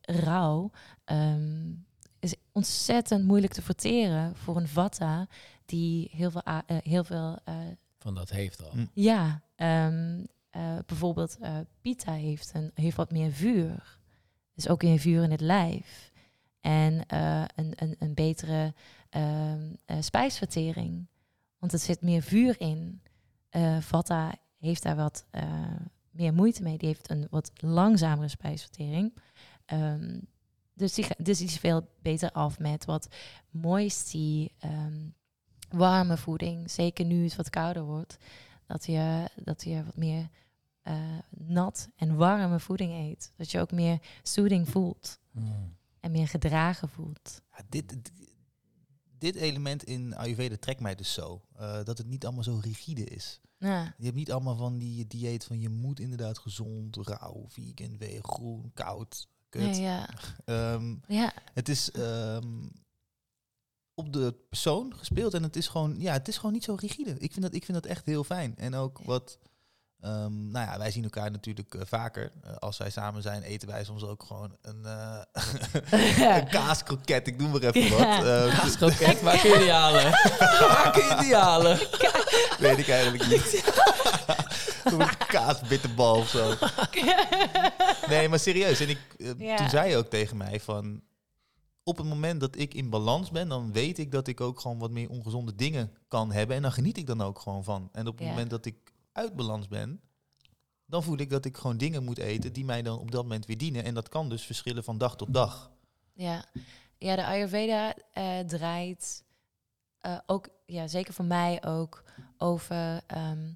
rauw. 0.00 0.70
ehm, 1.04 1.72
is 2.18 2.34
ontzettend 2.52 3.24
moeilijk 3.24 3.52
te 3.52 3.62
verteren 3.62 4.36
voor 4.36 4.56
een 4.56 4.68
vata 4.68 5.28
die 5.64 6.10
heel 6.12 6.30
veel, 6.30 6.42
heel 6.66 7.04
veel 7.04 7.38
Van 8.00 8.14
dat 8.14 8.30
heeft 8.30 8.62
al. 8.62 8.72
Mm. 8.74 8.90
ja, 8.94 9.42
ehm, 9.54 10.24
eh, 10.50 10.78
bijvoorbeeld 10.86 11.38
eh 11.40 11.58
pita 11.80 12.12
heeft, 12.12 12.50
een, 12.54 12.70
heeft 12.74 12.96
wat 12.96 13.10
meer 13.10 13.32
vuur. 13.32 13.98
Dus 14.54 14.68
ook 14.68 14.82
weer 14.82 14.98
vuur 14.98 15.22
in 15.22 15.30
het 15.30 15.40
lijf. 15.40 16.12
En 16.60 17.06
eh, 17.06 17.44
een, 17.54 17.72
een, 17.76 17.96
een 17.98 18.14
betere 18.14 18.74
ehm, 19.10 19.72
eh, 19.84 19.96
spijsvertering. 20.00 21.06
Want 21.58 21.72
er 21.72 21.78
zit 21.78 22.02
meer 22.02 22.22
vuur 22.22 22.60
in. 22.60 23.02
Eh 23.48 23.80
Vata 23.80 24.34
heeft 24.58 24.82
daar 24.82 24.96
wat 24.96 25.26
eh, 25.30 25.76
meer 26.10 26.34
moeite 26.34 26.62
mee. 26.62 26.78
Die 26.78 26.88
heeft 26.88 27.10
een 27.10 27.26
wat 27.30 27.52
langzamere 27.54 28.28
spijsvertering. 28.28 29.14
Ehm, 29.64 30.18
dus, 30.74 30.94
die, 30.94 31.06
dus 31.18 31.38
die 31.38 31.46
is 31.46 31.58
veel 31.58 31.88
beter 32.02 32.32
af 32.32 32.58
met 32.58 32.84
wat 32.84 33.08
moisty, 33.50 34.48
ehm, 34.58 35.08
warme 35.72 36.16
voeding. 36.16 36.70
Zeker 36.70 37.04
nu 37.04 37.24
het 37.24 37.36
wat 37.36 37.50
kouder 37.50 37.82
wordt. 37.82 38.16
Dat 38.66 38.86
je, 38.86 39.28
dat 39.36 39.64
je 39.64 39.84
wat 39.84 39.96
meer 39.96 40.28
eh, 40.82 41.18
nat 41.30 41.88
en 41.96 42.16
warme 42.16 42.60
voeding 42.60 42.92
eet. 42.92 43.32
Dat 43.36 43.50
je 43.50 43.60
ook 43.60 43.72
meer 43.72 43.98
soothing 44.22 44.68
voelt. 44.68 45.18
Mm. 45.30 45.76
En 46.00 46.10
meer 46.10 46.28
gedragen 46.28 46.88
voelt. 46.88 47.40
Ja, 47.56 47.64
dit, 47.68 47.88
dit- 49.18 49.34
element 49.36 49.82
in 49.84 50.14
Ayurveda 50.16 50.56
trekt 50.60 50.80
mij 50.80 50.94
dus 50.94 51.12
zo. 51.12 51.42
eh, 51.56 51.84
dat 51.84 51.98
het 51.98 52.06
niet 52.06 52.24
allemaal 52.24 52.42
zo 52.44 52.58
rigide 52.62 53.04
is. 53.04 53.40
Ja, 53.58 53.94
Je 53.98 54.04
hebt 54.04 54.16
niet 54.16 54.32
allemaal 54.32 54.56
van 54.56 54.78
die 54.78 55.06
dieet 55.06 55.44
van 55.44 55.60
je 55.60 55.68
moet 55.68 56.00
inderdaad 56.00 56.38
gezond, 56.38 56.96
rauw, 56.96 57.44
vegan, 57.48 57.96
vegan, 57.98 58.24
groen, 58.24 58.70
koud, 58.74 59.28
kut. 59.48 59.76
ja, 59.76 59.82
ja. 59.82 60.08
Ehm, 60.44 60.96
ja. 61.08 61.32
het 61.54 61.68
is 61.68 61.90
ehm, 61.90 62.62
op 64.00 64.12
de 64.12 64.34
persoon 64.48 64.92
gespeeld 64.96 65.34
en 65.34 65.42
het 65.42 65.56
is 65.56 65.68
gewoon, 65.68 65.94
ja, 65.98 66.12
het 66.12 66.28
is 66.28 66.36
gewoon 66.36 66.52
niet 66.52 66.64
zo 66.64 66.74
rigide. 66.80 67.10
Ik 67.18 67.32
vind 67.32 67.42
dat, 67.42 67.54
ik 67.54 67.64
vind 67.64 67.82
dat 67.82 67.90
echt 67.90 68.06
heel 68.06 68.24
fijn. 68.24 68.54
En 68.56 68.74
ook 68.74 69.00
wat, 69.04 69.38
ehm, 70.00 70.50
nou 70.50 70.66
ja, 70.70 70.78
wij 70.78 70.90
zien 70.90 71.02
elkaar 71.04 71.30
natuurlijk 71.30 71.74
eh, 71.74 71.80
vaker. 71.86 72.32
Eh, 72.42 72.54
als 72.56 72.78
wij 72.78 72.90
samen 72.90 73.22
zijn, 73.22 73.42
eten 73.42 73.68
wij 73.68 73.84
soms 73.84 74.02
ook 74.04 74.22
gewoon 74.22 74.56
een, 74.62 74.84
eh 74.84 75.20
een 76.36 76.48
kaaskroket. 76.48 77.26
Ik 77.26 77.38
noem 77.38 77.50
maar 77.50 77.60
even 77.62 77.82
Ja. 77.82 77.88
wat. 77.90 78.26
Ehm, 78.26 78.56
Kaaskroket, 78.60 79.20
waar 79.26 79.38
kun 79.38 79.50
je 79.50 79.58
die 79.58 79.70
halen? 79.72 80.10
waar 80.60 80.90
kun 80.92 81.04
je 81.04 81.16
die 81.20 81.34
halen? 81.34 81.78
weet 82.58 82.78
ik 82.78 82.88
eigenlijk 82.88 83.26
niet. 83.28 83.72
een 84.84 85.16
kaasbitterbal 85.28 86.16
of 86.16 86.28
zo. 86.28 86.54
Nee, 88.08 88.28
maar 88.28 88.38
serieus. 88.38 88.80
En 88.80 88.88
ik, 88.88 88.98
Ja. 89.38 89.56
toen 89.56 89.68
zei 89.68 89.90
je 89.90 89.96
ook 89.96 90.10
tegen 90.10 90.36
mij 90.36 90.60
van... 90.60 91.02
Op 91.90 91.96
het 91.96 92.06
moment 92.06 92.40
dat 92.40 92.58
ik 92.58 92.74
in 92.74 92.90
balans 92.90 93.30
ben, 93.30 93.48
dan 93.48 93.72
weet 93.72 93.98
ik 93.98 94.10
dat 94.12 94.26
ik 94.26 94.40
ook 94.40 94.60
gewoon 94.60 94.78
wat 94.78 94.90
meer 94.90 95.10
ongezonde 95.10 95.54
dingen 95.54 95.92
kan 96.08 96.32
hebben. 96.32 96.56
En 96.56 96.62
dan 96.62 96.72
geniet 96.72 96.96
ik 96.96 97.06
dan 97.06 97.20
ook 97.20 97.38
gewoon 97.38 97.64
van. 97.64 97.88
En 97.92 98.06
op 98.06 98.14
het 98.18 98.24
Ja. 98.26 98.30
moment 98.30 98.50
dat 98.50 98.64
ik 98.64 98.76
uit 99.12 99.36
balans 99.36 99.68
ben, 99.68 100.00
dan 100.86 101.02
voel 101.02 101.18
ik 101.18 101.30
dat 101.30 101.44
ik 101.44 101.56
gewoon 101.56 101.76
dingen 101.76 102.04
moet 102.04 102.18
eten 102.18 102.52
die 102.52 102.64
mij 102.64 102.82
dan 102.82 102.98
op 102.98 103.10
dat 103.10 103.22
moment 103.22 103.46
weer 103.46 103.58
dienen. 103.58 103.84
En 103.84 103.94
dat 103.94 104.08
kan 104.08 104.28
dus 104.28 104.42
verschillen 104.42 104.84
van 104.84 104.98
dag 104.98 105.16
tot 105.16 105.34
dag. 105.34 105.70
Ja, 106.12 106.44
ja 106.98 107.16
de 107.16 107.24
Ayurveda 107.24 107.94
eh, 108.12 108.38
draait 108.38 109.24
eh, 110.00 110.18
ook, 110.26 110.48
ja, 110.66 110.86
zeker 110.88 111.14
voor 111.14 111.24
mij 111.24 111.64
ook, 111.64 112.02
over 112.38 113.00
ehm, 113.06 113.52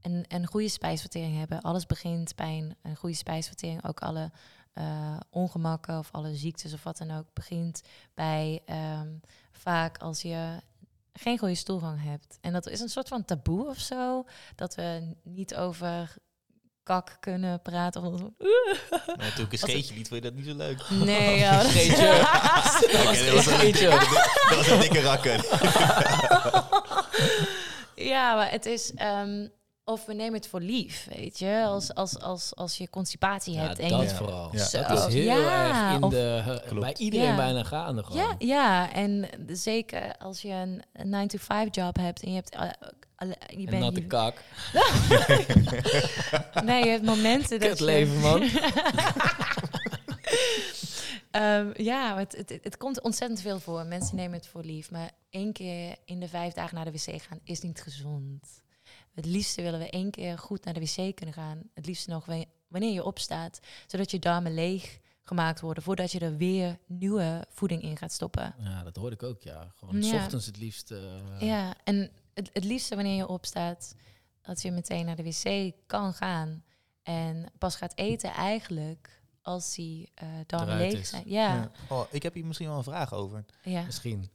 een, 0.00 0.24
een 0.28 0.46
goede 0.46 0.68
spijsvertering 0.68 1.36
hebben. 1.36 1.60
Alles 1.60 1.86
begint 1.86 2.34
bij 2.34 2.58
een, 2.58 2.76
een 2.82 2.96
goede 2.96 3.16
spijsvertering. 3.16 3.84
Ook 3.86 4.00
alle 4.00 4.30
eh, 4.74 5.16
ongemakken 5.30 5.98
of 5.98 6.08
alle 6.12 6.34
ziektes 6.34 6.72
of 6.72 6.82
wat 6.82 6.98
dan 6.98 7.10
ook 7.18 7.26
begint 7.32 7.82
bij 8.14 8.62
ehm, 8.66 9.08
vaak 9.52 9.98
als 9.98 10.22
je 10.22 10.60
geen 11.12 11.38
goede 11.38 11.54
stoelgang 11.54 12.02
hebt. 12.02 12.38
En 12.40 12.52
dat 12.52 12.66
is 12.68 12.80
een 12.80 12.88
soort 12.88 13.08
van 13.08 13.24
taboe 13.24 13.66
of 13.68 13.78
zo. 13.78 14.24
Dat 14.54 14.74
we 14.74 15.14
niet 15.22 15.54
over 15.54 16.14
kak 16.82 17.16
kunnen 17.20 17.62
praten. 17.62 18.02
Of 18.02 18.20
Maar 19.16 19.32
toen 19.34 19.44
ik 19.44 19.52
een 19.52 19.58
scheetje 19.58 19.94
liet, 19.94 20.08
vond 20.08 20.22
je 20.22 20.30
dat 20.30 20.34
niet 20.38 20.46
zo 20.46 20.54
leuk. 20.56 20.90
Nee, 20.90 21.38
ja, 21.44 21.56
dat- 21.62 21.70
Scheetje. 21.70 22.08
Oké, 23.08 23.24
dat, 23.24 23.34
was 23.34 23.46
een, 23.46 23.52
Scheetje. 23.52 23.88
dat 24.48 24.56
was 24.56 24.66
een 24.68 24.80
dikke 24.80 25.00
rakker. 25.00 25.44
ja, 28.10 28.34
maar 28.34 28.50
het 28.50 28.66
is... 28.66 28.94
ehm, 28.94 29.48
of 29.84 30.04
we 30.04 30.14
nemen 30.14 30.34
het 30.34 30.46
voor 30.48 30.60
lief, 30.60 31.06
weet 31.16 31.38
je. 31.38 31.62
Als, 31.66 31.94
als, 31.94 32.18
als, 32.20 32.54
als 32.54 32.76
je 32.76 32.90
constipatie 32.90 33.54
Ja, 33.54 33.60
hebt. 33.60 33.78
en 33.78 33.88
dat 33.88 34.10
je, 34.10 34.16
vooral. 34.16 34.48
Ja. 34.52 34.64
Zo, 34.64 34.82
Dat 34.82 35.08
is 35.08 35.14
heel 35.14 35.24
ja, 35.40 35.68
erg 35.88 35.94
in 35.96 36.02
of- 36.02 36.12
de, 36.12 36.60
Klopt. 36.66 36.80
bij 36.80 36.94
iedereen 36.96 37.26
Ja. 37.26 37.36
bijna 37.36 37.64
gaande 37.64 38.04
gewoon. 38.04 38.22
Ja, 38.22 38.34
ja, 38.38 38.92
en 38.92 39.28
zeker 39.46 40.16
als 40.16 40.42
je 40.42 40.82
een 40.92 41.28
9-to-5 41.28 41.70
job 41.70 41.96
hebt 41.96 42.22
en 42.22 42.28
je 42.30 42.34
hebt... 42.34 42.54
eh, 42.54 42.68
je 43.16 43.36
En 43.56 43.64
bent 43.64 43.82
natte 43.82 44.00
je- 44.00 44.06
kak. 44.06 44.42
Nee, 46.64 46.84
je 46.84 46.90
hebt 46.90 47.04
momenten 47.04 47.60
dat 47.60 47.68
Kut 47.68 47.78
je- 47.78 47.84
leven, 47.84 48.20
man. 48.20 48.42
Ehm, 51.30 51.70
ja, 51.82 52.16
het, 52.18 52.36
het, 52.36 52.58
het 52.62 52.76
komt 52.76 53.00
ontzettend 53.02 53.40
veel 53.40 53.60
voor. 53.60 53.86
Mensen 53.86 54.16
nemen 54.16 54.36
het 54.38 54.46
voor 54.46 54.62
lief. 54.64 54.90
Maar 54.90 55.10
één 55.30 55.52
keer 55.52 55.96
in 56.04 56.20
de 56.20 56.28
vijf 56.28 56.52
dagen 56.52 56.74
naar 56.74 56.84
de 56.84 56.90
wc 56.90 57.22
gaan 57.22 57.40
is 57.44 57.60
niet 57.60 57.82
gezond. 57.82 58.62
Het 59.14 59.26
liefste 59.26 59.62
willen 59.62 59.78
we 59.80 59.90
één 59.90 60.10
keer 60.10 60.38
goed 60.38 60.64
naar 60.64 60.74
de 60.74 60.80
wc 60.80 61.16
kunnen 61.16 61.34
gaan. 61.34 61.62
Het 61.74 61.86
liefste 61.86 62.10
nog 62.10 62.24
wa- 62.26 62.44
wanneer 62.68 62.92
je 62.92 63.04
opstaat. 63.04 63.60
Zodat 63.86 64.10
je 64.10 64.18
darmen 64.18 64.54
leeg 64.54 64.98
gemaakt 65.22 65.60
worden 65.60 65.82
voordat 65.82 66.12
je 66.12 66.18
er 66.18 66.36
weer 66.36 66.78
nieuwe 66.86 67.46
voeding 67.48 67.82
in 67.82 67.96
gaat 67.96 68.12
stoppen. 68.12 68.54
Ja, 68.58 68.82
dat 68.82 68.96
hoorde 68.96 69.14
ik 69.14 69.22
ook, 69.22 69.42
ja. 69.42 69.72
Gewoon 69.76 70.02
Ja. 70.02 70.08
s 70.08 70.12
ochtends 70.22 70.46
het 70.46 70.56
liefst. 70.56 70.90
eh, 70.90 70.98
Ja, 71.38 71.74
en 71.84 72.10
het, 72.34 72.50
het 72.52 72.64
liefste 72.64 72.94
wanneer 72.94 73.16
je 73.16 73.26
opstaat, 73.28 73.94
dat 74.42 74.62
je 74.62 74.70
meteen 74.70 75.06
naar 75.06 75.16
de 75.16 75.22
wc 75.22 75.72
kan 75.86 76.14
gaan. 76.14 76.64
En 77.02 77.46
pas 77.58 77.76
gaat 77.76 77.92
eten 77.96 78.30
eigenlijk 78.30 79.22
als 79.42 79.74
die 79.74 80.10
eh 80.14 80.28
darmen 80.46 80.76
leeg 80.76 80.92
is. 81.00 81.08
zijn. 81.08 81.22
Ja, 81.26 81.54
ja. 81.54 81.70
Oh, 81.88 82.04
ik 82.10 82.22
heb 82.22 82.34
hier 82.34 82.46
misschien 82.46 82.68
wel 82.68 82.76
een 82.76 82.82
vraag 82.84 83.12
over. 83.12 83.44
Misschien. 83.64 84.30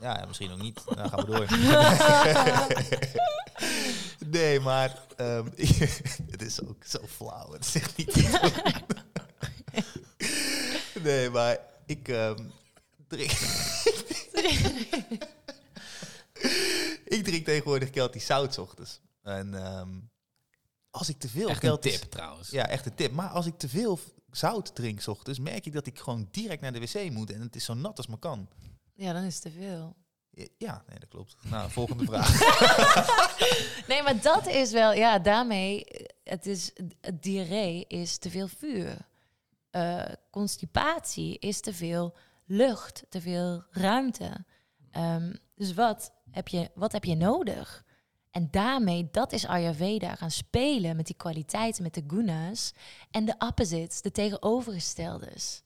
Ja, 0.00 0.18
ja, 0.18 0.24
misschien 0.26 0.50
ook 0.50 0.60
niet. 0.62 0.82
Nou, 0.94 1.08
gaan 1.08 1.24
we 1.24 1.26
door. 1.26 1.46
nee, 4.26 4.60
maar 4.60 5.06
ehm, 5.16 5.46
het 6.32 6.42
is 6.42 6.62
ook 6.62 6.84
zo 6.84 7.06
flauw. 7.06 7.52
Het 7.52 7.66
zegt 7.66 7.96
niet. 7.96 8.14
nee, 11.02 11.30
maar 11.30 11.58
ik 11.86 12.08
ehm, 12.08 12.44
drink. 13.06 13.30
ik 17.16 17.24
drink 17.24 17.44
tegenwoordig 17.44 17.90
Keltisch 17.90 18.26
zout 18.26 18.54
's 18.54 18.58
ochtends. 18.58 19.00
En 19.22 19.54
ehm, 19.54 19.90
als 20.90 21.08
ik 21.08 21.18
te 21.18 21.28
veel 21.28 21.48
Echt 21.48 21.64
een 21.64 21.78
tip 21.78 22.00
trouwens. 22.00 22.50
Ja, 22.50 22.68
echt 22.68 22.86
een 22.86 22.94
tip. 22.94 23.12
Maar 23.12 23.28
als 23.28 23.46
ik 23.46 23.58
te 23.58 23.68
veel 23.68 23.98
zout 24.30 24.74
drink 24.74 25.00
's 25.00 25.06
ochtends, 25.06 25.38
merk 25.38 25.66
ik 25.66 25.72
dat 25.72 25.86
ik 25.86 25.98
gewoon 25.98 26.28
direct 26.30 26.60
naar 26.60 26.72
de 26.72 26.80
wc 26.80 27.10
moet. 27.10 27.30
En 27.30 27.40
het 27.40 27.56
is 27.56 27.64
zo 27.64 27.74
nat 27.74 27.96
als 27.96 28.06
maar 28.06 28.18
kan. 28.18 28.48
ja, 28.94 29.12
dan 29.12 29.22
is 29.22 29.34
het 29.34 29.42
te 29.42 29.50
veel. 29.50 29.96
Ja, 30.58 30.82
nee, 30.88 30.98
dat 30.98 31.08
klopt. 31.08 31.36
Nou, 31.42 31.70
volgende 31.70 32.04
vraag. 32.04 32.30
Nee, 33.88 34.02
maar 34.02 34.20
dat 34.20 34.46
is 34.46 34.72
wel, 34.72 34.92
ja, 34.92 35.18
daarmee, 35.18 35.84
het 36.24 36.46
is, 36.46 36.72
het 37.00 37.22
diarree 37.22 37.84
is 37.88 38.18
te 38.18 38.30
veel 38.30 38.48
vuur. 38.48 38.96
Eh, 39.70 40.04
constipatie 40.30 41.38
is 41.38 41.60
te 41.60 41.74
veel 41.74 42.16
lucht, 42.44 43.04
te 43.08 43.20
veel 43.20 43.64
ruimte. 43.70 44.44
Ehm, 44.90 45.34
dus 45.54 45.74
wat 45.74 46.12
heb, 46.30 46.48
je, 46.48 46.70
wat 46.74 46.92
heb 46.92 47.04
je 47.04 47.14
nodig? 47.14 47.84
En 48.30 48.48
daarmee, 48.50 49.08
dat 49.10 49.32
is 49.32 49.46
Ayurveda, 49.46 50.14
gaan 50.14 50.30
spelen 50.30 50.96
met 50.96 51.06
die 51.06 51.16
kwaliteiten, 51.16 51.82
met 51.82 51.94
de 51.94 52.04
gunas. 52.06 52.72
En 53.10 53.24
de 53.24 53.34
opposites, 53.38 54.02
de 54.02 54.10
tegenovergesteldes. 54.10 55.62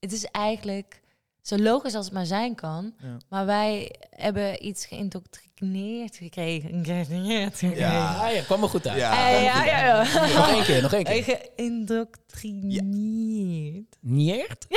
Het 0.00 0.12
is 0.12 0.24
eigenlijk 0.24 1.00
zo 1.48 1.58
logisch 1.58 1.94
als 1.94 2.04
het 2.04 2.14
maar 2.14 2.26
zijn 2.26 2.54
kan. 2.54 2.94
Ja. 3.02 3.16
Maar 3.28 3.46
wij 3.46 3.94
hebben 4.10 4.66
iets 4.66 4.86
geïndoctrineerd 4.86 6.16
gekregen. 6.16 6.68
Geïndoctrineerd 6.68 7.58
gekregen. 7.58 7.92
Ja. 7.92 8.14
Ah, 8.26 8.34
ja, 8.34 8.42
kwam 8.42 8.62
er 8.62 8.68
goed 8.68 8.88
uit. 8.88 8.98
Ja. 8.98 9.28
Eh, 9.28 9.42
ja, 9.44 9.64
ja, 9.64 9.84
ja. 9.84 9.96
Nog 10.36 10.48
één 10.48 10.64
keer, 10.64 10.82
nog 10.82 10.92
één 10.92 11.04
keer. 11.04 11.24
Geïndoctrineerd. 11.24 13.96
Niert? 14.00 14.66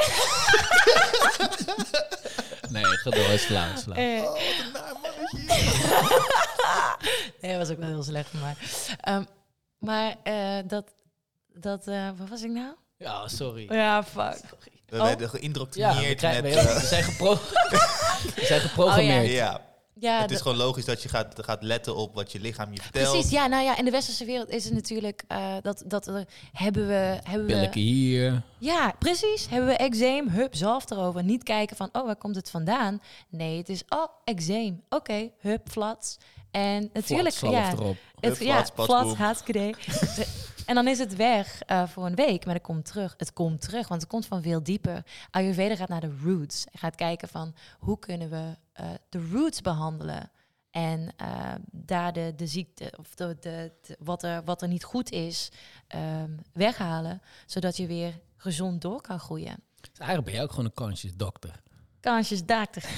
nee, 2.72 2.84
ga 2.84 3.10
door, 3.10 3.30
is 3.30 3.43
flauw, 3.43 3.73
is 3.73 3.81
flauw. 3.81 3.98
Eh, 3.98 4.23
Oh, 4.23 4.39
nee, 7.41 7.52
dat 7.52 7.68
was 7.68 7.69
ook 7.69 7.77
wel 7.80 7.88
heel 7.88 8.03
slecht 8.03 8.30
van 8.30 8.39
mij. 8.39 8.56
Ehm, 8.99 9.23
maar 9.77 10.15
eh, 10.23 10.57
dat, 10.68 10.93
dat 11.53 11.88
eh, 11.88 12.10
wat 12.18 12.30
was 12.30 12.41
ik 12.41 12.52
nou? 12.52 12.73
Ja, 12.98 13.27
sorry. 13.27 13.73
Ja, 13.73 14.03
fuck. 14.03 14.39
We 14.91 14.97
Oh. 14.97 15.03
werden 15.03 15.26
Ja, 15.26 15.31
we, 15.31 15.38
geïndoctrineerd 15.38 16.18
krijgen, 16.18 16.43
met... 16.43 16.53
we, 16.53 16.59
eh, 16.59 16.80
we 16.80 16.85
zijn, 16.85 17.03
gepro 17.03 17.34
we 18.35 18.45
zijn 18.45 18.59
geprogrammeerd. 18.61 19.31
ja, 19.31 19.61
Ja, 19.93 20.22
het 20.22 20.31
is 20.31 20.41
gewoon 20.41 20.57
logisch 20.57 20.85
dat 20.85 21.01
je 21.03 21.09
gaat, 21.09 21.34
gaat 21.35 21.63
letten 21.63 21.95
op 21.95 22.15
wat 22.15 22.31
je 22.31 22.39
lichaam 22.39 22.73
je 22.73 22.81
vertelt. 22.81 23.11
precies. 23.11 23.31
Ja, 23.31 23.47
nou 23.47 23.63
ja, 23.63 23.77
in 23.77 23.85
de 23.85 23.91
westerse 23.91 24.26
wereld 24.26 24.49
is 24.49 24.63
het 24.63 24.73
natuurlijk 24.73 25.23
eh, 25.27 25.55
dat, 25.61 25.84
dat 25.85 26.07
er 26.07 26.26
hebben 26.51 26.88
we... 26.88 27.18
Hebben 27.23 27.47
we 27.47 27.69
hier. 27.80 28.41
Ja, 28.57 28.93
precies. 28.99 29.47
Hebben 29.49 29.69
we 29.69 29.76
eczeem, 29.76 30.30
hup, 30.30 30.55
zalf 30.55 30.89
erover. 30.91 31.23
Niet 31.23 31.43
kijken 31.43 31.76
van, 31.76 31.89
oh, 31.91 32.05
waar 32.05 32.15
komt 32.15 32.35
het 32.35 32.49
vandaan? 32.49 33.01
Nee, 33.30 33.57
het 33.57 33.69
is, 33.69 33.84
oh, 33.89 34.07
eczeem. 34.23 34.84
Oké, 34.89 35.30
hup, 35.39 35.69
flats. 35.69 36.18
En 36.51 36.89
natuurlijk, 36.93 37.35
Flat, 37.35 37.51
ja, 37.51 37.65
zalf 37.65 37.80
erop. 37.80 37.97
het, 38.19 38.38
Hup, 38.38 38.47
ja, 38.47 38.65
flats, 38.65 39.13
En 40.65 40.75
dan 40.75 40.88
is 40.88 40.99
het 40.99 41.15
weg 41.15 41.61
eh, 41.61 41.88
voor 41.88 42.05
een 42.05 42.15
week, 42.15 42.45
maar 42.45 42.53
het 42.53 42.63
komt 42.63 42.85
terug. 42.85 43.13
Het 43.17 43.33
komt 43.33 43.61
terug, 43.61 43.88
want 43.88 44.01
het 44.01 44.09
komt 44.09 44.25
van 44.25 44.41
veel 44.41 44.63
dieper. 44.63 45.05
Ayurveda 45.31 45.75
gaat 45.75 45.89
naar 45.89 46.01
de 46.01 46.17
roots. 46.23 46.65
Gaat 46.73 46.95
kijken 46.95 47.27
van, 47.27 47.53
hoe 47.79 47.99
kunnen 47.99 48.29
we 48.29 48.55
eh, 48.73 48.85
de 49.09 49.27
roots 49.31 49.61
behandelen? 49.61 50.31
En 50.71 51.13
eh, 51.17 51.53
daar 51.71 52.13
de, 52.13 52.33
de 52.35 52.47
ziekte, 52.47 52.93
of 52.99 53.15
de, 53.15 53.38
de, 53.39 53.71
de- 53.81 53.97
wat, 53.99 54.23
er, 54.23 54.43
wat 54.43 54.61
er 54.61 54.67
niet 54.67 54.83
goed 54.83 55.11
is, 55.11 55.51
ehm, 55.88 56.29
weghalen. 56.53 57.21
Zodat 57.45 57.77
je 57.77 57.88
weer 57.88 58.19
gezond 58.38 58.81
door 58.81 59.01
kan 59.01 59.19
groeien. 59.19 59.55
Dus 59.81 59.89
eigenlijk 59.97 60.23
ben 60.25 60.33
jij 60.33 60.43
ook 60.43 60.49
gewoon 60.49 60.65
een 60.65 60.73
conscious 60.73 61.15
dokter. 61.15 61.61
Daaktig. 62.45 62.85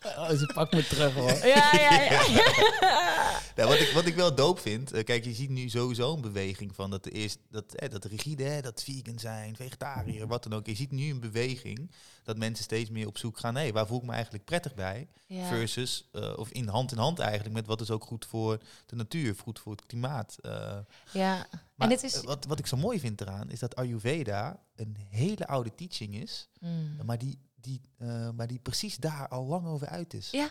Oh, 0.18 0.28
ze 0.30 0.50
pakt 0.54 0.72
me 0.72 0.86
terug 0.86 1.14
hoor. 1.14 1.46
ja, 1.46 1.70
ja, 1.74 2.00
ja. 2.00 2.22
Ja, 3.56 3.66
wat, 3.72 3.80
ik, 3.80 3.90
wat 3.94 4.06
ik 4.06 4.14
wel 4.14 4.34
doop 4.34 4.58
vind, 4.58 4.92
eh, 4.92 5.04
kijk, 5.04 5.24
je 5.24 5.32
ziet 5.34 5.50
nu 5.50 5.68
sowieso 5.68 6.14
een 6.14 6.20
beweging 6.20 6.74
van 6.74 6.90
dat, 6.90 7.08
is, 7.08 7.36
dat, 7.50 7.74
eh, 7.74 7.90
dat 7.90 8.04
rigide, 8.04 8.42
hè, 8.44 8.60
dat 8.60 8.82
vegan 8.82 9.18
zijn, 9.18 9.56
vegetariër, 9.56 10.26
wat 10.26 10.42
dan 10.42 10.52
ook. 10.54 10.66
Je 10.66 10.74
ziet 10.74 10.90
nu 10.90 11.10
een 11.10 11.20
beweging 11.20 11.90
dat 12.22 12.36
mensen 12.38 12.64
steeds 12.64 12.90
meer 12.90 13.06
op 13.06 13.18
zoek 13.18 13.38
gaan, 13.38 13.56
hé, 13.56 13.72
waar 13.72 13.86
voel 13.86 13.98
ik 13.98 14.04
me 14.06 14.12
eigenlijk 14.12 14.44
prettig 14.44 14.74
bij? 14.74 15.08
ja. 15.26 15.48
Versus, 15.48 16.08
eh, 16.12 16.32
of 16.36 16.50
in 16.50 16.68
hand 16.68 16.92
in 16.92 16.98
hand 16.98 17.18
eigenlijk, 17.18 17.54
met 17.54 17.66
wat 17.66 17.80
is 17.80 17.90
ook 17.90 18.04
goed 18.04 18.26
voor 18.26 18.58
de 18.86 18.96
natuur, 18.96 19.34
goed 19.42 19.58
voor 19.58 19.72
het 19.72 19.86
klimaat. 19.86 20.36
eh. 20.40 20.76
ja. 21.12 21.46
maar 21.74 21.88
dit 21.88 22.02
is- 22.02 22.20
wat, 22.24 22.44
wat 22.44 22.58
ik 22.58 22.66
zo 22.66 22.76
mooi 22.76 23.00
vind 23.00 23.20
eraan, 23.20 23.50
is 23.50 23.58
dat 23.58 23.76
Ayurveda 23.76 24.60
een 24.76 24.96
hele 25.08 25.46
oude 25.46 25.74
teaching 25.74 26.14
is, 26.14 26.48
Mm. 26.60 26.96
maar 27.04 27.18
die, 27.18 27.38
die, 27.60 27.80
eh, 27.98 28.30
maar 28.30 28.46
die 28.46 28.58
precies 28.58 28.96
daar 28.96 29.28
al 29.28 29.44
lang 29.44 29.66
over 29.66 29.86
uit 29.86 30.14
is. 30.14 30.30
Ja. 30.30 30.48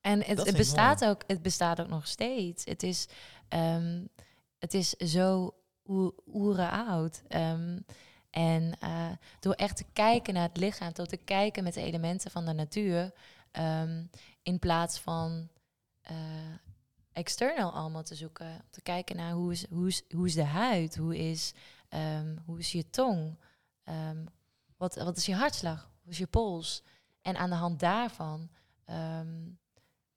En 0.00 0.22
het, 0.24 0.56
bestaat 0.56 1.04
ook, 1.04 1.22
het 1.26 1.42
bestaat 1.42 1.80
ook 1.80 1.88
nog 1.88 2.06
steeds. 2.06 2.64
Het 2.64 2.82
is, 2.82 3.06
ehm, 3.48 4.04
het 4.58 4.74
is 4.74 4.90
zo 4.90 5.54
oe- 5.88 6.14
oeren 6.26 6.70
oud. 6.70 7.22
Ehm, 7.28 7.78
en 8.30 8.78
eh, 8.80 9.10
door 9.40 9.52
echt 9.52 9.76
te 9.76 9.84
kijken 9.92 10.34
naar 10.34 10.48
het 10.48 10.56
lichaam, 10.56 10.92
door 10.92 11.06
te 11.06 11.16
kijken 11.16 11.64
met 11.64 11.74
de 11.74 11.82
elementen 11.82 12.30
van 12.30 12.44
de 12.46 12.52
natuur, 12.52 13.12
ehm, 13.50 14.04
in 14.42 14.58
plaats 14.58 14.98
van 14.98 15.48
eh, 16.02 16.16
external 17.12 17.72
allemaal 17.72 18.02
te 18.02 18.14
zoeken. 18.14 18.64
Te 18.70 18.80
kijken 18.80 19.16
naar 19.16 19.32
hoe 19.32 19.52
is, 19.52 19.66
hoe 19.70 19.86
is, 19.88 20.02
hoe 20.14 20.26
is 20.26 20.34
de 20.34 20.44
huid, 20.44 20.96
hoe 20.96 21.16
is, 21.16 21.52
hoe 22.44 22.58
is 22.58 22.72
je 22.72 22.90
tong, 22.90 23.38
wat, 24.76 24.94
wat 24.94 25.16
is 25.16 25.26
je 25.26 25.34
hartslag, 25.34 25.90
is 26.12 26.18
je 26.18 26.26
pols. 26.26 26.82
En 27.22 27.36
aan 27.36 27.50
de 27.50 27.56
hand 27.56 27.80
daarvan 27.80 28.50
ehm, 28.84 29.48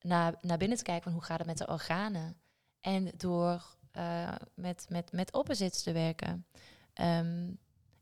naar, 0.01 0.35
naar 0.41 0.57
binnen 0.57 0.77
te 0.77 0.83
kijken 0.83 1.03
van 1.03 1.11
hoe 1.11 1.23
gaat 1.23 1.37
het 1.37 1.47
met 1.47 1.57
de 1.57 1.67
organen. 1.67 2.37
En 2.81 3.11
door 3.17 3.75
eh, 3.91 4.35
met, 4.53 4.85
met, 4.89 5.11
met 5.11 5.33
opposites 5.33 5.83
te 5.83 5.91
werken. 5.91 6.45
Ehm, 6.93 7.49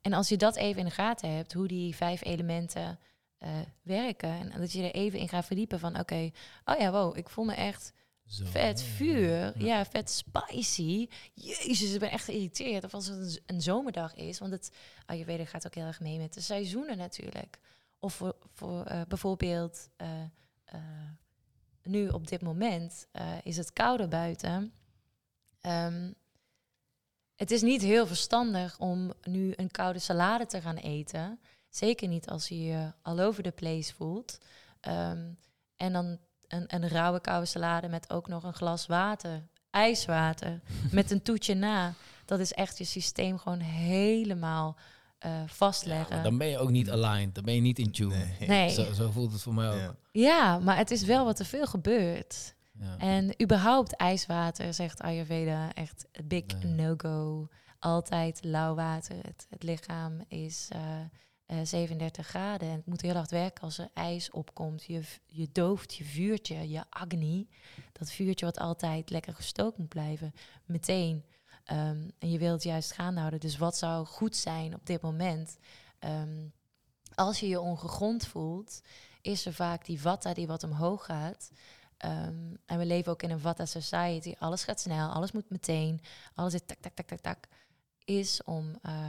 en 0.01 0.13
als 0.13 0.29
je 0.29 0.37
dat 0.37 0.55
even 0.55 0.79
in 0.79 0.85
de 0.85 0.91
gaten 0.91 1.35
hebt, 1.35 1.53
hoe 1.53 1.67
die 1.67 1.95
vijf 1.95 2.23
elementen 2.23 2.99
eh, 3.37 3.49
werken. 3.81 4.51
En 4.51 4.59
dat 4.59 4.71
je 4.71 4.83
er 4.83 4.93
even 4.93 5.19
in 5.19 5.29
gaat 5.29 5.45
verdiepen 5.45 5.79
van, 5.79 5.99
oké, 5.99 6.31
oh 6.65 6.77
ja, 6.79 6.91
wow, 6.91 7.17
ik 7.17 7.29
voel 7.29 7.45
me 7.45 7.53
echt 7.53 7.93
Zo. 8.25 8.45
vet 8.45 8.81
vuur. 8.81 9.29
Ja. 9.29 9.53
Ja. 9.57 9.85
vet 9.85 10.09
spicy. 10.09 11.07
Jezus, 11.33 11.93
ik 11.93 11.99
ben 11.99 12.11
echt 12.11 12.25
geïrriteerd. 12.25 12.83
Of 12.83 12.93
als 12.93 13.07
het 13.07 13.41
een 13.45 13.61
zomerdag 13.61 14.15
is. 14.15 14.39
Want 14.39 14.51
het 14.51 14.71
Ayurveda 15.05 15.45
gaat 15.45 15.65
ook 15.65 15.75
heel 15.75 15.85
erg 15.85 15.99
mee 15.99 16.17
met 16.17 16.33
de 16.33 16.41
seizoenen 16.41 16.97
natuurlijk. 16.97 17.59
Of 18.03 18.13
voor, 18.13 18.35
voor 18.53 18.83
eh, 18.83 19.01
bijvoorbeeld 19.07 19.89
eh, 19.95 20.07
eh, 20.65 20.79
nu 21.83 22.09
op 22.09 22.27
dit 22.27 22.41
moment 22.41 23.07
is 23.43 23.57
het 23.57 23.73
kouder 23.73 24.07
buiten. 24.07 24.73
Ehm, 25.61 26.11
het 27.35 27.51
is 27.51 27.61
niet 27.61 27.81
heel 27.81 28.07
verstandig 28.07 28.79
om 28.79 29.13
nu 29.23 29.53
een 29.55 29.71
koude 29.71 29.99
salade 29.99 30.45
te 30.45 30.61
gaan 30.61 30.75
eten. 30.75 31.39
Zeker 31.69 32.07
niet 32.07 32.29
als 32.29 32.47
je 32.47 32.63
je 32.63 32.91
all 33.01 33.19
over 33.19 33.43
the 33.43 33.51
place 33.51 33.93
voelt. 33.93 34.39
Ehm, 34.79 35.31
en 35.75 35.93
dan 35.93 36.17
een, 36.47 36.65
een 36.67 36.87
rauwe 36.87 37.21
koude 37.21 37.45
salade 37.45 37.87
met 37.87 38.09
ook 38.09 38.27
nog 38.27 38.43
een 38.43 38.53
glas 38.53 38.85
water. 38.85 39.47
Ijswater. 39.69 40.61
met 40.91 41.11
een 41.11 41.21
toetje 41.21 41.53
na. 41.53 41.93
Dat 42.25 42.39
is 42.39 42.53
echt 42.53 42.77
je 42.77 42.83
systeem 42.83 43.37
gewoon 43.37 43.59
helemaal 43.59 44.77
eh, 45.23 45.41
vastleggen. 45.45 46.23
dan 46.23 46.37
ben 46.37 46.47
je 46.47 46.57
ook 46.57 46.69
niet 46.69 46.89
aligned. 46.89 47.35
Dan 47.35 47.43
ben 47.43 47.55
je 47.55 47.61
niet 47.61 47.79
in 47.79 47.91
tune. 47.91 48.15
Nee. 48.39 48.47
nee. 48.47 48.69
Zo, 48.69 48.93
zo 48.93 49.11
voelt 49.11 49.31
het 49.31 49.41
voor 49.41 49.53
mij 49.53 49.69
ook. 49.69 49.79
Ja. 49.79 49.95
Ja, 50.11 50.59
maar 50.59 50.77
het 50.77 50.91
is 50.91 51.03
wel 51.03 51.25
wat 51.25 51.39
er 51.39 51.45
veel 51.45 51.65
gebeurt. 51.65 52.55
Ja. 52.79 52.97
En 52.97 53.41
überhaupt 53.41 53.95
ijswater, 53.95 54.73
zegt 54.73 55.01
Ayurveda, 55.01 55.73
echt 55.73 56.05
big 56.23 56.63
no-go. 56.63 57.47
Altijd 57.79 58.43
lauw 58.43 58.75
water. 58.75 59.15
Het, 59.15 59.47
het 59.49 59.63
lichaam 59.63 60.21
is 60.27 60.67
eh, 60.69 60.99
eh, 61.45 61.57
37 61.63 62.27
graden. 62.27 62.67
En 62.67 62.75
het 62.75 62.85
moet 62.85 63.01
heel 63.01 63.13
hard 63.13 63.31
werken 63.31 63.63
als 63.63 63.77
er 63.77 63.89
ijs 63.93 64.31
opkomt. 64.31 64.83
Je, 64.83 65.01
je 65.25 65.47
dooft 65.51 65.93
je 65.93 66.03
vuurtje, 66.03 66.69
je 66.69 66.83
agni. 66.89 67.49
Dat 67.91 68.11
vuurtje 68.11 68.45
wat 68.45 68.59
altijd 68.59 69.09
lekker 69.09 69.33
gestookt 69.33 69.77
moet 69.77 69.89
blijven. 69.89 70.33
Meteen. 70.65 71.23
Ehm, 71.63 72.09
en 72.19 72.31
je 72.31 72.37
wilt 72.37 72.53
het 72.53 72.63
juist 72.63 72.91
gaande 72.91 73.19
houden. 73.19 73.39
Dus 73.39 73.57
wat 73.57 73.77
zou 73.77 74.05
goed 74.05 74.35
zijn 74.35 74.73
op 74.75 74.85
dit 74.85 75.01
moment? 75.01 75.57
Ehm, 75.99 76.47
als 77.15 77.39
je 77.39 77.47
je 77.47 77.59
ongegrond 77.61 78.27
voelt, 78.27 78.81
is 79.21 79.45
er 79.45 79.53
vaak 79.53 79.85
die 79.85 80.01
vata 80.01 80.33
die 80.33 80.47
wat 80.47 80.63
omhoog 80.63 81.05
gaat. 81.05 81.51
Ehm, 81.97 82.53
en 82.65 82.77
we 82.77 82.85
leven 82.85 83.11
ook 83.11 83.21
in 83.23 83.31
een 83.31 83.39
vata 83.39 83.65
society. 83.65 84.33
Alles 84.39 84.63
gaat 84.63 84.79
snel, 84.79 85.09
alles 85.09 85.31
moet 85.31 85.49
meteen. 85.49 86.01
Alles 86.35 86.53
is 86.53 86.61
tak, 86.65 86.77
tak, 86.81 86.93
tak, 86.93 87.07
tak, 87.07 87.19
tak. 87.19 87.47
Is 88.05 88.43
om 88.43 88.77
eh, 88.81 89.05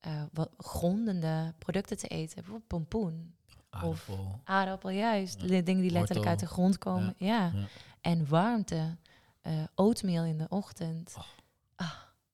eh, 0.00 0.22
wat 0.32 0.50
grondende 0.58 1.54
producten 1.58 1.96
te 1.98 2.08
eten. 2.08 2.34
Bijvoorbeeld 2.34 2.66
pompoen, 2.68 3.34
Aardappel. 3.70 4.40
aardappel, 4.44 4.90
juist. 4.90 5.40
Ja. 5.40 5.46
De 5.46 5.62
dingen 5.62 5.82
die 5.82 5.90
letterlijk 5.90 6.26
uit 6.28 6.38
de 6.40 6.46
grond 6.46 6.78
komen. 6.78 7.14
Ja. 7.16 7.50
Ja. 7.54 7.66
En 8.00 8.28
warmte. 8.28 8.96
eh 9.40 9.52
oatmeal 9.74 10.24
in 10.24 10.38
de 10.38 10.46
ochtend. 10.48 11.14
Oh. 11.18 11.24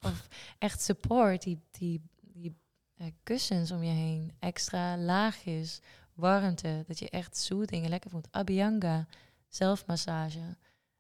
Of 0.01 0.29
echt 0.59 0.83
support. 0.83 1.43
Die, 1.43 1.61
die, 1.71 2.03
die 2.21 2.57
eh, 2.97 3.07
kussens 3.23 3.71
om 3.71 3.83
je 3.83 3.93
heen. 3.93 4.33
Extra 4.39 4.97
laagjes. 4.97 5.81
Warmte. 6.15 6.85
Dat 6.87 6.99
je 6.99 7.11
echt 7.11 7.37
soothing 7.37 7.85
en 7.85 7.91
lekker 7.91 8.11
voelt. 8.11 8.29
Abhyanga. 8.31 9.07
Zelfmassage. 9.49 10.57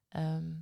Ehm, 0.08 0.52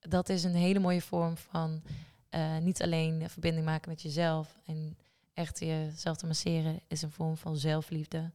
dat 0.00 0.28
is 0.28 0.44
een 0.44 0.54
hele 0.54 0.78
mooie 0.78 1.02
vorm 1.02 1.36
van 1.36 1.82
eh, 2.28 2.58
niet 2.58 2.82
alleen 2.82 3.30
verbinding 3.30 3.64
maken 3.64 3.90
met 3.90 4.02
jezelf. 4.02 4.58
En 4.64 4.98
echt 5.34 5.58
jezelf 5.58 6.16
te 6.16 6.26
masseren 6.26 6.80
is 6.88 7.02
een 7.02 7.10
vorm 7.10 7.36
van 7.36 7.56
zelfliefde. 7.56 8.32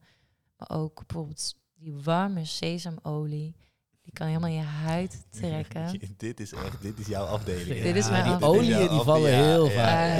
Maar 0.56 0.70
ook 0.70 1.06
bijvoorbeeld 1.06 1.54
die 1.74 1.94
warme 1.94 2.44
sesamolie. 2.44 3.54
Die 4.06 4.14
kan 4.14 4.26
helemaal 4.26 4.50
je 4.50 4.60
huid 4.62 5.26
trekken. 5.40 6.00
dit 6.16 6.40
is 6.40 6.52
echt, 6.52 6.82
dit 6.82 6.98
is 6.98 7.06
jouw 7.06 7.24
afdeling. 7.24 7.82
Dit 7.82 7.96
is 7.96 8.04
Ja, 8.04 8.10
mijn 8.10 8.24
die 8.24 8.32
afdeling. 8.32 8.74
oliën 8.76 8.88
die 8.88 9.00
vallen 9.00 9.30
ja, 9.30 9.36
heel 9.42 9.70
vaak. 9.70 10.18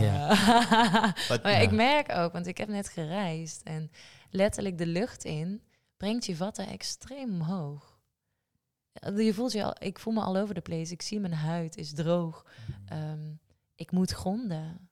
ja. 0.00 0.28
Wat- 1.28 1.42
Maar 1.42 1.62
ik 1.62 1.70
merk 1.70 2.12
ook, 2.12 2.32
want 2.32 2.46
ik 2.46 2.56
heb 2.58 2.68
net 2.68 2.88
gereisd 2.88 3.62
en 3.62 3.90
letterlijk 4.30 4.78
de 4.78 4.86
lucht 4.86 5.24
in 5.24 5.62
brengt 5.96 6.26
je 6.26 6.36
vatten 6.36 6.66
extreem 6.68 7.30
omhoog. 7.34 8.00
Ja, 8.92 9.10
Je 9.18 9.34
voelt 9.34 9.52
je 9.52 9.64
al, 9.64 9.74
ik 9.78 9.98
voel 9.98 10.12
me 10.12 10.20
al 10.20 10.36
over 10.36 10.54
de 10.54 10.60
place. 10.60 10.92
Ik 10.92 11.02
zie 11.02 11.20
mijn 11.20 11.32
huid 11.32 11.76
is 11.76 11.92
droog. 11.94 12.46
Ehm, 12.86 13.30
ik 13.74 13.90
moet 13.90 14.10
gronden. 14.10 14.88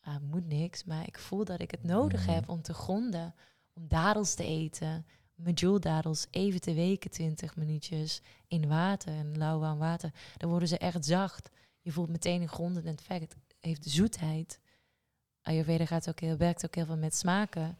Ah, 0.00 0.16
moet 0.30 0.46
niks, 0.46 0.84
maar 0.84 1.06
ik 1.06 1.18
voel 1.18 1.44
dat 1.44 1.60
ik 1.60 1.70
het 1.70 1.84
nodig 1.84 2.20
Mhm. 2.26 2.30
heb 2.34 2.48
om 2.48 2.62
te 2.62 2.74
gronden. 2.74 3.34
Om 3.72 3.88
dadels 3.88 4.34
te 4.34 4.44
eten. 4.44 5.06
Medjool-dadels 5.42 6.26
even 6.30 6.60
te 6.60 6.74
weken, 6.74 7.10
20 7.10 7.56
minuutjes. 7.56 8.20
In 8.46 8.68
water, 8.68 9.14
in 9.14 9.38
lauw 9.38 9.58
warm 9.58 9.78
water. 9.78 10.12
Dan 10.36 10.50
worden 10.50 10.68
ze 10.68 10.78
echt 10.78 11.04
zacht. 11.04 11.50
Je 11.80 11.92
voelt 11.92 12.08
meteen 12.08 12.42
een 12.42 12.48
grondend 12.48 12.86
effect. 13.00 13.32
Het 13.32 13.56
heeft 13.60 13.84
zoetheid. 13.84 14.60
Ayurveda 15.42 15.86
gaat 15.86 16.08
ook 16.08 16.20
heel, 16.20 16.36
werkt 16.36 16.64
ook 16.64 16.74
heel 16.74 16.84
veel 16.86 16.96
met 16.96 17.14
smaken. 17.16 17.78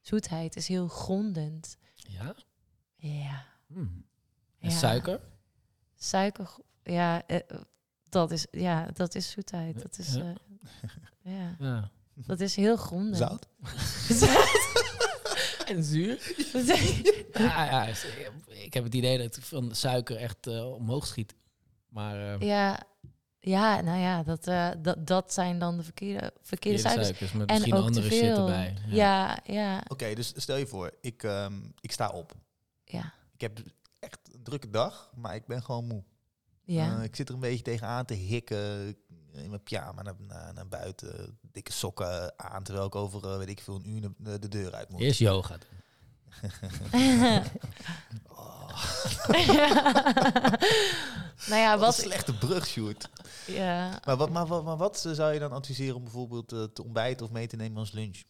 Zoetheid 0.00 0.56
is 0.56 0.68
heel 0.68 0.88
grondend. 0.88 1.76
Ja? 1.94 2.34
Ja. 2.96 3.44
Hmm. 3.66 4.04
En 4.58 4.70
ja. 4.70 4.76
suiker? 4.76 5.20
Suiker, 5.98 6.54
ja, 6.82 7.26
eh, 7.26 7.40
dat 8.08 8.30
is, 8.30 8.46
ja, 8.50 8.86
dat 8.92 9.14
is 9.14 9.30
zoetheid. 9.30 9.82
Dat 9.82 9.98
is, 9.98 10.14
Ja. 10.14 10.34
eh, 11.22 11.34
ja, 11.34 11.56
Ja. 11.58 11.90
dat 12.14 12.40
is 12.40 12.56
heel 12.56 12.76
grondend. 12.76 13.16
Zout? 13.16 13.48
En 15.66 15.84
zuur? 15.84 16.34
Ja, 17.32 17.64
ja, 17.64 17.86
is- 17.86 18.06
ik 18.46 18.74
heb 18.74 18.84
het 18.84 18.94
idee 18.94 19.18
dat 19.18 19.36
ik 19.36 19.42
van 19.42 19.74
suiker 19.74 20.16
echt 20.16 20.46
eh, 20.46 20.72
omhoog 20.74 21.06
schiet. 21.06 21.34
Maar 21.88 22.34
eh 22.34 22.40
ja, 22.48 22.82
ja, 23.40 23.80
nou 23.80 23.98
ja, 24.00 24.22
dat, 24.22 24.46
eh, 24.46 24.70
dat, 24.82 25.06
dat 25.06 25.32
zijn 25.32 25.58
dan 25.58 25.76
de 25.76 25.82
verkeerde, 25.82 26.32
verkeerde 26.42 26.78
suikers. 26.78 27.06
suikers 27.06 27.32
met 27.32 27.48
En 27.48 27.54
misschien 27.54 27.74
ook 27.74 27.84
andere 27.84 28.10
shit 28.10 28.36
erbij. 28.36 28.76
Ja, 28.86 29.38
ja, 29.44 29.82
Oké, 29.88 30.14
dus 30.14 30.32
stel 30.36 30.56
je 30.56 30.66
voor, 30.66 30.92
ik, 31.00 31.22
ehm, 31.22 31.54
ik 31.80 31.92
sta 31.92 32.08
op. 32.10 32.32
ja, 32.84 33.12
Ik 33.34 33.40
heb 33.40 33.58
echt 33.98 34.18
een 34.32 34.42
drukke 34.42 34.70
dag, 34.70 35.12
maar 35.16 35.34
ik 35.34 35.46
ben 35.46 35.62
gewoon 35.62 35.86
moe. 35.86 36.02
ja. 36.64 36.98
Eh, 36.98 37.04
ik 37.04 37.16
zit 37.16 37.28
er 37.28 37.34
een 37.34 37.40
beetje 37.40 37.62
tegenaan 37.64 38.04
te 38.04 38.14
hikken. 38.14 38.96
In 39.42 39.50
mijn 39.50 39.62
pyjama 39.62 40.02
naar, 40.02 40.14
naar, 40.18 40.54
naar 40.54 40.68
buiten. 40.68 41.38
Dikke 41.52 41.72
sokken 41.72 42.38
aan, 42.38 42.62
terwijl 42.62 42.86
ik 42.86 42.94
over, 42.94 43.30
eh, 43.30 43.36
weet 43.38 43.48
ik 43.48 43.60
veel, 43.60 43.74
een 43.74 43.88
uur 43.88 44.10
de, 44.18 44.38
de 44.38 44.48
deur 44.48 44.74
uit 44.74 44.88
moet. 44.90 45.00
Eerst 45.00 45.18
yoga. 45.18 45.56
Oh, 48.28 48.68
nou 51.48 51.60
ja, 51.60 51.78
wat 51.78 51.96
een 51.96 52.02
slechte 52.04 52.34
brug, 52.38 52.66
Sjoerd. 52.66 53.08
ja, 53.46 54.00
Maar 54.04 54.16
wat, 54.16 54.30
maar, 54.30 54.46
wat, 54.46 54.64
maar 54.64 54.76
wat 54.76 55.04
eh, 55.04 55.12
zou 55.12 55.32
je 55.32 55.38
dan 55.38 55.52
adviseren 55.52 55.94
om 55.96 56.02
bijvoorbeeld 56.02 56.52
eh, 56.52 56.62
te 56.64 56.82
ontbijten 56.84 57.26
of 57.26 57.32
mee 57.32 57.46
te 57.46 57.56
nemen 57.56 57.78
als 57.78 57.92
lunch? 57.92 58.22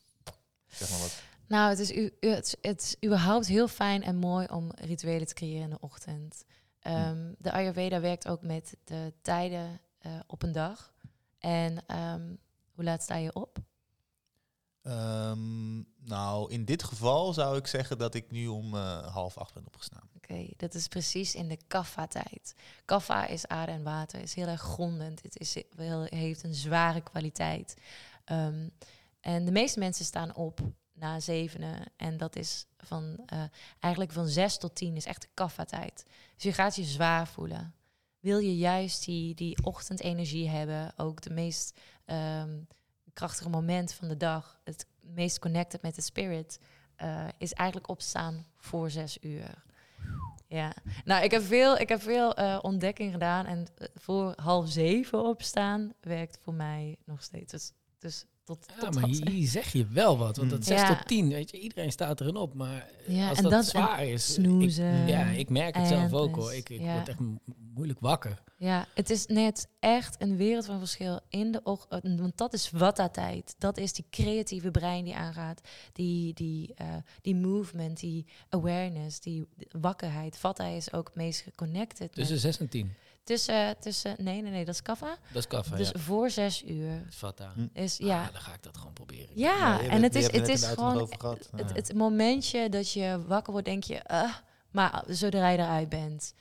Zeg 0.66 0.90
maar 0.90 0.98
wat. 0.98 1.22
Nou, 1.48 1.68
het 1.70 1.78
is, 1.78 1.90
u, 1.92 2.14
het, 2.20 2.46
is- 2.46 2.56
het 2.60 2.82
is 2.82 2.96
überhaupt 3.08 3.46
heel 3.46 3.68
fijn 3.68 4.02
en 4.02 4.16
mooi 4.16 4.46
om 4.46 4.70
rituelen 4.74 5.26
te 5.26 5.34
creëren 5.34 5.62
in 5.62 5.70
de 5.70 5.80
ochtend. 5.80 6.44
Ehm, 6.80 7.32
De 7.38 7.52
Ayurveda 7.52 8.00
werkt 8.00 8.28
ook 8.28 8.42
met 8.42 8.76
de 8.84 9.12
tijden 9.22 9.80
eh, 9.98 10.12
op 10.26 10.42
een 10.42 10.52
dag. 10.52 10.92
En 11.38 11.86
ehm, 11.86 12.34
hoe 12.74 12.84
laat 12.84 13.02
sta 13.02 13.14
je 13.16 13.34
op? 13.34 13.58
Ehm, 14.82 15.76
nou, 15.98 16.52
in 16.52 16.64
dit 16.64 16.82
geval 16.82 17.32
zou 17.32 17.56
ik 17.56 17.66
zeggen 17.66 17.98
dat 17.98 18.14
ik 18.14 18.30
nu 18.30 18.46
om 18.46 18.74
eh, 18.74 19.06
half 19.06 19.38
acht 19.38 19.54
ben 19.54 19.66
opgestaan. 19.66 20.08
Oké, 20.16 20.46
dat 20.56 20.74
is 20.74 20.88
precies 20.88 21.34
in 21.34 21.48
de 21.48 21.58
kaffa-tijd. 21.66 22.54
Kaffa 22.84 23.26
is 23.26 23.46
aarde 23.46 23.72
en 23.72 23.82
water, 23.82 24.20
is 24.20 24.34
heel 24.34 24.46
erg 24.46 24.60
grondend. 24.60 25.22
Het 25.22 25.38
is 25.38 25.56
heel, 25.76 26.02
heeft 26.02 26.42
een 26.42 26.54
zware 26.54 27.00
kwaliteit. 27.00 27.76
Ehm, 28.24 28.68
en 29.20 29.44
de 29.44 29.52
meeste 29.52 29.78
mensen 29.78 30.04
staan 30.04 30.34
op 30.34 30.60
na 30.92 31.20
zevenen. 31.20 31.82
En 31.96 32.16
dat 32.16 32.36
is 32.36 32.66
van 32.78 33.22
eh, 33.26 33.42
eigenlijk 33.80 34.12
van 34.12 34.26
zes 34.26 34.58
tot 34.58 34.74
tien 34.74 34.96
is 34.96 35.06
echt 35.06 35.22
de 35.22 35.28
kaffa-tijd. 35.34 36.04
Dus 36.34 36.42
je 36.44 36.52
gaat 36.52 36.76
je 36.76 36.84
zwaar 36.84 37.28
voelen. 37.28 37.74
Wil 38.26 38.38
je 38.38 38.56
juist 38.56 39.04
die, 39.04 39.34
die 39.34 39.64
ochtendenergie 39.64 40.48
hebben, 40.48 40.92
ook 40.96 41.20
de 41.22 41.30
meest 41.30 41.78
ehm, 42.04 42.58
krachtige 43.12 43.48
moment 43.48 43.92
van 43.92 44.08
de 44.08 44.16
dag, 44.16 44.60
het 44.64 44.86
meest 45.00 45.38
connected 45.38 45.82
met 45.82 45.94
de 45.94 46.00
spirit, 46.00 46.58
eh, 46.96 47.26
is 47.38 47.52
eigenlijk 47.52 47.88
opstaan 47.88 48.46
voor 48.56 48.90
zes 48.90 49.18
uur. 49.20 49.64
Ja, 50.46 50.74
nou, 51.04 51.24
ik 51.24 51.30
heb 51.30 51.42
veel, 51.42 51.76
ik 51.76 51.88
heb 51.88 52.02
veel 52.02 52.34
eh, 52.34 52.58
ontdekking 52.62 53.12
gedaan 53.12 53.46
en 53.46 53.66
eh, 53.76 53.88
voor 53.94 54.32
half 54.36 54.68
zeven 54.68 55.24
opstaan 55.24 55.92
werkt 56.00 56.38
voor 56.42 56.54
mij 56.54 56.96
nog 57.04 57.22
steeds. 57.22 57.52
Dus, 57.52 57.72
dus 57.98 58.26
tot, 58.46 58.66
Ja, 58.68 58.78
tot 58.88 58.94
maar 58.94 59.04
hier, 59.08 59.48
zeg 59.48 59.72
je 59.72 59.86
wel 59.86 60.18
wat. 60.18 60.36
Want 60.36 60.50
dat 60.50 60.58
Mm. 60.58 60.64
6 60.64 60.80
Ja. 60.80 60.96
tot 60.96 61.06
10, 61.06 61.28
weet 61.28 61.50
je, 61.50 61.60
iedereen 61.60 61.92
staat 61.92 62.20
erin 62.20 62.36
op. 62.36 62.54
Maar 62.54 62.90
Ja, 63.06 63.28
als 63.28 63.36
en 63.38 63.42
dat, 63.42 63.52
dat- 63.52 63.64
en 63.64 63.70
zwaar 63.70 64.04
is... 64.06 64.32
snoezen. 64.32 65.02
Ik, 65.02 65.08
ja, 65.08 65.24
ik 65.26 65.48
merk 65.50 65.76
het 65.76 65.86
zelf 65.86 66.12
ook 66.12 66.34
hoor. 66.36 66.54
Ik, 66.54 66.68
ik 66.68 66.80
ja. 66.80 66.94
word 66.94 67.08
echt 67.08 67.18
moeilijk 67.74 68.00
wakker. 68.00 68.42
Ja, 68.58 68.86
het 68.94 69.10
is 69.10 69.26
net 69.26 69.68
echt 69.80 70.22
een 70.22 70.36
wereld 70.36 70.64
van 70.66 70.78
verschil 70.78 71.20
in 71.28 71.52
de 71.52 71.60
ochtend. 71.62 72.20
Want 72.20 72.36
dat 72.36 72.52
is 72.52 72.70
Watta-tijd. 72.70 73.54
Dat 73.58 73.78
is 73.78 73.92
die 73.92 74.04
creatieve 74.10 74.70
brein 74.70 75.04
die 75.04 75.14
aangaat. 75.14 75.60
Die, 75.92 76.34
die, 76.34 76.74
eh, 76.74 76.94
die 77.22 77.34
movement, 77.34 78.00
die 78.00 78.26
awareness, 78.48 79.20
die 79.20 79.46
wakkerheid. 79.80 80.38
Vatta 80.38 80.66
is 80.66 80.92
ook 80.92 81.06
het 81.06 81.16
meest 81.16 81.40
geconnected. 81.40 82.12
Tussen 82.12 82.32
met- 82.34 82.42
6 82.42 82.58
en 82.58 82.68
10. 82.68 82.92
Tussen, 83.26 83.78
tussen, 83.78 84.14
nee, 84.18 84.42
nee, 84.42 84.50
nee, 84.50 84.64
dat 84.64 84.74
is 84.74 84.82
kaffa. 84.82 85.18
Dat 85.32 85.42
is 85.42 85.46
kaffe, 85.46 85.76
Dus 85.76 85.90
ja. 85.90 85.98
voor 85.98 86.30
zes 86.30 86.64
uur 86.64 87.04
is 87.08 87.16
Vata. 87.16 87.52
Hm. 87.54 87.66
is, 87.72 87.96
Ja, 87.96 88.06
ja. 88.06 88.30
dan 88.32 88.40
ga 88.40 88.52
ik 88.52 88.62
dat 88.62 88.76
gewoon 88.76 88.92
proberen. 88.92 89.28
Ja, 89.34 89.80
en 89.80 90.02
het 90.02 90.14
is, 90.14 90.32
het 90.32 90.48
is 90.48 90.64
gewoon 90.64 91.00
over 91.00 91.20
gehad. 91.20 91.50
het, 91.56 91.94
momentje 91.94 92.68
dat 92.68 92.92
je 92.92 93.24
wakker 93.26 93.52
wordt, 93.52 93.66
denk 93.66 93.84
je, 93.84 94.30
maar 94.70 95.04
zodra 95.06 95.48
je 95.48 95.58
eruit 95.58 95.88
bent, 95.88 96.34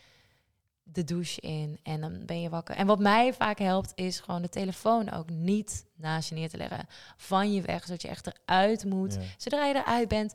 de 0.83 1.03
douche 1.03 1.41
in 1.41 1.79
en 1.83 2.01
dan 2.01 2.25
ben 2.25 2.41
je 2.41 2.49
wakker. 2.49 2.75
En 2.75 2.87
wat 2.87 2.99
mij 2.99 3.33
vaak 3.33 3.59
helpt, 3.59 3.91
is 3.95 4.19
gewoon 4.19 4.41
de 4.41 4.49
telefoon 4.49 5.11
ook 5.11 5.29
niet 5.29 5.85
naast 5.95 6.29
je 6.29 6.35
neer 6.35 6.49
te 6.49 6.57
leggen. 6.57 6.87
Van 7.17 7.53
je 7.53 7.61
weg, 7.61 7.85
zodat 7.85 8.01
je 8.01 8.07
echt 8.07 8.27
eruit 8.27 8.85
moet. 8.85 9.13
Ja. 9.13 9.21
Zodra 9.37 9.65
je 9.65 9.75
eruit 9.75 10.07
bent, 10.07 10.33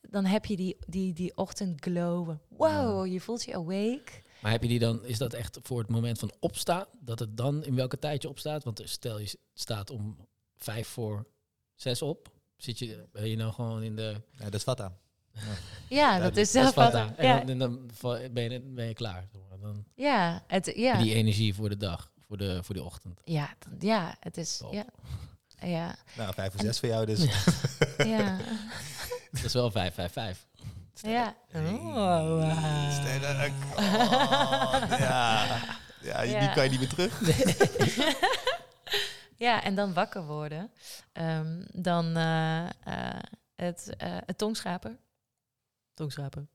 dan 0.00 0.24
heb 0.24 0.44
je 0.44 0.56
die, 0.56 0.76
die, 0.86 1.12
die 1.12 1.36
ochtendglow. 1.36 2.36
Wow, 2.48 3.06
je 3.06 3.20
voelt 3.20 3.44
je 3.44 3.54
awake. 3.54 4.26
Maar 4.40 4.50
heb 4.50 4.62
je 4.62 4.68
die 4.68 4.78
dan, 4.78 5.04
is 5.04 5.18
dat 5.18 5.32
echt 5.32 5.58
voor 5.62 5.78
het 5.78 5.88
moment 5.88 6.18
van 6.18 6.32
opstaan? 6.40 6.84
Dat 7.00 7.18
het 7.18 7.36
dan 7.36 7.64
in 7.64 7.74
welke 7.74 7.98
tijd 7.98 8.22
je 8.22 8.28
opstaat? 8.28 8.64
Want 8.64 8.80
stel 8.84 9.18
je 9.18 9.38
staat 9.54 9.90
om 9.90 10.16
vijf 10.56 10.88
voor 10.88 11.26
zes 11.74 12.02
op. 12.02 12.32
Zit 12.56 12.78
je, 12.78 13.08
ben 13.12 13.28
je 13.28 13.36
nou 13.36 13.52
gewoon 13.52 13.82
in 13.82 13.96
de... 13.96 14.20
Ja, 14.36 14.44
dat 14.44 14.54
is 14.54 14.62
Vata. 14.62 14.96
Ja, 15.88 16.18
dat 16.18 16.36
is 16.36 16.50
zelf 16.50 16.66
is 16.66 16.72
Vata. 16.72 17.14
En 17.16 17.26
Ja, 17.26 17.38
dan, 17.40 17.48
en 17.48 17.58
dan 17.58 17.90
ben, 18.32 18.50
je, 18.50 18.60
ben 18.60 18.86
je 18.86 18.94
klaar. 18.94 19.28
Dan 19.60 19.84
ja, 19.94 20.44
het, 20.46 20.72
ja. 20.74 21.02
die 21.02 21.14
energie 21.14 21.54
voor 21.54 21.68
de 21.68 21.76
dag, 21.76 22.12
voor 22.26 22.36
de, 22.36 22.62
voor 22.62 22.74
de 22.74 22.82
ochtend. 22.82 23.20
Ja, 23.24 23.54
dan- 23.58 23.88
ja, 23.88 24.16
het 24.20 24.36
is. 24.36 24.56
Top. 24.56 24.72
Ja, 24.72 24.84
ja, 25.66 25.96
Nou, 26.16 26.34
vijf 26.34 26.52
voor 26.52 26.60
zes 26.60 26.78
voor 26.78 26.88
jou 26.88 27.06
dus. 27.06 27.20
ja. 27.98 28.38
Dat 29.32 29.44
is 29.44 29.52
wel 29.52 29.70
vijf, 29.70 29.94
vijf, 29.94 30.12
vijf. 30.12 30.47
Ja. 31.00 31.36
Oh, 31.54 32.90
Sterk. 32.90 33.52
Oh, 33.78 34.98
ja. 34.98 35.46
Ja, 36.02 36.40
die 36.40 36.52
kan 36.52 36.64
je 36.64 36.70
niet 36.70 36.78
meer 36.78 36.88
terug. 36.88 37.20
Ja, 39.38 39.62
en 39.62 39.74
dan 39.74 39.92
wakker 39.92 40.26
worden. 40.26 40.70
Ehm, 41.12 41.64
dan 41.72 42.16
eh, 42.16 42.66
eh, 42.66 43.20
het, 43.54 43.96
eh 43.96 44.16
het 44.26 44.38
tongschraper. 44.38 44.98
Tongschraper. 45.94 46.48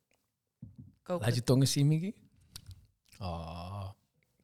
Koken. 1.04 1.26
Laat 1.26 1.36
je 1.36 1.44
tongen 1.44 1.68
zien, 1.68 1.88
Miki. 1.88 2.14
Oh, 3.20 3.90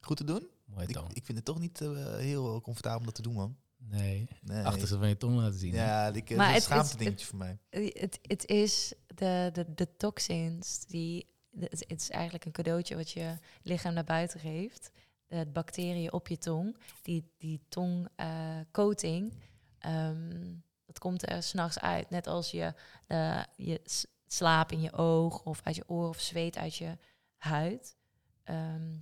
Goed 0.02 0.18
te 0.18 0.24
doen? 0.24 0.50
Ik, 0.78 0.92
tong. 0.92 1.14
ik 1.14 1.26
vind 1.26 1.38
het 1.38 1.46
toch 1.46 1.60
niet 1.60 1.80
heel 2.18 2.62
comfortabel 2.62 3.00
om 3.00 3.06
dat 3.06 3.16
te 3.16 3.22
doen, 3.22 3.34
man. 3.34 3.58
Nee, 3.90 4.28
Nee. 4.42 4.64
achterste 4.64 4.98
van 4.98 5.08
je 5.08 5.18
tong 5.18 5.36
laten 5.36 5.60
zien. 5.60 5.74
Ja, 5.74 6.08
ik, 6.08 6.36
Maar 6.36 6.48
het- 6.48 6.56
is 6.58 6.64
een 6.66 6.72
schaamte 6.72 6.98
dingetje 6.98 7.26
voor 7.26 7.38
mij. 7.38 7.58
Eh, 7.70 7.94
Het, 8.02 8.20
het 8.22 8.46
is 8.46 8.94
de, 9.16 9.50
de, 9.54 9.74
de 9.76 9.96
toxins 9.98 10.86
die. 10.86 11.28
Het 11.60 11.84
is 11.88 12.10
eigenlijk 12.10 12.46
een 12.46 12.52
cadeautje 12.52 12.96
wat 12.96 13.12
je 13.12 13.38
lichaam 13.62 13.94
naar 13.94 14.04
buiten 14.04 14.40
geeft. 14.40 14.92
De 15.28 15.46
bacteriën 15.54 16.14
op 16.14 16.28
je 16.28 16.38
tong. 16.38 16.78
Die, 17.02 17.32
die 17.38 17.62
tongcoating. 17.70 19.34
ehm 19.80 20.56
dat 20.86 21.00
komt 21.00 21.30
er 21.30 21.44
s'nachts 21.44 21.80
uit. 21.80 22.10
Net 22.10 22.28
als 22.28 22.52
je, 22.52 22.74
eh, 23.08 23.44
je 23.56 23.82
slaap 24.28 24.72
in 24.72 24.82
je 24.82 24.94
oog 24.94 25.44
of 25.44 25.62
uit 25.64 25.76
je 25.76 25.84
oor 25.90 26.08
of 26.10 26.20
zweet 26.20 26.58
uit 26.58 26.76
je 26.76 26.98
huid. 27.38 27.96
Ehm, 28.44 28.98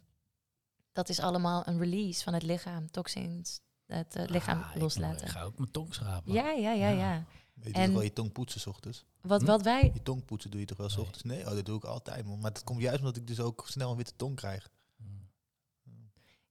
dat 0.92 1.10
is 1.10 1.20
allemaal 1.20 1.68
een 1.68 1.80
release 1.80 2.24
van 2.24 2.34
het 2.34 2.44
lichaam. 2.44 2.92
Toxins. 2.92 3.60
Het 3.88 4.16
eh, 4.16 4.26
lichaam 4.28 4.62
Ah, 4.62 4.76
ik 4.76 4.82
loslaten. 4.82 5.28
ga 5.28 5.44
ook 5.44 5.58
mijn 5.58 5.72
tong 5.72 5.94
schrapen. 5.94 6.34
Ja, 6.34 6.50
ja, 6.50 6.72
ja, 6.72 6.90
Ja. 6.90 6.90
ja. 6.90 7.26
Je 7.54 7.64
doet 7.64 7.74
En- 7.74 7.84
toch 7.86 7.94
wel 7.94 8.02
je 8.04 8.14
tong 8.14 8.32
poetsen 8.32 8.60
's 8.62 8.66
ochtends? 8.66 9.06
Wat, 9.22 9.42
Hm? 9.42 9.48
wat 9.48 9.62
wij 9.62 9.92
Je 9.94 10.04
tong 10.04 10.26
poetsen 10.26 10.52
doe 10.52 10.60
je 10.60 10.66
toch 10.66 10.78
wel 10.78 10.90
's 10.90 10.96
Nee. 10.96 11.02
ochtends? 11.06 11.24
Nee, 11.24 11.40
oh, 11.46 11.52
dat 11.56 11.66
doe 11.66 11.78
ik 11.78 11.84
altijd, 11.84 12.26
man. 12.26 12.40
Maar 12.40 12.54
dat 12.54 12.64
komt 12.64 12.82
juist 12.82 13.00
omdat 13.00 13.16
ik 13.16 13.28
dus 13.28 13.40
ook 13.40 13.64
snel 13.68 13.92
een 13.92 13.98
witte 13.98 14.16
tong 14.16 14.36
krijg. 14.36 14.70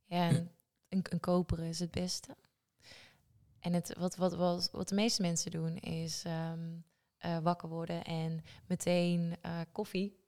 Ja, 0.05 0.29
en 0.29 0.51
een, 0.89 1.05
een 1.11 1.21
koperen 1.21 1.65
is 1.69 1.79
het 1.79 1.91
beste. 1.91 2.37
En 3.61 3.73
het, 3.73 3.95
wat, 3.99 4.17
wat, 4.17 4.35
wat, 4.35 4.69
wat 4.73 4.89
de 4.89 4.95
meeste 4.95 5.23
mensen 5.23 5.51
doen 5.51 5.77
is 5.77 6.23
ehm, 6.25 6.75
eh, 7.19 7.39
wakker 7.39 7.69
worden 7.69 8.05
en 8.05 8.45
meteen 8.67 9.37
eh, 9.43 9.61
koffie. 9.73 10.25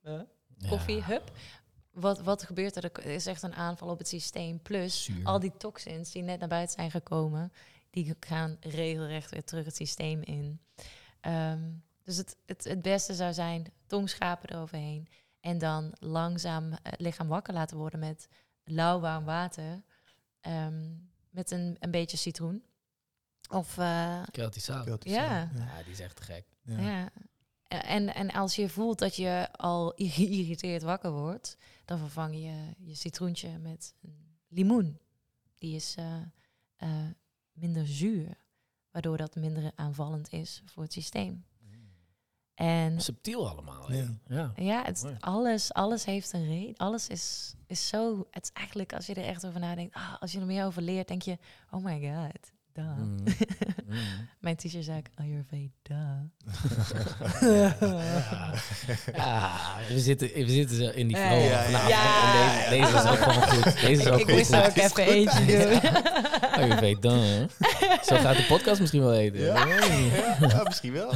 Koffie, 0.69 0.95
Ja, 0.95 1.03
hup. 1.05 1.31
Wat, 1.91 2.19
wat 2.19 2.43
gebeurt 2.43 2.75
er? 2.75 2.83
Er 2.83 3.05
is 3.05 3.25
echt 3.25 3.43
een 3.43 3.55
aanval 3.55 3.89
op 3.89 3.97
het 3.97 4.07
systeem. 4.07 4.61
Plus 4.61 5.03
zuur. 5.03 5.25
al 5.25 5.39
die 5.39 5.57
toxins 5.57 6.11
die 6.11 6.23
net 6.23 6.39
naar 6.39 6.47
buiten 6.49 6.75
zijn 6.75 6.91
gekomen, 6.91 7.51
die 7.89 8.15
gaan 8.19 8.57
regelrecht 8.59 9.31
weer 9.31 9.43
terug 9.43 9.65
het 9.65 9.75
systeem 9.75 10.21
in. 10.21 10.59
Ehm, 11.21 11.71
dus 12.03 12.17
het, 12.17 12.35
het, 12.45 12.63
het 12.63 12.81
beste 12.81 13.13
zou 13.13 13.33
zijn 13.33 13.71
tongschapen 13.85 14.49
eroverheen. 14.49 15.07
En 15.39 15.57
dan 15.57 15.93
langzaam 15.99 16.71
het 16.83 16.99
lichaam 16.99 17.27
wakker 17.27 17.53
laten 17.53 17.77
worden 17.77 17.99
met 17.99 18.27
lauw 18.63 18.99
warm 18.99 19.25
water. 19.25 19.81
ehm, 20.41 20.89
met 21.29 21.51
een, 21.51 21.75
een 21.79 21.91
beetje 21.91 22.17
citroen. 22.17 22.63
Of 23.49 23.77
uh, 23.77 24.21
Keltisch 24.31 24.63
zout. 24.63 24.85
Keltisch 24.85 25.11
Ja. 25.11 25.49
Ja, 25.55 25.83
die 25.83 25.91
is 25.91 25.99
echt 25.99 26.21
gek. 26.21 26.45
Ja. 26.61 26.79
ja. 26.79 27.09
En, 27.69 28.13
en 28.13 28.31
als 28.31 28.55
je 28.55 28.69
voelt 28.69 28.99
dat 28.99 29.15
je 29.15 29.47
al 29.51 29.93
geïrriteerd 30.15 30.81
wakker 30.81 31.11
wordt, 31.11 31.57
dan 31.85 31.97
vervang 31.97 32.33
je 32.33 32.73
je 32.77 32.95
citroentje 32.95 33.57
met 33.57 33.93
een 34.01 34.37
limoen. 34.47 34.99
Die 35.55 35.75
is 35.75 35.95
eh, 35.97 36.15
eh, 36.75 36.89
minder 37.51 37.87
zuur, 37.87 38.37
waardoor 38.91 39.17
dat 39.17 39.35
minder 39.35 39.71
aanvallend 39.75 40.31
is 40.33 40.61
voor 40.65 40.83
het 40.83 40.93
systeem. 40.93 41.45
En 42.59 43.01
Subtiel 43.01 43.49
allemaal. 43.49 43.91
Ja. 43.91 44.17
Ja. 44.27 44.51
ja, 44.55 44.83
het, 44.83 45.05
alles, 45.19 45.73
alles 45.73 46.05
heeft 46.05 46.33
een 46.33 46.45
reden. 46.45 46.77
Alles 46.77 47.07
is, 47.07 47.53
is 47.67 47.87
zo. 47.87 48.27
Het 48.31 48.43
is 48.43 48.51
eigenlijk, 48.51 48.93
als 48.93 49.05
je 49.05 49.13
er 49.13 49.25
echt 49.25 49.45
over 49.45 49.59
nadenkt, 49.59 49.95
ah, 49.95 50.21
als 50.21 50.31
je 50.31 50.39
er 50.39 50.45
meer 50.45 50.65
over 50.65 50.81
leert, 50.81 51.07
denk 51.07 51.21
je: 51.21 51.37
oh 51.71 51.83
my 51.83 51.99
god, 51.99 52.51
Mm. 52.81 53.17
Mm. 53.89 54.27
Mijn 54.39 54.55
teacher 54.55 54.83
zei: 54.83 55.01
Ayurveda. 55.15 56.29
Ja. 57.41 57.75
Ja, 59.15 59.51
we 59.87 59.99
zitten, 59.99 60.27
we 60.27 60.49
zitten 60.49 60.95
in 60.95 61.07
die 61.07 61.17
flow 61.17 61.43
ja, 61.43 62.69
deze, 62.69 62.69
deze 62.69 62.97
is 62.97 63.11
ook 63.11 63.17
gewoon 63.17 63.43
goed. 63.43 63.81
Deze 63.81 64.01
is 64.01 64.07
ook 64.07 64.19
ik 64.19 64.25
goed. 64.25 64.35
moest 64.37 64.55
ook 64.55 64.75
even 64.75 65.05
eentje 65.05 65.45
doen. 66.99 67.11
Hè? 67.19 67.45
Zo 68.03 68.15
gaat 68.15 68.35
de 68.35 68.45
podcast 68.47 68.79
misschien 68.79 69.01
wel 69.01 69.13
eten. 69.13 69.39
Ja. 69.39 69.65
Ja. 69.65 69.85
ja, 70.39 70.63
misschien 70.63 70.93
wel. 70.93 71.13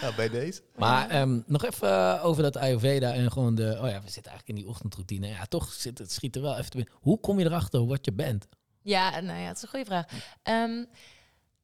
nou, 0.00 0.14
bij 0.16 0.28
deze. 0.28 0.60
Maar 0.76 1.08
ehm, 1.08 1.40
nog 1.46 1.64
even 1.64 1.88
eh, 1.88 2.24
over 2.24 2.42
dat 2.42 2.56
Ayurveda 2.56 3.12
en 3.12 3.32
gewoon 3.32 3.54
de... 3.54 3.78
Oh 3.82 3.88
ja, 3.88 4.00
we 4.02 4.10
zitten 4.10 4.32
eigenlijk 4.32 4.48
in 4.48 4.54
die 4.54 4.68
ochtendroutine. 4.68 5.26
Ja, 5.26 5.44
toch 5.48 5.72
zit 5.72 5.98
het 5.98 6.12
schiet 6.12 6.36
er 6.36 6.42
wel 6.42 6.56
even 6.58 6.70
te 6.70 6.76
binnen. 6.76 6.94
Hoe 7.00 7.20
kom 7.20 7.38
je 7.38 7.44
erachter 7.44 7.86
wat 7.86 8.04
je 8.04 8.12
bent? 8.12 8.48
Ja, 8.82 9.20
nou 9.20 9.38
ja, 9.38 9.46
het 9.46 9.56
is 9.56 9.62
een 9.62 9.68
goede 9.68 9.84
vraag. 9.84 10.34
Ehm, 10.42 10.84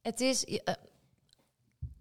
het 0.03 0.21
is... 0.21 0.45
eh, 0.45 0.75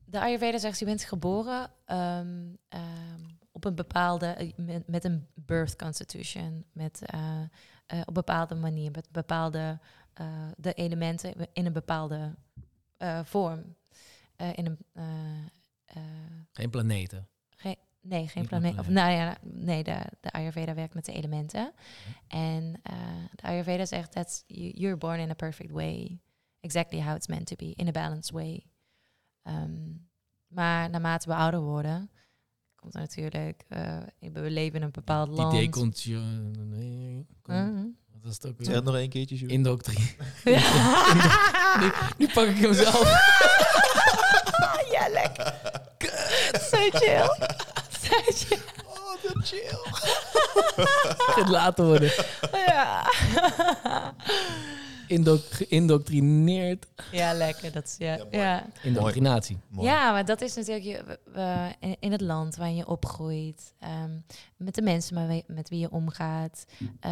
de 0.06 0.20
Ayurveda 0.20 0.58
zegt, 0.58 0.80
je 0.80 0.86
bent 0.86 1.04
geboren 1.04 1.72
ehm, 1.86 2.54
ehm, 2.70 3.22
op 3.52 3.64
een 3.66 3.76
bepaalde... 3.76 4.26
eh, 4.28 4.80
Met, 4.86 5.04
een 5.04 5.28
birth 5.34 5.76
constitution. 5.76 6.66
Met, 6.72 7.02
eh, 7.06 7.42
op 8.00 8.08
een 8.08 8.14
bepaalde 8.14 8.56
manier. 8.56 8.92
Met 8.92 9.08
bepaalde... 9.12 9.80
de 10.58 10.74
elementen 10.74 11.34
in 11.54 11.66
een 11.66 11.74
bepaalde 11.74 12.36
vorm. 13.24 13.76
In 14.56 14.66
een... 14.66 14.78
Geen 16.52 16.70
planeten. 16.70 17.28
Nee, 18.07 18.27
geen 18.27 18.48
planeet. 18.48 18.80
Of, 18.80 18.88
nou 18.90 19.11
ja, 19.11 19.38
nee, 19.41 19.84
de, 19.84 19.98
de 20.19 20.32
Ayurveda 20.32 20.73
werkt 20.73 20.94
met 20.94 21.06
de 21.06 21.11
elementen. 21.11 21.72
En 22.27 22.80
eh, 22.84 22.94
de 23.36 23.41
Ayurveda 23.48 23.86
zegt 23.86 24.14
dat 24.14 24.44
you're 24.48 24.98
born 24.98 25.19
in 25.19 25.30
a 25.30 25.34
perfect 25.34 25.72
way. 25.72 26.19
Exactly 26.60 27.02
how 27.02 27.15
it's 27.15 27.27
meant 27.27 27.45
to 27.48 27.56
be, 27.56 27.73
in 27.76 27.88
a 27.88 27.91
balanced 27.91 28.32
way. 28.32 28.65
Ehm, 29.44 29.72
maar 30.48 30.90
naarmate 30.90 31.27
we 31.27 31.36
ouder 31.36 31.60
worden, 31.61 32.10
komt 32.76 32.94
er 32.94 32.99
natuurlijk, 32.99 33.64
eh, 33.68 33.98
we 34.19 34.49
leven 34.49 34.76
in 34.77 34.82
een 34.82 34.91
bepaald 34.91 35.27
Die 35.27 35.36
land. 35.38 35.53
idee 35.53 35.69
komt 35.69 36.02
je... 36.02 36.18
Nee, 36.65 37.26
kom- 37.41 37.56
Mhm. 37.56 37.86
Wat 38.11 38.23
was 38.23 38.34
het 38.34 38.45
ook 38.48 38.57
weer? 38.57 38.84
nog 38.84 38.95
één 38.95 39.10
keertje, 39.10 39.36
Jules. 39.36 39.53
Indoctrine. 39.53 40.06
Ja. 40.44 41.77
nu, 41.80 41.91
nu 42.18 42.34
pak 42.34 42.48
ik 42.48 42.57
hem 42.57 42.73
zelf. 42.73 43.03
ja, 44.94 45.07
lekker. 45.10 45.53
Zo 46.72 46.77
chill. 46.90 47.30
Oh, 48.88 49.24
dat 49.24 49.46
chill. 49.48 49.78
Het 51.42 51.48
later 51.50 51.86
worden. 51.86 52.12
Ja. 52.52 53.06
Indo 55.08 55.38
geïndoctrineerd. 55.50 56.86
Ja, 57.12 57.34
lekker. 57.34 57.72
Dat 57.72 57.86
is, 57.86 57.96
ja, 57.98 58.16
Ja, 58.16 58.24
mooi. 58.24 58.38
ja. 58.38 58.66
Indoctrinatie. 58.84 59.58
Mooi. 59.70 59.88
Ja, 59.88 60.12
maar 60.12 60.26
dat 60.26 60.42
is 60.42 60.56
natuurlijk 60.56 60.86
je, 60.86 61.20
eh, 61.34 61.66
in, 61.80 61.96
in 62.00 62.12
het 62.12 62.22
land 62.22 62.56
waar 62.56 62.70
je 62.72 62.88
opgroeit, 62.88 63.74
ehm, 63.80 64.12
met 64.58 64.76
de 64.76 64.82
mensen 64.82 65.16
met 65.16 65.28
wie, 65.28 65.44
met 65.48 65.70
wie 65.70 65.80
je 65.80 65.92
omgaat. 65.92 66.66
Eh, 67.00 67.12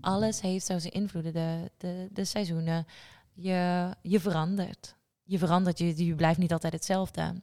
alles 0.00 0.40
heeft 0.40 0.66
zo 0.66 0.78
zijn 0.78 0.92
invloeden, 0.92 1.32
de, 1.32 1.70
de, 1.78 2.08
de 2.12 2.24
seizoenen. 2.24 2.86
Je, 3.34 3.90
je 4.02 4.20
verandert. 4.20 4.94
Je 5.24 5.38
verandert, 5.38 5.78
je, 5.78 6.04
je 6.06 6.14
blijft 6.14 6.38
niet 6.38 6.52
altijd 6.52 6.72
hetzelfde. 6.72 7.42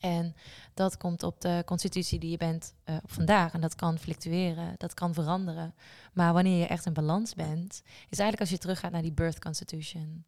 En 0.00 0.34
dat 0.74 0.96
komt 0.96 1.22
op 1.22 1.40
de 1.40 1.62
constitutie 1.66 2.18
die 2.18 2.30
je 2.30 2.36
bent 2.36 2.74
eh, 2.84 2.96
vandaag. 3.06 3.52
En 3.52 3.60
dat 3.60 3.74
kan 3.74 3.98
fluctueren, 3.98 4.74
dat 4.76 4.94
kan 4.94 5.14
veranderen. 5.14 5.74
Maar 6.12 6.32
wanneer 6.32 6.58
je 6.58 6.66
echt 6.66 6.86
in 6.86 6.92
balans 6.92 7.34
bent, 7.34 7.82
is 7.84 8.18
eigenlijk 8.18 8.40
als 8.40 8.50
je 8.50 8.58
teruggaat 8.58 8.92
naar 8.92 9.02
die 9.02 9.12
birth 9.12 9.38
constitution. 9.38 10.24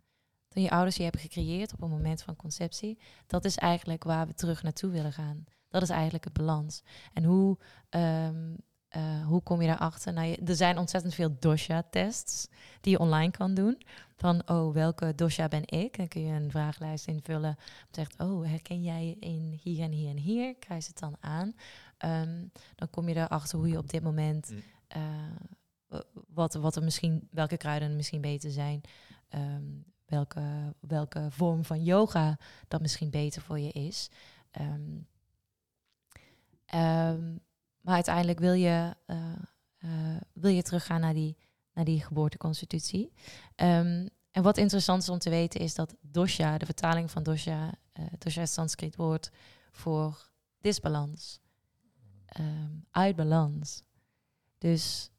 Toen 0.49 0.63
je 0.63 0.71
ouders 0.71 0.97
je 0.97 1.03
hebben 1.03 1.21
gecreëerd 1.21 1.73
op 1.73 1.83
een 1.83 1.91
moment 1.91 2.23
van 2.23 2.37
conceptie. 2.37 2.99
Dat 3.27 3.45
is 3.45 3.57
eigenlijk 3.57 4.05
waar 4.05 4.27
we 4.27 4.35
terug 4.35 4.63
naartoe 4.63 4.91
willen 4.91 5.13
gaan. 5.13 5.45
Dat 5.69 5.83
is 5.83 5.89
eigenlijk 5.91 6.25
het 6.25 6.33
balans. 6.33 6.83
En 7.13 7.25
hoe, 7.25 7.59
ehm, 7.89 8.55
eh, 8.89 9.27
hoe 9.27 9.43
kom 9.43 9.61
je 9.61 9.69
daarachter? 9.69 10.13
Nou, 10.13 10.33
er 10.45 10.57
zijn 10.57 10.79
ontzettend 10.79 11.15
veel 11.15 11.37
dosha-tests 11.39 12.49
die 12.81 12.93
je 12.93 12.99
online 12.99 13.31
kan 13.31 13.55
doen. 13.55 13.83
Van, 14.23 14.49
oh, 14.49 14.75
welke 14.75 15.15
dosha 15.15 15.49
ben 15.49 15.63
ik? 15.67 15.97
Dan 15.97 16.09
kun 16.09 16.23
je 16.23 16.35
een 16.35 16.51
vragenlijst 16.51 17.07
invullen. 17.07 17.57
Zegt, 17.91 18.19
oh, 18.19 18.47
herken 18.47 18.83
jij 18.83 19.07
je 19.07 19.17
in 19.19 19.59
hier 19.63 19.83
en 19.85 19.91
hier 19.91 20.11
en 20.11 20.17
hier? 20.17 20.57
Krijg 20.57 20.83
je 20.83 20.89
het 20.89 20.99
dan 20.99 21.17
aan. 21.21 21.55
Ehm, 21.99 22.45
dan 22.75 22.91
kom 22.91 23.09
je 23.09 23.15
erachter 23.15 23.59
hoe 23.59 23.69
je 23.69 23.79
op 23.79 23.91
dit 23.91 24.03
moment... 24.03 24.51
Mm. 24.51 24.63
eh, 24.87 26.01
wat, 26.29 26.55
wat 26.55 26.77
er 26.77 26.83
misschien, 26.83 27.29
welke 27.31 27.57
kruiden 27.57 27.97
misschien 27.97 28.21
beter 28.21 28.51
zijn. 28.51 28.81
Ehm, 29.29 29.65
welke, 30.07 30.75
welke 30.81 31.27
vorm 31.31 31.65
van 31.65 31.83
yoga 31.83 32.39
dat 32.69 32.81
misschien 32.81 33.11
beter 33.11 33.43
voor 33.43 33.59
je 33.59 33.73
is. 33.73 34.11
Ehm, 36.67 37.35
maar 37.81 37.95
uiteindelijk 37.95 38.39
wil 38.39 38.53
je, 38.53 38.95
eh, 39.07 39.33
eh, 39.79 40.21
wil 40.33 40.51
je 40.51 40.63
teruggaan 40.63 41.01
naar 41.01 41.15
die, 41.15 41.37
naar 41.75 41.85
die 41.85 42.01
geboorteconstitutie. 42.05 43.13
Ehm, 43.55 44.07
en 44.31 44.43
wat 44.43 44.57
interessant 44.59 45.03
is 45.03 45.09
om 45.09 45.19
te 45.19 45.31
weten 45.31 45.61
is 45.61 45.75
dat 45.75 45.95
dosha, 46.01 46.59
de 46.59 46.65
vertaling 46.67 47.11
van 47.11 47.23
dosha, 47.23 47.75
eh 47.93 48.05
dosha 48.19 48.43
is 48.43 48.53
Sanskriet 48.53 48.97
woord 48.97 49.31
voor 49.71 50.31
disbalans. 50.61 51.41
Ehm, 52.27 52.71
uit 52.91 53.17
balans. 53.17 53.83
Dus 54.59 55.11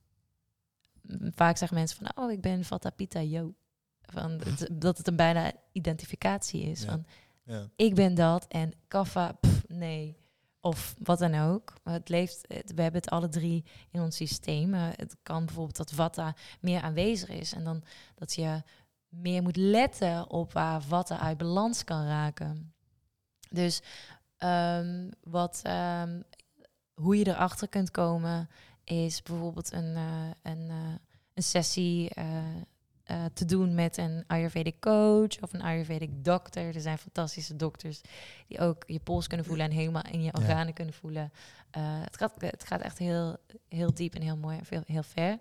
mm, 1.01 1.31
vaak 1.35 1.57
zeggen 1.57 1.77
mensen 1.77 1.97
van, 2.05 2.23
oh, 2.23 2.31
ik 2.31 2.41
ben 2.41 2.63
Vata 2.65 2.89
Pitta 2.89 3.21
Yo. 3.21 3.53
Van, 4.01 4.31
het- 4.45 4.69
dat 4.71 4.97
het 4.97 5.07
een 5.07 5.15
bijna 5.15 5.51
identificatie 5.71 6.61
is. 6.63 6.81
Ja. 6.81 6.87
Van, 6.89 7.05
Ja. 7.43 7.69
ik 7.75 7.95
ben 7.95 8.13
dat 8.15 8.45
en 8.47 8.71
kaffa, 8.87 9.39
nee. 9.67 10.17
Of 10.65 10.95
wat 10.99 11.19
dan 11.19 11.35
ook. 11.35 11.73
Het 11.83 12.09
leeft, 12.09 12.45
we 12.47 12.81
hebben 12.81 13.01
het 13.01 13.09
alle 13.09 13.29
drie 13.29 13.65
in 13.91 14.01
ons 14.01 14.15
systeem. 14.15 14.69
Maar 14.69 14.93
het 14.95 15.15
kan 15.23 15.45
bijvoorbeeld 15.45 15.77
dat 15.77 15.91
Vata 15.91 16.35
meer 16.59 16.81
aanwezig 16.81 17.29
is. 17.29 17.53
En 17.53 17.63
dan 17.63 17.83
dat 18.15 18.33
je 18.33 18.61
meer 19.09 19.41
moet 19.41 19.55
letten 19.55 20.29
op 20.29 20.53
waar 20.53 20.81
Vata 20.81 21.19
uit 21.19 21.37
balans 21.37 21.83
kan 21.83 22.05
raken. 22.05 22.73
Dus 23.49 23.81
ehm, 24.37 25.09
wat, 25.23 25.59
ehm, 25.63 26.21
hoe 26.93 27.17
je 27.17 27.27
erachter 27.27 27.69
kunt 27.69 27.91
komen, 27.91 28.49
is 28.83 29.21
bijvoorbeeld 29.21 29.71
een, 29.71 29.95
eh, 29.95 30.51
een, 30.51 30.69
eh, 30.69 30.95
een 31.33 31.43
sessie 31.43 32.11
eh, 33.03 33.25
te 33.33 33.45
doen 33.45 33.75
met 33.75 33.97
een 33.97 34.23
Ayurvedic 34.27 34.79
coach 34.79 35.41
of 35.41 35.53
een 35.53 35.61
Ayurvedic 35.61 36.09
dokter. 36.25 36.75
Er 36.75 36.81
zijn 36.81 36.97
fantastische 36.97 37.55
dokters 37.55 38.01
die 38.47 38.59
ook 38.59 38.83
je 38.87 38.99
pols 38.99 39.27
kunnen 39.27 39.45
voelen 39.45 39.65
en 39.65 39.71
helemaal 39.71 40.03
in 40.11 40.19
je 40.23 40.31
Ja. 40.33 40.39
organen 40.41 40.73
kunnen 40.73 40.93
voelen. 40.93 41.31
Eh, 41.71 41.81
het, 41.85 42.17
gaat, 42.17 42.33
het 42.37 42.63
gaat 42.67 42.81
echt 42.81 42.97
heel, 42.97 43.37
heel 43.69 43.93
diep 43.93 44.15
en 44.15 44.21
heel 44.21 44.37
mooi 44.37 44.57
en 44.57 44.65
veel, 44.65 44.81
heel 44.85 45.03
ver. 45.03 45.37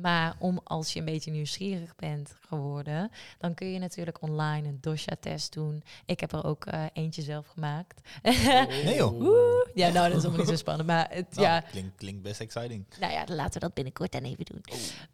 Maar 0.00 0.34
om 0.38 0.60
als 0.64 0.92
je 0.92 0.98
een 0.98 1.04
beetje 1.04 1.30
nieuwsgierig 1.30 1.96
bent 1.96 2.34
geworden, 2.48 3.10
dan 3.38 3.54
kun 3.54 3.72
je 3.72 3.78
natuurlijk 3.78 4.22
online 4.22 4.68
een 4.68 4.78
dosha-test 4.80 5.52
doen. 5.52 5.82
Ik 6.06 6.20
heb 6.20 6.32
er 6.32 6.44
ook 6.44 6.66
eh, 6.66 6.84
eentje 6.92 7.22
zelf 7.22 7.46
gemaakt. 7.46 8.00
Nee, 8.22 8.96
joh. 8.96 9.68
Ja, 9.74 9.88
nou, 9.88 10.08
dat 10.08 10.16
is 10.18 10.22
allemaal 10.24 10.40
niet 10.40 10.48
zo 10.48 10.56
spannend. 10.66 10.88
Maar 10.88 11.08
het, 11.10 11.34
Nou, 11.34 11.46
ja, 11.46 11.60
klinkt, 11.60 11.96
klinkt 11.96 12.22
best 12.22 12.40
exciting. 12.40 12.84
nou 13.00 13.12
ja, 13.12 13.24
dan 13.24 13.36
laten 13.36 13.52
we 13.52 13.58
dat 13.60 13.74
binnenkort 13.74 14.12
dan 14.12 14.22
even 14.22 14.44
doen. 14.44 14.64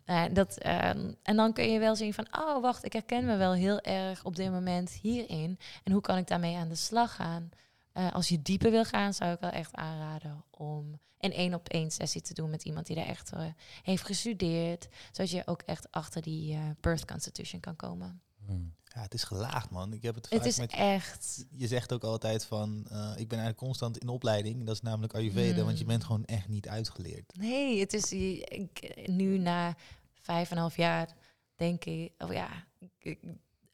Eh, 0.04 0.24
dat, 0.32 0.58
ehm, 0.58 1.12
en 1.22 1.36
dan 1.36 1.52
kun 1.52 1.70
je 1.70 1.78
wel 1.78 1.96
zien 1.96 2.14
van, 2.14 2.26
oh 2.38 2.62
wacht, 2.62 2.84
ik 2.84 2.92
herken 2.92 3.24
me 3.24 3.36
wel 3.36 3.52
heel 3.52 3.80
erg 3.80 4.24
op 4.24 4.36
dit 4.36 4.50
moment 4.50 4.90
hierin. 5.02 5.58
En 5.84 5.92
hoe 5.92 6.00
kan 6.00 6.16
ik 6.16 6.26
daarmee 6.26 6.56
aan 6.56 6.68
de 6.68 6.74
slag 6.74 7.14
gaan? 7.14 7.50
Eh, 7.96 8.12
als 8.12 8.28
je 8.28 8.42
dieper 8.42 8.70
wil 8.70 8.84
gaan, 8.84 9.14
zou 9.14 9.32
ik 9.32 9.40
wel 9.40 9.50
echt 9.50 9.74
aanraden 9.74 10.44
om 10.50 11.00
een 11.18 11.32
één 11.32 11.54
op 11.54 11.68
één 11.68 11.90
sessie 11.90 12.20
te 12.20 12.34
doen 12.34 12.50
met 12.50 12.64
iemand 12.64 12.86
die 12.86 12.96
er 12.96 13.06
echt 13.06 13.32
eh, 13.32 13.44
heeft 13.82 14.04
gestudeerd. 14.04 14.88
Zodat 15.12 15.30
je 15.30 15.42
ook 15.46 15.62
echt 15.62 15.90
achter 15.90 16.22
die 16.22 16.54
eh, 16.54 16.60
birth 16.80 17.04
constitution 17.04 17.60
kan 17.60 17.76
komen. 17.76 18.20
Hmm. 18.46 18.74
Ja, 18.84 19.02
het 19.02 19.14
is 19.14 19.24
gelaagd, 19.24 19.70
man. 19.70 19.92
Ik 19.92 20.02
heb 20.02 20.14
het 20.14 20.28
vaak 20.28 20.38
Het 20.38 20.48
is 20.48 20.58
met... 20.58 20.72
echt. 20.72 21.44
Je 21.50 21.66
zegt 21.66 21.92
ook 21.92 22.04
altijd 22.04 22.44
van, 22.44 22.86
eh, 22.90 23.10
ik 23.16 23.28
ben 23.28 23.38
eigenlijk 23.38 23.56
constant 23.56 23.98
in 23.98 24.08
opleiding. 24.08 24.64
Dat 24.66 24.74
is 24.74 24.80
namelijk 24.80 25.14
Ayurveda, 25.14 25.64
want 25.64 25.78
je 25.78 25.84
bent 25.84 26.04
gewoon 26.04 26.24
echt 26.24 26.48
niet 26.48 26.68
uitgeleerd. 26.68 27.36
Nee, 27.36 27.80
het 27.80 27.92
is 27.92 28.12
ik, 28.12 29.02
nu 29.06 29.38
na 29.38 29.76
vijf 30.20 30.50
en 30.50 30.56
een 30.56 30.62
half 30.62 30.76
jaar 30.76 31.14
denk 31.54 31.84
ik, 31.84 32.12
oh 32.18 32.32
ja, 32.32 32.48
ik, 32.78 33.18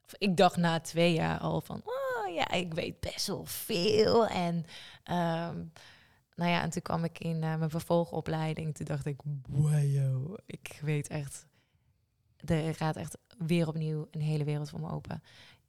of 0.04 0.14
ik 0.18 0.36
dacht 0.36 0.56
na 0.56 0.80
twee 0.80 1.12
jaar 1.12 1.38
al 1.38 1.60
van, 1.60 1.82
oh 1.84 2.01
ja, 2.34 2.50
ik 2.50 2.74
weet 2.74 3.00
best 3.00 3.26
wel 3.26 3.44
veel. 3.44 4.26
En 4.26 4.64
ehm, 5.04 5.64
nou 6.34 6.50
ja, 6.50 6.62
en 6.62 6.70
toen 6.70 6.82
kwam 6.82 7.04
ik 7.04 7.18
in 7.18 7.42
eh, 7.42 7.56
mijn 7.56 7.70
vervolgopleiding. 7.70 8.74
Toen 8.74 8.86
dacht 8.86 9.06
ik, 9.06 9.20
wow, 9.48 10.38
ik 10.46 10.78
weet 10.82 11.08
echt, 11.08 11.46
er 12.36 12.74
gaat 12.74 12.96
echt 12.96 13.18
weer 13.38 13.68
opnieuw 13.68 14.08
een 14.10 14.20
hele 14.20 14.44
wereld 14.44 14.70
voor 14.70 14.80
me 14.80 14.90
open. 14.90 15.22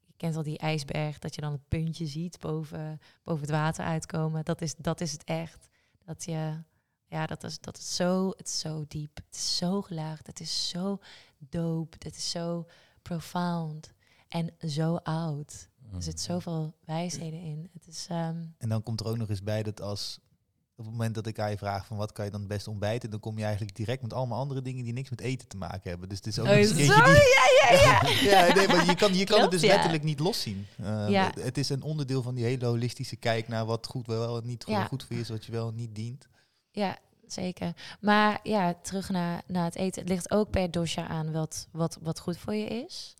Je 0.05 0.13
kent 0.17 0.35
al 0.35 0.43
die 0.43 0.57
ijsberg, 0.57 1.19
dat 1.19 1.35
je 1.35 1.41
dan 1.41 1.51
het 1.51 1.67
puntje 1.67 2.05
ziet 2.05 2.39
boven, 2.39 2.99
boven 3.23 3.41
het 3.41 3.51
water 3.51 3.85
uitkomen. 3.85 4.45
Dat 4.45 4.61
is, 4.61 4.75
dat 4.75 5.01
is 5.01 5.11
het 5.11 5.23
echt. 5.23 5.69
Dat 6.05 6.25
je, 6.25 6.63
ja, 7.05 7.25
dat 7.25 7.43
is, 7.43 7.59
dat 7.59 7.77
is 7.77 7.95
zo, 7.95 8.29
het 8.29 8.47
is 8.47 8.59
zo 8.59 8.85
diep. 8.87 9.15
Het 9.15 9.35
is 9.35 9.57
zo 9.57 9.81
gelaagd. 9.81 10.27
Het 10.27 10.39
is 10.39 10.69
zo 10.69 10.99
dope. 11.37 11.97
Het 11.99 12.15
is 12.15 12.29
zo 12.29 12.67
profound. 13.01 13.93
En 14.27 14.53
zo 14.59 14.95
oud. 14.95 15.69
Er 15.95 16.03
zit 16.03 16.19
zoveel 16.21 16.73
wijsheden 16.85 17.39
in. 17.41 17.69
Het 17.73 17.87
is, 17.87 18.05
ehm, 18.09 18.35
En 18.57 18.69
dan 18.69 18.83
komt 18.83 18.99
er 18.99 19.07
ook 19.07 19.17
nog 19.17 19.29
eens 19.29 19.43
bij 19.43 19.63
dat 19.63 19.81
als 19.81 20.19
op 20.75 20.85
het 20.85 20.93
moment 20.93 21.15
dat 21.15 21.27
ik 21.27 21.39
aan 21.39 21.49
je 21.49 21.57
vraag 21.57 21.85
van 21.85 21.97
wat 21.97 22.11
kan 22.11 22.25
je 22.25 22.31
dan 22.31 22.39
het 22.39 22.49
beste 22.49 22.69
ontbijten, 22.69 23.09
dan 23.09 23.19
kom 23.19 23.37
je 23.37 23.43
eigenlijk 23.43 23.75
direct 23.75 24.01
met 24.01 24.13
allemaal 24.13 24.39
andere 24.39 24.61
dingen 24.61 24.83
die 24.83 24.93
niks 24.93 25.09
met 25.09 25.21
eten 25.21 25.47
te 25.47 25.57
maken 25.57 25.89
hebben. 25.89 26.09
Dus 26.09 26.17
het 26.17 26.27
is 26.27 26.39
ook 26.39 26.45
Oh, 26.45 26.51
eentje 26.51 26.83
zo? 26.85 27.03
die... 27.03 27.13
Ja, 27.13 27.69
ja, 27.69 27.71
ja. 27.71 28.09
ja, 28.47 28.53
nee, 28.55 28.67
maar 28.67 28.85
je 28.85 28.95
kan, 28.95 29.13
je 29.13 29.25
kan 29.25 29.41
het 29.41 29.51
dus 29.51 29.61
ja. 29.61 29.67
letterlijk 29.67 30.03
niet 30.03 30.19
loszien. 30.19 30.67
Uh, 30.81 31.09
Ja. 31.09 31.31
Het 31.39 31.57
is 31.57 31.69
een 31.69 31.81
onderdeel 31.81 32.21
van 32.21 32.35
die 32.35 32.43
hele 32.43 32.65
holistische 32.65 33.15
kijk 33.15 33.47
naar 33.47 33.65
wat 33.65 33.87
goed 33.87 34.07
wel 34.07 34.37
en 34.37 34.45
niet 34.45 34.63
goed, 34.63 34.73
Ja. 34.73 34.85
goed 34.85 35.03
voor 35.03 35.15
je 35.15 35.21
is, 35.21 35.29
wat 35.29 35.45
je 35.45 35.51
wel 35.51 35.67
en 35.67 35.75
niet 35.75 35.95
dient. 35.95 36.27
Ja, 36.71 36.97
zeker. 37.27 37.73
Maar 38.01 38.39
ja, 38.43 38.73
terug 38.81 39.09
naar, 39.09 39.41
naar 39.47 39.65
het 39.65 39.75
eten. 39.75 40.01
Het 40.01 40.09
ligt 40.11 40.31
ook 40.31 40.49
per 40.49 40.71
dosha 40.71 41.07
aan 41.07 41.31
wat, 41.31 41.67
wat, 41.71 41.97
wat 42.01 42.19
goed 42.19 42.37
voor 42.37 42.53
je 42.55 42.65
is. 42.67 43.13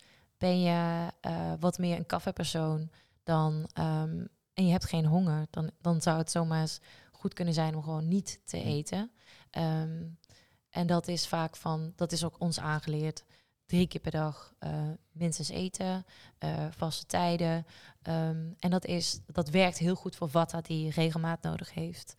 Ben 0.44 0.62
je 0.62 1.08
eh, 1.22 1.54
wat 1.60 1.78
meer 1.78 1.98
een 1.98 2.06
kaffepersoon 2.06 2.90
dan, 3.24 3.68
ehm, 3.74 4.26
en 4.54 4.66
je 4.66 4.72
hebt 4.72 4.86
geen 4.86 5.06
honger, 5.06 5.48
dan, 5.50 5.72
dan 5.82 6.02
zou 6.02 6.18
het 6.18 6.32
zomaar 6.32 6.62
eens 6.62 6.80
goed 7.12 7.34
kunnen 7.34 7.54
zijn 7.54 7.76
om 7.76 7.84
gewoon 7.84 8.08
niet 8.08 8.40
te 8.46 8.64
eten. 8.64 9.12
Ehm, 9.50 10.04
en 10.70 10.88
dat 10.88 11.08
is 11.08 11.28
vaak 11.28 11.56
van, 11.56 11.94
dat 11.96 12.12
is 12.12 12.24
ook 12.24 12.40
ons 12.40 12.60
aangeleerd. 12.60 13.24
Drie 13.66 13.88
keer 13.88 14.02
per 14.02 14.12
dag 14.12 14.54
eh, 14.60 14.90
minstens 15.12 15.50
eten, 15.50 16.06
eh, 16.38 16.66
vaste 16.70 17.06
tijden. 17.06 17.66
Ehm, 18.02 18.52
en 18.60 18.70
dat, 18.70 18.86
is, 18.86 19.20
dat 19.26 19.50
werkt 19.50 19.78
heel 19.78 19.96
goed 19.96 20.16
voor 20.16 20.30
Vata 20.30 20.62
die 20.62 20.90
regelmaat 20.92 21.42
nodig 21.42 21.74
heeft. 21.74 22.16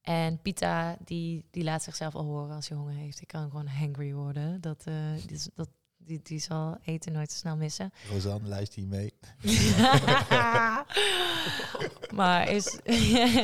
En 0.00 0.40
Pita, 0.42 0.96
die, 1.04 1.44
die 1.50 1.64
laat 1.64 1.82
zichzelf 1.82 2.14
al 2.14 2.24
horen 2.24 2.54
als 2.54 2.68
hij 2.68 2.78
honger 2.78 2.94
heeft. 2.94 3.18
Die 3.18 3.26
kan 3.26 3.50
gewoon 3.50 3.66
hangry 3.66 4.12
worden. 4.12 4.60
Dat, 4.60 4.86
is- 5.26 5.48
dat, 5.54 5.68
die, 6.10 6.20
die 6.22 6.38
zal 6.38 6.78
eten 6.82 7.12
nooit 7.12 7.28
te 7.28 7.34
snel 7.34 7.56
missen. 7.56 7.92
Rosanne, 8.10 8.48
luister 8.48 8.82
je 8.82 8.88
mee? 8.88 9.14
maar 12.20 12.48
is, 12.48 12.78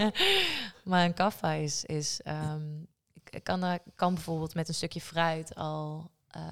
maar 0.91 1.05
een 1.05 1.15
kaffa 1.15 1.53
is, 1.53 1.85
is 1.85 2.21
ehm, 2.23 2.83
ik 3.31 3.45
kan, 3.45 3.79
kan 3.95 4.15
bijvoorbeeld 4.15 4.55
met 4.55 4.69
een 4.69 4.75
stukje 4.75 5.01
fruit 5.01 5.55
al, 5.55 6.11
eh, 6.29 6.43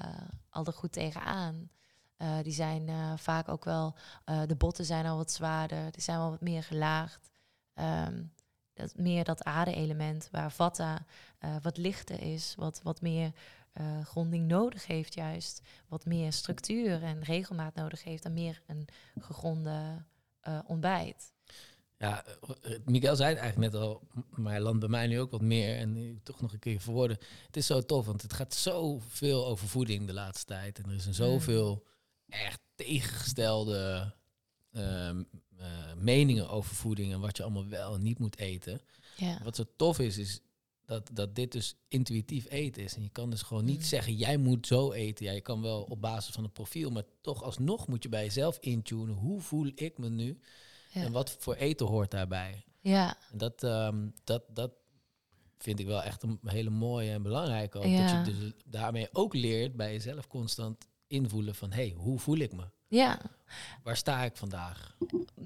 al 0.49 0.65
er 0.65 0.73
goed 0.73 0.91
tegenaan. 0.91 1.69
Eh, 2.17 2.37
die 2.43 2.53
zijn 2.53 2.89
eh, 2.89 3.13
vaak 3.17 3.49
ook 3.49 3.65
wel, 3.65 3.95
de 4.47 4.55
botten 4.57 4.85
zijn 4.85 5.05
al 5.05 5.17
wat 5.17 5.31
zwaarder, 5.31 5.91
die 5.91 6.01
zijn 6.01 6.17
wel 6.17 6.29
wat 6.29 6.41
meer 6.41 6.63
gelaagd. 6.63 7.29
Ehm, 7.73 8.23
dat, 8.75 8.97
meer 8.97 9.23
dat 9.23 9.43
aarde-element 9.43 10.27
waar 10.31 10.51
vata 10.51 11.05
eh, 11.39 11.55
wat 11.61 11.77
lichter 11.77 12.21
is, 12.21 12.53
wat, 12.57 12.81
wat 12.83 13.01
meer 13.01 13.31
eh, 13.75 14.05
gronding 14.05 14.47
nodig 14.47 14.87
heeft, 14.87 15.13
juist 15.13 15.61
wat 15.87 16.05
meer 16.05 16.33
structuur 16.33 17.03
en 17.03 17.23
regelmaat 17.23 17.75
nodig 17.75 18.03
heeft 18.03 18.23
dan 18.23 18.33
meer 18.33 18.61
een 18.67 18.87
gegronde 19.19 20.05
eh, 20.39 20.59
ontbijt. 20.65 21.33
Ja, 21.97 22.25
eh, 22.25 22.77
Miguel 22.85 23.15
zei 23.15 23.29
het 23.29 23.39
eigenlijk 23.39 23.73
net 23.73 23.81
al, 23.81 24.07
maar 24.29 24.51
hij 24.51 24.61
landt 24.61 24.79
bij 24.79 24.89
mij 24.89 25.07
nu 25.07 25.19
ook 25.19 25.31
wat 25.31 25.41
meer. 25.41 25.77
En 25.77 26.19
toch 26.23 26.41
nog 26.41 26.53
een 26.53 26.59
keer 26.59 26.79
verwoorden. 26.79 27.17
Het 27.45 27.57
is 27.57 27.65
zo 27.65 27.81
tof, 27.81 28.05
want 28.05 28.21
het 28.21 28.33
gaat 28.33 28.53
zoveel 28.53 29.47
over 29.47 29.67
voeding 29.67 30.07
de 30.07 30.13
laatste 30.13 30.45
tijd. 30.45 30.79
En 30.79 30.89
er 30.89 30.95
is 30.95 31.05
een 31.05 31.13
zoveel 31.13 31.85
echt 32.29 32.59
tegengestelde 32.75 34.13
ehm, 34.71 35.23
eh, 35.57 35.93
meningen 35.95 36.49
over 36.49 36.75
voeding 36.75 37.13
en 37.13 37.19
wat 37.19 37.37
je 37.37 37.43
allemaal 37.43 37.67
wel 37.67 37.93
en 37.93 38.01
niet 38.01 38.19
moet 38.19 38.37
eten. 38.37 38.81
Ja. 39.17 39.39
Wat 39.43 39.55
zo 39.55 39.63
tof 39.75 39.99
is, 39.99 40.17
is 40.17 40.39
dat, 40.85 41.09
dat 41.13 41.35
dit 41.35 41.51
dus 41.51 41.75
intuïtief 41.87 42.45
eten 42.49 42.83
is. 42.83 42.95
En 42.95 43.01
je 43.03 43.09
kan 43.09 43.29
dus 43.29 43.41
gewoon 43.41 43.65
niet 43.65 43.77
Mm. 43.79 43.83
zeggen, 43.83 44.13
jij 44.15 44.37
moet 44.37 44.67
zo 44.67 44.91
eten. 44.91 45.25
Ja, 45.25 45.31
je 45.31 45.41
kan 45.41 45.61
wel 45.61 45.81
op 45.83 46.01
basis 46.01 46.33
van 46.33 46.43
het 46.43 46.53
profiel, 46.53 46.89
maar 46.91 47.03
toch 47.21 47.43
alsnog 47.43 47.87
moet 47.87 48.03
je 48.03 48.09
bij 48.09 48.23
jezelf 48.23 48.57
intunen. 48.59 49.15
Hoe 49.15 49.41
voel 49.41 49.71
ik 49.75 49.97
me 49.97 50.09
nu? 50.09 50.39
Ja. 50.91 51.01
En 51.01 51.11
wat 51.11 51.35
voor 51.39 51.55
eten 51.55 51.85
hoort 51.85 52.11
daarbij? 52.11 52.63
ja. 52.81 53.17
En 53.31 53.37
dat, 53.37 53.63
ehm, 53.63 54.07
dat, 54.23 54.43
dat 54.53 54.71
vind 55.57 55.79
ik 55.79 55.85
wel 55.85 56.03
echt 56.03 56.23
een 56.23 56.39
hele 56.45 56.69
mooie 56.69 57.11
en 57.11 57.21
belangrijke. 57.21 57.77
Ook, 57.77 57.85
Ja. 57.85 58.21
Dat 58.23 58.27
je 58.27 58.33
dus 58.41 58.51
daarmee 58.65 59.07
ook 59.11 59.33
leert 59.33 59.75
bij 59.75 59.91
jezelf 59.91 60.27
constant 60.27 60.87
invoelen 61.07 61.55
van... 61.55 61.71
hé, 61.71 61.87
hey, 61.87 61.95
hoe 61.97 62.19
voel 62.19 62.37
ik 62.37 62.53
me? 62.53 62.63
ja, 62.87 63.21
Waar 63.83 63.97
sta 63.97 64.23
ik 64.23 64.37
vandaag? 64.37 64.97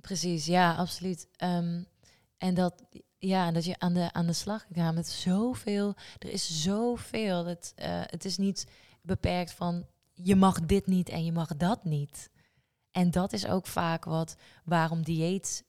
precies. 0.02 0.45
Ja, 0.45 0.76
absoluut. 0.76 1.28
Ehm, 1.36 1.84
en 2.38 2.53
dat, 2.53 2.84
ja, 3.20 3.48
en 3.48 3.54
dat 3.54 3.66
je 3.66 3.80
aan 3.80 3.94
de, 3.94 4.14
aan 4.14 4.26
de 4.26 4.34
slag 4.34 4.66
gaat 4.72 4.94
met 4.94 5.08
zoveel. 5.08 5.96
Er 6.20 6.30
is 6.30 6.62
zoveel. 6.62 7.46
Het, 7.46 7.74
eh, 7.76 8.02
het 8.06 8.26
is 8.26 8.38
niet 8.38 8.68
beperkt 9.02 9.52
van 9.52 9.86
je 10.14 10.36
mag 10.36 10.62
dit 10.62 10.88
niet 10.88 11.10
en 11.10 11.26
je 11.26 11.32
mag 11.32 11.56
dat 11.58 11.84
niet. 11.84 12.30
En 12.91 13.12
dat 13.12 13.34
is 13.34 13.48
ook 13.48 13.68
vaak 13.68 14.06
wat 14.06 14.36
waarom 14.64 15.04
dieet, 15.04 15.64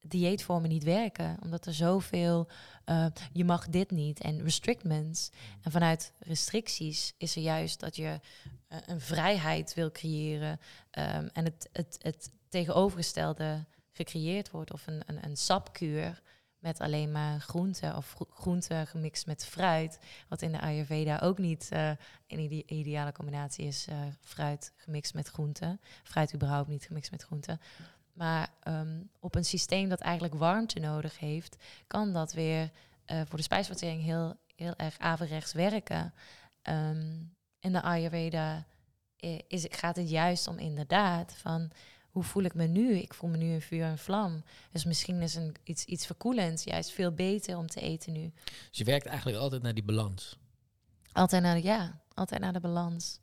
dieetvormen 0.00 0.68
niet 0.68 0.84
werken. 0.84 1.36
Omdat 1.42 1.66
er 1.66 1.74
zoveel, 1.74 2.48
eh, 2.84 3.06
je 3.32 3.44
mag 3.44 3.68
dit 3.68 3.90
niet 3.90 4.20
en 4.20 4.42
restrictments. 4.42 5.30
En 5.62 5.70
vanuit 5.70 6.12
restricties 6.18 7.14
is 7.18 7.36
er 7.36 7.42
juist 7.42 7.80
dat 7.80 7.96
je 7.96 8.20
eh, 8.68 8.78
een 8.86 9.00
vrijheid 9.00 9.74
wil 9.74 9.90
creëren. 9.90 10.60
ehm, 10.90 11.28
en 11.32 11.44
het, 11.44 11.68
het, 11.72 11.98
het 12.02 12.30
tegenovergestelde 12.48 13.64
gecreëerd 13.92 14.50
wordt. 14.50 14.72
Of 14.72 14.86
een, 14.86 15.02
een, 15.06 15.24
een 15.24 15.36
sapkuur 15.36 16.22
met 16.64 16.80
alleen 16.80 17.12
maar 17.12 17.40
groenten 17.40 17.96
of 17.96 18.12
gro- 18.12 18.28
groenten 18.30 18.86
gemixt 18.86 19.26
met 19.26 19.46
fruit. 19.46 19.98
Wat 20.28 20.42
in 20.42 20.52
de 20.52 20.60
Ayurveda 20.60 21.18
ook 21.18 21.38
niet 21.38 21.68
eh, 21.70 21.88
een 22.26 22.38
ide- 22.38 22.62
ideale 22.66 23.12
combinatie 23.12 23.66
is. 23.66 23.86
eh, 23.86 23.96
fruit 24.20 24.72
gemixt 24.76 25.14
met 25.14 25.28
groenten. 25.28 25.80
Fruit 26.02 26.34
überhaupt 26.34 26.68
niet 26.68 26.84
gemixt 26.84 27.10
met 27.10 27.22
groenten. 27.22 27.60
Maar 28.12 28.48
ehm, 28.62 29.00
op 29.20 29.34
een 29.34 29.44
systeem 29.44 29.88
dat 29.88 30.00
eigenlijk 30.00 30.34
warmte 30.34 30.78
nodig 30.80 31.18
heeft, 31.18 31.56
kan 31.86 32.12
dat 32.12 32.32
weer 32.32 32.70
eh, 33.04 33.20
voor 33.28 33.36
de 33.38 33.44
spijsvertering 33.44 34.02
heel, 34.02 34.36
heel 34.56 34.74
erg 34.76 34.98
averechts 34.98 35.52
werken. 35.52 36.14
Ehm, 36.62 37.12
in 37.60 37.72
de 37.72 37.82
Ayurveda 37.82 38.64
is, 39.48 39.66
gaat 39.70 39.96
het 39.96 40.10
juist 40.10 40.46
om 40.48 40.58
inderdaad 40.58 41.32
van 41.36 41.70
hoe 42.14 42.22
voel 42.22 42.42
ik 42.42 42.54
me 42.54 42.66
nu? 42.66 42.94
Ik 42.96 43.14
voel 43.14 43.30
me 43.30 43.36
nu 43.36 43.52
een 43.54 43.62
vuur 43.62 43.84
en 43.84 43.98
vlam. 43.98 44.42
Dus 44.72 44.84
misschien 44.84 45.22
is 45.22 45.34
een, 45.34 45.54
iets, 45.64 45.84
iets 45.84 46.06
verkoelends 46.06 46.64
juist 46.64 46.90
veel 46.90 47.12
beter 47.12 47.56
om 47.56 47.66
te 47.66 47.80
eten 47.80 48.12
nu. 48.12 48.32
Dus 48.68 48.78
je 48.78 48.84
werkt 48.84 49.06
eigenlijk 49.06 49.38
altijd 49.38 49.62
naar 49.62 49.74
die 49.74 49.82
balans. 49.84 50.38
Altijd 51.12 51.42
naar 51.42 51.54
de, 51.54 51.62
ja, 51.62 52.00
altijd 52.14 52.40
naar 52.40 52.52
de 52.52 52.60
balans. 52.60 53.18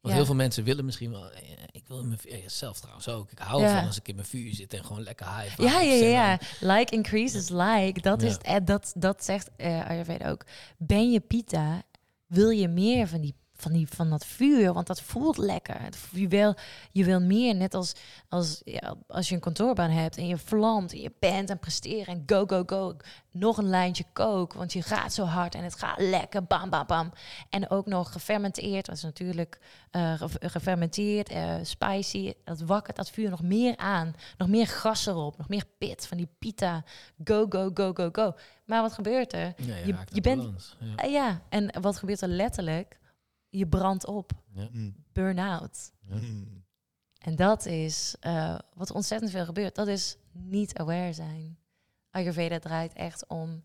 Want 0.00 0.14
Ja. 0.14 0.20
heel 0.20 0.24
veel 0.26 0.34
mensen 0.34 0.64
willen 0.64 0.84
misschien 0.84 1.10
wel... 1.10 1.30
eh, 1.32 1.40
Ik 1.72 1.86
wil 1.88 1.98
in 2.00 2.06
mijn 2.08 2.18
vuur, 2.20 2.36
ja, 2.42 2.48
zelf 2.48 2.78
trouwens 2.80 3.08
ook. 3.08 3.30
Ik 3.30 3.38
hou 3.38 3.62
Ja. 3.62 3.76
van 3.78 3.86
als 3.86 3.96
ik 3.98 4.08
in 4.08 4.14
mijn 4.14 4.26
vuur 4.26 4.54
zit 4.54 4.74
en 4.74 4.84
gewoon 4.84 5.02
lekker 5.02 5.36
high 5.40 5.58
Ja, 5.60 5.80
ja, 5.80 6.06
ja, 6.06 6.38
Like 6.60 6.94
increases 6.94 7.48
like. 7.48 8.00
Dat, 8.00 8.22
is, 8.22 8.36
eh, 8.38 8.56
dat, 8.64 8.92
dat 8.96 9.24
zegt 9.24 9.50
eh 9.56 9.88
Ayurveda 9.88 10.30
ook. 10.30 10.44
Ben 10.76 11.10
je 11.10 11.20
pita, 11.20 11.82
wil 12.26 12.50
je 12.50 12.68
meer 12.68 13.08
van, 13.08 13.20
die, 13.20 13.34
van, 13.62 13.72
die, 13.72 13.88
van 13.88 14.10
dat 14.10 14.26
vuur, 14.26 14.72
want 14.72 14.86
dat 14.86 15.00
voelt 15.00 15.36
lekker. 15.36 15.76
Je 16.12 16.28
wil, 16.28 16.54
je 16.90 17.04
wil 17.04 17.20
meer, 17.20 17.54
net 17.54 17.74
als, 17.74 17.92
als, 18.28 18.60
ja, 18.64 18.94
als 19.06 19.28
je 19.28 19.34
een 19.34 19.40
kantoorbaan 19.40 19.90
hebt 19.90 20.16
en 20.16 20.26
je 20.26 20.38
vlamt 20.38 20.92
en 20.92 21.00
je 21.00 21.12
bent 21.18 21.50
en 21.50 21.58
presteren 21.58 22.06
en 22.14 22.22
go, 22.26 22.44
go, 22.46 22.62
go. 22.66 22.96
Nog 23.30 23.56
een 23.58 23.68
lijntje 23.68 24.04
kook, 24.12 24.52
want 24.52 24.72
je 24.72 24.82
gaat 24.82 25.12
zo 25.12 25.24
hard 25.24 25.54
en 25.54 25.64
het 25.64 25.74
gaat 25.78 25.98
lekker, 26.00 26.44
bam, 26.44 26.70
bam, 26.70 26.86
bam. 26.86 27.12
En 27.50 27.70
ook 27.70 27.86
nog 27.86 28.12
gefermenteerd, 28.12 28.86
dat 28.86 28.96
is 28.96 29.02
natuurlijk 29.02 29.58
eh, 29.90 30.12
ge- 30.14 30.48
gefermenteerd, 30.48 31.28
eh, 31.28 31.54
spicy. 31.62 32.32
Dat 32.44 32.60
wakkert 32.60 32.96
dat 32.96 33.10
vuur 33.10 33.30
nog 33.30 33.42
meer 33.42 33.76
aan. 33.76 34.14
Nog 34.36 34.48
meer 34.48 34.66
gas 34.66 35.06
erop, 35.06 35.38
nog 35.38 35.48
meer 35.48 35.64
pit 35.78 36.06
van 36.06 36.16
die 36.16 36.28
pita. 36.38 36.84
Go, 37.24 37.46
go, 37.48 37.70
go, 37.74 37.92
go, 37.94 38.08
go. 38.12 38.34
Maar 38.64 38.82
wat 38.82 38.92
gebeurt 38.92 39.32
er? 39.32 39.52
Ja, 39.56 39.76
je, 39.76 39.94
Je- 40.12 40.20
bent- 40.20 40.38
balans. 40.42 40.76
Ja. 40.80 40.96
Eh, 40.96 41.12
ja, 41.12 41.40
en 41.48 41.80
wat 41.80 41.96
gebeurt 41.96 42.20
er 42.20 42.28
letterlijk? 42.28 42.98
Je 43.52 43.66
brandt 43.66 44.06
op, 44.06 44.32
Ja. 44.52 44.68
Mm. 44.72 44.94
burn-out. 45.12 45.92
Ja. 46.00 46.14
Mm. 46.14 46.64
En 47.18 47.36
dat 47.36 47.66
is 47.66 48.16
eh, 48.20 48.58
wat 48.74 48.90
ontzettend 48.90 49.30
veel 49.30 49.44
gebeurt. 49.44 49.74
Dat 49.74 49.88
is 49.88 50.16
niet 50.32 50.78
aware 50.78 51.12
zijn. 51.12 51.58
Ayurveda 52.10 52.58
draait 52.58 52.92
echt 52.92 53.26
om 53.26 53.64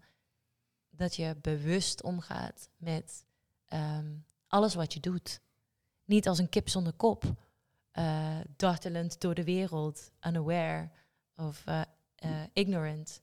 dat 0.89 1.15
je 1.15 1.35
bewust 1.41 2.03
omgaat 2.03 2.69
met 2.77 3.25
ehm, 3.67 4.15
alles 4.47 4.73
wat 4.75 4.93
je 4.93 4.99
doet. 4.99 5.41
Niet 6.05 6.27
als 6.27 6.39
een 6.39 6.49
kip 6.49 6.69
zonder 6.69 6.93
kop, 6.93 7.23
eh, 7.91 8.37
dartelend 8.55 9.21
door 9.21 9.33
de 9.33 9.43
wereld, 9.43 10.11
unaware 10.27 10.89
of 11.35 11.65
eh, 11.65 11.81
eh, 12.15 12.41
ignorant. 12.53 13.21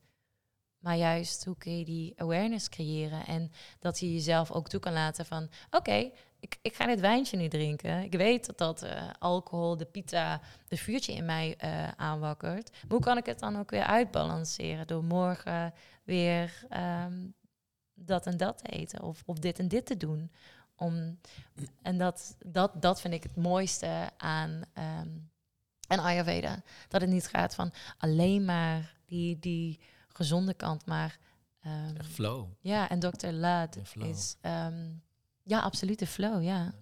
Maar 0.79 0.97
juist 0.97 1.45
hoe 1.45 1.57
kun 1.57 1.79
je 1.79 1.85
die 1.85 2.21
awareness 2.21 2.69
creëren 2.69 3.27
en 3.27 3.51
dat 3.79 4.01
je 4.01 4.13
jezelf 4.13 4.51
ook 4.51 4.69
toe 4.69 4.81
kan 4.81 4.93
laten 4.93 5.27
van, 5.27 5.49
oké, 5.71 6.11
ik, 6.45 6.59
ik 6.63 6.75
ga 6.75 6.87
dit 6.87 7.01
wijntje 7.01 7.37
nu 7.37 7.49
drinken. 7.49 8.03
Ik 8.03 8.13
weet 8.13 8.47
dat 8.47 8.59
dat 8.59 8.83
eh, 8.83 9.11
alcohol, 9.19 9.77
de 9.77 9.85
pita, 9.85 10.41
de 10.69 10.77
vuurtje 10.77 11.13
in 11.13 11.25
mij 11.25 11.55
eh, 11.57 11.89
aanwakkert. 11.89 12.71
Maar 12.71 12.81
hoe 12.89 13.01
kan 13.01 13.17
ik 13.17 13.27
het 13.27 13.39
dan 13.39 13.59
ook 13.59 13.71
weer 13.71 13.85
uitbalanceren 13.85 14.87
door 14.87 15.05
morgen 15.05 15.75
weer 16.05 16.65
ehm, 16.69 17.27
dat 17.95 18.27
en 18.27 18.37
dat 18.37 18.59
te 18.59 18.69
eten 18.69 19.03
of, 19.03 19.23
of 19.27 19.39
dit 19.39 19.59
en 19.59 19.69
dit 19.69 19.87
te 19.87 19.97
doen? 19.97 20.33
Om, 20.77 21.19
en 21.83 21.99
dat, 21.99 22.37
dat, 22.47 22.83
dat 22.83 23.01
vind 23.01 23.15
ik 23.15 23.23
het 23.23 23.37
mooiste 23.37 24.11
aan, 24.17 24.63
ehm 24.73 25.09
aan 25.87 25.99
Ayurveda. 25.99 26.63
Dat 26.89 27.01
het 27.01 27.11
niet 27.11 27.27
gaat 27.27 27.55
van 27.55 27.73
alleen 27.99 28.45
maar 28.45 28.97
die, 29.07 29.39
die 29.39 29.81
gezonde 30.09 30.55
kant, 30.55 30.87
maar 30.87 31.19
ehm, 31.61 32.03
flow. 32.03 32.47
ja, 32.61 32.89
en 32.89 32.99
Dr. 32.99 33.27
Ladd 33.27 33.73
De 33.75 33.85
flow. 33.85 34.09
is 34.09 34.37
ja, 35.45 35.61
absoluut 35.61 35.99
de 35.99 36.07
flow, 36.07 36.43
ja. 36.43 36.75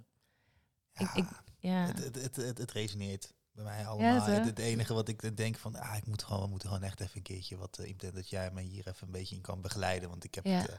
Ik, 0.94 1.10
ik, 1.14 1.24
ja. 1.58 1.86
Het, 1.86 2.04
het, 2.04 2.14
het, 2.14 2.36
het, 2.36 2.58
het 2.58 2.72
resoneert 2.72 3.32
bij 3.52 3.64
mij 3.64 3.86
allemaal. 3.86 4.26
het, 4.26 4.58
enige 4.58 4.94
wat 4.94 5.08
ik 5.08 5.36
denk 5.36 5.56
van, 5.56 5.76
ah, 5.76 5.96
ik 5.96 6.06
moet 6.06 6.22
gewoon, 6.22 6.42
we 6.42 6.48
moeten 6.48 6.68
gewoon 6.68 6.84
echt 6.84 7.00
even 7.00 7.16
een 7.16 7.22
keertje 7.22 7.56
wat, 7.56 7.78
uh, 7.80 7.86
ik 7.86 8.00
denk 8.00 8.14
dat 8.14 8.28
jij 8.28 8.50
mij 8.50 8.62
hier 8.62 8.88
even 8.88 9.06
een 9.06 9.12
beetje 9.12 9.34
in 9.34 9.40
kan 9.40 9.60
begeleiden, 9.60 10.08
want 10.08 10.24
ik 10.24 10.34
heb, 10.34 10.44
Ja. 10.44 10.52
het, 10.52 10.68
uh, 10.70 10.74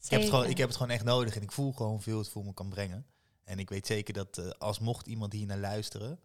ik 0.00 0.10
heb 0.10 0.20
het 0.20 0.30
gewoon, 0.30 0.46
ik 0.46 0.58
heb 0.58 0.68
het 0.68 0.76
gewoon 0.76 0.92
echt 0.92 1.04
nodig 1.04 1.36
en 1.36 1.42
ik 1.42 1.52
voel 1.52 1.72
gewoon 1.72 2.02
veel 2.02 2.18
het 2.18 2.28
voor 2.28 2.44
me 2.44 2.54
kan 2.54 2.68
brengen. 2.68 3.06
En 3.44 3.58
ik 3.58 3.68
weet 3.68 3.86
zeker 3.86 4.14
dat 4.14 4.38
uh, 4.38 4.50
als 4.50 4.78
mocht 4.78 5.06
iemand 5.06 5.32
hier 5.32 5.46
naar 5.46 5.58
luisteren, 5.58 6.20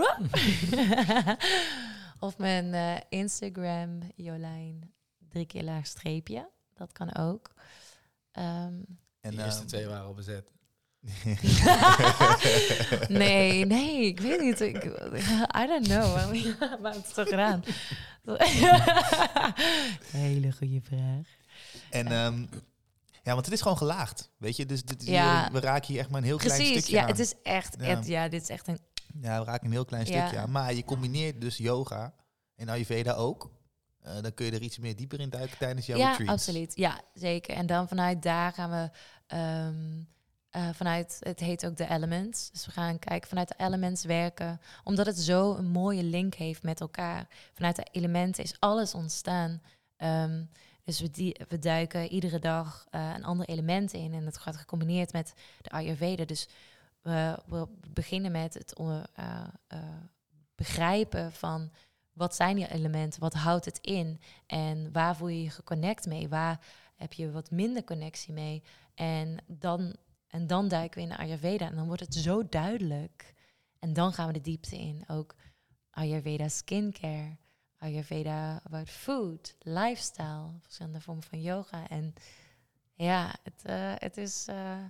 Of 2.20 2.38
mijn 2.38 2.74
uh, 2.74 2.96
Instagram, 3.10 4.00
Jolijn, 4.16 4.94
drie 5.30 5.46
keer 5.46 5.64
laag 5.64 5.88
streepje. 5.88 6.50
Dat 6.74 6.92
kan 6.92 7.16
ook. 7.16 7.52
Um, 8.34 8.86
en, 9.22 9.36
de 9.36 9.44
eerste 9.44 9.62
uh, 9.62 9.68
twee 9.68 9.88
waren 9.88 10.06
al 10.06 10.14
bezet. 10.14 10.52
nee, 13.10 13.66
nee, 13.66 14.06
ik 14.06 14.20
weet 14.20 14.40
niet. 14.40 14.60
Ik, 14.60 14.84
I 15.58 15.68
don't 15.68 15.88
know. 15.88 16.34
Maar 16.82 16.94
het 16.94 17.06
is 17.06 17.14
toch 17.14 17.28
gedaan? 17.28 17.64
Hele 20.12 20.52
goede 20.52 20.82
vraag. 20.82 21.28
En 21.90 22.12
um, 22.12 22.50
ja, 23.24 23.34
want 23.34 23.46
het 23.46 23.54
is 23.54 23.62
gewoon 23.62 23.78
gelaagd, 23.78 24.32
weet 24.38 24.56
je. 24.56 24.66
Dus 24.66 24.84
dit, 24.84 25.06
ja. 25.06 25.50
we 25.52 25.60
raken 25.60 25.88
hier 25.88 26.00
echt 26.00 26.10
maar 26.10 26.20
een 26.20 26.26
heel 26.26 26.38
Precies, 26.38 26.58
klein 26.58 26.72
stukje 26.78 26.96
ja, 26.96 27.02
aan. 27.02 27.08
het 27.08 27.20
is 27.20 27.34
echt, 27.44 27.76
Ja. 27.80 27.86
Het, 27.86 28.08
ja, 28.08 28.28
dit 28.28 28.42
is 28.42 28.50
echt 28.50 28.68
een... 28.68 28.80
Ja, 29.22 29.40
we 29.40 29.46
raken 29.46 29.66
een 29.66 29.72
heel 29.72 29.86
klein 29.86 30.06
stukje 30.06 30.38
aan. 30.38 30.52
Maar 30.52 30.74
je 30.74 30.86
combineert 30.86 31.42
dus 31.42 31.58
yoga 31.58 32.14
en 32.56 32.70
Ayurveda 32.70 33.14
ook. 33.14 33.52
Uh, 34.06 34.22
dan 34.22 34.34
kun 34.34 34.46
je 34.46 34.52
er 34.52 34.62
iets 34.62 34.78
meer 34.78 34.96
dieper 34.96 35.20
in 35.20 35.30
duiken 35.30 35.58
tijdens 35.58 35.86
jouw 35.86 35.98
ja, 35.98 36.10
retreats. 36.10 36.32
absoluut. 36.32 36.76
Ja, 36.76 37.02
zeker. 37.14 37.56
En 37.56 37.66
dan 37.66 37.88
vanuit 37.88 38.24
daar 38.24 38.54
gaan 38.54 38.70
we... 38.70 38.90
Um, 39.36 40.08
eh, 40.50 40.70
vanuit, 40.74 41.18
het 41.20 41.40
heet 41.40 41.66
ook 41.66 41.78
de 41.78 41.90
elements. 41.90 42.52
Dus 42.52 42.66
we 42.66 42.72
gaan 42.72 43.00
kijken 43.00 43.30
vanuit 43.30 43.48
de 43.48 43.54
elements 43.58 44.04
werken, 44.04 44.62
omdat 44.84 45.06
het 45.06 45.20
zo 45.20 45.56
een 45.56 45.68
mooie 45.68 46.04
link 46.04 46.34
heeft 46.34 46.64
met 46.64 46.80
elkaar. 46.80 47.28
Vanuit 47.54 47.76
de 47.76 47.88
elementen 47.92 48.44
is 48.44 48.56
alles 48.60 48.94
ontstaan. 48.94 49.62
Ehm, 49.98 50.44
dus 50.90 51.00
we, 51.00 51.10
die, 51.12 51.36
we 51.48 51.60
duiken 51.60 52.08
iedere 52.08 52.40
dag 52.40 52.86
eh, 52.90 53.14
een 53.16 53.24
ander 53.24 53.46
element 53.46 53.94
in 53.94 54.14
en 54.14 54.26
het 54.26 54.38
gaat 54.38 54.58
gecombineerd 54.58 55.14
met 55.14 55.34
de 55.62 55.70
Ayurveda. 55.70 56.26
Dus 56.26 56.48
we, 57.02 57.40
we 57.46 57.68
beginnen 57.90 58.32
met 58.32 58.54
het 58.54 58.74
eh, 58.74 59.44
begrijpen 60.56 61.32
van 61.32 61.72
wat 62.14 62.36
zijn 62.36 62.56
die 62.56 62.72
elementen, 62.72 63.20
wat 63.20 63.34
houdt 63.34 63.66
het 63.66 63.78
in 63.82 64.20
en 64.46 64.92
waar 64.92 65.16
voel 65.16 65.28
je 65.28 65.44
je 65.44 65.50
geconnect 65.50 66.06
mee, 66.06 66.30
waar 66.30 66.66
heb 66.96 67.14
je 67.14 67.32
wat 67.32 67.52
minder 67.52 67.84
connectie 67.84 68.34
mee. 68.34 68.64
En 68.96 69.38
dan, 69.48 69.96
en 70.28 70.48
dan 70.48 70.68
duiken 70.68 70.98
we 70.98 71.04
in 71.04 71.16
de 71.16 71.18
Ayurveda 71.18 71.66
en 71.66 71.76
dan 71.76 71.88
wordt 71.88 72.02
het 72.02 72.16
zo 72.16 72.44
duidelijk. 72.50 73.34
En 73.80 73.94
dan 73.94 74.14
gaan 74.14 74.28
we 74.28 74.34
de 74.34 74.42
diepte 74.42 74.78
in. 74.78 75.04
Ook 75.08 75.36
Ayurveda 75.90 76.48
skincare, 76.48 77.38
Ayurveda 77.80 78.62
about 78.64 78.90
food, 78.90 79.56
lifestyle, 79.60 80.52
verschillende 80.62 81.02
vormen 81.02 81.24
van 81.24 81.42
yoga. 81.42 81.88
En 81.88 82.14
ja, 82.94 83.36
het, 83.44 83.64
uh, 83.66 83.94
het 83.96 84.18
is 84.18 84.46
uh, 84.50 84.84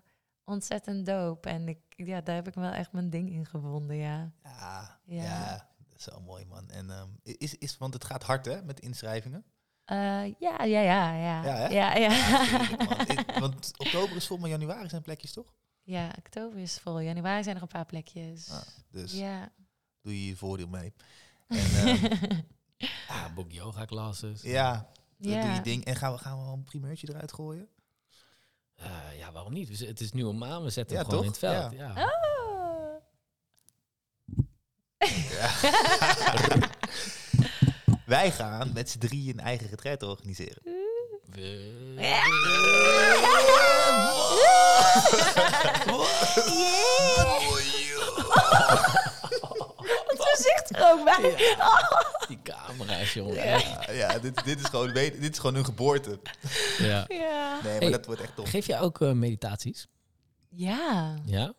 ontzettend 0.44 1.06
dope. 1.06 1.50
En 1.50 1.68
ik, 1.68 1.80
ja, 1.88 2.22
daar 2.22 2.36
heb 2.36 2.48
ik 2.48 2.54
wel 2.54 2.72
echt 2.72 2.92
mijn 2.92 3.10
ding 3.10 3.30
in 3.30 3.46
gevonden, 3.46 3.96
ja. 3.96 4.32
Ja, 4.44 5.00
ja. 5.06 5.24
ja 5.24 5.70
dat 5.90 6.00
is 6.00 6.06
wel 6.06 6.22
mooi, 6.22 6.46
man. 6.46 6.70
En 6.70 6.90
um, 6.90 7.20
is, 7.24 7.58
is, 7.58 7.78
want 7.78 7.94
het 7.94 8.04
gaat 8.04 8.24
hard, 8.24 8.46
hè, 8.46 8.62
met 8.64 8.80
inschrijvingen? 8.80 9.46
Uh, 9.92 10.26
ja, 10.40 10.64
ja, 10.64 10.64
ja, 10.64 11.14
ja. 11.14 11.44
Ja, 11.44 11.70
ja, 11.70 11.96
ja. 11.96 12.12
ja 12.12 13.40
want 13.40 13.72
oktober 13.78 14.16
is 14.16 14.28
vol, 14.28 14.38
maar 14.38 14.50
januari 14.50 14.90
zijn 14.90 15.02
plekjes, 15.02 15.32
toch? 15.32 15.54
Ja, 15.82 16.14
oktober 16.18 16.60
is 16.60 16.78
vol. 16.78 17.00
Januari 17.00 17.44
zijn 17.44 17.56
er 17.56 17.62
een 17.62 17.68
paar 17.68 17.86
plekjes. 17.86 18.50
Ah, 18.50 18.62
dus 18.92 19.14
ja. 19.14 19.52
doe 20.02 20.22
je 20.22 20.28
je 20.28 20.36
voordeel 20.36 20.68
mee. 20.68 20.94
En, 21.48 21.88
um, 21.88 21.98
Ah, 23.10 23.34
boek 23.36 23.52
yoga 23.52 23.86
classes. 23.86 24.42
Ja, 24.42 24.90
Ja. 25.18 25.42
doe 25.44 25.52
je 25.54 25.62
ding. 25.62 25.86
En 25.86 25.96
gaan 25.96 26.12
we, 26.14 26.18
gaan 26.18 26.38
we 26.38 26.44
wel 26.44 26.54
een 26.54 26.64
primeurtje 26.64 27.08
eruit 27.10 27.34
gooien? 27.34 27.68
Eh, 28.76 29.18
ja, 29.18 29.32
waarom 29.32 29.54
niet? 29.54 29.80
Het 29.80 30.00
is 30.00 30.12
nu 30.12 30.26
een 30.26 30.38
maan, 30.38 30.64
we 30.64 30.70
zetten 30.70 30.96
Ja, 30.98 31.02
hem 31.02 31.12
gewoon 31.12 31.26
toch? 31.26 31.42
in 31.42 31.50
het 31.50 31.60
veld. 31.60 31.72
Ja. 31.74 31.92
Ja. 31.96 32.06
Oh. 32.06 32.18
Wij 38.06 38.32
gaan 38.32 38.74
met 38.74 38.90
z'n 38.90 39.00
drieën 39.00 39.40
een 39.40 39.46
eigen 39.46 39.68
retreat 39.70 40.04
organiseren. 40.04 40.62
We- 41.26 41.98
gezicht 50.40 50.76
er 50.76 50.92
ook 50.92 51.04
bij. 51.04 51.36
Die 52.28 52.42
camera's, 52.44 53.14
jongen. 53.14 53.36
Ja, 53.36 53.92
ja 53.92 54.20
dit, 54.20 54.44
dit, 54.46 54.60
is 54.60 54.66
gewoon, 54.66 54.92
weet- 54.92 55.22
dit 55.22 55.32
is 55.34 55.40
gewoon 55.40 55.56
hun 55.56 55.66
geboorte. 55.66 56.20
Ja. 56.78 57.06
Ja. 57.08 57.54
Nee, 57.64 57.72
maar 57.72 57.82
Hey. 57.82 57.92
dat 57.92 58.06
wordt 58.06 58.22
echt 58.22 58.36
tof. 58.36 58.50
Geef 58.50 58.66
jij 58.68 58.80
ook 58.80 59.02
eh, 59.02 59.12
meditaties? 59.12 59.88
Ja. 60.50 61.16
Ja? 61.26 61.54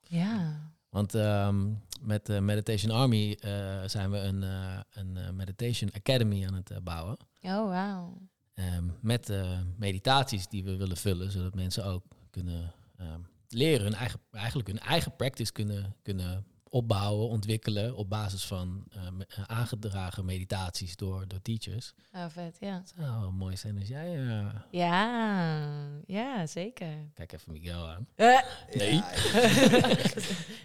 Ja. 0.00 0.60
Want 0.90 1.14
ehm, 1.14 1.66
met 2.00 2.26
de 2.26 2.40
Meditation 2.40 2.90
Army 2.96 3.36
eh, 3.40 3.50
zijn 3.86 4.10
we 4.10 4.18
een, 4.18 4.42
eh, 4.42 4.78
een 4.90 5.16
eh, 5.16 5.30
Meditation 5.30 5.90
Academy 5.94 6.46
aan 6.46 6.54
het 6.54 6.84
bouwen. 6.84 7.16
Oh, 7.42 7.68
wauw. 7.68 8.18
Ehm, 8.54 8.84
met 9.00 9.30
eh, 9.30 9.58
meditaties 9.76 10.48
die 10.48 10.64
we 10.64 10.76
willen 10.76 10.96
vullen, 10.96 11.30
zodat 11.30 11.54
mensen 11.54 11.84
ook 11.84 12.04
kunnen 12.30 12.74
ehm, 12.98 13.20
leren, 13.48 13.82
hun 13.84 13.94
eigen, 13.94 14.20
eigenlijk 14.32 14.68
hun 14.68 14.78
eigen 14.78 15.16
practice 15.16 15.52
kunnen, 15.52 15.96
kunnen 16.02 16.46
opbouwen, 16.70 17.28
ontwikkelen 17.28 17.96
op 17.96 18.08
basis 18.08 18.44
van 18.44 18.84
eh, 18.90 19.06
eh, 19.06 19.44
aangedragen 19.46 20.24
meditaties 20.24 20.96
door, 20.96 21.24
door 21.28 21.42
teachers. 21.42 21.92
Oh, 22.14 22.24
vet, 22.28 22.56
ja. 22.60 22.82
Zou 22.96 23.20
wel 23.20 23.32
mooi 23.32 23.56
zijn 23.56 23.78
als 23.78 23.88
jij... 23.88 24.26
eh, 24.28 24.46
Ja, 24.70 25.68
ja, 26.06 26.46
zeker. 26.46 26.92
kijk 27.14 27.32
even 27.32 27.52
Miguel 27.52 27.88
aan. 27.88 28.06
Eh. 28.14 28.38
Nee. 28.76 28.94
Ja, 28.94 29.10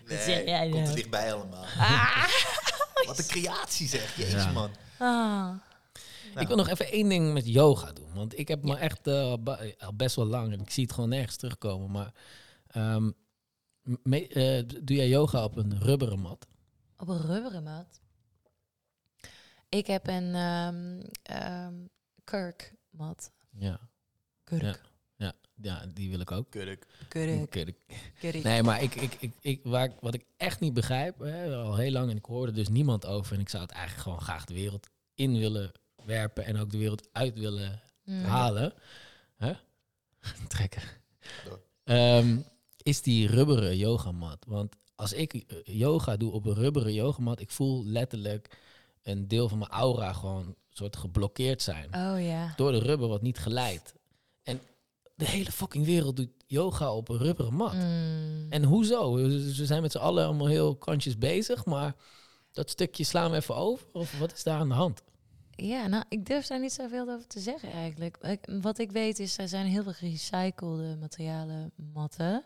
zeg 0.25 0.45
jij 0.45 0.59
nee, 0.59 0.69
komt 0.69 0.73
nou? 0.73 0.87
er 0.89 0.95
dichtbij 0.95 1.33
allemaal. 1.33 1.63
Ah. 1.77 2.27
Wat 3.07 3.19
een 3.19 3.25
creatie 3.27 3.87
zeg. 3.87 4.15
Jezus, 4.17 4.43
Ja. 4.43 4.51
man. 4.51 4.69
Ah. 4.97 5.49
Ik 6.41 6.47
wil 6.47 6.57
nog 6.57 6.69
even 6.69 6.91
één 6.91 7.09
ding 7.09 7.33
met 7.33 7.47
yoga 7.47 7.91
doen. 7.91 8.13
Want 8.13 8.37
ik 8.39 8.47
heb 8.47 8.63
me 8.63 8.75
echt 8.77 9.07
eh, 9.07 9.33
al 9.79 9.93
best 9.95 10.15
wel 10.15 10.25
lang, 10.25 10.53
en 10.53 10.59
ik 10.59 10.69
zie 10.69 10.83
het 10.83 10.93
gewoon 10.93 11.09
nergens 11.09 11.35
terugkomen. 11.35 11.91
Maar 11.91 12.11
ehm, 12.67 13.11
me- 13.83 14.27
eh, 14.27 14.63
doe 14.83 14.97
jij 14.97 15.09
yoga 15.09 15.43
op 15.43 15.55
een 15.55 15.79
rubberen 15.79 16.19
mat? 16.19 16.47
Op 16.97 17.07
een 17.07 17.21
rubberen 17.21 17.63
mat. 17.63 18.01
Ik 19.69 19.87
heb 19.87 20.07
een 20.07 20.35
ehm 20.35 21.01
ehm, 21.23 21.73
kurkmat. 22.23 23.31
Ja. 23.49 23.79
Kurk. 24.43 24.81
Ja, 25.15 25.33
ja, 25.61 25.85
die 25.93 26.09
wil 26.09 26.19
ik 26.19 26.31
ook. 26.31 26.49
Kurk. 26.51 26.87
Kurk. 27.07 27.49
Kurk. 27.49 27.77
Kurk. 28.19 28.43
Nee, 28.43 28.63
maar 28.63 28.81
ik, 28.81 28.95
ik, 28.95 29.13
ik, 29.19 29.33
ik, 29.41 29.59
waar, 29.63 29.85
ik- 29.85 29.99
wat 29.99 30.13
ik 30.13 30.25
echt 30.37 30.59
niet 30.59 30.73
begrijp, 30.73 31.19
hè, 31.19 31.55
al 31.55 31.75
heel 31.75 31.91
lang, 31.91 32.09
en 32.09 32.17
ik 32.17 32.25
hoorde 32.25 32.51
dus 32.51 32.67
niemand 32.69 33.05
over. 33.05 33.33
En 33.35 33.39
ik 33.39 33.49
zou 33.49 33.63
het 33.63 33.71
eigenlijk 33.71 34.03
gewoon 34.03 34.21
graag 34.21 34.45
de 34.45 34.53
wereld 34.53 34.89
in 35.15 35.37
willen 35.37 35.71
werpen 36.05 36.45
en 36.45 36.57
ook 36.57 36.69
de 36.71 36.77
wereld 36.77 37.09
uit 37.11 37.39
willen 37.39 37.81
Mm. 38.03 38.23
halen. 38.23 38.73
Hè? 39.37 39.53
Trekken. 40.47 40.81
Door. 41.45 41.59
Is 42.83 43.01
die 43.01 43.27
rubberen 43.27 43.77
yogamat. 43.77 44.45
Want 44.47 44.75
als 44.95 45.13
ik 45.13 45.33
eh, 45.33 45.57
yoga 45.63 46.17
doe 46.17 46.31
op 46.31 46.45
een 46.45 46.53
rubberen 46.53 46.93
yogamat, 46.93 47.39
ik 47.39 47.51
voel 47.51 47.85
letterlijk 47.85 48.57
een 49.03 49.27
deel 49.27 49.49
van 49.49 49.57
mijn 49.57 49.71
aura 49.71 50.13
gewoon 50.13 50.55
soort 50.69 50.95
geblokkeerd 50.95 51.61
zijn. 51.61 51.85
Oh 51.85 52.25
ja. 52.25 52.53
Door 52.55 52.71
de 52.71 52.79
rubber 52.79 53.07
wat 53.07 53.21
niet 53.21 53.37
geleid. 53.37 53.93
En 54.43 54.61
de 55.15 55.25
hele 55.25 55.51
fucking 55.51 55.85
wereld 55.85 56.15
doet 56.15 56.31
yoga 56.47 56.93
op 56.93 57.09
een 57.09 57.17
rubberen 57.17 57.53
mat. 57.53 57.73
Mm. 57.73 58.47
En 58.49 58.63
hoezo? 58.63 59.13
We 59.13 59.27
we 59.57 59.65
zijn 59.65 59.81
met 59.81 59.91
z'n 59.91 59.97
allen 59.97 60.25
allemaal 60.25 60.47
heel 60.47 60.75
kantjes 60.75 61.17
bezig, 61.17 61.65
maar 61.65 61.95
dat 62.51 62.69
stukje 62.69 63.03
slaan 63.03 63.31
we 63.31 63.37
even 63.37 63.55
over? 63.55 63.87
Of 63.93 64.19
wat 64.19 64.33
is 64.33 64.43
daar 64.43 64.59
aan 64.59 64.69
de 64.69 64.75
hand? 64.75 65.03
Ja, 65.55 65.87
nou, 65.87 66.03
ik 66.09 66.25
durf 66.25 66.47
daar 66.47 66.59
niet 66.59 66.73
zoveel 66.73 67.09
over 67.09 67.27
te 67.27 67.39
zeggen 67.39 67.71
eigenlijk. 67.71 68.17
Ik- 68.17 68.47
wat 68.61 68.77
ik 68.79 68.91
weet 68.91 69.19
is, 69.19 69.37
er 69.37 69.47
zijn 69.47 69.65
heel 69.65 69.83
veel 69.83 69.93
gerecyclede 69.93 70.95
materialen 70.99 71.71
matten. 71.93 72.43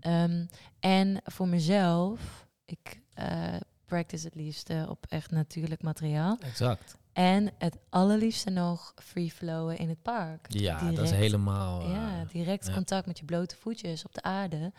Ehm, 0.00 0.46
en 0.80 1.20
voor 1.24 1.48
mezelf, 1.48 2.46
ik 2.64 3.00
eh, 3.14 3.54
practice 3.84 4.24
het 4.26 4.34
liefste 4.34 4.86
op 4.88 5.06
echt 5.08 5.30
natuurlijk 5.30 5.82
materiaal. 5.82 6.36
Exact. 6.40 6.96
En 7.12 7.50
het 7.58 7.76
allerliefste 7.88 8.50
nog 8.50 8.92
free 8.96 9.30
flowen 9.30 9.78
in 9.78 9.88
het 9.88 10.02
park. 10.02 10.46
Ja, 10.48 10.78
dat 10.80 10.88
is 10.90 10.94
Direct. 10.96 11.10
helemaal... 11.14 11.80
eh, 11.80 11.90
Ja, 11.90 12.24
direct 12.24 12.66
ja. 12.66 12.72
contact 12.74 13.06
met 13.06 13.18
je 13.18 13.24
blote 13.24 13.56
voetjes 13.56 14.04
op 14.04 14.14
de 14.14 14.22
aarde. 14.22 14.72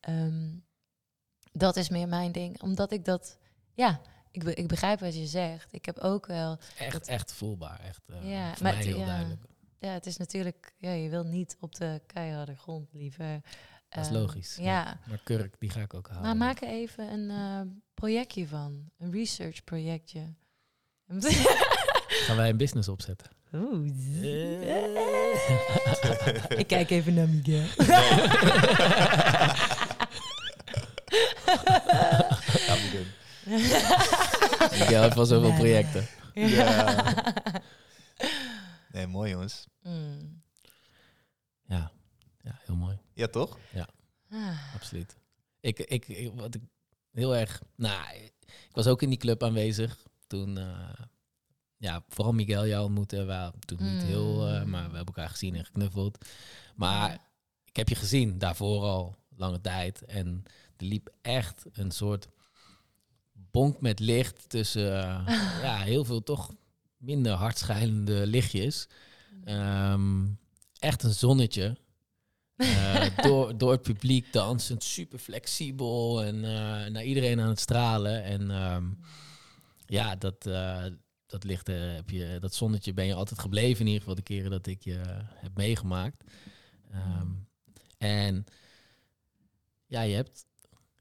Ehm, 0.00 0.48
dat 1.52 1.76
is 1.76 1.88
meer 1.88 2.08
mijn 2.08 2.32
ding. 2.32 2.62
Omdat 2.62 2.92
ik 2.92 3.04
dat... 3.04 3.38
Ja, 3.74 4.00
ik, 4.30 4.44
be- 4.44 4.54
ik 4.54 4.66
begrijp 4.66 5.00
wat 5.00 5.14
je 5.16 5.26
zegt. 5.26 5.72
Ik 5.72 5.84
heb 5.84 5.98
ook 5.98 6.26
wel... 6.26 6.58
echt, 6.78 6.92
dat- 6.92 7.06
echt 7.08 7.32
voelbaar. 7.32 7.80
Echt, 7.80 8.00
eh, 8.08 8.30
Ja, 8.30 8.54
voor 8.54 8.62
maar 8.62 8.76
het- 8.76 8.84
heel 8.84 8.98
ja. 8.98 9.06
duidelijk. 9.06 9.42
Ja, 9.78 9.92
het 9.92 10.06
is 10.06 10.16
natuurlijk... 10.16 10.72
Ja, 10.78 10.90
je 10.90 11.08
wil 11.08 11.24
niet 11.24 11.56
op 11.60 11.74
de 11.74 12.00
keiharde 12.06 12.56
grond 12.56 12.88
liever. 12.92 13.40
Dat 13.88 14.04
is 14.04 14.10
Ehm, 14.10 14.18
logisch. 14.20 14.56
Ja. 14.60 14.98
Maar 15.08 15.20
kurk, 15.24 15.54
die 15.58 15.70
ga 15.70 15.80
ik 15.80 15.94
ook 15.94 16.08
halen. 16.08 16.22
Maar 16.22 16.36
maak 16.36 16.60
er 16.60 16.68
even 16.68 17.12
een 17.12 17.30
eh, 17.30 17.60
projectje 17.94 18.46
van. 18.48 18.90
Een 18.98 19.12
research 19.12 19.64
projectje. 19.64 20.20
Gaan 22.26 22.36
wij 22.36 22.48
een 22.48 22.56
business 22.56 22.88
opzetten? 22.88 23.30
Oeh. 23.54 23.86
ik 26.58 26.66
kijk 26.66 26.90
even 26.90 27.14
naar 27.14 27.28
Miguel. 27.28 27.66
Ja. 33.44 33.98
Miguel 34.78 35.02
heeft 35.02 35.14
wel 35.14 35.24
zoveel 35.26 35.52
projecten. 35.54 36.06
Ja. 36.34 37.04
Nee, 38.92 39.06
mooi 39.06 39.30
jongens. 39.30 39.66
Mm. 39.82 40.42
Ja. 41.66 41.92
ja, 42.42 42.58
heel 42.64 42.74
mooi. 42.76 42.98
Ja, 43.14 43.26
toch? 43.26 43.58
Ah. 44.30 44.74
Absoluut. 44.74 45.16
Ik, 45.60 45.78
ik, 45.78 46.08
ik- 46.08 46.32
wat 46.34 46.54
ik 46.54 46.60
heel 47.12 47.36
erg... 47.36 47.62
Nou, 47.76 48.14
ik 48.46 48.70
was 48.72 48.86
ook 48.86 49.02
in 49.02 49.08
die 49.08 49.18
club 49.18 49.42
aanwezig 49.42 50.06
toen... 50.26 50.58
eh, 50.58 50.92
ja, 51.76 52.02
vooral 52.08 52.32
Miguel 52.32 52.66
jou 52.66 52.84
ontmoette. 52.84 53.24
We 53.24 53.52
toen 53.60 53.94
niet 53.94 54.02
heel... 54.02 54.46
eh, 54.48 54.62
Mm. 54.62 54.70
maar 54.70 54.80
we 54.90 54.96
hebben 54.96 55.14
elkaar 55.14 55.28
gezien 55.28 55.54
en 55.54 55.64
geknuffeld. 55.64 56.24
Maar 56.74 57.18
ik 57.64 57.76
heb 57.76 57.88
je 57.88 57.94
gezien 57.94 58.38
daarvoor 58.38 58.82
al 58.82 59.16
lange 59.36 59.60
tijd. 59.60 60.04
En 60.04 60.42
er 60.76 60.86
liep 60.86 61.08
echt 61.22 61.64
een 61.72 61.90
soort 61.90 62.28
bonk 63.50 63.80
met 63.80 63.98
licht 63.98 64.48
tussen 64.48 65.02
eh, 65.02 65.60
ja, 65.62 65.76
heel 65.76 66.04
veel 66.04 66.22
toch 66.22 66.50
minder 66.96 67.32
hardschijnende 67.32 68.26
lichtjes. 68.26 68.88
Ehm, 69.44 70.26
echt 70.78 71.02
een 71.02 71.14
zonnetje. 71.14 71.76
Eh, 72.56 73.06
door, 73.26 73.58
door 73.58 73.70
het 73.70 73.82
publiek 73.82 74.32
dansend, 74.32 74.84
super 74.84 75.18
flexibel 75.18 76.22
en 76.22 76.44
eh, 76.44 76.90
naar 76.90 77.04
iedereen 77.04 77.40
aan 77.40 77.48
het 77.48 77.60
stralen. 77.60 78.24
En 78.24 78.50
ehm, 78.50 78.84
ja, 79.86 80.16
dat, 80.16 80.46
eh, 80.46 80.84
dat, 81.26 81.44
eh, 81.44 81.94
heb 81.94 82.10
je, 82.10 82.38
dat 82.40 82.54
zonnetje 82.54 82.92
ben 82.92 83.06
je 83.06 83.14
altijd 83.14 83.40
gebleven, 83.40 83.80
in 83.80 83.86
ieder 83.86 84.00
geval 84.00 84.14
de 84.14 84.22
keren 84.22 84.50
dat 84.50 84.66
ik 84.66 84.82
je 84.82 85.00
heb 85.34 85.56
meegemaakt. 85.56 86.24
Ehm, 86.90 87.28
en 87.98 88.44
ja, 89.86 90.00
je 90.00 90.14
hebt 90.14 90.44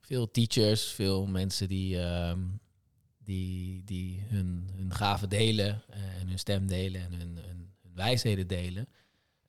veel 0.09 0.31
teachers, 0.31 0.91
veel 0.91 1.25
mensen 1.27 1.67
die, 1.67 1.99
ehm, 1.99 2.39
die, 3.17 3.83
die 3.83 4.21
hun, 4.21 4.69
hun 4.75 4.93
gaven 4.93 5.29
delen 5.29 5.81
eh, 5.89 6.19
en 6.19 6.27
hun 6.27 6.39
stem 6.39 6.67
delen 6.67 7.01
en 7.01 7.13
hun, 7.13 7.37
hun, 7.37 7.73
hun 7.81 7.93
wijsheden 7.93 8.47
delen. 8.47 8.87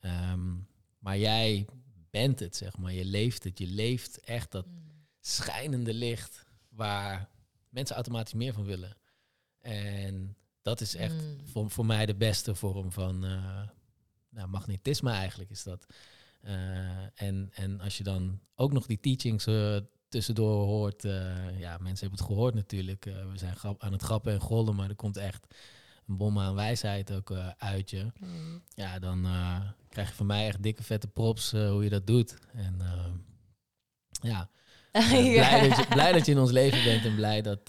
Ehm, 0.01 0.55
maar 0.99 1.19
jij 1.19 1.67
bent 2.11 2.39
het, 2.41 2.57
zeg 2.57 2.77
maar. 2.79 2.93
Je 2.93 3.05
leeft 3.05 3.45
het. 3.45 3.59
Je 3.59 3.67
leeft 3.67 4.21
echt 4.21 4.53
dat 4.53 4.67
schijnende 5.21 5.95
licht 5.95 6.45
waar 6.69 7.29
mensen 7.69 7.95
automatisch 7.95 8.35
meer 8.35 8.53
van 8.53 8.65
willen. 8.65 8.97
En 9.61 10.37
dat 10.63 10.81
is 10.81 10.95
echt 10.95 11.15
Mm. 11.15 11.47
voor, 11.47 11.71
voor 11.71 11.87
mij 11.87 12.07
de 12.07 12.15
beste 12.15 12.55
vorm 12.55 12.93
van 12.93 13.25
eh, 13.25 13.69
nou, 14.29 14.49
magnetisme 14.49 15.11
eigenlijk 15.11 15.51
is 15.51 15.63
dat. 15.63 15.87
Eh, 16.41 17.23
en, 17.23 17.51
en 17.53 17.81
als 17.81 17.99
je 17.99 18.05
dan 18.05 18.41
ook 18.55 18.73
nog 18.73 18.87
die 18.87 19.01
teachings 19.01 19.45
tussendoor 20.11 20.65
hoort, 20.67 21.05
eh, 21.05 21.59
ja, 21.61 21.79
mensen 21.79 22.01
hebben 22.09 22.19
het 22.19 22.29
gehoord 22.29 22.55
natuurlijk. 22.55 23.07
eh, 23.07 23.15
we 23.31 23.39
zijn 23.39 23.57
grap, 23.57 23.83
aan 23.83 23.93
het 23.93 24.03
grappen 24.03 24.33
en 24.33 24.41
gollen, 24.41 24.75
maar 24.75 24.89
er 24.89 24.95
komt 24.95 25.17
echt 25.17 25.47
een 26.07 26.17
bom 26.17 26.39
aan 26.39 26.55
wijsheid 26.55 27.13
ook 27.13 27.31
eh, 27.31 27.49
uit 27.59 27.91
je. 27.91 28.07
Mm. 28.19 28.63
Ja, 28.75 28.99
dan 28.99 29.27
krijg 29.89 30.09
je 30.09 30.15
van 30.15 30.27
mij 30.27 30.47
echt 30.47 30.63
dikke 30.63 30.83
vette 30.83 31.07
props 31.09 31.51
hoe 31.51 31.85
je 31.85 31.91
dat 31.91 32.07
doet. 32.07 32.39
En 32.55 32.79
ja, 34.31 34.51
blij, 34.93 35.69
dat 35.69 35.77
je, 35.79 35.87
blij 35.89 36.13
dat 36.13 36.27
je 36.27 36.33
in 36.33 36.39
ons 36.39 36.51
leven 36.51 36.85
bent 36.85 37.05
en 37.05 37.15
blij 37.15 37.43
dat, 37.43 37.61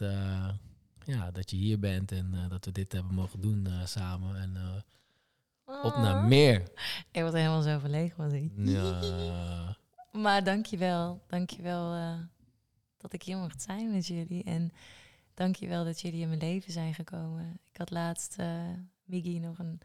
ja, 1.05 1.31
dat 1.31 1.49
je 1.49 1.55
hier 1.55 1.79
bent 1.79 2.11
en 2.11 2.35
dat 2.49 2.65
we 2.65 2.71
dit 2.71 2.91
hebben 2.91 3.13
mogen 3.13 3.41
doen 3.41 3.67
samen. 3.85 4.35
En 4.35 4.83
op 5.65 5.95
naar 5.95 6.23
Oh. 6.23 6.27
meer. 6.27 6.61
Ik 7.11 7.21
word 7.21 7.33
helemaal 7.33 7.61
zo 7.61 7.79
verlegen 7.79 8.15
van 8.15 8.29
die. 8.29 8.51
Ja. 8.55 8.99
Maar 10.11 10.43
dankjewel. 10.43 11.23
Dankjewel 11.27 11.95
uh, 11.95 12.19
dat 12.97 13.13
ik 13.13 13.23
hier 13.23 13.37
mocht 13.37 13.61
zijn 13.61 13.91
met 13.91 14.07
jullie. 14.07 14.43
En 14.43 14.71
dankjewel 15.33 15.83
dat 15.83 16.01
jullie 16.01 16.21
in 16.21 16.27
mijn 16.27 16.39
leven 16.39 16.71
zijn 16.71 16.93
gekomen. 16.93 17.59
Ik 17.71 17.77
had 17.77 17.89
laatst 17.89 18.39
uh, 18.39 18.69
Miggy 19.03 19.37
nog 19.37 19.59
een 19.59 19.81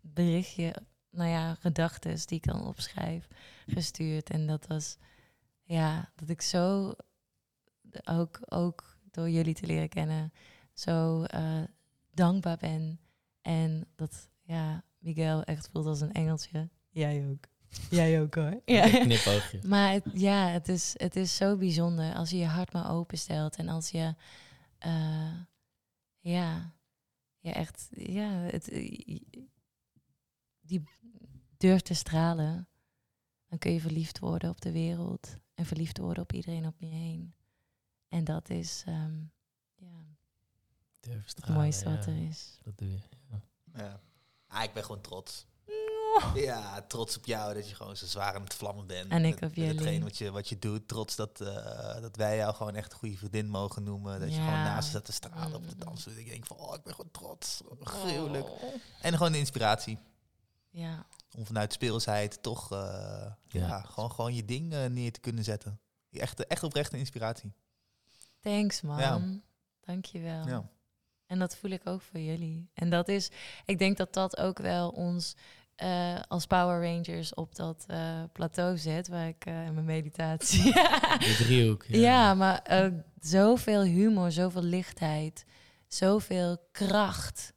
berichtje, 0.00 0.74
nou 1.10 1.30
ja, 1.30 1.54
gedachten 1.54 2.26
die 2.26 2.38
ik 2.38 2.46
dan 2.46 2.66
opschrijf, 2.66 3.28
gestuurd. 3.66 4.30
En 4.30 4.46
dat 4.46 4.66
was, 4.66 4.96
ja, 5.62 6.12
dat 6.14 6.28
ik 6.28 6.42
zo, 6.42 6.94
ook, 8.04 8.40
ook 8.44 8.98
door 9.10 9.30
jullie 9.30 9.54
te 9.54 9.66
leren 9.66 9.88
kennen, 9.88 10.32
zo 10.72 11.24
uh, 11.34 11.62
dankbaar 12.10 12.56
ben. 12.56 13.00
En 13.40 13.86
dat, 13.94 14.28
ja, 14.42 14.84
Miguel 14.98 15.42
echt 15.42 15.68
voelt 15.72 15.86
als 15.86 16.00
een 16.00 16.12
engeltje. 16.12 16.68
Jij 16.88 17.28
ook. 17.30 17.53
Jij 17.90 18.20
ook 18.20 18.34
hoor. 18.34 18.60
Ja. 18.64 18.88
Knipoogje. 18.88 19.60
Maar 19.66 19.92
het, 19.92 20.04
ja, 20.12 20.48
het 20.48 20.68
is, 20.68 20.94
het 20.96 21.16
is 21.16 21.36
zo 21.36 21.56
bijzonder 21.56 22.14
als 22.14 22.30
je 22.30 22.36
je 22.36 22.46
hart 22.46 22.72
maar 22.72 22.90
openstelt 22.90 23.56
en 23.56 23.68
als 23.68 23.90
je, 23.90 24.14
uh, 24.86 25.34
ja, 26.18 26.74
ja, 27.38 27.52
echt, 27.52 27.88
ja, 27.90 28.30
het, 28.30 28.64
die 30.60 30.82
durft 31.56 31.84
te 31.84 31.94
stralen, 31.94 32.68
dan 33.48 33.58
kun 33.58 33.72
je 33.72 33.80
verliefd 33.80 34.18
worden 34.18 34.50
op 34.50 34.60
de 34.60 34.72
wereld 34.72 35.36
en 35.54 35.66
verliefd 35.66 35.98
worden 35.98 36.22
op 36.22 36.32
iedereen 36.32 36.66
om 36.66 36.74
je 36.76 36.86
heen. 36.86 37.34
En 38.08 38.24
dat 38.24 38.50
is, 38.50 38.84
um, 38.88 39.32
ja, 39.74 40.04
Durf 41.00 41.28
stralen, 41.28 41.54
het 41.54 41.62
mooiste 41.62 41.88
ja. 41.88 41.96
wat 41.96 42.06
er 42.06 42.28
is. 42.28 42.58
Dat 42.62 42.78
doe 42.78 42.90
je. 42.90 42.98
Ja. 43.30 43.40
Ja. 43.74 44.00
Ah, 44.46 44.62
ik 44.62 44.72
ben 44.72 44.84
gewoon 44.84 45.00
trots. 45.00 45.46
Ja, 46.34 46.82
trots 46.82 47.16
op 47.16 47.26
jou 47.26 47.54
dat 47.54 47.68
je 47.68 47.74
gewoon 47.74 47.96
zo 47.96 48.06
zwaar 48.06 48.34
aan 48.34 48.42
het 48.42 48.54
vlammen 48.54 48.86
bent. 48.86 49.10
En 49.10 49.24
ik 49.24 49.40
op 49.42 49.54
jullie. 49.54 49.70
hetgeen 49.72 50.02
wat 50.02 50.18
je, 50.18 50.30
wat 50.30 50.48
je 50.48 50.58
doet. 50.58 50.88
Trots 50.88 51.16
dat, 51.16 51.40
uh, 51.40 52.00
dat 52.00 52.16
wij 52.16 52.36
jou 52.36 52.54
gewoon 52.54 52.74
echt 52.74 52.92
een 52.92 52.98
goede 52.98 53.16
vriendin 53.16 53.48
mogen 53.48 53.82
noemen. 53.82 54.20
Dat 54.20 54.28
je 54.28 54.34
gewoon 54.40 54.52
naast 54.52 54.90
zat 54.90 55.04
te 55.04 55.12
stralen 55.12 55.54
op 55.54 55.68
de 55.68 55.74
Mm. 55.74 55.84
dansen. 55.84 56.18
Ik 56.18 56.28
denk 56.28 56.46
van, 56.46 56.56
oh, 56.56 56.74
ik 56.74 56.82
ben 56.82 56.94
gewoon 56.94 57.10
trots. 57.10 57.60
Gruwelijk. 57.80 58.48
En 59.00 59.12
gewoon 59.12 59.32
de 59.32 59.38
inspiratie. 59.38 59.98
Ja, 60.70 61.06
Om 61.36 61.46
vanuit 61.46 61.72
speelsheid 61.72 62.42
toch 62.42 62.72
uh, 62.72 62.78
ja. 62.78 63.66
Ja. 63.66 63.80
gewoon, 63.82 64.10
gewoon 64.10 64.34
je 64.34 64.44
ding 64.44 64.72
uh, 64.72 64.84
neer 64.84 65.12
te 65.12 65.20
kunnen 65.20 65.44
zetten. 65.44 65.80
Echt, 66.10 66.46
echt 66.46 66.62
oprechte 66.62 66.96
inspiratie. 66.98 67.52
thanks 68.40 68.80
man. 68.80 68.98
Ja. 68.98 69.20
Dankjewel. 69.80 70.46
Ja. 70.48 70.68
En 71.26 71.38
dat 71.38 71.56
voel 71.56 71.70
ik 71.70 71.86
ook 71.86 72.00
voor 72.02 72.20
jullie. 72.20 72.70
En 72.74 72.90
dat 72.90 73.08
is, 73.08 73.30
ik 73.64 73.78
denk 73.78 73.96
dat 73.96 74.12
dat 74.12 74.36
ook 74.36 74.58
wel 74.58 74.88
ons 74.90 75.34
uh, 75.82 76.20
als 76.28 76.46
Power 76.46 76.82
Rangers 76.82 77.34
op 77.34 77.54
dat 77.54 77.84
uh, 77.90 78.22
plateau 78.32 78.78
zet, 78.78 79.08
waar 79.08 79.28
ik 79.28 79.46
uh, 79.46 79.66
in 79.66 79.74
mijn 79.74 79.86
meditatie. 79.86 80.72
De 81.18 81.34
driehoek. 81.38 81.84
ja. 81.84 81.98
ja, 81.98 82.34
maar 82.34 82.66
ook 82.70 82.92
zoveel 83.20 83.82
humor, 83.82 84.32
zoveel 84.32 84.62
lichtheid, 84.62 85.44
zoveel 85.88 86.58
kracht. 86.72 87.52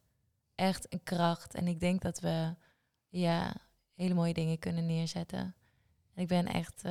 Echt 0.56 0.94
een 0.94 1.04
kracht. 1.04 1.54
En 1.54 1.68
ik 1.68 1.80
denk 1.80 2.02
dat 2.02 2.20
we 2.20 2.56
ja, 3.10 3.54
hele 3.96 4.14
mooie 4.14 4.34
dingen 4.34 4.60
kunnen 4.60 4.86
neerzetten. 4.86 5.56
En 6.14 6.22
ik 6.22 6.28
ben 6.28 6.46
echt 6.46 6.82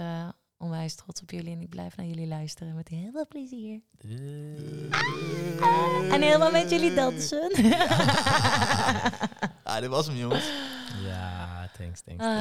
onwijs 0.59 0.95
trots 0.95 1.23
op 1.23 1.31
jullie 1.31 1.53
en 1.53 1.61
ik 1.61 1.69
blijf 1.69 1.97
naar 1.97 2.07
jullie 2.07 2.27
luisteren 2.27 2.75
met 2.75 2.89
heel 2.89 3.11
veel 3.13 3.27
plezier. 3.29 3.81
Ah, 5.61 6.13
en 6.13 6.23
helemaal 6.23 6.51
met 6.51 6.71
jullie 6.71 6.95
dansen. 6.95 7.53
ah, 9.65 9.81
dit 9.81 9.89
was 9.89 10.07
hem, 10.07 10.17
jongens. 10.17 10.51
Ja, 11.05 11.71
thanks, 11.79 12.01
thanks. 12.01 12.25
Ah. 12.25 12.41